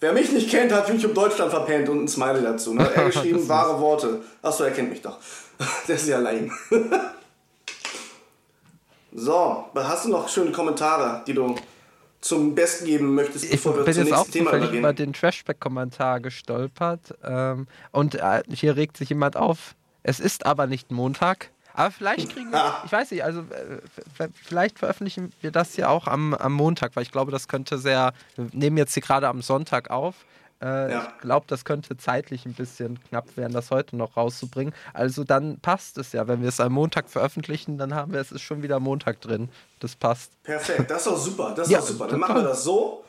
Wer 0.00 0.12
mich 0.12 0.30
nicht 0.32 0.50
kennt, 0.50 0.72
hat 0.72 0.88
YouTube 0.88 1.14
Deutschland 1.14 1.50
verpennt 1.50 1.88
und 1.88 2.04
ein 2.04 2.08
Smiley 2.08 2.42
dazu. 2.42 2.74
Ne? 2.74 2.90
Er 2.94 3.06
geschrieben, 3.06 3.48
wahre 3.48 3.80
Worte. 3.80 4.20
Achso, 4.42 4.64
er 4.64 4.70
kennt 4.70 4.90
mich 4.90 5.02
doch. 5.02 5.18
Der 5.88 5.96
ist 5.96 6.06
ja 6.06 6.18
lame. 6.18 6.50
so, 9.12 9.64
hast 9.74 10.04
du 10.04 10.10
noch 10.10 10.28
schöne 10.28 10.52
Kommentare, 10.52 11.22
die 11.26 11.32
du 11.32 11.54
zum 12.20 12.54
Besten 12.54 12.86
geben 12.86 13.14
möchtest, 13.14 13.50
bevor 13.50 13.72
ich 13.72 13.78
wir 13.78 13.84
bin 13.84 13.94
zum 13.94 14.04
jetzt 14.04 14.12
auch 14.14 14.28
Thema 14.28 14.56
übergehen. 14.56 14.78
über 14.78 14.92
den 14.92 15.12
Trashback-Kommentar 15.12 16.20
gestolpert 16.20 17.14
ähm, 17.22 17.66
und 17.92 18.16
äh, 18.16 18.42
hier 18.50 18.76
regt 18.76 18.96
sich 18.96 19.10
jemand 19.10 19.36
auf. 19.36 19.74
Es 20.02 20.20
ist 20.20 20.46
aber 20.46 20.66
nicht 20.66 20.90
Montag. 20.90 21.50
Aber 21.74 21.90
vielleicht 21.90 22.32
kriegen 22.32 22.50
wir, 22.50 22.74
ich 22.84 22.92
weiß 22.92 23.10
nicht, 23.10 23.22
also 23.22 23.40
äh, 23.40 24.28
vielleicht 24.32 24.78
veröffentlichen 24.78 25.32
wir 25.42 25.50
das 25.50 25.76
ja 25.76 25.88
auch 25.88 26.06
am, 26.06 26.32
am 26.34 26.54
Montag, 26.54 26.96
weil 26.96 27.02
ich 27.02 27.12
glaube, 27.12 27.30
das 27.30 27.48
könnte 27.48 27.78
sehr, 27.78 28.12
wir 28.36 28.48
nehmen 28.52 28.78
jetzt 28.78 28.94
hier 28.94 29.02
gerade 29.02 29.28
am 29.28 29.42
Sonntag 29.42 29.90
auf. 29.90 30.14
Äh, 30.62 30.92
ja. 30.92 31.08
Ich 31.14 31.20
glaube, 31.20 31.46
das 31.48 31.64
könnte 31.64 31.96
zeitlich 31.96 32.46
ein 32.46 32.54
bisschen 32.54 32.98
knapp 33.08 33.36
werden, 33.36 33.52
das 33.52 33.70
heute 33.70 33.96
noch 33.96 34.16
rauszubringen. 34.16 34.74
Also 34.94 35.24
dann 35.24 35.58
passt 35.60 35.98
es 35.98 36.12
ja. 36.12 36.26
Wenn 36.28 36.40
wir 36.40 36.48
es 36.48 36.60
am 36.60 36.72
Montag 36.72 37.10
veröffentlichen, 37.10 37.78
dann 37.78 37.94
haben 37.94 38.12
wir 38.12 38.20
es 38.20 38.32
ist 38.32 38.42
schon 38.42 38.62
wieder 38.62 38.80
Montag 38.80 39.20
drin. 39.20 39.48
Das 39.80 39.96
passt. 39.96 40.30
Perfekt, 40.42 40.90
das 40.90 40.98
ist 40.98 41.06
doch 41.06 41.18
super. 41.18 41.52
Das 41.54 41.66
ist 41.66 41.72
ja, 41.72 41.82
super. 41.82 42.08
Dann 42.08 42.20
machen 42.20 42.36
wir 42.36 42.42
das 42.42 42.64
so. 42.64 43.04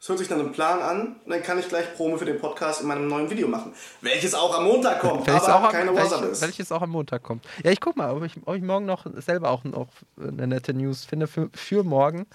Es 0.00 0.08
hört 0.08 0.20
sich 0.20 0.28
dann 0.28 0.38
im 0.38 0.52
Plan 0.52 0.80
an 0.80 1.16
und 1.24 1.30
dann 1.30 1.42
kann 1.42 1.58
ich 1.58 1.68
gleich 1.68 1.92
Promo 1.96 2.16
für 2.16 2.24
den 2.24 2.38
Podcast 2.38 2.82
in 2.82 2.86
meinem 2.86 3.08
neuen 3.08 3.28
Video 3.30 3.48
machen. 3.48 3.72
Welches 4.00 4.32
auch 4.32 4.56
am 4.56 4.64
Montag 4.64 5.00
kommt, 5.00 5.26
welches 5.26 5.48
aber 5.48 5.68
auch 5.68 5.72
keine 5.72 5.92
WhatsApp 5.92 6.30
ist. 6.30 6.40
Welches 6.40 6.70
auch 6.70 6.82
am 6.82 6.90
Montag 6.90 7.24
kommt. 7.24 7.44
Ja, 7.64 7.72
ich 7.72 7.80
guck 7.80 7.96
mal, 7.96 8.12
ob 8.12 8.22
ich, 8.22 8.36
ob 8.44 8.54
ich 8.54 8.62
morgen 8.62 8.86
noch 8.86 9.06
selber 9.16 9.50
auch 9.50 9.64
noch 9.64 9.88
eine 10.16 10.46
nette 10.46 10.72
News 10.72 11.04
finde 11.04 11.26
für, 11.26 11.50
für 11.52 11.82
morgen. 11.82 12.26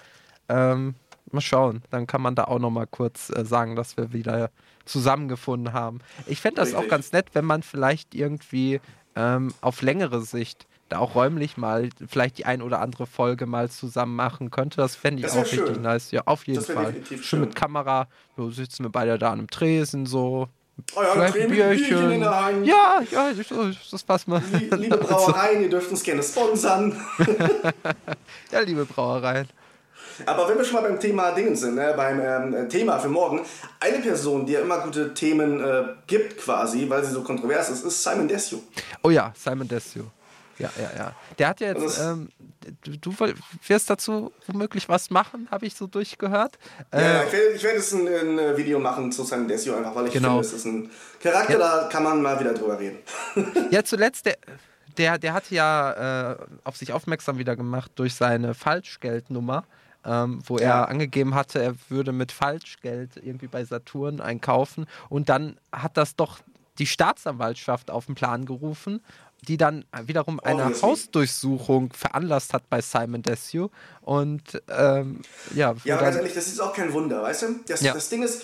Ähm, 0.50 0.94
mal 1.34 1.40
schauen. 1.40 1.82
Dann 1.90 2.06
kann 2.06 2.22
man 2.22 2.34
da 2.34 2.44
auch 2.44 2.58
noch 2.58 2.70
mal 2.70 2.86
kurz 2.86 3.30
äh, 3.30 3.44
sagen, 3.44 3.76
dass 3.76 3.96
wir 3.96 4.12
wieder 4.12 4.50
zusammengefunden 4.84 5.72
haben. 5.72 6.00
Ich 6.26 6.40
fände 6.40 6.56
das 6.56 6.68
Richtig. 6.68 6.84
auch 6.84 6.88
ganz 6.88 7.12
nett, 7.12 7.26
wenn 7.32 7.44
man 7.44 7.62
vielleicht 7.62 8.14
irgendwie 8.14 8.80
ähm, 9.16 9.52
auf 9.60 9.82
längere 9.82 10.20
Sicht 10.22 10.66
da 10.88 10.98
auch 10.98 11.14
räumlich 11.14 11.56
mal 11.56 11.88
vielleicht 12.06 12.38
die 12.38 12.44
ein 12.44 12.62
oder 12.62 12.80
andere 12.80 13.06
Folge 13.06 13.46
mal 13.46 13.70
zusammen 13.70 14.16
machen 14.16 14.50
könnte. 14.50 14.76
Das 14.76 14.94
fände 14.96 15.22
ich 15.24 15.32
auch 15.32 15.42
richtig 15.42 15.58
schön. 15.58 15.82
nice. 15.82 16.10
Ja, 16.10 16.22
auf 16.26 16.46
jeden 16.46 16.62
Fall. 16.62 16.94
Schön 17.20 17.40
mit 17.40 17.56
Kamera. 17.56 18.08
So 18.36 18.50
sitzen 18.50 18.84
wir 18.84 18.90
beide 18.90 19.18
da 19.18 19.32
an 19.32 19.38
einem 19.38 19.50
Tresen 19.50 20.06
so. 20.06 20.48
Oh 20.96 21.02
ja, 21.02 21.12
ein 21.12 21.32
Bierchen 21.50 22.10
in 22.10 22.20
der 22.20 22.44
Hand. 22.44 22.66
Ja, 22.66 23.00
ja, 23.10 23.32
das, 23.32 23.46
das 23.90 24.02
passt 24.02 24.26
mal. 24.26 24.42
Liebe 24.76 24.96
Brauereien, 24.98 25.62
ihr 25.62 25.70
dürft 25.70 25.90
uns 25.90 26.02
gerne 26.02 26.22
sponsern. 26.22 27.00
ja, 28.50 28.60
liebe 28.60 28.84
Brauereien. 28.84 29.48
Aber 30.26 30.48
wenn 30.48 30.58
wir 30.58 30.64
schon 30.64 30.74
mal 30.74 30.88
beim 30.88 31.00
Thema 31.00 31.32
Dingen 31.32 31.56
sind, 31.56 31.74
ne, 31.74 31.92
beim 31.96 32.20
ähm, 32.20 32.68
Thema 32.68 32.98
für 32.98 33.08
morgen, 33.08 33.40
eine 33.80 33.98
Person, 33.98 34.46
die 34.46 34.52
ja 34.52 34.60
immer 34.60 34.78
gute 34.78 35.14
Themen 35.14 35.62
äh, 35.62 35.84
gibt 36.06 36.38
quasi, 36.38 36.88
weil 36.88 37.04
sie 37.04 37.12
so 37.12 37.22
kontrovers 37.22 37.70
ist, 37.70 37.84
ist 37.84 38.02
Simon 38.02 38.28
Desue. 38.28 38.60
Oh 39.02 39.10
ja, 39.10 39.32
Simon 39.36 39.68
Desue. 39.68 40.04
Ja, 40.58 40.70
ja, 40.76 40.90
ja. 40.96 41.12
Der 41.38 41.48
hat 41.48 41.60
ja 41.60 41.72
jetzt, 41.72 42.00
ähm, 42.00 42.28
du, 43.00 43.12
wirst 43.66 43.90
dazu 43.90 44.32
womöglich 44.46 44.88
was 44.88 45.10
machen, 45.10 45.48
habe 45.50 45.66
ich 45.66 45.74
so 45.74 45.86
durchgehört. 45.86 46.58
Ja, 46.92 46.98
äh, 46.98 47.26
ich 47.26 47.32
werde, 47.32 47.48
ich 47.56 47.62
werde 47.64 47.78
jetzt 47.78 47.92
ein, 47.92 48.06
ein, 48.06 48.56
Video 48.56 48.78
machen 48.78 49.10
zu 49.10 49.24
Simon 49.24 49.48
Desue, 49.48 49.76
einfach 49.76 49.94
weil 49.94 50.06
ich 50.06 50.12
genau. 50.12 50.40
finde, 50.40 50.46
es 50.46 50.52
ist 50.52 50.64
ein 50.64 50.90
Charakter, 51.20 51.58
ja. 51.58 51.58
da 51.58 51.88
kann 51.88 52.04
man 52.04 52.22
mal 52.22 52.38
wieder 52.38 52.54
drüber 52.54 52.78
reden. 52.78 52.98
ja, 53.70 53.82
zuletzt, 53.82 54.26
der, 54.26 54.36
der, 54.96 55.18
der 55.18 55.32
hat 55.32 55.50
ja 55.50 56.32
äh, 56.32 56.36
auf 56.62 56.76
sich 56.76 56.92
aufmerksam 56.92 57.38
wieder 57.38 57.56
gemacht 57.56 57.90
durch 57.96 58.14
seine 58.14 58.54
Falschgeldnummer 58.54 59.64
ähm, 60.04 60.40
wo 60.46 60.58
ja. 60.58 60.64
er 60.64 60.88
angegeben 60.88 61.34
hatte, 61.34 61.62
er 61.62 61.74
würde 61.88 62.12
mit 62.12 62.32
Falschgeld 62.32 63.16
irgendwie 63.16 63.46
bei 63.46 63.64
Saturn 63.64 64.20
einkaufen. 64.20 64.86
Und 65.08 65.28
dann 65.28 65.58
hat 65.72 65.96
das 65.96 66.16
doch 66.16 66.38
die 66.78 66.86
Staatsanwaltschaft 66.86 67.90
auf 67.90 68.06
den 68.06 68.14
Plan 68.14 68.46
gerufen, 68.46 69.00
die 69.42 69.56
dann 69.56 69.84
wiederum 70.04 70.40
eine 70.40 70.72
oh, 70.72 70.82
Hausdurchsuchung 70.82 71.92
veranlasst 71.92 72.54
hat 72.54 72.68
bei 72.70 72.80
Simon 72.80 73.22
Desue. 73.22 73.70
Und 74.00 74.62
ähm, 74.68 75.22
ja. 75.54 75.74
Ja, 75.84 75.96
aber 75.96 76.04
ganz 76.04 76.16
ehrlich, 76.16 76.34
das 76.34 76.46
ist 76.46 76.60
auch 76.60 76.72
kein 76.72 76.92
Wunder, 76.92 77.22
weißt 77.22 77.42
du? 77.42 77.46
Das, 77.68 77.82
ja. 77.82 77.92
das 77.92 78.08
Ding 78.08 78.22
ist, 78.22 78.42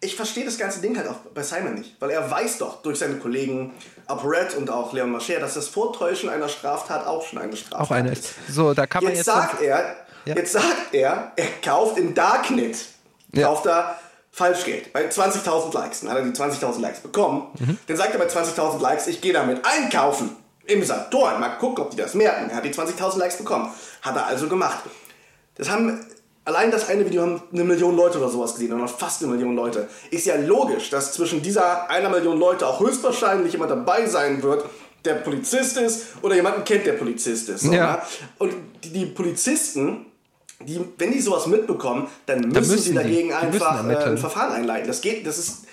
ich 0.00 0.16
verstehe 0.16 0.44
das 0.44 0.58
ganze 0.58 0.80
Ding 0.80 0.96
halt 0.96 1.06
auch 1.06 1.18
bei 1.34 1.42
Simon 1.42 1.74
nicht, 1.74 1.96
weil 2.00 2.10
er 2.10 2.28
weiß 2.28 2.58
doch 2.58 2.82
durch 2.82 2.98
seine 2.98 3.16
Kollegen 3.18 3.72
Apparet 4.06 4.56
und 4.56 4.68
auch 4.68 4.92
Leon 4.92 5.10
Mascher, 5.10 5.38
dass 5.38 5.54
das 5.54 5.68
Vortäuschen 5.68 6.28
einer 6.28 6.48
Straftat 6.48 7.06
auch 7.06 7.24
schon 7.24 7.38
eine 7.38 7.56
Straftat 7.56 7.80
auch 7.80 7.90
eine 7.92 8.10
ist. 8.10 8.34
So, 8.48 8.74
da 8.74 8.86
kann 8.86 9.04
man 9.04 9.12
jetzt, 9.14 9.26
jetzt 9.26 9.34
sagt 9.34 9.62
er, 9.62 9.96
ja. 10.24 10.36
Jetzt 10.36 10.52
sagt 10.52 10.92
er, 10.92 11.32
er 11.36 11.46
kauft 11.64 11.98
im 11.98 12.14
Darknet, 12.14 12.76
ja. 13.32 13.46
kauft 13.46 13.66
er 13.66 13.96
Falschgeld 14.30 14.92
bei 14.92 15.08
20.000 15.08 15.74
Likes. 15.74 16.00
Dann 16.00 16.10
hat 16.10 16.18
er 16.18 16.24
die 16.24 16.30
20.000 16.30 16.80
Likes 16.80 17.00
bekommen. 17.00 17.48
Mhm. 17.58 17.78
Dann 17.86 17.96
sagt 17.96 18.14
er 18.14 18.18
bei 18.18 18.26
20.000 18.26 18.80
Likes, 18.80 19.06
ich 19.06 19.20
gehe 19.20 19.32
damit 19.32 19.60
einkaufen 19.64 20.36
im 20.66 20.82
Saturn. 20.84 21.38
Mal 21.38 21.50
gucken, 21.58 21.84
ob 21.84 21.90
die 21.90 21.96
das 21.96 22.14
merken. 22.14 22.50
Er 22.50 22.56
hat 22.56 22.64
die 22.64 22.70
20.000 22.70 23.18
Likes 23.18 23.36
bekommen. 23.36 23.70
Hat 24.00 24.16
er 24.16 24.26
also 24.26 24.48
gemacht. 24.48 24.84
Das 25.56 25.68
haben 25.68 26.06
allein 26.44 26.70
das 26.70 26.88
eine 26.88 27.04
Video 27.04 27.22
haben 27.22 27.42
eine 27.52 27.64
Million 27.64 27.96
Leute 27.96 28.18
oder 28.18 28.28
sowas 28.28 28.54
gesehen, 28.54 28.72
oder 28.72 28.88
fast 28.88 29.22
eine 29.22 29.32
Million 29.32 29.54
Leute. 29.54 29.88
Ist 30.10 30.26
ja 30.26 30.36
logisch, 30.36 30.90
dass 30.90 31.12
zwischen 31.12 31.42
dieser 31.42 31.88
einer 31.90 32.08
Million 32.08 32.38
Leute 32.38 32.66
auch 32.66 32.80
höchstwahrscheinlich 32.80 33.52
jemand 33.52 33.70
dabei 33.70 34.06
sein 34.06 34.42
wird, 34.42 34.64
der 35.04 35.14
Polizist 35.14 35.76
ist 35.76 36.06
oder 36.22 36.34
jemanden 36.34 36.64
kennt, 36.64 36.86
der 36.86 36.92
Polizist 36.92 37.48
ist. 37.48 37.64
Ja. 37.64 37.92
Ne? 37.92 38.02
Und 38.38 38.54
die 38.84 39.06
Polizisten 39.06 40.06
die, 40.66 40.80
wenn 40.98 41.12
die 41.12 41.20
sowas 41.20 41.46
mitbekommen, 41.46 42.08
dann 42.26 42.40
müssen, 42.40 42.72
müssen 42.72 42.78
sie 42.78 42.94
dagegen 42.94 43.28
die, 43.28 43.34
einfach 43.34 43.88
äh, 43.88 43.96
ein 43.96 44.18
Verfahren 44.18 44.52
einleiten. 44.52 44.86
Das 44.86 45.00
geht, 45.00 45.26
das 45.26 45.38
ist. 45.38 45.66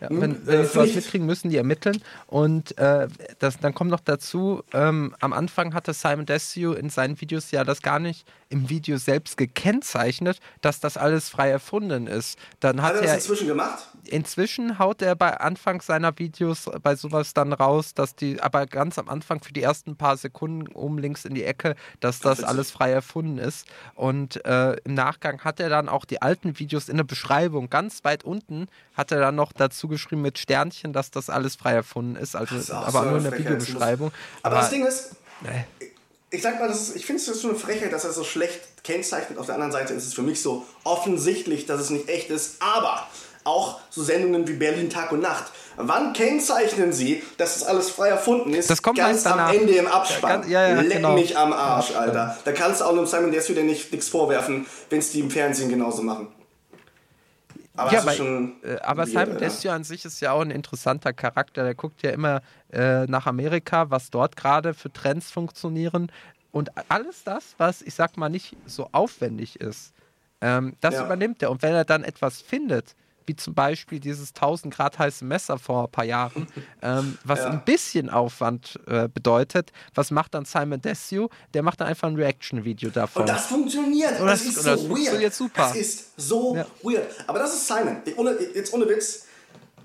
Ja, 0.00 0.10
hm, 0.10 0.20
wenn, 0.20 0.46
wenn 0.46 0.60
äh, 0.60 0.62
die 0.62 0.68
sowas 0.68 0.94
mitkriegen, 0.94 1.26
müssen 1.26 1.50
die 1.50 1.56
ermitteln. 1.56 2.02
Und 2.26 2.76
äh, 2.78 3.08
das, 3.38 3.58
dann 3.58 3.74
kommt 3.74 3.90
noch 3.90 4.00
dazu, 4.00 4.62
ähm, 4.72 5.14
am 5.20 5.32
Anfang 5.32 5.74
hatte 5.74 5.92
Simon 5.92 6.26
Desue 6.26 6.76
in 6.76 6.90
seinen 6.90 7.20
Videos 7.20 7.50
ja 7.50 7.64
das 7.64 7.82
gar 7.82 7.98
nicht 7.98 8.26
im 8.50 8.68
Video 8.68 8.96
selbst 8.96 9.36
gekennzeichnet, 9.36 10.38
dass 10.60 10.80
das 10.80 10.96
alles 10.96 11.28
frei 11.28 11.50
erfunden 11.50 12.06
ist. 12.06 12.38
Dann 12.60 12.82
hat, 12.82 12.94
hat 12.94 13.02
er 13.02 13.14
das 13.14 13.14
inzwischen 13.16 13.46
gemacht? 13.46 13.86
Inzwischen 14.04 14.78
haut 14.78 15.02
er 15.02 15.14
bei 15.16 15.38
Anfang 15.38 15.82
seiner 15.82 16.18
Videos 16.18 16.70
bei 16.82 16.96
sowas 16.96 17.34
dann 17.34 17.52
raus, 17.52 17.94
dass 17.94 18.14
die, 18.14 18.40
aber 18.40 18.66
ganz 18.66 18.98
am 18.98 19.08
Anfang 19.08 19.42
für 19.42 19.52
die 19.52 19.62
ersten 19.62 19.96
paar 19.96 20.16
Sekunden 20.16 20.68
oben 20.68 20.98
links 20.98 21.24
in 21.24 21.34
die 21.34 21.44
Ecke, 21.44 21.74
dass 22.00 22.20
das 22.20 22.42
alles 22.42 22.70
frei 22.70 22.90
erfunden 22.90 23.38
ist. 23.38 23.66
Und 23.94 24.44
äh, 24.46 24.76
im 24.84 24.94
Nachgang 24.94 25.44
hat 25.44 25.60
er 25.60 25.68
dann 25.68 25.88
auch 25.88 26.04
die 26.04 26.22
alten 26.22 26.58
Videos 26.58 26.88
in 26.88 26.96
der 26.96 27.04
Beschreibung 27.04 27.68
ganz 27.68 28.04
weit 28.04 28.24
unten, 28.24 28.68
hat 28.94 29.12
er 29.12 29.20
dann 29.20 29.34
noch 29.34 29.52
dazu 29.52 29.88
geschrieben 29.88 30.22
mit 30.22 30.38
Sternchen, 30.38 30.92
dass 30.92 31.10
das 31.10 31.28
alles 31.28 31.56
frei 31.56 31.74
erfunden 31.74 32.16
ist, 32.16 32.34
also 32.34 32.56
ist 32.56 32.70
aber 32.70 33.02
so 33.02 33.08
nur 33.10 33.18
in 33.18 33.24
der 33.24 33.38
Videobeschreibung. 33.38 34.10
Aber, 34.42 34.56
aber, 34.56 34.62
das 34.62 34.70
Ding 34.70 34.86
ist, 34.86 35.16
nee. 35.42 35.64
Ich 36.30 36.42
sag 36.42 36.60
mal, 36.60 36.68
ist, 36.68 36.94
ich 36.94 37.06
finde 37.06 37.22
es 37.22 37.40
schon 37.40 37.50
eine 37.50 37.58
Frechheit, 37.58 37.92
dass 37.92 38.04
er 38.04 38.12
so 38.12 38.24
schlecht 38.24 38.84
kennzeichnet. 38.84 39.38
Auf 39.38 39.46
der 39.46 39.54
anderen 39.54 39.72
Seite 39.72 39.94
ist 39.94 40.06
es 40.06 40.14
für 40.14 40.22
mich 40.22 40.42
so 40.42 40.66
offensichtlich, 40.84 41.66
dass 41.66 41.80
es 41.80 41.90
nicht 41.90 42.08
echt 42.08 42.30
ist, 42.30 42.56
aber 42.60 43.06
auch 43.44 43.80
so 43.88 44.02
Sendungen 44.02 44.46
wie 44.46 44.52
Berlin 44.52 44.90
Tag 44.90 45.10
und 45.10 45.20
Nacht. 45.20 45.44
Wann 45.76 46.12
kennzeichnen 46.12 46.92
Sie, 46.92 47.22
dass 47.38 47.54
das 47.54 47.64
alles 47.64 47.88
frei 47.88 48.08
erfunden 48.08 48.52
ist? 48.52 48.68
Das 48.68 48.82
kommt 48.82 48.98
ganz 48.98 49.24
am 49.26 49.54
Ende 49.54 49.74
im 49.74 49.86
Abspann. 49.86 50.48
Ja, 50.50 50.68
ja, 50.68 50.80
Leck 50.80 50.98
genau. 50.98 51.14
mich 51.14 51.36
am 51.36 51.52
Arsch, 51.52 51.92
Alter. 51.92 52.36
Da 52.44 52.52
kannst 52.52 52.80
du 52.80 52.84
auch 52.84 52.92
einem 52.92 53.06
Simon 53.06 53.30
Desue 53.30 53.62
nicht 53.62 53.90
nichts 53.90 54.08
vorwerfen, 54.08 54.66
wenn 54.90 54.98
es 54.98 55.12
die 55.12 55.20
im 55.20 55.30
Fernsehen 55.30 55.70
genauso 55.70 56.02
machen. 56.02 56.28
Aber, 57.78 57.92
ja, 57.92 58.00
aber, 58.00 58.12
schon 58.12 58.56
äh, 58.62 58.80
aber 58.80 59.06
Simon 59.06 59.32
ja. 59.34 59.38
Desue 59.38 59.72
an 59.72 59.84
sich 59.84 60.04
ist 60.04 60.20
ja 60.20 60.32
auch 60.32 60.40
ein 60.40 60.50
interessanter 60.50 61.12
Charakter. 61.12 61.64
Der 61.64 61.74
guckt 61.74 62.02
ja 62.02 62.10
immer 62.10 62.42
äh, 62.72 63.06
nach 63.06 63.26
Amerika, 63.26 63.90
was 63.90 64.10
dort 64.10 64.36
gerade 64.36 64.74
für 64.74 64.92
Trends 64.92 65.30
funktionieren. 65.30 66.10
Und 66.50 66.70
alles 66.90 67.24
das, 67.24 67.54
was 67.58 67.82
ich 67.82 67.94
sag 67.94 68.16
mal 68.16 68.28
nicht 68.28 68.56
so 68.66 68.88
aufwendig 68.92 69.60
ist, 69.60 69.92
ähm, 70.40 70.76
das 70.80 70.94
ja. 70.94 71.06
übernimmt 71.06 71.42
er. 71.42 71.50
Und 71.50 71.62
wenn 71.62 71.74
er 71.74 71.84
dann 71.84 72.04
etwas 72.04 72.40
findet, 72.40 72.94
wie 73.28 73.36
zum 73.36 73.54
Beispiel 73.54 74.00
dieses 74.00 74.30
1000 74.30 74.74
Grad 74.74 74.98
heiße 74.98 75.24
Messer 75.24 75.58
vor 75.58 75.84
ein 75.84 75.90
paar 75.90 76.04
Jahren, 76.04 76.48
ähm, 76.82 77.18
was 77.22 77.40
ja. 77.40 77.50
ein 77.50 77.64
bisschen 77.64 78.10
Aufwand 78.10 78.80
äh, 78.86 79.08
bedeutet. 79.08 79.70
Was 79.94 80.10
macht 80.10 80.34
dann 80.34 80.44
Simon 80.44 80.80
Desue? 80.80 81.28
Der 81.54 81.62
macht 81.62 81.80
dann 81.80 81.86
einfach 81.88 82.08
ein 82.08 82.16
Reaction-Video 82.16 82.90
davon. 82.90 83.22
Und 83.22 83.28
das 83.28 83.46
funktioniert. 83.46 84.18
Und 84.20 84.26
das, 84.26 84.44
das 84.44 84.56
ist 84.56 84.62
so 84.62 84.70
das 84.70 84.88
weird. 84.88 85.34
super. 85.34 85.62
Das 85.62 85.76
ist 85.76 86.12
so 86.16 86.56
ja. 86.56 86.66
weird. 86.82 87.06
Aber 87.26 87.38
das 87.38 87.54
ist 87.54 87.68
Simon. 87.68 87.98
Ich, 88.04 88.18
ohne, 88.18 88.36
jetzt 88.54 88.72
ohne 88.72 88.88
Witz. 88.88 89.26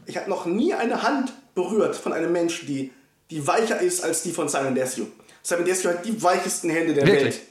Ich 0.06 0.18
habe 0.18 0.30
noch 0.30 0.46
nie 0.46 0.74
eine 0.74 1.04
Hand 1.04 1.34
berührt 1.54 1.96
von 1.96 2.14
einem 2.14 2.32
Menschen, 2.32 2.68
die, 2.68 2.92
die 3.30 3.46
weicher 3.46 3.80
ist 3.80 4.04
als 4.04 4.24
die 4.24 4.32
von 4.32 4.50
Simon 4.50 4.74
Desue. 4.74 5.08
Simon 5.44 5.66
Desue 5.66 5.92
hat 5.92 6.06
die 6.06 6.22
weichesten 6.22 6.70
Hände 6.70 6.94
der 6.94 7.06
Wirklich? 7.06 7.36
Welt. 7.36 7.42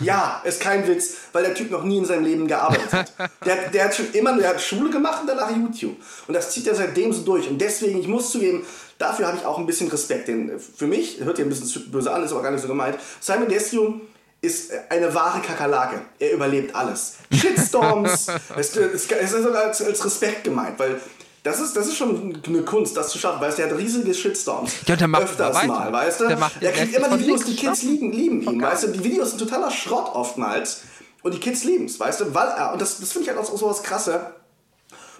Ja, 0.00 0.40
ist 0.44 0.60
kein 0.60 0.86
Witz, 0.86 1.14
weil 1.32 1.44
der 1.44 1.54
Typ 1.54 1.70
noch 1.70 1.82
nie 1.84 1.98
in 1.98 2.04
seinem 2.04 2.24
Leben 2.24 2.46
gearbeitet 2.46 2.92
hat. 2.92 3.12
Der, 3.44 3.70
der 3.70 3.84
hat 3.84 3.94
schon 3.94 4.12
immer, 4.12 4.36
der 4.36 4.50
hat 4.50 4.60
Schule 4.60 4.90
gemacht 4.90 5.22
und 5.22 5.26
danach 5.26 5.50
YouTube. 5.50 5.96
Und 6.28 6.34
das 6.34 6.52
zieht 6.52 6.66
er 6.66 6.74
seitdem 6.74 7.12
so 7.12 7.22
durch. 7.22 7.48
Und 7.48 7.58
deswegen, 7.58 7.98
ich 7.98 8.06
muss 8.06 8.30
zugeben, 8.30 8.64
dafür 8.98 9.26
habe 9.26 9.36
ich 9.36 9.44
auch 9.44 9.58
ein 9.58 9.66
bisschen 9.66 9.88
Respekt. 9.88 10.28
Denn 10.28 10.58
für 10.58 10.86
mich, 10.86 11.18
hört 11.20 11.38
ihr 11.38 11.44
ein 11.44 11.48
bisschen 11.48 11.90
böse 11.90 12.12
an, 12.12 12.22
ist 12.22 12.32
aber 12.32 12.42
gar 12.42 12.52
nicht 12.52 12.62
so 12.62 12.68
gemeint, 12.68 12.98
Simon 13.20 13.48
Desue 13.48 14.00
ist 14.40 14.72
eine 14.88 15.12
wahre 15.14 15.40
Kakerlake. 15.40 16.02
Er 16.18 16.32
überlebt 16.32 16.74
alles. 16.74 17.14
Shitstorms, 17.32 18.28
es, 18.56 18.76
es, 18.76 19.10
es 19.10 19.32
ist 19.32 19.46
als, 19.46 19.82
als 19.82 20.04
Respekt 20.04 20.44
gemeint, 20.44 20.78
weil 20.78 21.00
das 21.42 21.60
ist, 21.60 21.76
das 21.76 21.88
ist 21.88 21.96
schon 21.96 22.40
eine 22.46 22.62
Kunst, 22.62 22.96
das 22.96 23.08
zu 23.08 23.18
schaffen, 23.18 23.40
weißt 23.40 23.58
du, 23.58 23.62
der 23.62 23.72
hat 23.72 23.78
riesige 23.78 24.14
Shitstorms. 24.14 24.72
Ja, 24.86 24.94
der 24.94 25.08
macht 25.08 25.24
öfters 25.24 25.66
mal, 25.66 25.92
weißt 25.92 26.20
du? 26.20 26.28
Der, 26.28 26.36
macht, 26.36 26.62
der 26.62 26.72
kriegt 26.72 26.94
immer 26.94 27.08
die 27.16 27.24
Videos, 27.24 27.44
die 27.44 27.56
Kids 27.56 27.82
lieben, 27.82 28.12
lieben 28.12 28.42
ihn, 28.42 28.62
weißt 28.62 28.84
du? 28.84 28.88
Die 28.88 29.02
Videos 29.02 29.30
sind 29.30 29.38
totaler 29.38 29.70
Schrott 29.70 30.14
oftmals 30.14 30.82
und 31.22 31.34
die 31.34 31.40
Kids 31.40 31.64
lieben 31.64 31.86
es, 31.86 31.98
weißt 31.98 32.20
du? 32.20 32.34
Weil 32.34 32.48
er, 32.48 32.72
und 32.72 32.80
das, 32.80 33.00
das 33.00 33.10
finde 33.10 33.24
ich 33.24 33.36
halt 33.36 33.44
auch 33.44 33.56
so 33.56 33.68
was 33.68 33.82
krasse. 33.82 34.32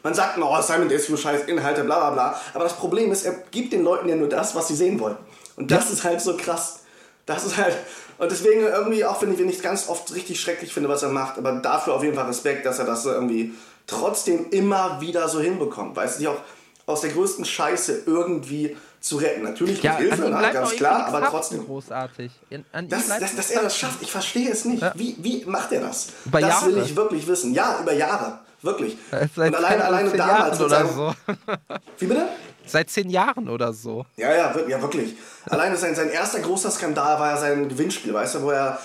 Man 0.04 0.14
sagt, 0.14 0.38
oh, 0.38 0.60
Simon 0.62 0.88
der 0.88 0.98
ist 0.98 1.06
für 1.06 1.16
scheiß 1.16 1.42
Inhalte, 1.46 1.84
bla 1.84 1.98
bla 1.98 2.10
bla. 2.10 2.40
Aber 2.54 2.64
das 2.64 2.74
Problem 2.74 3.12
ist, 3.12 3.24
er 3.24 3.34
gibt 3.50 3.72
den 3.72 3.84
Leuten 3.84 4.08
ja 4.08 4.16
nur 4.16 4.28
das, 4.28 4.54
was 4.54 4.68
sie 4.68 4.74
sehen 4.74 4.98
wollen. 4.98 5.16
Und 5.56 5.70
das 5.70 5.86
ja. 5.86 5.92
ist 5.92 6.04
halt 6.04 6.20
so 6.20 6.36
krass. 6.36 6.80
Das 7.26 7.44
ist 7.44 7.56
halt. 7.56 7.76
Und 8.18 8.30
deswegen 8.30 8.62
irgendwie, 8.62 9.04
auch 9.04 9.22
wenn 9.22 9.32
ich, 9.32 9.40
ich 9.40 9.62
ganz 9.62 9.88
oft 9.88 10.12
richtig 10.14 10.40
schrecklich 10.40 10.72
finde, 10.74 10.88
was 10.88 11.02
er 11.02 11.08
macht, 11.10 11.38
aber 11.38 11.52
dafür 11.52 11.94
auf 11.94 12.02
jeden 12.02 12.16
Fall 12.16 12.26
Respekt, 12.26 12.66
dass 12.66 12.78
er 12.78 12.84
das 12.84 13.04
irgendwie 13.04 13.54
trotzdem 13.86 14.50
immer 14.50 15.00
wieder 15.00 15.28
so 15.28 15.40
hinbekommt. 15.40 15.96
Weißt 15.96 16.16
du, 16.16 16.20
die 16.20 16.28
auch 16.28 16.40
aus 16.86 17.02
der 17.02 17.10
größten 17.10 17.44
Scheiße 17.44 18.02
irgendwie 18.06 18.76
zu 19.00 19.16
retten. 19.16 19.42
Natürlich 19.42 19.82
ja, 19.82 19.92
mit 19.92 20.00
Hilfe, 20.00 20.28
na, 20.30 20.50
ganz 20.50 20.70
klar, 20.76 21.06
aber 21.06 21.26
trotzdem. 21.26 21.64
Großartig. 21.64 22.30
An 22.72 22.88
das, 22.88 23.08
das, 23.08 23.36
dass 23.36 23.50
er 23.50 23.62
das 23.62 23.76
schafft, 23.76 24.02
ich 24.02 24.10
verstehe 24.10 24.50
es 24.50 24.64
nicht. 24.64 24.82
Ja. 24.82 24.92
Wie, 24.96 25.16
wie 25.18 25.44
macht 25.44 25.72
er 25.72 25.80
das? 25.80 26.08
Über 26.24 26.40
das 26.40 26.50
Jahre. 26.50 26.66
will 26.66 26.82
ich 26.82 26.96
wirklich 26.96 27.26
wissen. 27.26 27.52
Ja, 27.52 27.80
über 27.80 27.92
Jahre. 27.92 28.38
Wirklich. 28.62 28.96
Seit 29.10 29.48
Und 29.48 29.56
alleine, 29.56 29.84
alleine 29.84 30.10
damals. 30.10 30.60
Oder 30.60 30.68
seinem, 30.68 30.94
so. 30.94 31.14
Wie 31.98 32.06
bitte? 32.06 32.28
Seit 32.64 32.90
zehn 32.90 33.10
Jahren 33.10 33.48
oder 33.48 33.72
so. 33.72 34.06
Ja, 34.16 34.32
ja, 34.32 34.54
ja 34.68 34.80
wirklich. 34.80 35.16
Alleine 35.46 35.76
sein, 35.76 35.96
sein 35.96 36.10
erster 36.10 36.38
großer 36.38 36.70
Skandal 36.70 37.18
war 37.18 37.30
ja 37.30 37.36
sein 37.36 37.68
Gewinnspiel, 37.68 38.14
weißt 38.14 38.36
du, 38.36 38.42
wo 38.42 38.50
er 38.50 38.78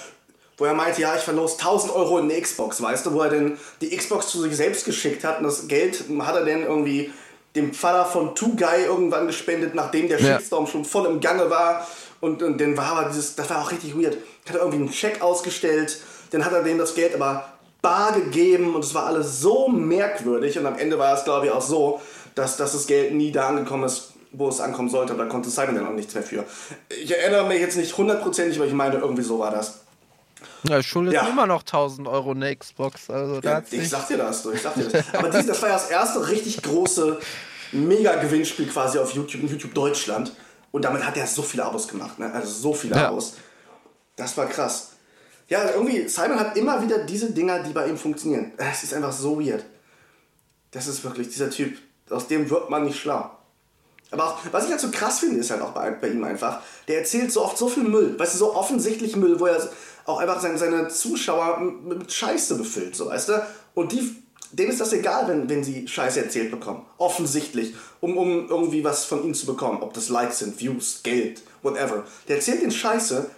wo 0.58 0.66
er 0.66 0.74
meinte, 0.74 1.01
ja, 1.01 1.16
ich 1.16 1.22
verlos 1.22 1.53
1000 1.53 1.93
Euro 1.93 2.18
in 2.18 2.30
eine 2.30 2.41
Xbox, 2.41 2.82
weißt 2.82 3.05
du, 3.05 3.14
wo 3.14 3.22
er 3.22 3.30
denn 3.30 3.58
die 3.82 3.95
Xbox 3.95 4.28
zu 4.28 4.41
sich 4.41 4.55
selbst 4.55 4.86
geschickt 4.86 5.24
hat 5.24 5.39
und 5.39 5.43
das 5.43 5.68
Geld 5.68 6.03
hat 6.20 6.36
er 6.36 6.45
dann 6.45 6.64
irgendwie 6.64 7.12
dem 7.55 7.74
Vater 7.74 8.05
von 8.05 8.36
Two 8.36 8.55
Guy 8.55 8.86
irgendwann 8.86 9.28
gespendet, 9.28 9.76
nachdem 9.76 10.08
der 10.08 10.20
ja. 10.20 10.38
Shitstorm 10.38 10.68
schon 10.68 10.86
voll 10.86 11.05
im 11.05 11.20
Gange 11.20 11.49
war 11.49 11.88
und, 12.20 12.41
und 12.41 12.60
dann 12.60 12.76
war 12.76 12.97
aber 12.97 13.10
dieses, 13.10 13.36
das 13.36 13.49
war 13.49 13.62
auch 13.62 13.72
richtig 13.72 13.95
weird, 13.95 14.18
hat 14.47 14.55
er 14.55 14.62
irgendwie 14.62 14.80
einen 14.80 14.91
Scheck 14.91 15.22
ausgestellt, 15.22 15.99
dann 16.32 16.43
hat 16.43 16.53
er 16.53 16.64
dem 16.64 16.78
das 16.78 16.95
Geld 16.95 17.16
aber 17.16 17.53
bar 17.82 18.14
gegeben 18.14 18.76
und 18.76 18.84
es 18.84 18.93
war 18.93 19.05
alles 19.05 19.39
so 19.39 19.68
merkwürdig 19.68 20.58
und 20.58 20.66
am 20.66 20.78
Ende 20.78 20.97
war 20.97 21.16
es 21.16 21.24
glaube 21.24 21.47
ich 21.47 21.51
auch 21.51 21.62
so, 21.62 22.01
dass, 22.34 22.58
dass 22.58 22.74
das 22.74 22.88
Geld 22.88 23.14
nie 23.14 23.32
da 23.32 23.47
angekommen 23.49 23.84
ist, 23.84 24.14
wo 24.32 24.47
es 24.49 24.60
ankommen 24.60 24.89
sollte. 24.89 25.14
Da 25.16 25.26
konnte 25.26 25.49
Simon 25.49 25.76
dann 25.76 25.88
auch 25.88 25.93
nichts 25.93 26.14
mehr 26.14 26.24
für. 26.24 26.43
Ich 26.89 27.16
erinnere 27.16 27.47
mich 27.47 27.60
jetzt 27.60 27.78
nicht 27.78 27.97
hundertprozentig, 27.97 28.58
aber 28.58 28.68
ich 28.68 28.74
meine, 28.74 28.97
irgendwie 28.97 29.24
so 29.24 29.39
war 29.39 29.51
das. 29.51 29.82
Ja, 30.64 30.82
schuldet 30.84 31.14
ja. 31.14 31.28
immer 31.28 31.48
noch 31.48 31.62
1000 31.62 32.08
Euro 32.08 32.32
eine 32.32 32.56
Xbox. 32.56 33.10
Also 33.10 33.40
ja, 33.42 33.62
ich 33.70 33.90
sag 33.90 34.08
dir 34.08 34.18
das, 34.18 34.46
ich 34.46 34.62
sag 34.62 34.76
dir 34.76 34.86
das. 34.90 35.14
Aber 35.14 35.30
dies, 35.30 35.46
das 35.46 35.62
war 35.62 35.70
ja 35.70 35.76
das 35.76 35.90
erste 35.90 36.28
richtig 36.28 36.62
große 36.62 37.20
Mega-Gewinnspiel 37.72 38.68
quasi 38.68 39.00
auf 39.00 39.12
YouTube, 39.12 39.44
in 39.44 39.50
YouTube 39.50 39.74
Deutschland. 39.74 40.32
Und 40.72 40.84
damit 40.84 41.06
hat 41.06 41.18
er 41.18 41.28
so 41.28 41.42
viele 41.42 41.66
Abos 41.66 41.88
gemacht, 41.88 42.20
ne? 42.20 42.32
Also 42.32 42.50
so 42.50 42.74
viele 42.74 42.96
ja. 42.96 43.08
Abos. 43.08 43.36
Das 44.16 44.36
war 44.38 44.48
krass. 44.48 44.92
Ja, 45.48 45.72
irgendwie, 45.72 46.08
Simon 46.10 46.40
hat 46.40 46.58
immer 46.58 46.82
wieder 46.82 47.00
diese 47.00 47.32
Dinger, 47.32 47.64
die 47.64 47.72
bei 47.72 47.88
ihm 47.88 47.98
funktionieren. 47.98 48.52
Es 48.58 48.84
ist 48.84 48.94
einfach 48.94 49.14
so 49.14 49.40
weird. 49.40 49.64
Das 50.72 50.88
ist 50.88 51.04
wirklich 51.04 51.30
dieser 51.30 51.50
Typ, 51.50 51.78
aus 52.10 52.28
dem 52.28 52.50
wird 52.50 52.70
man 52.70 52.84
nicht 52.84 53.00
schlau. 53.00 53.32
Aber 54.12 54.26
auch, 54.26 54.40
was 54.52 54.66
ich 54.66 54.72
halt 54.72 54.80
so 54.80 54.90
krass 54.90 55.20
finde, 55.20 55.40
ist 55.40 55.52
halt 55.52 55.62
auch 55.62 55.72
bei, 55.72 55.92
bei 55.92 56.10
ihm 56.10 56.24
einfach, 56.24 56.62
der 56.88 57.00
erzählt 57.00 57.32
so 57.32 57.44
oft 57.44 57.58
so 57.58 57.68
viel 57.68 57.84
Müll, 57.84 58.18
weißt 58.18 58.36
du, 58.36 58.38
so 58.38 58.56
offensichtlich 58.56 59.16
Müll, 59.16 59.40
wo 59.40 59.48
er 59.48 59.70
auch 60.08 60.20
einfach 60.20 60.41
seine, 60.41 60.58
seine 60.58 60.88
Zuschauer 60.88 61.60
mit 61.60 62.12
Scheiße 62.12 62.55
befüllt, 62.55 62.95
so, 62.95 63.08
weißt 63.08 63.30
du? 63.30 63.45
Und 63.76 63.91
die, 63.91 64.16
denen 64.51 64.72
ist 64.72 64.80
das 64.82 64.93
egal, 64.93 65.28
wenn, 65.28 65.49
wenn 65.49 65.64
sie 65.64 65.88
Scheiße 65.88 66.24
erzählt 66.24 66.49
bekommen. 66.49 66.86
Offensichtlich. 66.97 67.76
Um, 67.99 68.18
um 68.18 68.49
irgendwie 68.49 68.84
was 68.84 69.05
von 69.05 69.24
ihnen 69.24 69.34
zu 69.34 69.45
bekommen. 69.45 69.82
Ob 69.82 69.93
das 69.93 70.10
Likes 70.10 70.39
sind, 70.39 70.60
Views, 70.60 71.01
Geld, 71.03 71.41
whatever. 71.62 72.05
Der 72.28 72.38
erzählt 72.38 72.62
den 72.62 72.72
Scheiße 72.72 73.30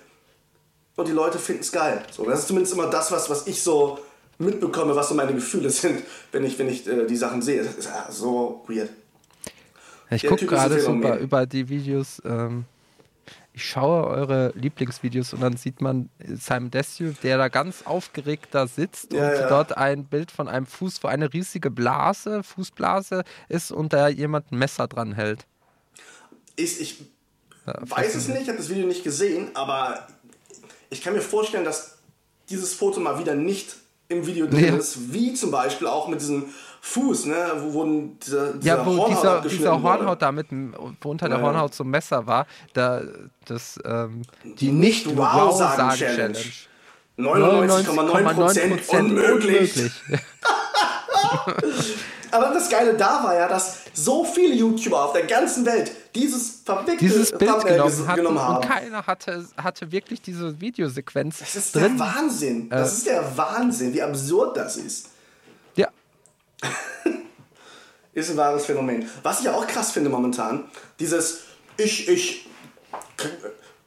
und 0.96 1.08
die 1.08 1.12
Leute 1.12 1.40
finden 1.40 1.62
es 1.62 1.72
geil. 1.72 2.04
So, 2.12 2.24
das 2.26 2.40
ist 2.40 2.48
zumindest 2.48 2.74
immer 2.74 2.88
das, 2.88 3.12
was, 3.12 3.30
was 3.30 3.48
ich 3.48 3.62
so 3.64 4.00
mitbekomme, 4.38 4.96
was 4.96 5.10
so 5.10 5.16
meine 5.16 5.34
Gefühle 5.34 5.70
sind, 5.72 6.04
wenn 6.32 6.46
ich, 6.46 6.60
wenn 6.60 6.70
ich 6.70 6.88
äh, 6.88 7.08
die 7.08 7.18
Sachen 7.18 7.42
sehe. 7.42 7.64
Das 7.64 7.76
ist 7.76 7.86
ja 7.86 8.08
so 8.12 8.64
weird. 8.68 8.90
Ich 10.12 10.26
gucke 10.26 10.46
gerade 10.46 10.80
so 10.80 10.94
über, 10.94 11.18
über, 11.18 11.46
die 11.46 11.68
Videos. 11.68 12.22
Ähm, 12.26 12.66
ich 13.54 13.66
schaue 13.66 14.08
eure 14.08 14.54
Lieblingsvideos 14.56 15.34
und 15.34 15.42
dann 15.42 15.58
sieht 15.58 15.82
man 15.82 16.10
Simon 16.20 16.72
Desue, 16.72 17.14
der 17.24 17.38
da 17.38 17.48
ganz 17.48 17.84
aufgeregt 17.86 18.50
da 18.52 18.68
sitzt 18.68 19.14
ja, 19.14 19.28
und 19.28 19.36
ja. 19.36 19.50
dort 19.50 19.78
ein 19.78 20.06
Bild 20.06 20.32
von 20.32 20.48
einem 20.48 20.66
Fuß, 20.66 21.04
wo 21.04 21.08
eine 21.08 21.34
riesige 21.34 21.72
Blase, 21.72 22.44
Fußblase 22.44 23.24
ist 23.50 23.72
und 23.72 23.94
da 23.94 24.08
jemand 24.08 24.52
ein 24.52 24.58
Messer 24.58 24.88
dran 24.88 25.14
hält. 25.14 25.46
Ich, 26.56 26.80
ich 26.80 27.02
ja, 27.66 27.80
weiß 27.82 28.16
es 28.16 28.28
nicht, 28.28 28.44
ich 28.44 28.48
habe 28.48 28.58
das 28.58 28.70
Video 28.70 28.86
nicht 28.86 29.04
gesehen, 29.04 29.50
aber 29.56 30.08
ich 30.90 31.02
kann 31.02 31.14
mir 31.14 31.22
vorstellen, 31.22 31.66
dass 31.66 31.98
dieses 32.50 32.74
Foto 32.74 33.00
mal 33.00 33.20
wieder 33.20 33.36
nicht 33.36 33.76
im 34.10 34.26
Video 34.26 34.48
drin 34.48 34.78
ist, 34.78 35.14
wie 35.14 35.34
zum 35.34 35.52
Beispiel 35.52 35.88
auch 35.88 36.08
mit 36.08 36.22
diesem 36.22 36.46
Fuß, 36.82 37.26
ne, 37.26 37.36
wo 37.58 37.74
wurden 37.74 38.20
dieser, 38.20 38.54
dieser 38.54 38.78
ja, 38.78 38.86
wo 38.86 38.98
Hornhaut 38.98 39.10
dieser, 39.10 39.42
dieser 39.42 39.82
Hornhaut 39.82 40.22
da 40.22 40.32
mit, 40.32 40.48
wo 41.02 41.10
unter 41.10 41.28
der 41.28 41.40
ja. 41.40 41.44
Hornhaut 41.44 41.74
so 41.74 41.84
ein 41.84 41.90
Messer 41.90 42.26
war, 42.26 42.46
da 42.74 43.02
das 43.46 43.80
ähm, 43.84 44.22
die 44.44 44.72
nicht 44.72 45.18
wow 45.18 45.58
sagen 45.58 45.98
Challenge. 45.98 46.38
99,9% 47.18 48.98
unmöglich. 48.98 49.02
unmöglich. 49.76 49.92
Aber 52.32 52.54
das 52.54 52.70
Geile 52.70 52.94
da 52.94 53.24
war 53.24 53.36
ja, 53.36 53.48
dass 53.48 53.80
so 53.94 54.24
viele 54.24 54.54
YouTuber 54.54 55.06
auf 55.06 55.14
der 55.14 55.26
ganzen 55.26 55.66
Welt 55.66 55.92
dieses 56.16 56.62
verwickte 56.64 57.06
dieses 57.06 57.32
Bild 57.32 57.66
genommen, 57.66 58.08
hatten, 58.08 58.16
genommen 58.16 58.40
haben. 58.40 58.56
Und 58.58 58.66
keiner 58.66 59.06
hatte, 59.06 59.46
hatte 59.58 59.92
wirklich 59.92 60.22
diese 60.22 60.60
Videosequenz. 60.62 61.40
Das 61.40 61.56
ist 61.56 61.76
drin. 61.76 61.98
der 61.98 62.00
Wahnsinn. 62.00 62.70
Das 62.70 62.92
äh, 62.92 62.98
ist 62.98 63.08
der 63.08 63.38
Wahnsinn, 63.38 63.94
wie 63.94 64.02
absurd 64.02 64.58
das 64.58 64.78
ist. 64.78 65.10
Ist 68.14 68.32
ein 68.32 68.38
wahres 68.38 68.66
Phänomen. 68.66 69.10
Was 69.24 69.40
ich 69.40 69.46
ja 69.46 69.54
auch 69.54 69.68
krass 69.68 69.92
finde 69.92 70.10
momentan, 70.10 70.66
dieses 71.00 71.42
ich, 71.78 72.10
ich 72.10 72.50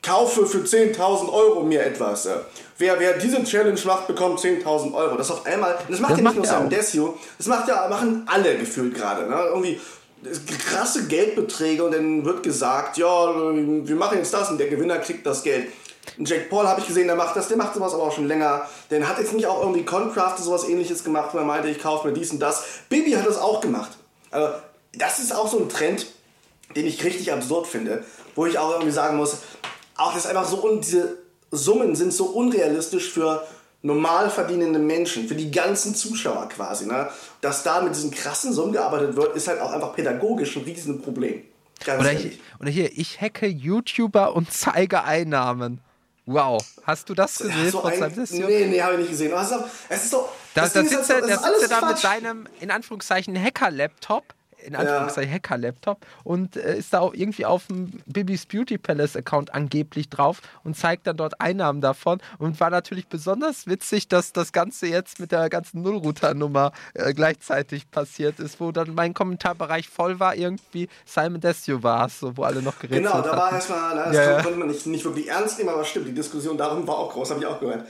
kaufe 0.02 0.46
für 0.46 0.58
10.000 0.58 1.32
Euro 1.32 1.62
mir 1.62 1.84
etwas. 1.84 2.28
Wer, 2.78 2.98
wer 2.98 3.18
diese 3.18 3.42
Challenge 3.44 3.80
macht, 3.84 4.06
bekommt 4.06 4.40
10.000 4.40 4.94
Euro. 4.94 5.16
Das 5.16 5.30
auf 5.30 5.46
einmal, 5.46 5.78
das 5.88 6.00
macht 6.00 6.12
das 6.12 6.18
ja 6.18 6.24
nicht 6.24 6.36
nur 6.36 6.44
Sam 6.44 6.68
Desio, 6.68 7.18
das 7.38 7.46
macht 7.46 7.68
ja, 7.68 7.88
machen 7.88 8.26
alle 8.26 8.56
gefühlt 8.58 8.94
gerade. 8.94 9.28
Ne? 9.28 9.36
Irgendwie 9.36 9.80
krasse 10.68 11.06
Geldbeträge 11.06 11.84
und 11.84 11.92
dann 11.92 12.24
wird 12.24 12.42
gesagt, 12.42 12.96
ja, 12.96 13.34
wir 13.34 13.96
machen 13.96 14.18
jetzt 14.18 14.32
das 14.32 14.50
und 14.50 14.58
der 14.58 14.68
Gewinner 14.68 14.98
kriegt 14.98 15.26
das 15.26 15.42
Geld. 15.42 15.68
Jack 16.18 16.50
Paul 16.50 16.66
habe 16.66 16.80
ich 16.80 16.86
gesehen, 16.86 17.06
der 17.06 17.16
macht 17.16 17.36
das, 17.36 17.48
der 17.48 17.56
macht 17.56 17.74
sowas 17.74 17.94
aber 17.94 18.04
auch 18.04 18.12
schon 18.12 18.26
länger. 18.26 18.62
Der 18.90 19.08
hat 19.08 19.18
jetzt 19.18 19.32
nicht 19.32 19.46
auch 19.46 19.60
irgendwie 19.60 19.84
Concraft 19.84 20.38
sowas 20.38 20.68
ähnliches 20.68 21.04
gemacht, 21.04 21.30
wo 21.32 21.38
er 21.38 21.44
meinte, 21.44 21.68
ich 21.68 21.80
kaufe 21.80 22.08
mir 22.08 22.14
dies 22.14 22.30
und 22.30 22.40
das. 22.40 22.64
Bibi 22.88 23.12
hat 23.12 23.26
das 23.26 23.38
auch 23.38 23.60
gemacht. 23.60 23.92
Also, 24.30 24.52
das 24.94 25.18
ist 25.18 25.34
auch 25.34 25.48
so 25.48 25.58
ein 25.58 25.68
Trend, 25.68 26.06
den 26.76 26.86
ich 26.86 27.02
richtig 27.04 27.32
absurd 27.32 27.66
finde, 27.66 28.04
wo 28.34 28.46
ich 28.46 28.58
auch 28.58 28.72
irgendwie 28.72 28.92
sagen 28.92 29.16
muss, 29.16 29.38
auch 29.96 30.12
das 30.14 30.24
ist 30.24 30.30
einfach 30.30 30.46
so, 30.46 30.56
und 30.56 30.84
diese 30.84 31.18
Summen 31.50 31.94
sind 31.94 32.12
so 32.12 32.26
unrealistisch 32.26 33.10
für 33.10 33.46
normal 33.82 34.30
verdienende 34.30 34.78
Menschen, 34.78 35.28
für 35.28 35.34
die 35.34 35.50
ganzen 35.50 35.94
Zuschauer 35.94 36.48
quasi. 36.48 36.86
Ne? 36.86 37.08
Dass 37.40 37.62
da 37.62 37.82
mit 37.82 37.94
diesen 37.94 38.10
krassen 38.10 38.52
Summen 38.52 38.72
gearbeitet 38.72 39.16
wird, 39.16 39.36
ist 39.36 39.48
halt 39.48 39.60
auch 39.60 39.72
einfach 39.72 39.94
pädagogisch 39.94 40.56
ein 40.56 40.62
Riesenproblem. 40.62 41.42
Ganz 41.84 42.00
oder, 42.00 42.12
ich, 42.12 42.40
oder 42.60 42.70
hier, 42.70 42.90
ich 42.96 43.20
hacke 43.20 43.46
YouTuber 43.46 44.34
und 44.34 44.52
zeige 44.52 45.04
Einnahmen. 45.04 45.80
Wow, 46.26 46.64
hast 46.84 47.08
du 47.08 47.14
das 47.14 47.38
gesehen 47.38 47.70
so 47.70 47.80
von 47.80 47.92
seinem 47.92 48.26
Nee, 48.30 48.66
nee, 48.66 48.80
habe 48.80 48.94
ich 48.94 49.00
nicht 49.00 49.10
gesehen. 49.10 49.32
Es 49.88 50.04
ist 50.04 50.10
so. 50.10 50.28
Da, 50.54 50.68
da 50.68 50.84
sitzt 50.84 51.10
er 51.10 51.20
da 51.68 51.86
mit 51.86 51.98
seinem, 51.98 52.46
in 52.60 52.70
Anführungszeichen, 52.70 53.36
Hacker-Laptop 53.36 54.34
in 54.64 54.76
Anführungszeichen 54.76 55.30
ja. 55.30 55.36
Hacker-Laptop 55.36 56.06
und 56.24 56.56
äh, 56.56 56.76
ist 56.76 56.92
da 56.92 57.00
auch 57.00 57.14
irgendwie 57.14 57.46
auf 57.46 57.66
dem 57.66 58.02
Bibis 58.06 58.46
Beauty 58.46 58.78
Palace-Account 58.78 59.54
angeblich 59.54 60.08
drauf 60.08 60.40
und 60.64 60.76
zeigt 60.76 61.06
dann 61.06 61.16
dort 61.16 61.40
Einnahmen 61.40 61.80
davon 61.80 62.20
und 62.38 62.58
war 62.60 62.70
natürlich 62.70 63.08
besonders 63.08 63.66
witzig, 63.66 64.08
dass 64.08 64.32
das 64.32 64.52
Ganze 64.52 64.86
jetzt 64.86 65.20
mit 65.20 65.32
der 65.32 65.48
ganzen 65.48 65.82
Nullrouter-Nummer 65.82 66.72
äh, 66.94 67.12
gleichzeitig 67.14 67.90
passiert 67.90 68.40
ist, 68.40 68.60
wo 68.60 68.72
dann 68.72 68.94
mein 68.94 69.14
Kommentarbereich 69.14 69.88
voll 69.88 70.20
war, 70.20 70.34
irgendwie 70.34 70.88
Simon 71.04 71.40
Desio 71.40 71.82
war 71.82 72.06
es, 72.06 72.20
so, 72.20 72.36
wo 72.36 72.44
alle 72.44 72.62
noch 72.62 72.78
geredet 72.78 73.06
haben. 73.10 73.22
Genau, 73.22 73.32
da 73.34 73.38
war 73.38 73.52
erstmal, 73.52 73.96
das 73.96 74.16
ja, 74.16 74.42
konnte 74.42 74.58
man 74.58 74.68
nicht, 74.68 74.86
nicht 74.86 75.04
wirklich 75.04 75.28
ernst 75.28 75.58
nehmen, 75.58 75.70
aber 75.70 75.84
stimmt, 75.84 76.08
die 76.08 76.14
Diskussion 76.14 76.56
darum 76.56 76.86
war 76.86 76.96
auch 76.98 77.12
groß, 77.12 77.30
habe 77.30 77.40
ich 77.40 77.46
auch 77.46 77.60
gehört. 77.60 77.86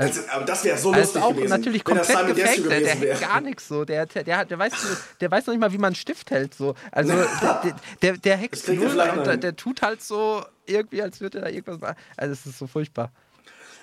Also, 0.00 0.20
aber 0.30 0.44
das 0.46 0.64
wäre 0.64 0.78
so 0.78 0.94
lustig 0.94 1.22
auch 1.22 1.34
gewesen. 1.34 1.50
natürlich 1.50 1.84
komplett 1.84 2.08
gefaked. 2.08 2.36
Der, 2.70 2.80
der 2.80 2.94
hält 2.94 3.20
gar 3.20 3.40
nichts 3.42 3.68
so. 3.68 3.84
Der, 3.84 4.06
der, 4.06 4.24
der, 4.24 4.44
der, 4.46 4.58
weiß, 4.58 4.72
der 5.20 5.30
weiß 5.30 5.46
noch 5.46 5.52
nicht 5.52 5.60
mal, 5.60 5.72
wie 5.72 5.78
man 5.78 5.88
einen 5.88 5.94
Stift 5.94 6.30
hält. 6.30 6.54
So. 6.54 6.74
Also 6.90 7.12
der, 7.42 7.76
der, 8.00 8.16
der 8.16 8.36
hext 8.38 8.66
null 8.68 8.98
und 8.98 9.26
der, 9.26 9.36
der 9.36 9.56
tut 9.56 9.82
halt 9.82 10.02
so 10.02 10.42
irgendwie, 10.64 11.02
als 11.02 11.20
würde 11.20 11.38
er 11.38 11.44
da 11.44 11.50
irgendwas 11.50 11.80
machen. 11.80 11.96
Also 12.16 12.32
es 12.32 12.46
ist 12.46 12.58
so 12.58 12.66
furchtbar. 12.66 13.12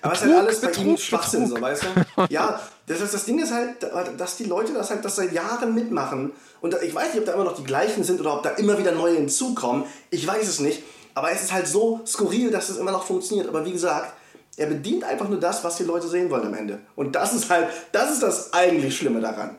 Aber 0.01 0.13
es 0.13 0.21
ist 0.21 0.27
halt 0.27 0.39
alles 0.39 0.61
bei 0.61 0.67
Betrug, 0.67 0.85
ihm 0.85 0.97
Schwachsinn, 0.97 1.47
so, 1.47 1.61
weißt 1.61 1.83
du? 1.83 2.27
Ja, 2.29 2.61
das, 2.87 3.01
ist, 3.01 3.13
das 3.13 3.25
Ding 3.25 3.39
ist 3.39 3.51
halt, 3.51 3.83
dass 4.17 4.37
die 4.37 4.45
Leute 4.45 4.73
das 4.73 4.89
halt 4.89 5.05
das 5.05 5.17
seit 5.17 5.31
Jahren 5.33 5.75
mitmachen. 5.75 6.31
Und 6.61 6.75
ich 6.81 6.95
weiß 6.95 7.13
nicht, 7.13 7.19
ob 7.19 7.25
da 7.25 7.33
immer 7.33 7.43
noch 7.43 7.55
die 7.55 7.63
gleichen 7.63 8.03
sind 8.03 8.19
oder 8.19 8.35
ob 8.35 8.43
da 8.43 8.51
immer 8.51 8.79
wieder 8.79 8.91
neue 8.91 9.15
hinzukommen. 9.15 9.85
Ich 10.09 10.25
weiß 10.25 10.47
es 10.47 10.59
nicht. 10.59 10.81
Aber 11.13 11.31
es 11.31 11.43
ist 11.43 11.51
halt 11.51 11.67
so 11.67 12.01
skurril, 12.05 12.51
dass 12.51 12.69
es 12.69 12.77
immer 12.77 12.91
noch 12.91 13.03
funktioniert. 13.03 13.47
Aber 13.47 13.65
wie 13.65 13.71
gesagt, 13.71 14.13
er 14.57 14.67
bedient 14.67 15.03
einfach 15.03 15.29
nur 15.29 15.39
das, 15.39 15.63
was 15.63 15.77
die 15.77 15.83
Leute 15.83 16.07
sehen 16.07 16.29
wollen 16.29 16.47
am 16.47 16.53
Ende. 16.55 16.79
Und 16.95 17.15
das 17.15 17.33
ist 17.33 17.49
halt, 17.49 17.69
das 17.91 18.11
ist 18.11 18.23
das 18.23 18.53
eigentlich 18.53 18.97
Schlimme 18.97 19.21
daran. 19.21 19.55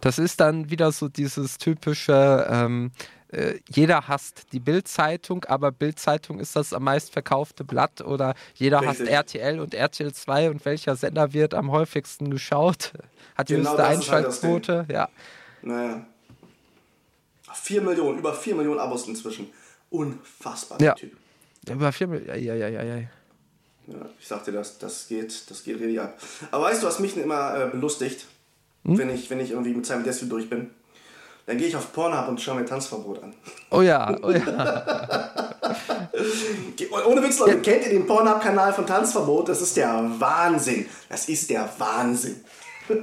Das 0.00 0.18
ist 0.18 0.40
dann 0.40 0.70
wieder 0.70 0.92
so 0.92 1.08
dieses 1.08 1.56
typische, 1.56 2.46
ähm, 2.50 2.90
äh, 3.28 3.54
jeder 3.70 4.08
hasst 4.08 4.52
die 4.52 4.60
Bild-Zeitung, 4.60 5.44
aber 5.46 5.72
Bild-Zeitung 5.72 6.40
ist 6.40 6.56
das 6.56 6.74
am 6.74 6.84
meistverkaufte 6.84 7.64
Blatt 7.64 8.02
oder 8.02 8.34
jeder 8.54 8.80
Richtig. 8.82 9.00
hasst 9.00 9.10
RTL 9.10 9.60
und 9.60 9.74
RTL 9.74 10.12
2 10.12 10.50
und 10.50 10.64
welcher 10.66 10.96
Sender 10.96 11.32
wird 11.32 11.54
am 11.54 11.70
häufigsten 11.70 12.30
geschaut? 12.30 12.92
Hat 13.34 13.48
die 13.48 13.54
genau 13.54 13.70
höchste 13.70 13.86
halt 13.86 13.96
Einschaltquote, 13.96 14.78
halt 14.78 14.92
ja. 14.92 15.08
Naja. 15.62 16.04
4 17.54 17.80
Millionen, 17.80 18.18
über 18.18 18.34
4 18.34 18.54
Millionen 18.56 18.80
Abos 18.80 19.08
inzwischen. 19.08 19.50
Unfassbar, 19.88 20.78
der 20.78 20.88
ja. 20.88 20.94
Typ. 20.94 21.16
Über 21.70 21.92
4 21.92 22.06
Millionen, 22.08 22.42
ja, 22.42 22.54
ja, 22.54 22.68
ja, 22.68 22.82
ja. 22.82 23.08
Ja, 23.86 23.98
ich 24.20 24.28
sagte 24.28 24.52
das, 24.52 24.78
das 24.78 25.08
geht, 25.08 25.50
das 25.50 25.64
geht 25.64 25.80
richtig 25.80 26.00
ab. 26.00 26.16
Aber 26.50 26.64
weißt 26.64 26.82
du, 26.82 26.86
was 26.86 26.98
mich 26.98 27.16
immer 27.16 27.56
äh, 27.56 27.68
belustigt, 27.68 28.26
hm? 28.84 28.96
wenn, 28.98 29.10
ich, 29.10 29.28
wenn 29.30 29.40
ich 29.40 29.50
irgendwie 29.50 29.74
mit 29.74 29.86
seinem 29.86 30.04
Desktop 30.04 30.30
durch 30.30 30.48
bin? 30.48 30.70
Dann 31.46 31.58
gehe 31.58 31.66
ich 31.66 31.74
auf 31.74 31.92
Pornhub 31.92 32.28
und 32.28 32.40
schaue 32.40 32.60
mir 32.60 32.64
Tanzverbot 32.64 33.20
an. 33.22 33.34
Oh 33.70 33.82
ja, 33.82 34.16
oh 34.22 34.30
ja. 34.30 35.58
Ohne 37.06 37.22
Witz, 37.22 37.40
Leute, 37.40 37.56
ja. 37.56 37.60
kennt 37.60 37.84
ihr 37.84 37.90
den 37.90 38.06
Pornhub-Kanal 38.06 38.72
von 38.72 38.86
Tanzverbot? 38.86 39.48
Das 39.48 39.60
ist 39.60 39.76
der 39.76 40.08
Wahnsinn. 40.18 40.86
Das 41.08 41.28
ist 41.28 41.50
der 41.50 41.68
Wahnsinn. 41.78 42.44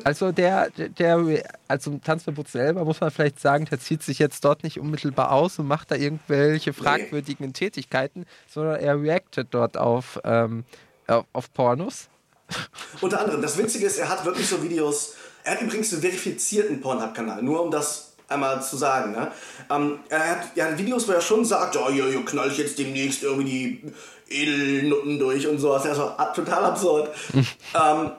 Also 0.03 0.31
der, 0.31 0.69
der, 0.71 1.43
also 1.67 1.99
Tanzverbot 2.03 2.47
selber 2.47 2.85
muss 2.85 2.99
man 2.99 3.11
vielleicht 3.11 3.39
sagen, 3.39 3.65
der 3.65 3.79
zieht 3.79 4.03
sich 4.03 4.19
jetzt 4.19 4.43
dort 4.45 4.63
nicht 4.63 4.79
unmittelbar 4.79 5.31
aus 5.31 5.59
und 5.59 5.67
macht 5.67 5.91
da 5.91 5.95
irgendwelche 5.95 6.73
fragwürdigen 6.73 7.47
nee. 7.47 7.53
Tätigkeiten, 7.53 8.25
sondern 8.47 8.79
er 8.79 9.01
reactet 9.01 9.47
dort 9.51 9.77
auf, 9.77 10.19
ähm, 10.23 10.63
auf, 11.07 11.25
auf 11.33 11.53
Pornos. 11.53 12.09
Unter 13.01 13.21
anderem, 13.21 13.41
das 13.41 13.57
Witzige 13.57 13.85
ist, 13.85 13.97
er 13.97 14.09
hat 14.09 14.25
wirklich 14.25 14.47
so 14.47 14.61
Videos, 14.61 15.15
er 15.43 15.53
hat 15.53 15.61
übrigens 15.61 15.93
einen 15.93 16.01
verifizierten 16.01 16.81
Pornhub-Kanal, 16.81 17.43
nur 17.43 17.63
um 17.63 17.71
das 17.71 18.09
einmal 18.29 18.61
zu 18.61 18.77
sagen. 18.77 19.11
Ne? 19.11 19.31
Ähm, 19.69 19.99
er 20.09 20.29
hat 20.29 20.55
ja 20.55 20.77
Videos, 20.77 21.07
wo 21.07 21.11
er 21.11 21.21
schon 21.21 21.45
sagt, 21.45 21.75
oh, 21.75 21.89
hier, 21.89 22.07
hier 22.07 22.23
knall 22.23 22.51
ich 22.51 22.57
jetzt 22.57 22.77
demnächst 22.77 23.23
irgendwie 23.23 23.49
die 23.49 23.93
Edelnutten 24.29 25.19
durch 25.19 25.47
und 25.47 25.57
sowas. 25.57 25.85
Also 25.85 26.11
total 26.35 26.65
absurd. 26.65 27.09
ähm, 27.33 27.43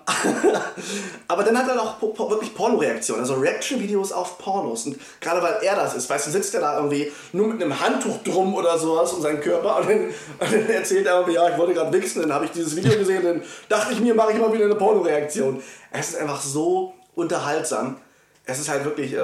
aber 1.28 1.44
dann 1.44 1.58
hat 1.58 1.68
er 1.68 1.80
auch 1.80 2.00
wirklich 2.30 2.54
Porno-Reaktionen, 2.54 3.22
also 3.22 3.34
Reaction-Videos 3.34 4.12
auf 4.12 4.38
Pornos. 4.38 4.86
Und 4.86 4.98
gerade 5.20 5.42
weil 5.42 5.58
er 5.62 5.76
das 5.76 5.94
ist, 5.94 6.10
weißt 6.10 6.26
du, 6.26 6.30
sitzt 6.30 6.54
er 6.54 6.60
da 6.60 6.76
irgendwie 6.76 7.10
nur 7.32 7.48
mit 7.48 7.62
einem 7.62 7.78
Handtuch 7.78 8.22
drum 8.22 8.54
oder 8.54 8.78
sowas 8.78 9.12
um 9.12 9.22
seinen 9.22 9.40
Körper 9.40 9.78
und 9.78 9.88
dann, 9.88 9.98
und 10.38 10.52
dann 10.52 10.68
erzählt 10.68 11.06
er 11.06 11.14
irgendwie, 11.14 11.34
ja, 11.34 11.48
ich 11.48 11.58
wollte 11.58 11.74
gerade 11.74 11.92
wichsen, 11.92 12.22
dann 12.22 12.32
habe 12.32 12.44
ich 12.44 12.50
dieses 12.50 12.76
Video 12.76 12.96
gesehen, 12.98 13.22
dann 13.24 13.42
dachte 13.68 13.92
ich 13.92 14.00
mir, 14.00 14.14
mache 14.14 14.32
ich 14.32 14.38
mal 14.38 14.52
wieder 14.52 14.64
eine 14.64 14.74
Porno-Reaktion. 14.74 15.62
Es 15.92 16.10
ist 16.10 16.16
einfach 16.18 16.40
so 16.40 16.94
unterhaltsam. 17.14 17.96
Es 18.44 18.58
ist 18.58 18.68
halt 18.68 18.84
wirklich 18.84 19.12
äh, 19.12 19.18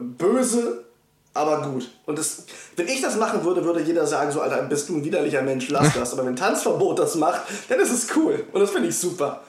böse, 0.00 0.84
aber 1.34 1.62
gut. 1.62 1.90
Und 2.06 2.18
das, 2.18 2.44
wenn 2.76 2.88
ich 2.88 3.00
das 3.00 3.16
machen 3.16 3.42
würde, 3.44 3.64
würde 3.64 3.80
jeder 3.80 4.06
sagen, 4.06 4.30
so 4.32 4.40
Alter, 4.40 4.62
bist 4.62 4.88
du 4.88 4.96
ein 4.96 5.04
widerlicher 5.04 5.42
Mensch, 5.42 5.68
lass 5.68 5.92
das. 5.94 6.12
Aber 6.12 6.26
wenn 6.26 6.36
Tanzverbot 6.36 6.98
das 6.98 7.14
macht, 7.14 7.42
dann 7.68 7.80
ist 7.80 7.90
es 7.90 8.14
cool. 8.16 8.44
Und 8.52 8.60
das 8.60 8.70
finde 8.70 8.88
ich 8.88 8.98
super. 8.98 9.42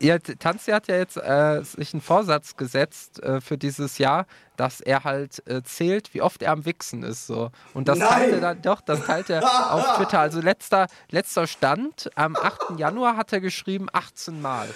Ja, 0.00 0.18
Tanzi 0.18 0.70
hat 0.70 0.88
ja 0.88 0.96
jetzt 0.96 1.18
äh, 1.18 1.60
sich 1.62 1.92
einen 1.92 2.00
Vorsatz 2.00 2.56
gesetzt 2.56 3.22
äh, 3.22 3.38
für 3.42 3.58
dieses 3.58 3.98
Jahr, 3.98 4.24
dass 4.56 4.80
er 4.80 5.04
halt 5.04 5.46
äh, 5.46 5.62
zählt, 5.62 6.14
wie 6.14 6.22
oft 6.22 6.40
er 6.42 6.52
am 6.52 6.64
Wichsen 6.64 7.02
ist. 7.02 7.26
So. 7.26 7.50
Und 7.74 7.86
das 7.88 7.98
Nein. 7.98 8.08
teilt 8.08 8.32
er 8.32 8.40
dann, 8.40 8.62
doch, 8.62 8.80
das 8.80 9.04
teilt 9.04 9.28
er 9.28 9.42
auf 9.74 9.96
Twitter. 9.98 10.20
Also 10.20 10.40
letzter, 10.40 10.86
letzter 11.10 11.46
Stand, 11.46 12.08
am 12.14 12.34
8. 12.34 12.78
Januar 12.78 13.16
hat 13.18 13.30
er 13.34 13.40
geschrieben 13.40 13.88
18 13.92 14.40
Mal. 14.40 14.68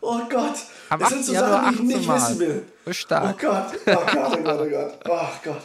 Oh 0.00 0.18
Gott, 0.28 0.54
Am 0.90 0.98
das 0.98 1.10
sind 1.10 1.20
8. 1.20 1.24
so 1.26 1.32
Januar 1.34 1.62
Sachen, 1.72 1.88
die 1.88 1.94
ich 1.94 1.96
18 1.96 1.96
nicht 1.98 2.08
Mal. 2.08 2.16
wissen 2.16 2.38
will. 2.40 2.62
So 2.84 2.90
Oh 2.90 2.92
stark. 2.92 3.38
Gott, 3.40 3.66
oh 3.86 3.90
Gott, 3.94 4.06
oh 4.16 4.42
Gott, 4.42 4.60
oh 4.60 4.68
Gott. 4.68 4.98
Oh 5.08 5.26
Gott. 5.44 5.62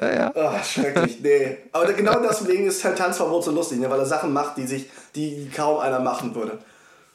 Ja, 0.00 0.14
ja. 0.14 0.32
Ach, 0.34 0.64
schrecklich, 0.64 1.20
nee. 1.20 1.58
Aber 1.72 1.92
genau 1.92 2.20
deswegen 2.20 2.66
ist 2.66 2.84
halt 2.84 2.98
Tanzverbot 2.98 3.44
so 3.44 3.50
lustig, 3.50 3.78
ne? 3.78 3.88
weil 3.90 3.98
er 4.00 4.06
Sachen 4.06 4.32
macht, 4.32 4.56
die 4.56 4.66
sich, 4.66 4.90
die 5.14 5.50
kaum 5.54 5.78
einer 5.78 6.00
machen 6.00 6.34
würde. 6.34 6.58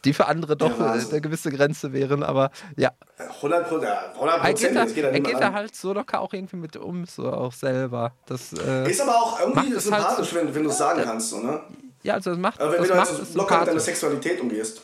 Die 0.05 0.13
für 0.13 0.25
andere 0.25 0.57
doch 0.57 0.71
Ja, 0.71 0.79
Wahnsinn. 0.79 1.11
eine 1.11 1.21
gewisse 1.21 1.51
Grenze 1.51 1.93
wären, 1.93 2.23
aber 2.23 2.49
ja. 2.75 2.89
100 3.19 3.67
Prozent, 3.69 3.83
ja, 3.83 4.11
100 4.15 4.35
Er 4.35 4.41
geht, 4.41 4.51
Prozent, 4.55 4.75
da, 4.75 4.83
das 4.83 4.93
geht 4.95 5.03
ja 5.03 5.09
er, 5.11 5.19
geht 5.19 5.39
da 5.39 5.53
halt 5.53 5.75
so 5.75 5.93
locker 5.93 6.21
auch 6.21 6.33
irgendwie 6.33 6.55
mit 6.55 6.75
um, 6.77 7.05
so 7.05 7.31
auch 7.31 7.53
selber. 7.53 8.13
Das, 8.25 8.51
äh, 8.53 8.89
Ist 8.89 9.01
aber 9.01 9.15
auch 9.15 9.39
irgendwie 9.39 9.69
Macht 9.69 9.77
es 9.77 9.91
halt 9.91 10.01
sympathisch, 10.01 10.33
wenn, 10.33 10.55
wenn 10.55 10.63
du 10.63 10.69
es 10.69 10.77
sagen 10.77 11.01
kannst, 11.03 11.29
so, 11.29 11.39
ne? 11.39 11.61
ja, 12.01 12.15
also 12.15 12.31
das 12.31 12.39
macht, 12.39 12.59
Aber 12.59 12.71
wenn, 12.71 12.79
das 12.79 12.89
wenn 12.89 12.95
du 12.97 12.99
halt 12.99 13.09
so 13.09 13.37
locker 13.37 13.59
mit 13.59 13.67
deiner 13.67 13.79
sympathisch. 13.79 13.83
Sexualität 13.83 14.41
umgehst. 14.41 14.81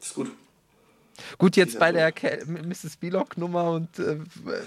Ist 0.00 0.14
gut. 0.14 0.30
Gut, 1.38 1.56
jetzt 1.56 1.78
bei 1.78 1.92
der 1.92 2.12
Ke 2.12 2.38
Mrs. 2.46 2.96
Belock-Nummer 2.96 3.70
und 3.70 3.98
äh, 3.98 4.18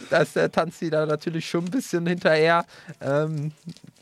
da 0.09 0.19
ist 0.19 0.35
der 0.35 0.51
Tanzi 0.51 0.89
da 0.89 1.05
natürlich 1.05 1.49
schon 1.49 1.65
ein 1.65 1.71
bisschen 1.71 2.05
hinterher. 2.05 2.65
Ähm, 3.01 3.51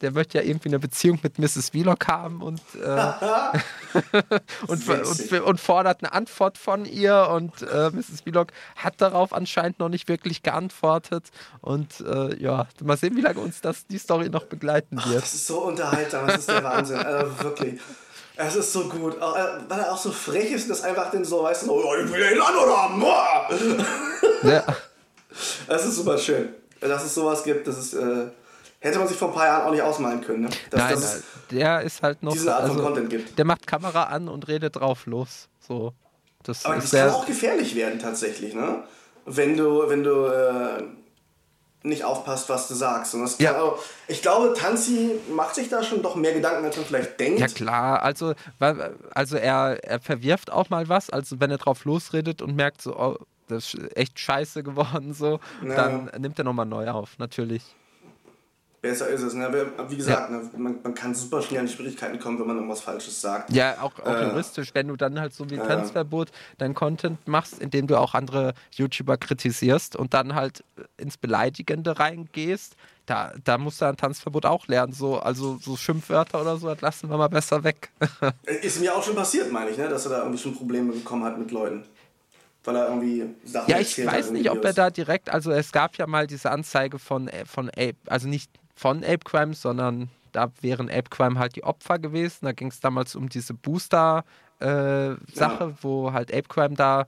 der 0.02 0.12
möchte 0.12 0.38
ja 0.38 0.44
irgendwie 0.44 0.70
eine 0.70 0.80
Beziehung 0.80 1.20
mit 1.24 1.40
Mrs. 1.40 1.72
Belock 1.72 2.08
haben 2.08 2.42
und, 2.42 2.62
äh, 2.76 3.12
und, 4.68 4.88
und, 4.88 5.42
und 5.42 5.60
fordert 5.60 6.04
eine 6.04 6.12
Antwort 6.14 6.58
von 6.58 6.86
ihr 6.86 7.30
und 7.32 7.62
äh, 7.62 7.90
Mrs. 7.92 8.22
Belock 8.24 8.52
hat 8.76 8.96
darauf 9.02 9.34
anscheinend 9.34 9.80
noch 9.80 9.90
nicht 9.90 10.08
wirklich 10.08 10.44
geantwortet 10.44 11.32
und 11.62 12.02
äh, 12.02 12.36
ja, 12.38 12.68
mal 12.84 12.98
sehen, 12.98 13.16
wie 13.16 13.22
lange 13.22 13.40
uns 13.40 13.62
das 13.62 13.88
die 13.88 13.98
Story 13.98 14.30
noch 14.30 14.46
begleiten 14.46 14.98
wird. 15.06 15.24
Das 15.24 15.34
ist 15.34 15.48
so 15.48 15.64
unterhaltsam, 15.64 16.28
das 16.28 16.40
ist 16.40 16.50
der 16.50 16.64
Wahnsinn. 16.64 16.98
Also 16.98 17.44
wirklich. 17.44 17.80
Es 18.38 18.56
ist 18.56 18.72
so 18.72 18.88
gut. 18.88 19.20
Auch, 19.22 19.36
äh, 19.36 19.40
weil 19.68 19.80
er 19.80 19.92
auch 19.92 19.98
so 19.98 20.12
frech 20.12 20.52
ist 20.52 20.64
und 20.64 20.70
das 20.70 20.84
einfach 20.84 21.10
den 21.12 21.26
so, 21.26 21.44
weißt 21.44 21.66
du, 21.66 21.72
oh, 21.72 21.96
ich 21.96 22.12
will 22.12 22.30
den 22.30 22.38
Land 22.38 22.56
haben. 22.56 23.04
Ja. 24.44 24.64
Das 25.68 25.86
ist 25.86 25.98
super 25.98 26.18
schön. 26.18 26.50
Dass 26.80 27.04
es 27.04 27.14
sowas 27.14 27.44
gibt, 27.44 27.68
das 27.68 27.78
ist, 27.78 27.94
äh, 27.94 28.28
hätte 28.80 28.98
man 28.98 29.08
sich 29.08 29.18
vor 29.18 29.28
ein 29.28 29.34
paar 29.36 29.46
Jahren 29.46 29.68
auch 29.68 29.72
nicht 29.72 29.84
ausmalen 29.84 30.22
können. 30.22 30.44
Ne? 30.44 30.50
Dass, 30.72 30.80
Nein, 30.80 30.94
dass 30.96 31.24
der 31.52 31.82
ist 31.82 32.02
halt 32.02 32.24
noch. 32.24 32.34
diese 32.34 32.56
Art 32.56 32.68
von 32.68 32.72
also, 32.72 32.84
Content 32.84 33.10
gibt. 33.10 33.38
Der 33.38 33.46
macht 33.46 33.68
Kamera 33.68 34.06
an 34.06 34.30
und 34.30 34.48
redet 34.48 34.78
drauf 34.78 35.06
los. 35.06 35.48
So. 35.60 35.94
Das 36.44 36.66
Aber 36.66 36.76
das 36.76 36.92
kann 36.92 37.10
auch 37.10 37.26
gefährlich 37.26 37.76
werden 37.76 38.00
tatsächlich, 38.00 38.54
ne? 38.54 38.84
Wenn 39.26 39.58
du, 39.58 39.90
wenn 39.90 40.04
du 40.04 40.26
äh, 40.26 40.84
nicht 41.88 42.04
aufpasst, 42.04 42.50
was 42.50 42.68
du 42.68 42.74
sagst. 42.76 43.14
Und 43.16 43.22
das 43.22 43.40
Ja. 43.40 43.60
auch, 43.62 43.80
ich 44.08 44.22
glaube, 44.22 44.54
Tanzi 44.54 45.12
macht 45.36 45.56
sich 45.56 45.70
da 45.70 45.84
schon 45.84 46.02
doch 46.02 46.16
mehr 46.16 46.34
Gedanken, 46.34 46.66
als 46.66 46.76
man 46.78 46.86
vielleicht 46.86 47.20
denkt. 47.20 47.40
Ja 47.40 47.48
klar, 47.48 48.04
also, 48.04 48.34
also 49.14 49.38
er, 49.38 49.80
er 49.84 50.00
verwirft 50.00 50.52
auch 50.52 50.70
mal 50.70 50.88
was, 50.90 51.10
also 51.10 51.40
wenn 51.40 51.52
er 51.52 51.58
drauf 51.58 51.86
losredet 51.86 52.42
und 52.42 52.56
merkt 52.56 52.82
so, 52.82 52.96
oh, 52.98 53.18
das 53.48 53.74
ist 53.74 53.96
echt 53.98 54.20
scheiße 54.20 54.62
geworden, 54.64 55.14
so, 55.14 55.40
Ja. 55.66 55.76
dann 55.76 56.12
nimmt 56.20 56.38
er 56.38 56.44
nochmal 56.46 56.66
neu 56.66 56.90
auf, 56.90 57.18
natürlich. 57.18 57.64
Besser 58.80 59.08
ist 59.10 59.24
es. 59.24 59.34
Ne? 59.34 59.72
Wie 59.90 59.98
gesagt, 59.98 60.30
ne? 60.30 60.50
man, 60.56 60.80
man 60.84 60.94
kann 60.94 61.16
super 61.16 61.42
schnell 61.42 61.62
in 61.62 61.68
Schwierigkeiten 61.68 62.20
kommen, 62.20 62.40
wenn 62.40 62.46
man 62.46 62.58
irgendwas 62.58 62.82
Falsches 62.82 63.20
sagt. 63.20 63.52
Ja, 63.52 63.82
auch, 63.82 63.98
auch 64.00 64.06
Äh, 64.16 64.28
juristisch, 64.28 64.70
wenn 64.76 64.88
du 64.88 64.96
dann 64.96 65.20
halt 65.20 65.34
so 65.34 65.50
wie 65.50 65.56
ja. 65.56 65.66
Tanzverbot 65.66 66.30
dein 66.60 66.76
Content 66.76 67.28
machst, 67.28 67.60
indem 67.60 67.88
du 67.88 67.98
auch 67.98 68.14
andere 68.14 68.54
YouTuber 68.72 69.18
kritisierst 69.18 69.96
und 69.96 70.14
dann 70.14 70.36
halt 70.36 70.64
ins 70.98 71.18
Beleidigende 71.18 71.98
reingehst, 71.98 72.76
da, 73.08 73.34
da 73.44 73.58
musst 73.58 73.82
du 73.82 73.86
ein 73.86 73.98
Tanzverbot 73.98 74.46
auch 74.46 74.68
lernen, 74.68 74.94
so, 74.94 75.18
also 75.18 75.58
so 75.60 75.76
Schimpfwörter 75.76 76.40
oder 76.42 76.58
so, 76.58 76.68
das 76.68 76.82
lassen 76.82 77.10
wir 77.10 77.18
mal 77.18 77.30
besser 77.30 77.64
weg. 77.64 77.90
Ist 78.62 78.80
mir 78.80 78.94
auch 78.96 79.02
schon 79.02 79.16
passiert, 79.16 79.52
meine 79.52 79.72
ich, 79.72 79.78
ne? 79.78 79.90
dass 79.90 80.06
er 80.06 80.12
da 80.12 80.18
irgendwie 80.20 80.38
schon 80.38 80.54
Probleme 80.56 80.94
bekommen 80.94 81.24
hat 81.24 81.40
mit 81.40 81.50
Leuten. 81.52 81.84
Weil 82.64 82.76
er 82.76 82.90
irgendwie 82.90 83.26
Sachen 83.46 83.72
Ja, 83.72 83.80
ich 83.80 84.06
weiß 84.06 84.32
nicht, 84.32 84.50
ob 84.52 84.58
er 84.58 84.62
Videos. 84.64 84.76
da 84.76 84.90
direkt, 84.90 85.30
also 85.30 85.52
es 85.52 85.72
gab 85.72 85.96
ja 85.96 86.06
mal 86.06 86.28
diese 86.28 86.52
Anzeige 86.52 87.00
von, 87.00 87.30
äh, 87.30 87.46
von 87.46 87.70
Ape, 87.70 87.96
also 88.08 88.28
nicht 88.28 88.52
von 88.78 89.04
Ape 89.04 89.26
Crime, 89.26 89.54
sondern 89.56 90.10
da 90.32 90.52
wären 90.62 90.90
Ape 90.90 91.10
Crime 91.10 91.38
halt 91.40 91.56
die 91.56 91.64
Opfer 91.64 91.98
gewesen. 91.98 92.46
Da 92.46 92.52
ging 92.52 92.68
es 92.68 92.80
damals 92.80 93.16
um 93.16 93.28
diese 93.28 93.56
Booster-Sache, 93.56 95.74
wo 95.82 96.14
halt 96.14 96.32
Ape 96.32 96.48
Crime 96.48 96.76
da 96.76 97.02
äh, 97.02 97.06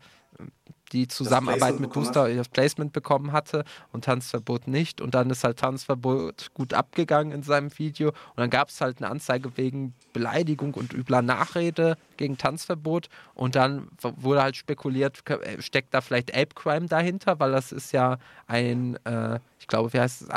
die 0.92 1.08
Zusammenarbeit 1.08 1.80
mit 1.80 1.94
Booster, 1.94 2.34
das 2.34 2.50
Placement 2.50 2.92
bekommen 2.92 3.32
hatte 3.32 3.66
und 3.92 4.06
Tanzverbot 4.06 4.68
nicht. 4.68 5.00
Und 5.00 5.14
dann 5.14 5.30
ist 5.30 5.44
halt 5.44 5.60
Tanzverbot 5.60 6.56
gut 6.56 6.74
abgegangen 6.74 7.32
in 7.32 7.44
seinem 7.44 7.78
Video. 7.78 8.10
Und 8.10 8.38
dann 8.38 8.50
gab 8.50 8.70
es 8.70 8.82
halt 8.82 8.98
eine 8.98 9.12
Anzeige 9.12 9.56
wegen 9.56 9.94
Beleidigung 10.12 10.74
und 10.74 10.94
übler 10.94 11.22
Nachrede 11.22 11.98
gegen 12.18 12.40
Tanzverbot. 12.40 13.10
Und 13.36 13.56
dann 13.56 13.90
wurde 14.02 14.42
halt 14.42 14.56
spekuliert, 14.56 15.22
äh, 15.30 15.62
steckt 15.62 15.94
da 15.94 16.02
vielleicht 16.02 16.34
Ape 16.34 16.56
Crime 16.56 16.88
dahinter, 16.88 17.40
weil 17.40 17.52
das 17.52 17.72
ist 17.72 17.92
ja 17.92 18.18
ein, 18.48 18.96
äh, 19.06 19.40
ich 19.60 19.68
glaube, 19.68 19.94
wie 19.94 20.00
heißt 20.00 20.24
es, 20.24 20.30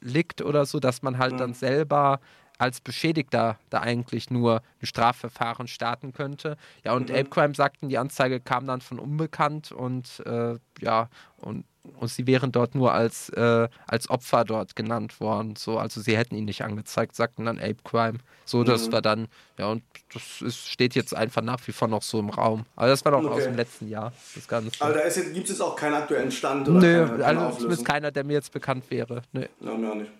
Anzeigedelikt 0.00 0.42
oder 0.42 0.66
so, 0.66 0.80
dass 0.80 1.02
man 1.02 1.18
halt 1.18 1.38
dann 1.40 1.54
selber 1.54 2.20
als 2.58 2.80
Beschädigter 2.80 3.58
da 3.70 3.80
eigentlich 3.80 4.30
nur 4.30 4.62
ein 4.82 4.86
Strafverfahren 4.86 5.66
starten 5.66 6.12
könnte. 6.12 6.58
Ja, 6.84 6.92
und 6.92 7.10
Ape 7.10 7.30
Crime 7.30 7.54
sagten, 7.54 7.88
die 7.88 7.96
Anzeige 7.96 8.38
kam 8.38 8.66
dann 8.66 8.82
von 8.82 8.98
unbekannt 8.98 9.72
und 9.72 10.20
äh, 10.26 10.58
ja, 10.80 11.08
und, 11.38 11.64
und 11.98 12.08
sie 12.08 12.26
wären 12.26 12.52
dort 12.52 12.74
nur 12.74 12.92
als, 12.92 13.28
äh, 13.30 13.68
als 13.86 14.10
Opfer 14.10 14.44
dort 14.44 14.76
genannt 14.76 15.20
worden. 15.20 15.56
So, 15.56 15.78
also 15.78 16.00
sie 16.00 16.16
hätten 16.16 16.34
ihn 16.34 16.44
nicht 16.44 16.62
angezeigt, 16.62 17.16
sagten 17.16 17.46
dann 17.46 17.58
Ape 17.58 17.76
Crime. 17.84 18.18
So, 18.44 18.64
das 18.64 18.90
war 18.92 19.00
dann, 19.00 19.28
ja, 19.58 19.66
und 19.68 19.82
das 20.12 20.42
ist, 20.42 20.68
steht 20.68 20.94
jetzt 20.94 21.14
einfach 21.14 21.42
nach 21.42 21.60
wie 21.66 21.72
vor 21.72 21.88
noch 21.88 22.02
so 22.02 22.18
im 22.18 22.30
Raum. 22.30 22.66
Aber 22.76 22.88
das 22.88 23.04
war 23.04 23.12
doch 23.12 23.24
aus 23.24 23.32
Okay. 23.36 23.44
dem 23.44 23.56
letzten 23.56 23.88
Jahr, 23.88 24.12
das 24.34 24.46
Ganze. 24.48 24.72
Aber 24.80 24.94
da 24.94 25.00
gibt 25.02 25.44
es 25.44 25.50
jetzt 25.50 25.60
auch 25.60 25.76
keinen 25.76 25.94
aktuellen 25.94 26.30
Stand 26.30 26.68
oder 26.68 26.80
Nö, 26.80 27.06
keine, 27.06 27.08
keine 27.08 27.24
also 27.26 27.40
Auflösung. 27.40 27.58
zumindest 27.60 27.84
keiner, 27.86 28.10
der 28.10 28.24
mir 28.24 28.32
jetzt 28.34 28.52
bekannt 28.52 28.84
wäre. 28.90 29.22
Nö. 29.32 29.46
Ja, 29.60 29.74
mir 29.74 29.90
auch 29.90 29.94
nicht. 29.94 30.10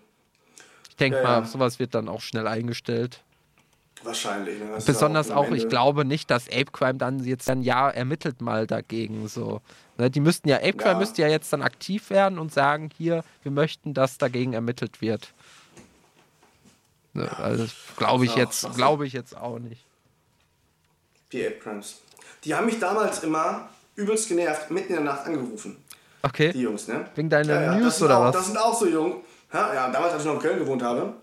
Ich 0.89 0.97
denke 0.97 1.19
Ja, 1.19 1.25
mal, 1.25 1.41
ja. 1.41 1.45
sowas 1.45 1.79
wird 1.79 1.95
dann 1.95 2.09
auch 2.09 2.21
schnell 2.21 2.47
eingestellt. 2.47 3.23
Wahrscheinlich. 4.03 4.59
Ne? 4.59 4.79
Besonders 4.87 5.31
am 5.31 5.39
auch, 5.39 5.51
ich 5.51 5.69
glaube 5.69 6.05
nicht, 6.05 6.31
dass 6.31 6.49
Ape 6.49 6.71
Crime 6.73 6.95
dann 6.95 7.23
jetzt 7.25 7.51
ein 7.51 7.63
Jahr 7.63 7.95
ermittelt 7.95 8.41
mal 8.41 8.67
dagegen. 8.67 9.29
So. 9.29 9.61
Ne, 9.99 10.11
die 10.11 10.21
müssten 10.21 10.49
ja, 10.49 10.57
Ape 10.57 10.75
Crime 10.75 10.93
Ja. 10.93 10.99
müsste 10.99 11.23
ja 11.23 11.29
jetzt 11.29 11.53
dann 11.53 11.63
aktiv 11.63 12.09
werden 12.11 12.39
und 12.39 12.53
sagen, 12.53 12.91
hier, 12.97 13.23
wir 13.43 13.53
möchten, 13.53 13.93
dass 13.93 14.17
dagegen 14.17 14.55
ermittelt 14.55 15.01
wird. 15.03 15.35
Ne, 17.13 17.29
also 17.39 17.67
glaube 17.97 18.25
ich 18.25 18.35
jetzt, 18.37 18.75
glaube 18.75 19.07
ich 19.07 19.13
jetzt 19.13 19.37
auch 19.37 19.59
nicht. 19.59 19.85
Die 21.33 21.47
Ape 21.47 21.59
Crimes. 21.59 22.01
Die 22.45 22.55
haben 22.55 22.67
mich 22.67 22.79
damals 22.79 23.23
immer 23.23 23.69
übelst 23.97 24.29
genervt, 24.29 24.71
mitten 24.71 24.95
in 24.95 25.05
der 25.05 25.15
Nacht 25.15 25.27
angerufen. 25.27 25.77
Die 25.77 26.27
Okay. 26.27 26.51
Jungs, 26.51 26.87
ne? 26.87 27.07
Wegen 27.15 27.31
deiner 27.31 27.67
das 27.67 27.77
News 27.77 28.03
oder 28.03 28.19
auch, 28.19 28.25
was? 28.25 28.37
Das 28.37 28.47
sind 28.47 28.59
auch 28.59 28.79
so 28.79 28.87
jung. 28.87 29.25
Ja, 29.53 29.73
ja, 29.75 29.91
damals, 29.91 30.13
als 30.13 30.23
ich 30.23 30.29
noch 30.29 30.35
in 30.37 30.41
Köln 30.41 30.59
gewohnt 30.59 30.83
habe, 30.83 31.15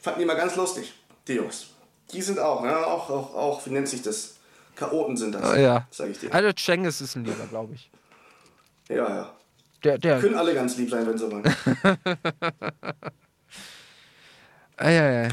fanden 0.00 0.18
die 0.18 0.24
immer 0.24 0.34
ganz 0.34 0.56
lustig, 0.56 0.92
die 1.28 1.34
Jungs. 1.34 1.68
Die 2.12 2.22
sind 2.22 2.38
auch, 2.38 2.62
ne? 2.62 2.76
Auch, 2.86 3.08
auch, 3.10 3.34
auch, 3.34 3.66
wie 3.66 3.70
nennt 3.70 3.88
sich 3.88 4.02
das? 4.02 4.36
Chaoten 4.76 5.16
sind 5.16 5.34
das. 5.34 5.42
Ah, 5.42 5.58
ja. 5.58 5.86
Sag 5.90 6.08
ich 6.10 6.18
dir. 6.18 6.32
Also 6.32 6.52
Cengiz 6.52 7.00
ist 7.00 7.14
ein 7.16 7.24
Lieber, 7.24 7.46
glaube 7.48 7.74
ich. 7.74 7.90
Ja, 8.88 9.08
ja. 9.08 9.32
Der, 9.84 9.98
der, 9.98 10.20
Können 10.20 10.36
alle 10.36 10.54
ganz 10.54 10.76
lieb 10.76 10.90
sein, 10.90 11.06
wenn 11.06 11.18
sie 11.18 11.30
wollen. 11.30 11.42
ah, 14.76 14.88
ja, 14.90 15.22
ja. 15.24 15.28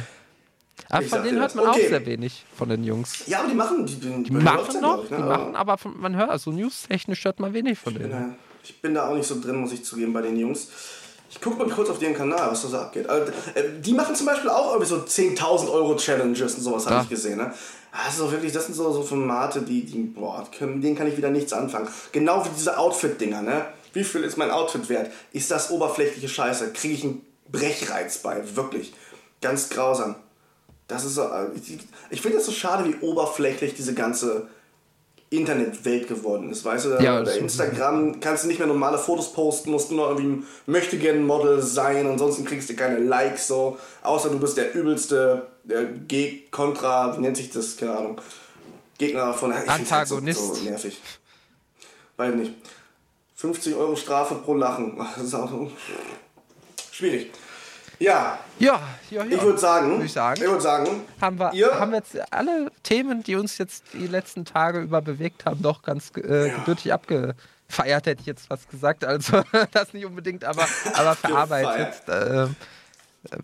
Aber 0.91 1.03
Ich 1.03 1.09
von 1.09 1.23
denen 1.23 1.39
hört 1.39 1.53
man 1.55 1.67
auch 1.67 1.75
Okay. 1.75 1.87
sehr 1.87 2.05
wenig, 2.05 2.45
von 2.55 2.67
den 2.69 2.83
Jungs. 2.83 3.27
Ja, 3.27 3.39
aber 3.41 3.49
die 3.49 3.55
machen, 3.55 3.85
die, 3.85 3.95
die, 3.99 4.23
Die 4.23 4.31
machen 4.31 4.81
noch, 4.81 5.07
die 5.07 5.13
machen, 5.13 5.55
aber 5.55 5.77
von, 5.77 5.99
man 5.99 6.15
hört, 6.15 6.31
also 6.31 6.51
news-technisch 6.51 7.23
hört 7.25 7.39
man 7.39 7.53
wenig 7.53 7.77
von 7.77 7.93
denen. 7.93 8.09
Ja, 8.11 8.35
ich 8.63 8.81
bin 8.81 8.95
da 8.95 9.07
auch 9.07 9.13
nicht 9.15 9.27
so 9.27 9.39
drin, 9.39 9.57
muss 9.57 9.71
ich 9.71 9.85
zugeben, 9.85 10.13
bei 10.13 10.23
den 10.23 10.37
Jungs. 10.37 10.67
Ich 11.29 11.39
guck 11.41 11.57
mal 11.59 11.67
kurz 11.69 11.89
auf 11.89 11.99
deren 11.99 12.15
Kanal, 12.15 12.49
was 12.51 12.63
da 12.63 12.67
so 12.69 12.77
abgeht. 12.77 13.07
Also, 13.07 13.31
die 13.81 13.93
machen 13.93 14.15
zum 14.15 14.25
Beispiel 14.25 14.49
auch 14.49 14.73
irgendwie 14.73 14.89
so 14.89 14.95
10.000 14.97 15.71
Euro 15.71 15.95
Challenges 15.95 16.55
und 16.55 16.61
sowas, 16.63 16.85
habe 16.85 16.95
Ja. 16.95 17.01
ich 17.03 17.09
gesehen. 17.09 17.37
Ne? 17.37 17.53
Also 17.91 18.31
wirklich, 18.31 18.51
das 18.51 18.65
sind 18.65 18.75
so, 18.75 18.91
so 18.91 19.03
Formate, 19.03 19.61
die, 19.61 19.83
die 19.85 19.99
boah, 19.99 20.45
können, 20.57 20.81
denen 20.81 20.95
kann 20.95 21.07
ich 21.07 21.17
wieder 21.17 21.29
nichts 21.29 21.53
anfangen. 21.53 21.87
Genau 22.11 22.43
wie 22.45 22.49
diese 22.55 22.77
Outfit-Dinger, 22.77 23.41
ne? 23.41 23.65
Wie 23.93 24.03
viel 24.03 24.23
ist 24.23 24.37
mein 24.37 24.51
Outfit 24.51 24.87
wert? 24.89 25.11
Ist 25.33 25.49
das 25.49 25.71
oberflächliche 25.71 26.29
Scheiße? 26.29 26.71
Kriege 26.73 26.93
ich 26.93 27.03
einen 27.03 27.25
Brechreiz 27.51 28.19
bei? 28.19 28.43
Wirklich. 28.55 28.93
Ganz 29.41 29.69
grausam. 29.69 30.15
Das 30.87 31.05
ist 31.05 31.15
so, 31.15 31.23
äh, 31.23 31.47
ich, 31.55 31.79
ich 32.11 32.21
finde 32.21 32.37
das 32.37 32.45
so 32.45 32.51
schade, 32.51 32.85
wie 32.87 32.95
oberflächlich 33.05 33.73
diese 33.75 33.93
ganze 33.95 34.47
Internetwelt 35.31 36.07
geworden 36.07 36.49
ist. 36.49 36.65
Weißt 36.65 36.85
du, 36.85 36.97
Ja, 37.01 37.21
bei 37.21 37.37
Instagram 37.37 38.19
kannst 38.19 38.43
du 38.43 38.47
nicht 38.47 38.57
mehr 38.57 38.67
normale 38.67 38.97
Fotos 38.97 39.31
posten, 39.31 39.71
musst 39.71 39.91
nur 39.91 40.05
noch 40.07 40.17
irgendwie 40.17 40.43
ein 40.43 40.47
Möchtegern-Model 40.65 41.61
sein, 41.61 42.07
ansonsten 42.07 42.45
kriegst 42.45 42.69
du 42.69 42.75
keine 42.75 42.99
Likes, 42.99 43.47
so. 43.47 43.77
Außer 44.01 44.29
du 44.29 44.39
bist 44.39 44.57
der 44.57 44.73
übelste 44.73 45.47
der 45.63 45.85
Geg 45.85 46.51
Kontra, 46.51 47.15
wie 47.15 47.21
nennt 47.21 47.37
sich 47.37 47.51
das? 47.51 47.77
Keine 47.77 47.95
Ahnung. 47.97 48.21
Gegner 48.97 49.33
von. 49.33 49.51
Ich 49.51 49.57
find's 49.57 49.91
halt 49.91 50.01
Antagonist. 50.01 50.39
So, 50.39 50.53
so 50.55 50.63
nervig. 50.63 50.99
Weiß 52.17 52.35
nicht. 52.35 52.53
50 53.35 53.75
Euro 53.75 53.95
Strafe 53.95 54.35
pro 54.35 54.55
Lachen. 54.55 54.97
Das 55.15 55.25
ist 55.25 55.33
auch 55.35 55.49
so 55.49 55.71
schwierig. 56.91 57.31
Ja, 57.99 58.39
Ja, 58.59 58.81
ja, 59.09 59.23
ja. 59.23 59.35
ich 59.35 59.41
würde 59.41 59.57
sagen, 59.57 59.91
Würde 59.91 60.05
ich 60.05 60.13
sagen. 60.13 60.41
ich 60.41 60.47
würde 60.47 60.61
sagen, 60.61 61.01
haben 61.19 61.37
wir, 61.37 61.53
ihr, 61.53 61.79
haben 61.79 61.91
wir 61.91 61.97
jetzt 61.97 62.17
alle 62.31 62.71
Themen, 62.83 63.23
die 63.23 63.35
uns 63.35 63.57
jetzt 63.57 63.83
die 63.93 64.07
letzten 64.07 64.45
Tage 64.45 64.79
über 64.79 65.01
bewegt 65.01 65.45
haben, 65.45 65.61
doch 65.61 65.81
ganz 65.81 66.11
äh, 66.15 66.49
gebürtig 66.49 66.93
abgefeiert, 66.93 68.05
hätte 68.05 68.21
ich 68.21 68.25
jetzt 68.25 68.47
fast 68.47 68.69
gesagt. 68.69 69.03
Also 69.03 69.41
das 69.71 69.93
nicht 69.93 70.05
unbedingt, 70.05 70.45
aber, 70.45 70.65
aber 70.93 71.15
verarbeitet. 71.17 72.07
Äh, 72.07 72.47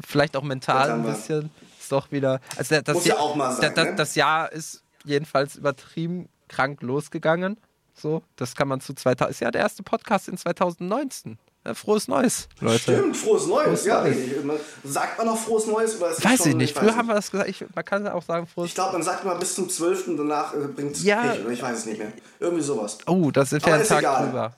vielleicht 0.07 0.37
auch 0.37 0.43
mental 0.43 0.91
ein 0.91 1.03
bisschen. 1.03 1.51
Ist 1.79 1.91
doch 1.91 2.11
wieder. 2.11 2.39
Also 2.55 2.79
das, 2.81 2.95
Muss 2.95 3.05
ja 3.05 3.17
auch 3.17 3.35
mal 3.35 3.51
sein, 3.51 3.61
das, 3.61 3.73
das, 3.75 3.85
ne? 3.85 3.95
das 3.95 4.15
Jahr 4.15 4.51
ist 4.51 4.83
jedenfalls 5.03 5.57
übertrieben 5.57 6.29
krank 6.47 6.81
losgegangen. 6.81 7.57
So, 7.93 8.23
das 8.35 8.55
kann 8.55 8.67
man 8.67 8.81
zu 8.81 8.93
2000. 8.93 9.31
Ist 9.31 9.41
ja 9.41 9.51
der 9.51 9.61
erste 9.61 9.83
Podcast 9.83 10.27
in 10.27 10.37
2019. 10.37 11.37
Ja, 11.65 11.73
frohes 11.73 12.07
Neues, 12.07 12.47
Leute. 12.59 12.79
Stimmt, 12.79 13.17
frohes 13.17 13.47
Neues. 13.47 13.65
Frohes 13.81 13.85
ja, 13.85 14.03
Neues. 14.03 14.61
Sagt 14.83 15.17
man 15.17 15.27
noch 15.27 15.37
frohes 15.37 15.65
Neues? 15.65 15.97
Oder 15.97 16.11
ist 16.11 16.23
Weiß 16.23 16.37
schon, 16.37 16.49
ich 16.49 16.55
nicht. 16.55 16.77
Früher 16.77 16.95
haben 16.95 17.07
wir 17.07 17.15
das 17.15 17.31
gesagt. 17.31 17.49
Ich, 17.49 17.65
man 17.73 17.83
kann 17.83 18.07
auch 18.07 18.21
sagen, 18.23 18.45
frohes 18.45 18.69
Ich 18.69 18.75
glaube, 18.75 18.93
man 18.93 19.03
sagt 19.03 19.25
mal 19.25 19.33
bis 19.35 19.55
zum 19.55 19.67
12. 19.67 20.15
danach 20.17 20.53
äh, 20.53 20.57
bringt 20.67 20.95
es 20.95 21.03
Ja. 21.03 21.21
Pech, 21.23 21.39
ich 21.49 21.61
weiß 21.61 21.79
es 21.79 21.85
nicht 21.87 21.97
mehr. 21.97 22.11
Irgendwie 22.39 22.63
sowas. 22.63 22.99
Oh, 23.07 23.31
das 23.31 23.49
sind 23.49 23.65
wir 23.65 23.73
einen 23.73 23.81
ist 23.81 23.87
Tag 23.89 23.99
egal. 23.99 24.25
drüber. 24.25 24.55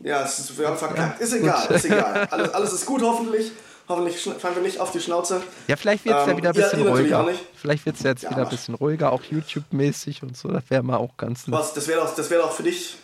Ja, 0.00 0.22
es 0.24 0.38
ist, 0.38 0.58
wir 0.58 0.66
haben 0.68 0.76
verkackt. 0.78 1.20
ist 1.20 1.32
egal, 1.34 1.66
ist 1.70 1.84
egal. 1.84 2.26
Alles, 2.30 2.54
alles 2.54 2.72
ist 2.72 2.86
gut 2.86 3.02
hoffentlich. 3.02 3.52
Hoffentlich 3.86 4.18
fallen 4.22 4.54
wir 4.54 4.62
nicht 4.62 4.80
auf 4.80 4.92
die 4.92 5.00
Schnauze. 5.00 5.42
Ja, 5.68 5.76
vielleicht 5.76 6.06
wird 6.06 6.16
es 6.18 6.24
ja 6.24 6.30
Ähm, 6.32 6.36
wieder 6.38 6.48
ein 6.50 6.54
bisschen 6.54 6.84
natürlich 6.84 7.14
ruhiger. 7.14 7.38
Vielleicht 7.54 7.84
wird 7.84 7.96
es 7.96 8.02
jetzt 8.02 8.22
Ja, 8.22 8.30
wieder 8.30 8.42
ein 8.44 8.48
bisschen 8.48 8.74
ruhiger, 8.74 9.12
auch 9.12 9.22
YouTube-mäßig 9.22 10.22
und 10.22 10.36
so. 10.38 10.48
Das 10.48 10.64
wäre 10.70 10.82
mal 10.82 10.96
auch 10.96 11.16
ganz 11.18 11.46
nett. 11.46 11.58
Was, 11.58 11.74
das 11.74 11.86
wäre 11.86 12.00
doch, 12.00 12.14
das 12.14 12.30
wär 12.30 12.38
doch 12.38 12.52
für 12.52 12.62
dich 12.62 12.96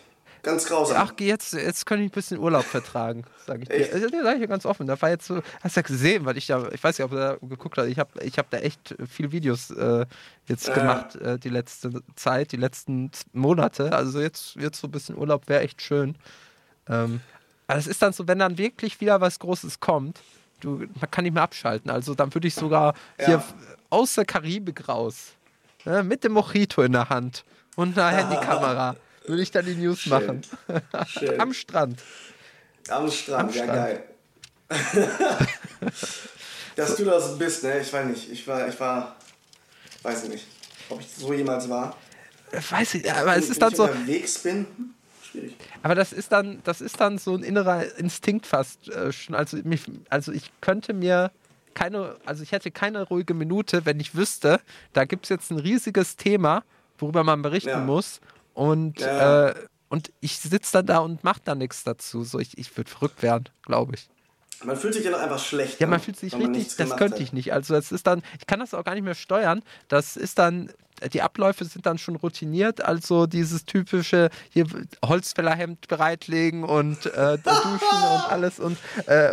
ganz 0.42 0.66
grausam. 0.66 0.96
Ach, 0.98 1.12
jetzt, 1.20 1.52
jetzt 1.52 1.86
kann 1.86 2.00
ich 2.00 2.06
ein 2.08 2.10
bisschen 2.10 2.38
Urlaub 2.38 2.64
vertragen, 2.64 3.24
sage 3.46 3.62
ich 3.62 3.68
dir. 3.68 3.74
Echt? 3.76 3.92
Das 3.94 4.00
sage 4.00 4.34
ich 4.34 4.40
dir 4.40 4.48
ganz 4.48 4.64
offen. 4.66 4.86
Da 4.86 5.00
war 5.00 5.10
jetzt 5.10 5.26
so, 5.26 5.40
hast 5.62 5.76
du 5.76 5.80
ja 5.80 5.86
gesehen, 5.86 6.24
weil 6.24 6.36
ich 6.38 6.46
da, 6.46 6.68
ich 6.72 6.82
weiß 6.82 6.98
nicht, 6.98 7.04
ob 7.04 7.10
du 7.10 7.16
da 7.16 7.36
geguckt 7.40 7.76
hast, 7.78 7.86
ich 7.86 7.98
habe 7.98 8.10
ich 8.22 8.38
hab 8.38 8.50
da 8.50 8.58
echt 8.58 8.94
viel 9.08 9.32
Videos 9.32 9.70
äh, 9.70 10.06
jetzt 10.46 10.68
Ja. 10.68 10.74
gemacht, 10.74 11.16
äh, 11.16 11.38
die 11.38 11.48
letzte 11.50 12.02
Zeit, 12.16 12.52
die 12.52 12.56
letzten 12.56 13.10
Monate. 13.32 13.92
Also 13.92 14.20
jetzt, 14.20 14.56
jetzt 14.56 14.80
so 14.80 14.88
ein 14.88 14.90
bisschen 14.90 15.16
Urlaub 15.16 15.48
wäre 15.48 15.62
echt 15.62 15.82
schön. 15.82 16.16
Ähm, 16.88 17.20
aber 17.66 17.78
es 17.78 17.86
ist 17.86 18.02
dann 18.02 18.12
so, 18.12 18.26
wenn 18.26 18.38
dann 18.38 18.58
wirklich 18.58 19.00
wieder 19.00 19.20
was 19.20 19.38
Großes 19.38 19.80
kommt, 19.80 20.20
du, 20.60 20.78
man 21.00 21.10
kann 21.10 21.24
nicht 21.24 21.34
mehr 21.34 21.42
abschalten. 21.42 21.90
Also 21.90 22.14
dann 22.14 22.34
würde 22.34 22.48
ich 22.48 22.54
sogar 22.54 22.94
Ja. 23.18 23.26
hier 23.26 23.44
aus 23.90 24.14
der 24.14 24.24
Karibik 24.24 24.88
raus, 24.88 25.32
ne, 25.84 26.02
mit 26.02 26.24
dem 26.24 26.32
Mojito 26.32 26.82
in 26.82 26.92
der 26.92 27.08
Hand 27.08 27.44
und 27.76 27.96
einer 27.98 28.10
Handykamera, 28.16 28.96
würde 29.30 29.42
ich 29.42 29.50
dann 29.50 29.64
die 29.64 29.74
News 29.74 30.00
Schön. 30.00 30.10
machen. 30.12 30.42
Schön. 31.08 31.40
Am 31.40 31.52
Strand. 31.54 32.02
Am 32.88 33.10
Strand, 33.10 33.48
Am 33.50 33.54
ja 33.54 33.62
Strand. 33.64 33.72
geil. 33.72 34.04
Dass 36.76 36.96
du 36.96 37.04
das 37.04 37.36
bist, 37.38 37.62
ne? 37.64 37.80
Ich 37.80 37.92
weiß 37.92 38.06
nicht. 38.06 38.30
Ich 38.30 38.46
war, 38.46 38.68
ich 38.68 38.78
war, 38.78 39.16
weiß 40.02 40.28
nicht, 40.28 40.46
ob 40.88 41.00
ich 41.00 41.08
so 41.10 41.32
jemals 41.32 41.68
war. 41.68 41.96
Weiß 42.70 42.94
ich, 42.94 43.12
aber 43.12 43.36
es 43.36 43.48
ist 43.48 43.62
dann 43.62 43.70
ich 43.70 43.76
so, 43.76 43.84
unterwegs 43.84 44.38
bin, 44.40 44.66
schwierig. 45.30 45.54
aber 45.84 45.94
das 45.94 46.12
ist 46.12 46.32
dann, 46.32 46.60
das 46.64 46.80
ist 46.80 47.00
dann 47.00 47.16
so 47.18 47.36
ein 47.36 47.44
innerer 47.44 47.96
Instinkt 47.96 48.44
fast 48.46 48.88
äh, 48.88 49.12
schon. 49.12 49.36
Also, 49.36 49.58
mich, 49.62 49.82
also 50.08 50.32
ich 50.32 50.50
könnte 50.60 50.92
mir 50.92 51.30
keine, 51.74 52.16
also 52.26 52.42
ich 52.42 52.50
hätte 52.50 52.72
keine 52.72 53.02
ruhige 53.04 53.34
Minute, 53.34 53.86
wenn 53.86 54.00
ich 54.00 54.16
wüsste, 54.16 54.60
da 54.92 55.04
gibt 55.04 55.26
es 55.26 55.28
jetzt 55.28 55.52
ein 55.52 55.58
riesiges 55.60 56.16
Thema, 56.16 56.64
worüber 56.98 57.22
man 57.22 57.42
berichten 57.42 57.68
Ja. 57.70 57.78
muss. 57.78 58.20
Und, 58.54 59.00
Ja. 59.00 59.48
äh, 59.48 59.54
und 59.88 60.12
ich 60.20 60.38
sitze 60.38 60.72
dann 60.72 60.86
da 60.86 60.98
und 60.98 61.24
mache 61.24 61.40
da 61.44 61.54
nichts 61.54 61.84
dazu. 61.84 62.24
So, 62.24 62.38
ich, 62.38 62.56
ich 62.58 62.76
würde 62.76 62.90
verrückt 62.90 63.22
werden, 63.22 63.48
glaube 63.62 63.94
ich. 63.94 64.08
Man 64.62 64.76
fühlt 64.76 64.92
sich 64.92 65.04
ja 65.04 65.10
noch 65.10 65.20
einfach 65.20 65.42
schlecht. 65.42 65.80
Ja, 65.80 65.86
ne? 65.86 65.92
man 65.92 66.00
fühlt 66.00 66.18
sich 66.18 66.34
richtig, 66.34 66.76
das 66.76 66.90
könnte 66.96 67.14
hat. 67.14 67.20
ich 67.20 67.32
nicht. 67.32 67.52
Also 67.52 67.72
das 67.74 67.92
ist 67.92 68.06
dann, 68.06 68.22
ich 68.38 68.46
kann 68.46 68.60
das 68.60 68.74
auch 68.74 68.84
gar 68.84 68.94
nicht 68.94 69.04
mehr 69.04 69.14
steuern. 69.14 69.62
Das 69.88 70.16
ist 70.18 70.38
dann, 70.38 70.70
die 71.14 71.22
Abläufe 71.22 71.64
sind 71.64 71.86
dann 71.86 71.96
schon 71.96 72.16
routiniert. 72.16 72.84
Also 72.84 73.26
dieses 73.26 73.64
typische 73.64 74.28
hier 74.50 74.66
Holzfällerhemd 75.02 75.88
bereitlegen 75.88 76.64
und 76.64 77.06
äh, 77.06 77.38
duschen 77.38 78.02
und 78.12 78.24
alles 78.30 78.58
und 78.60 78.76
äh, 79.06 79.32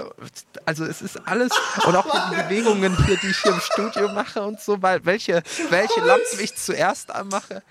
also 0.66 0.86
es 0.86 1.02
ist 1.02 1.18
alles 1.28 1.52
und 1.86 1.94
auch 1.98 2.06
die 2.10 2.36
Bewegungen 2.44 2.96
hier, 3.06 3.18
die 3.18 3.28
ich 3.28 3.38
hier 3.40 3.52
im 3.52 3.60
Studio 3.60 4.14
mache 4.14 4.42
und 4.44 4.62
so, 4.62 4.82
weil 4.82 5.04
welche 5.06 5.44
welche 5.70 6.00
Lampen 6.00 6.40
ich 6.40 6.56
zuerst 6.56 7.12
anmache. 7.12 7.64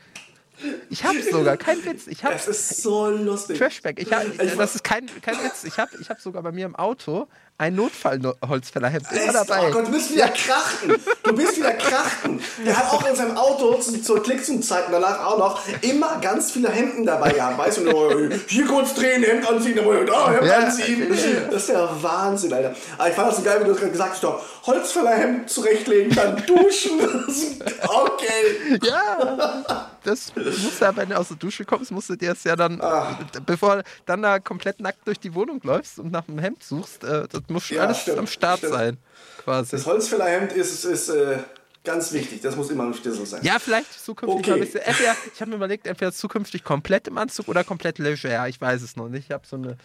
Ich 0.91 1.05
habe 1.05 1.23
sogar, 1.23 1.57
kein 1.57 1.85
Witz. 1.85 2.07
Ich 2.07 2.25
habe 2.25 2.35
Es 2.35 2.47
ist 2.49 2.83
so 2.83 3.09
lustig. 3.09 3.59
Trashback. 3.59 3.99
Ich 4.01 4.13
hab, 4.13 4.25
Ich- 4.41 4.57
das 4.57 4.75
ist 4.77 4.85
kein, 4.85 5.07
kein 5.23 5.37
Witz. 5.45 5.65
Ich 5.65 5.79
habe 5.79 5.91
ich 6.01 6.09
hab 6.11 6.21
sogar 6.21 6.43
bei 6.43 6.53
mir 6.53 6.67
im 6.67 6.77
Auto 6.77 7.27
ein 7.59 7.75
Notfallholzfällerhemd 7.75 9.07
immer 9.13 9.33
dabei. 9.33 9.69
Oh 9.69 9.73
Gott, 9.73 9.87
du 9.87 9.91
bist 9.93 10.13
wieder 10.13 10.29
krachten. 10.29 10.95
Du 11.23 11.33
bist 11.35 11.57
wieder 11.57 11.73
krachten. 11.73 12.39
Der 12.67 12.77
hat 12.77 12.93
auch 12.93 13.09
in 13.09 13.17
seinem 13.17 13.35
Auto 13.37 13.75
zu, 13.77 14.03
zur 14.03 14.23
Klickzoom-Zeiten 14.23 14.93
danach 14.93 15.25
auch 15.25 15.39
noch 15.39 15.61
immer 15.81 16.19
ganz 16.21 16.51
viele 16.51 16.69
Hemden 16.71 17.07
dabei 17.07 17.31
gehabt. 17.33 17.57
Weißt 17.57 17.79
du, 17.79 17.91
oh, 17.95 18.13
hier 18.47 18.67
kurz 18.67 18.93
drehen, 18.95 19.23
Hemd 19.23 19.49
anziehen, 19.49 19.75
da 19.77 19.83
Hemd 20.31 20.47
Ja. 20.47 20.59
anziehen. 20.59 21.07
Das 21.51 21.63
ist 21.63 21.69
der 21.71 21.89
Wahnsinn, 22.03 22.53
Alter. 22.53 22.75
Aber 22.99 23.09
ich 23.09 23.15
fand 23.15 23.29
das 23.31 23.37
so 23.39 23.43
geil, 23.43 23.61
wie 23.61 23.65
du 23.65 23.71
das 23.71 23.79
gerade 23.79 23.93
gesagt 23.93 24.13
hast. 24.13 24.25
Doch, 24.25 24.43
Holzfällerhemd 24.67 25.49
zurechtlegen, 25.49 26.15
dann 26.15 26.37
duschen. 26.45 27.01
okay. 27.89 28.79
Ja, 28.83 29.89
das 30.07 30.33
musst 30.37 30.81
du 30.81 30.85
ja, 30.85 30.97
wenn 30.97 31.09
du 31.11 31.19
aus 31.19 31.29
der 31.29 31.37
Dusche 31.37 31.65
kommst, 31.65 31.91
musst 31.91 32.09
du 32.11 32.17
dir 32.17 32.33
es 32.33 32.45
ja 32.45 32.57
dann, 32.57 32.81
Ah. 32.81 33.19
bevor 33.45 33.77
du 33.77 33.83
dann 34.07 34.23
da 34.23 34.39
komplett 34.39 34.81
nackt 34.81 35.07
durch 35.07 35.19
die 35.21 35.35
Wohnung 35.35 35.61
läufst 35.65 35.99
und 35.99 36.11
nach 36.13 36.27
einem 36.29 36.39
Hemd 36.39 36.63
suchst, 36.63 37.05
äh, 37.05 37.27
das 37.31 37.43
muss 37.49 37.65
schon 37.65 37.77
Ja, 37.79 37.85
alles 37.85 38.01
stimmt, 38.01 38.19
am 38.19 38.27
Start 38.27 38.59
stimmt. 38.59 38.73
sein, 38.75 38.97
quasi. 39.45 39.71
Das 39.73 39.87
Holzfällerhemd 39.87 40.53
ist, 40.53 40.85
ist 40.85 41.09
äh, 41.09 41.39
ganz 41.85 42.13
wichtig. 42.13 42.41
Das 42.41 42.57
muss 42.57 42.69
immer 42.71 42.85
ein 42.85 42.95
Schlüssel 42.95 43.25
sein. 43.27 43.41
Ja, 43.45 43.59
vielleicht 43.61 43.93
zukünftig 44.05 44.39
Okay. 44.41 44.53
ein 44.55 44.61
bisschen. 44.61 44.81
Entweder, 44.81 45.15
ich 45.33 45.41
habe 45.41 45.51
mir 45.51 45.57
überlegt, 45.57 45.87
entweder 45.87 46.13
zukünftig 46.13 46.65
komplett 46.65 47.07
im 47.09 47.17
Anzug 47.19 47.47
oder 47.49 47.63
komplett 47.65 47.99
leger. 47.99 48.49
Ich 48.49 48.61
weiß 48.61 48.83
es 48.83 48.97
noch 48.97 49.09
nicht. 49.09 49.27
Ich 49.27 49.31
habe 49.33 49.47
so 49.47 49.57
eine. 49.57 49.77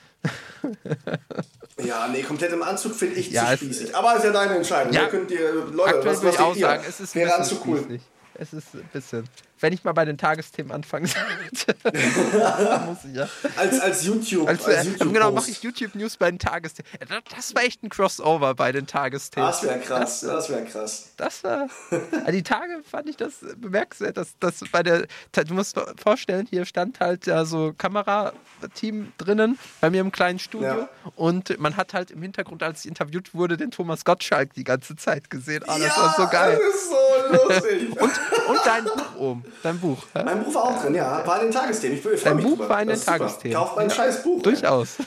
Ja, 1.84 2.07
nee, 2.07 2.22
komplett 2.23 2.52
im 2.53 2.61
Anzug 2.64 2.93
finde 2.95 3.15
ich 3.15 3.31
Ja, 3.31 3.45
zu 3.48 3.53
es- 3.53 3.60
spießig. 3.60 3.95
Aber 3.95 4.15
ist 4.15 4.23
ja 4.23 4.31
deine 4.31 4.56
Entscheidung. 4.56 4.93
Ja, 4.93 5.03
Ihr 5.03 5.10
könnt 5.10 5.31
ihr, 5.31 5.53
Leute, 5.72 5.95
Aktuell 5.95 6.06
was, 6.06 6.22
würde 6.22 6.27
was 6.27 6.34
ich 6.35 6.39
auch 6.41 6.56
sagen, 6.56 6.84
es 6.88 6.99
ist 6.99 7.15
ein 7.15 7.19
Wäre 7.22 7.38
bisschen 7.39 7.57
cool. 7.65 7.77
spießig. 7.80 8.02
Es 8.35 8.53
ist 8.53 8.73
ein 8.76 8.89
bisschen. 8.93 9.23
Wenn 9.62 9.74
ich 9.74 9.84
mal 9.84 9.94
bei 9.94 10.06
den 10.06 10.18
Tagesthemen 10.18 10.72
anfangen 10.72 11.06
sollte, 11.06 11.76
muss 12.86 12.98
ich 13.06 13.16
ja. 13.16 13.28
Als, 13.56 13.80
als 13.80 14.04
YouTube. 14.04 14.48
Als, 14.48 14.66
Als, 14.66 14.86
äh, 14.88 14.90
YouTube 14.90 15.14
genau, 15.14 15.32
mache 15.32 15.50
ich 15.52 15.62
YouTube-News 15.64 16.18
bei 16.18 16.30
den 16.32 16.40
Tagesthemen. 16.40 16.92
Äh, 17.00 17.06
das- 17.06 17.22
Das 17.36 17.56
war 17.56 17.64
echt 17.64 17.84
ein 17.84 17.90
Crossover 17.90 18.54
bei 18.56 18.72
den 18.72 18.88
Tagesthemen. 18.88 19.48
Das 19.48 19.64
wäre 19.64 19.80
krass. 19.80 20.22
Das 20.22 20.50
wäre 20.50 20.66
krass. 20.66 21.12
Das 21.18 21.44
war. 21.44 21.68
Also 21.92 22.32
die 22.32 22.44
Tage 22.44 22.82
fand 22.90 23.08
ich 23.10 23.18
das 23.18 23.34
bemerkenswert, 23.58 24.18
dass 24.18 24.34
das 24.40 24.56
bei 24.72 24.84
der. 24.84 25.06
Du 25.34 25.54
musst 25.54 25.80
vorstellen, 26.02 26.48
hier 26.50 26.66
stand 26.66 27.00
halt 27.00 27.26
ja 27.26 27.46
so 27.46 27.74
Kamerateam 27.78 29.12
drinnen 29.18 29.58
bei 29.80 29.90
mir 29.90 30.02
im 30.02 30.12
kleinen 30.12 30.40
Studio 30.40 30.68
Ja. 30.68 30.90
und 31.16 31.60
man 31.60 31.78
hat 31.78 31.94
halt 31.94 32.12
im 32.12 32.22
Hintergrund, 32.22 32.64
als 32.64 32.82
ich 32.82 32.88
interviewt 32.88 33.34
wurde, 33.34 33.58
den 33.58 33.72
Thomas 33.72 34.06
Gottschalk 34.06 34.54
die 34.54 34.64
ganze 34.64 34.96
Zeit 34.96 35.30
gesehen. 35.30 35.64
Ah, 35.68 35.78
das 35.80 35.98
war 35.98 36.14
so 36.18 36.28
geil. 36.28 36.60
Das 36.60 36.76
ist 36.76 36.90
so 36.90 37.48
lustig. 37.48 38.02
Und, 38.02 38.12
und 38.50 38.60
dein 38.66 38.84
Buch 38.86 39.16
oben. 39.18 39.46
Dein 39.64 39.80
Buch. 39.80 39.98
hä? 40.14 40.23
mein 40.23 40.44
Buch 40.44 40.53
war 40.56 40.64
auch 40.64 40.82
drin, 40.82 40.95
ja. 40.95 41.26
War 41.26 41.40
in 41.41 41.48
den 41.48 41.53
Tagesthemen. 41.53 41.98
Ich, 41.98 42.23
Dein 42.23 42.36
mich 42.38 42.45
Buch 42.45 42.53
drüber. 42.57 42.69
war 42.69 42.82
in 42.82 42.88
den. 42.90 42.99
Tagesthemen. 43.02 43.57
Kauft 43.57 43.76
mein 43.76 43.90
Ja. 43.90 43.95
scheiß 43.95 44.23
Buch. 44.23 44.41
Durchaus. 44.41 44.98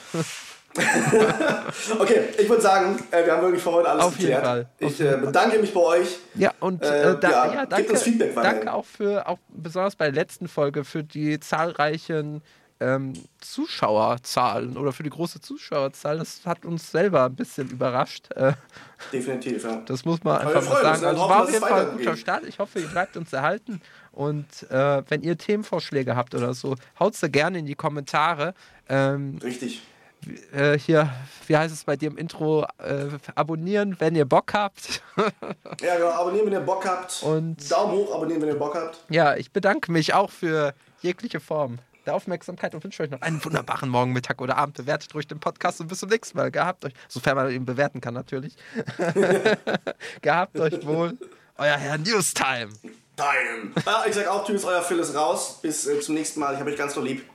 Okay, 1.99 2.29
ich 2.37 2.49
würde 2.49 2.61
sagen, 2.61 2.99
äh, 3.11 3.25
wir 3.25 3.33
haben 3.33 3.43
wirklich 3.43 3.63
für 3.63 3.71
heute 3.71 3.89
alles 3.89 4.03
Auf 4.03 4.17
jeden 4.17 4.23
geklärt. 4.33 4.45
Fall. 4.45 4.61
Auf 4.81 4.91
Ich 4.91 4.99
jeden 4.99 5.13
äh, 5.23 5.25
bedanke 5.25 5.59
mich 5.59 5.73
bei 5.73 5.79
euch. 5.79 6.17
Ja, 6.35 6.51
und 6.59 6.83
Äh, 6.83 7.11
äh, 7.13 7.19
da, 7.19 7.29
ja, 7.29 7.53
ja, 7.53 7.65
danke, 7.65 7.95
Feedback 7.95 8.35
danke 8.35 8.73
auch 8.73 8.85
für, 8.85 9.27
auch 9.27 9.37
besonders 9.49 9.95
bei 9.95 10.05
der 10.11 10.13
letzten 10.15 10.47
Folge, 10.49 10.83
für 10.83 11.03
die 11.03 11.39
zahlreichen 11.39 12.41
ähm, 12.81 13.13
Zuschauerzahlen 13.39 14.75
oder 14.77 14.91
für 14.91 15.03
die 15.03 15.09
große 15.09 15.39
Zuschauerzahl. 15.39 16.17
Das 16.17 16.41
hat 16.45 16.65
uns 16.65 16.91
selber 16.91 17.23
ein 17.25 17.35
bisschen 17.35 17.69
überrascht. 17.69 18.31
Äh, 18.35 18.51
Definitiv, 19.13 19.63
ja. 19.63 19.77
Das 19.85 20.03
muss 20.03 20.23
man 20.25 20.39
einfach 20.39 20.61
mal 20.69 20.81
sagen. 20.81 21.05
Also 21.05 21.21
war 21.21 21.43
auf 21.43 21.51
jeden 21.51 21.61
Fall 21.65 21.89
ein 21.91 21.97
guter 21.97 22.17
Start. 22.17 22.43
Ich 22.43 22.59
hoffe, 22.59 22.79
ihr 22.79 22.87
bleibt 22.87 23.15
uns 23.15 23.31
erhalten. 23.31 23.81
Und 24.15 24.69
äh, 24.71 25.03
wenn 25.09 25.21
ihr 25.21 25.37
Themenvorschläge 25.37 26.15
habt 26.15 26.33
oder 26.33 26.53
so, 26.53 26.75
haut 26.99 27.15
sie 27.15 27.29
gerne 27.29 27.59
in 27.59 27.65
die 27.65 27.75
Kommentare. 27.75 28.53
Ähm, 28.87 29.39
Richtig. 29.43 29.81
Äh, 30.53 30.79
hier, 30.79 31.11
wie 31.47 31.57
heißt 31.57 31.73
es 31.73 31.83
bei 31.83 31.97
dir 31.97 32.09
im 32.09 32.17
Intro? 32.17 32.63
Äh, 32.77 33.09
abonnieren, 33.35 33.95
wenn 33.99 34.15
ihr 34.15 34.25
Bock 34.25 34.53
habt. 34.53 35.03
ja, 35.81 35.95
genau, 35.97 36.09
abonnieren, 36.09 36.47
wenn 36.47 36.53
ihr 36.53 36.59
Bock 36.61 36.87
habt. 36.87 37.21
Und 37.23 37.69
Daumen 37.69 37.93
hoch, 37.93 38.15
abonnieren, 38.15 38.41
wenn 38.41 38.49
ihr 38.49 38.57
Bock 38.57 38.75
habt. 38.75 38.99
Ja, 39.09 39.35
ich 39.35 39.51
bedanke 39.51 39.91
mich 39.91 40.13
auch 40.13 40.31
für 40.31 40.73
jegliche 41.01 41.39
Form 41.39 41.79
der 42.05 42.15
Aufmerksamkeit 42.15 42.73
und 42.75 42.83
wünsche 42.83 43.03
euch 43.03 43.09
noch 43.09 43.21
einen 43.21 43.43
wunderbaren 43.43 43.89
Morgen, 43.89 44.13
Mittag 44.13 44.41
oder 44.41 44.57
Abend. 44.57 44.77
Bewertet 44.77 45.13
ruhig 45.13 45.27
den 45.27 45.39
Podcast 45.39 45.81
und 45.81 45.87
bis 45.87 45.99
zum 45.99 46.09
nächsten 46.09 46.37
Mal. 46.37 46.51
Gehabt 46.51 46.85
euch, 46.85 46.93
sofern 47.07 47.35
man 47.35 47.51
ihn 47.51 47.65
bewerten 47.65 48.01
kann 48.01 48.13
natürlich. 48.13 48.55
Gehabt 50.21 50.59
euch 50.59 50.85
wohl. 50.85 51.17
Euer 51.57 51.77
Herr 51.77 51.97
Newstime. 51.97 52.69
Time. 53.15 53.71
Ja, 53.85 54.03
ich 54.07 54.15
sag 54.15 54.27
auch 54.27 54.45
Tschüss, 54.45 54.65
euer 54.65 54.81
Phil 54.81 54.99
ist 54.99 55.15
raus. 55.15 55.59
Bis 55.61 55.87
äh, 55.87 55.99
zum 55.99 56.15
nächsten 56.15 56.39
Mal. 56.39 56.53
Ich 56.53 56.59
habe 56.59 56.71
euch 56.71 56.77
ganz 56.77 56.93
so 56.93 57.01
lieb. 57.01 57.25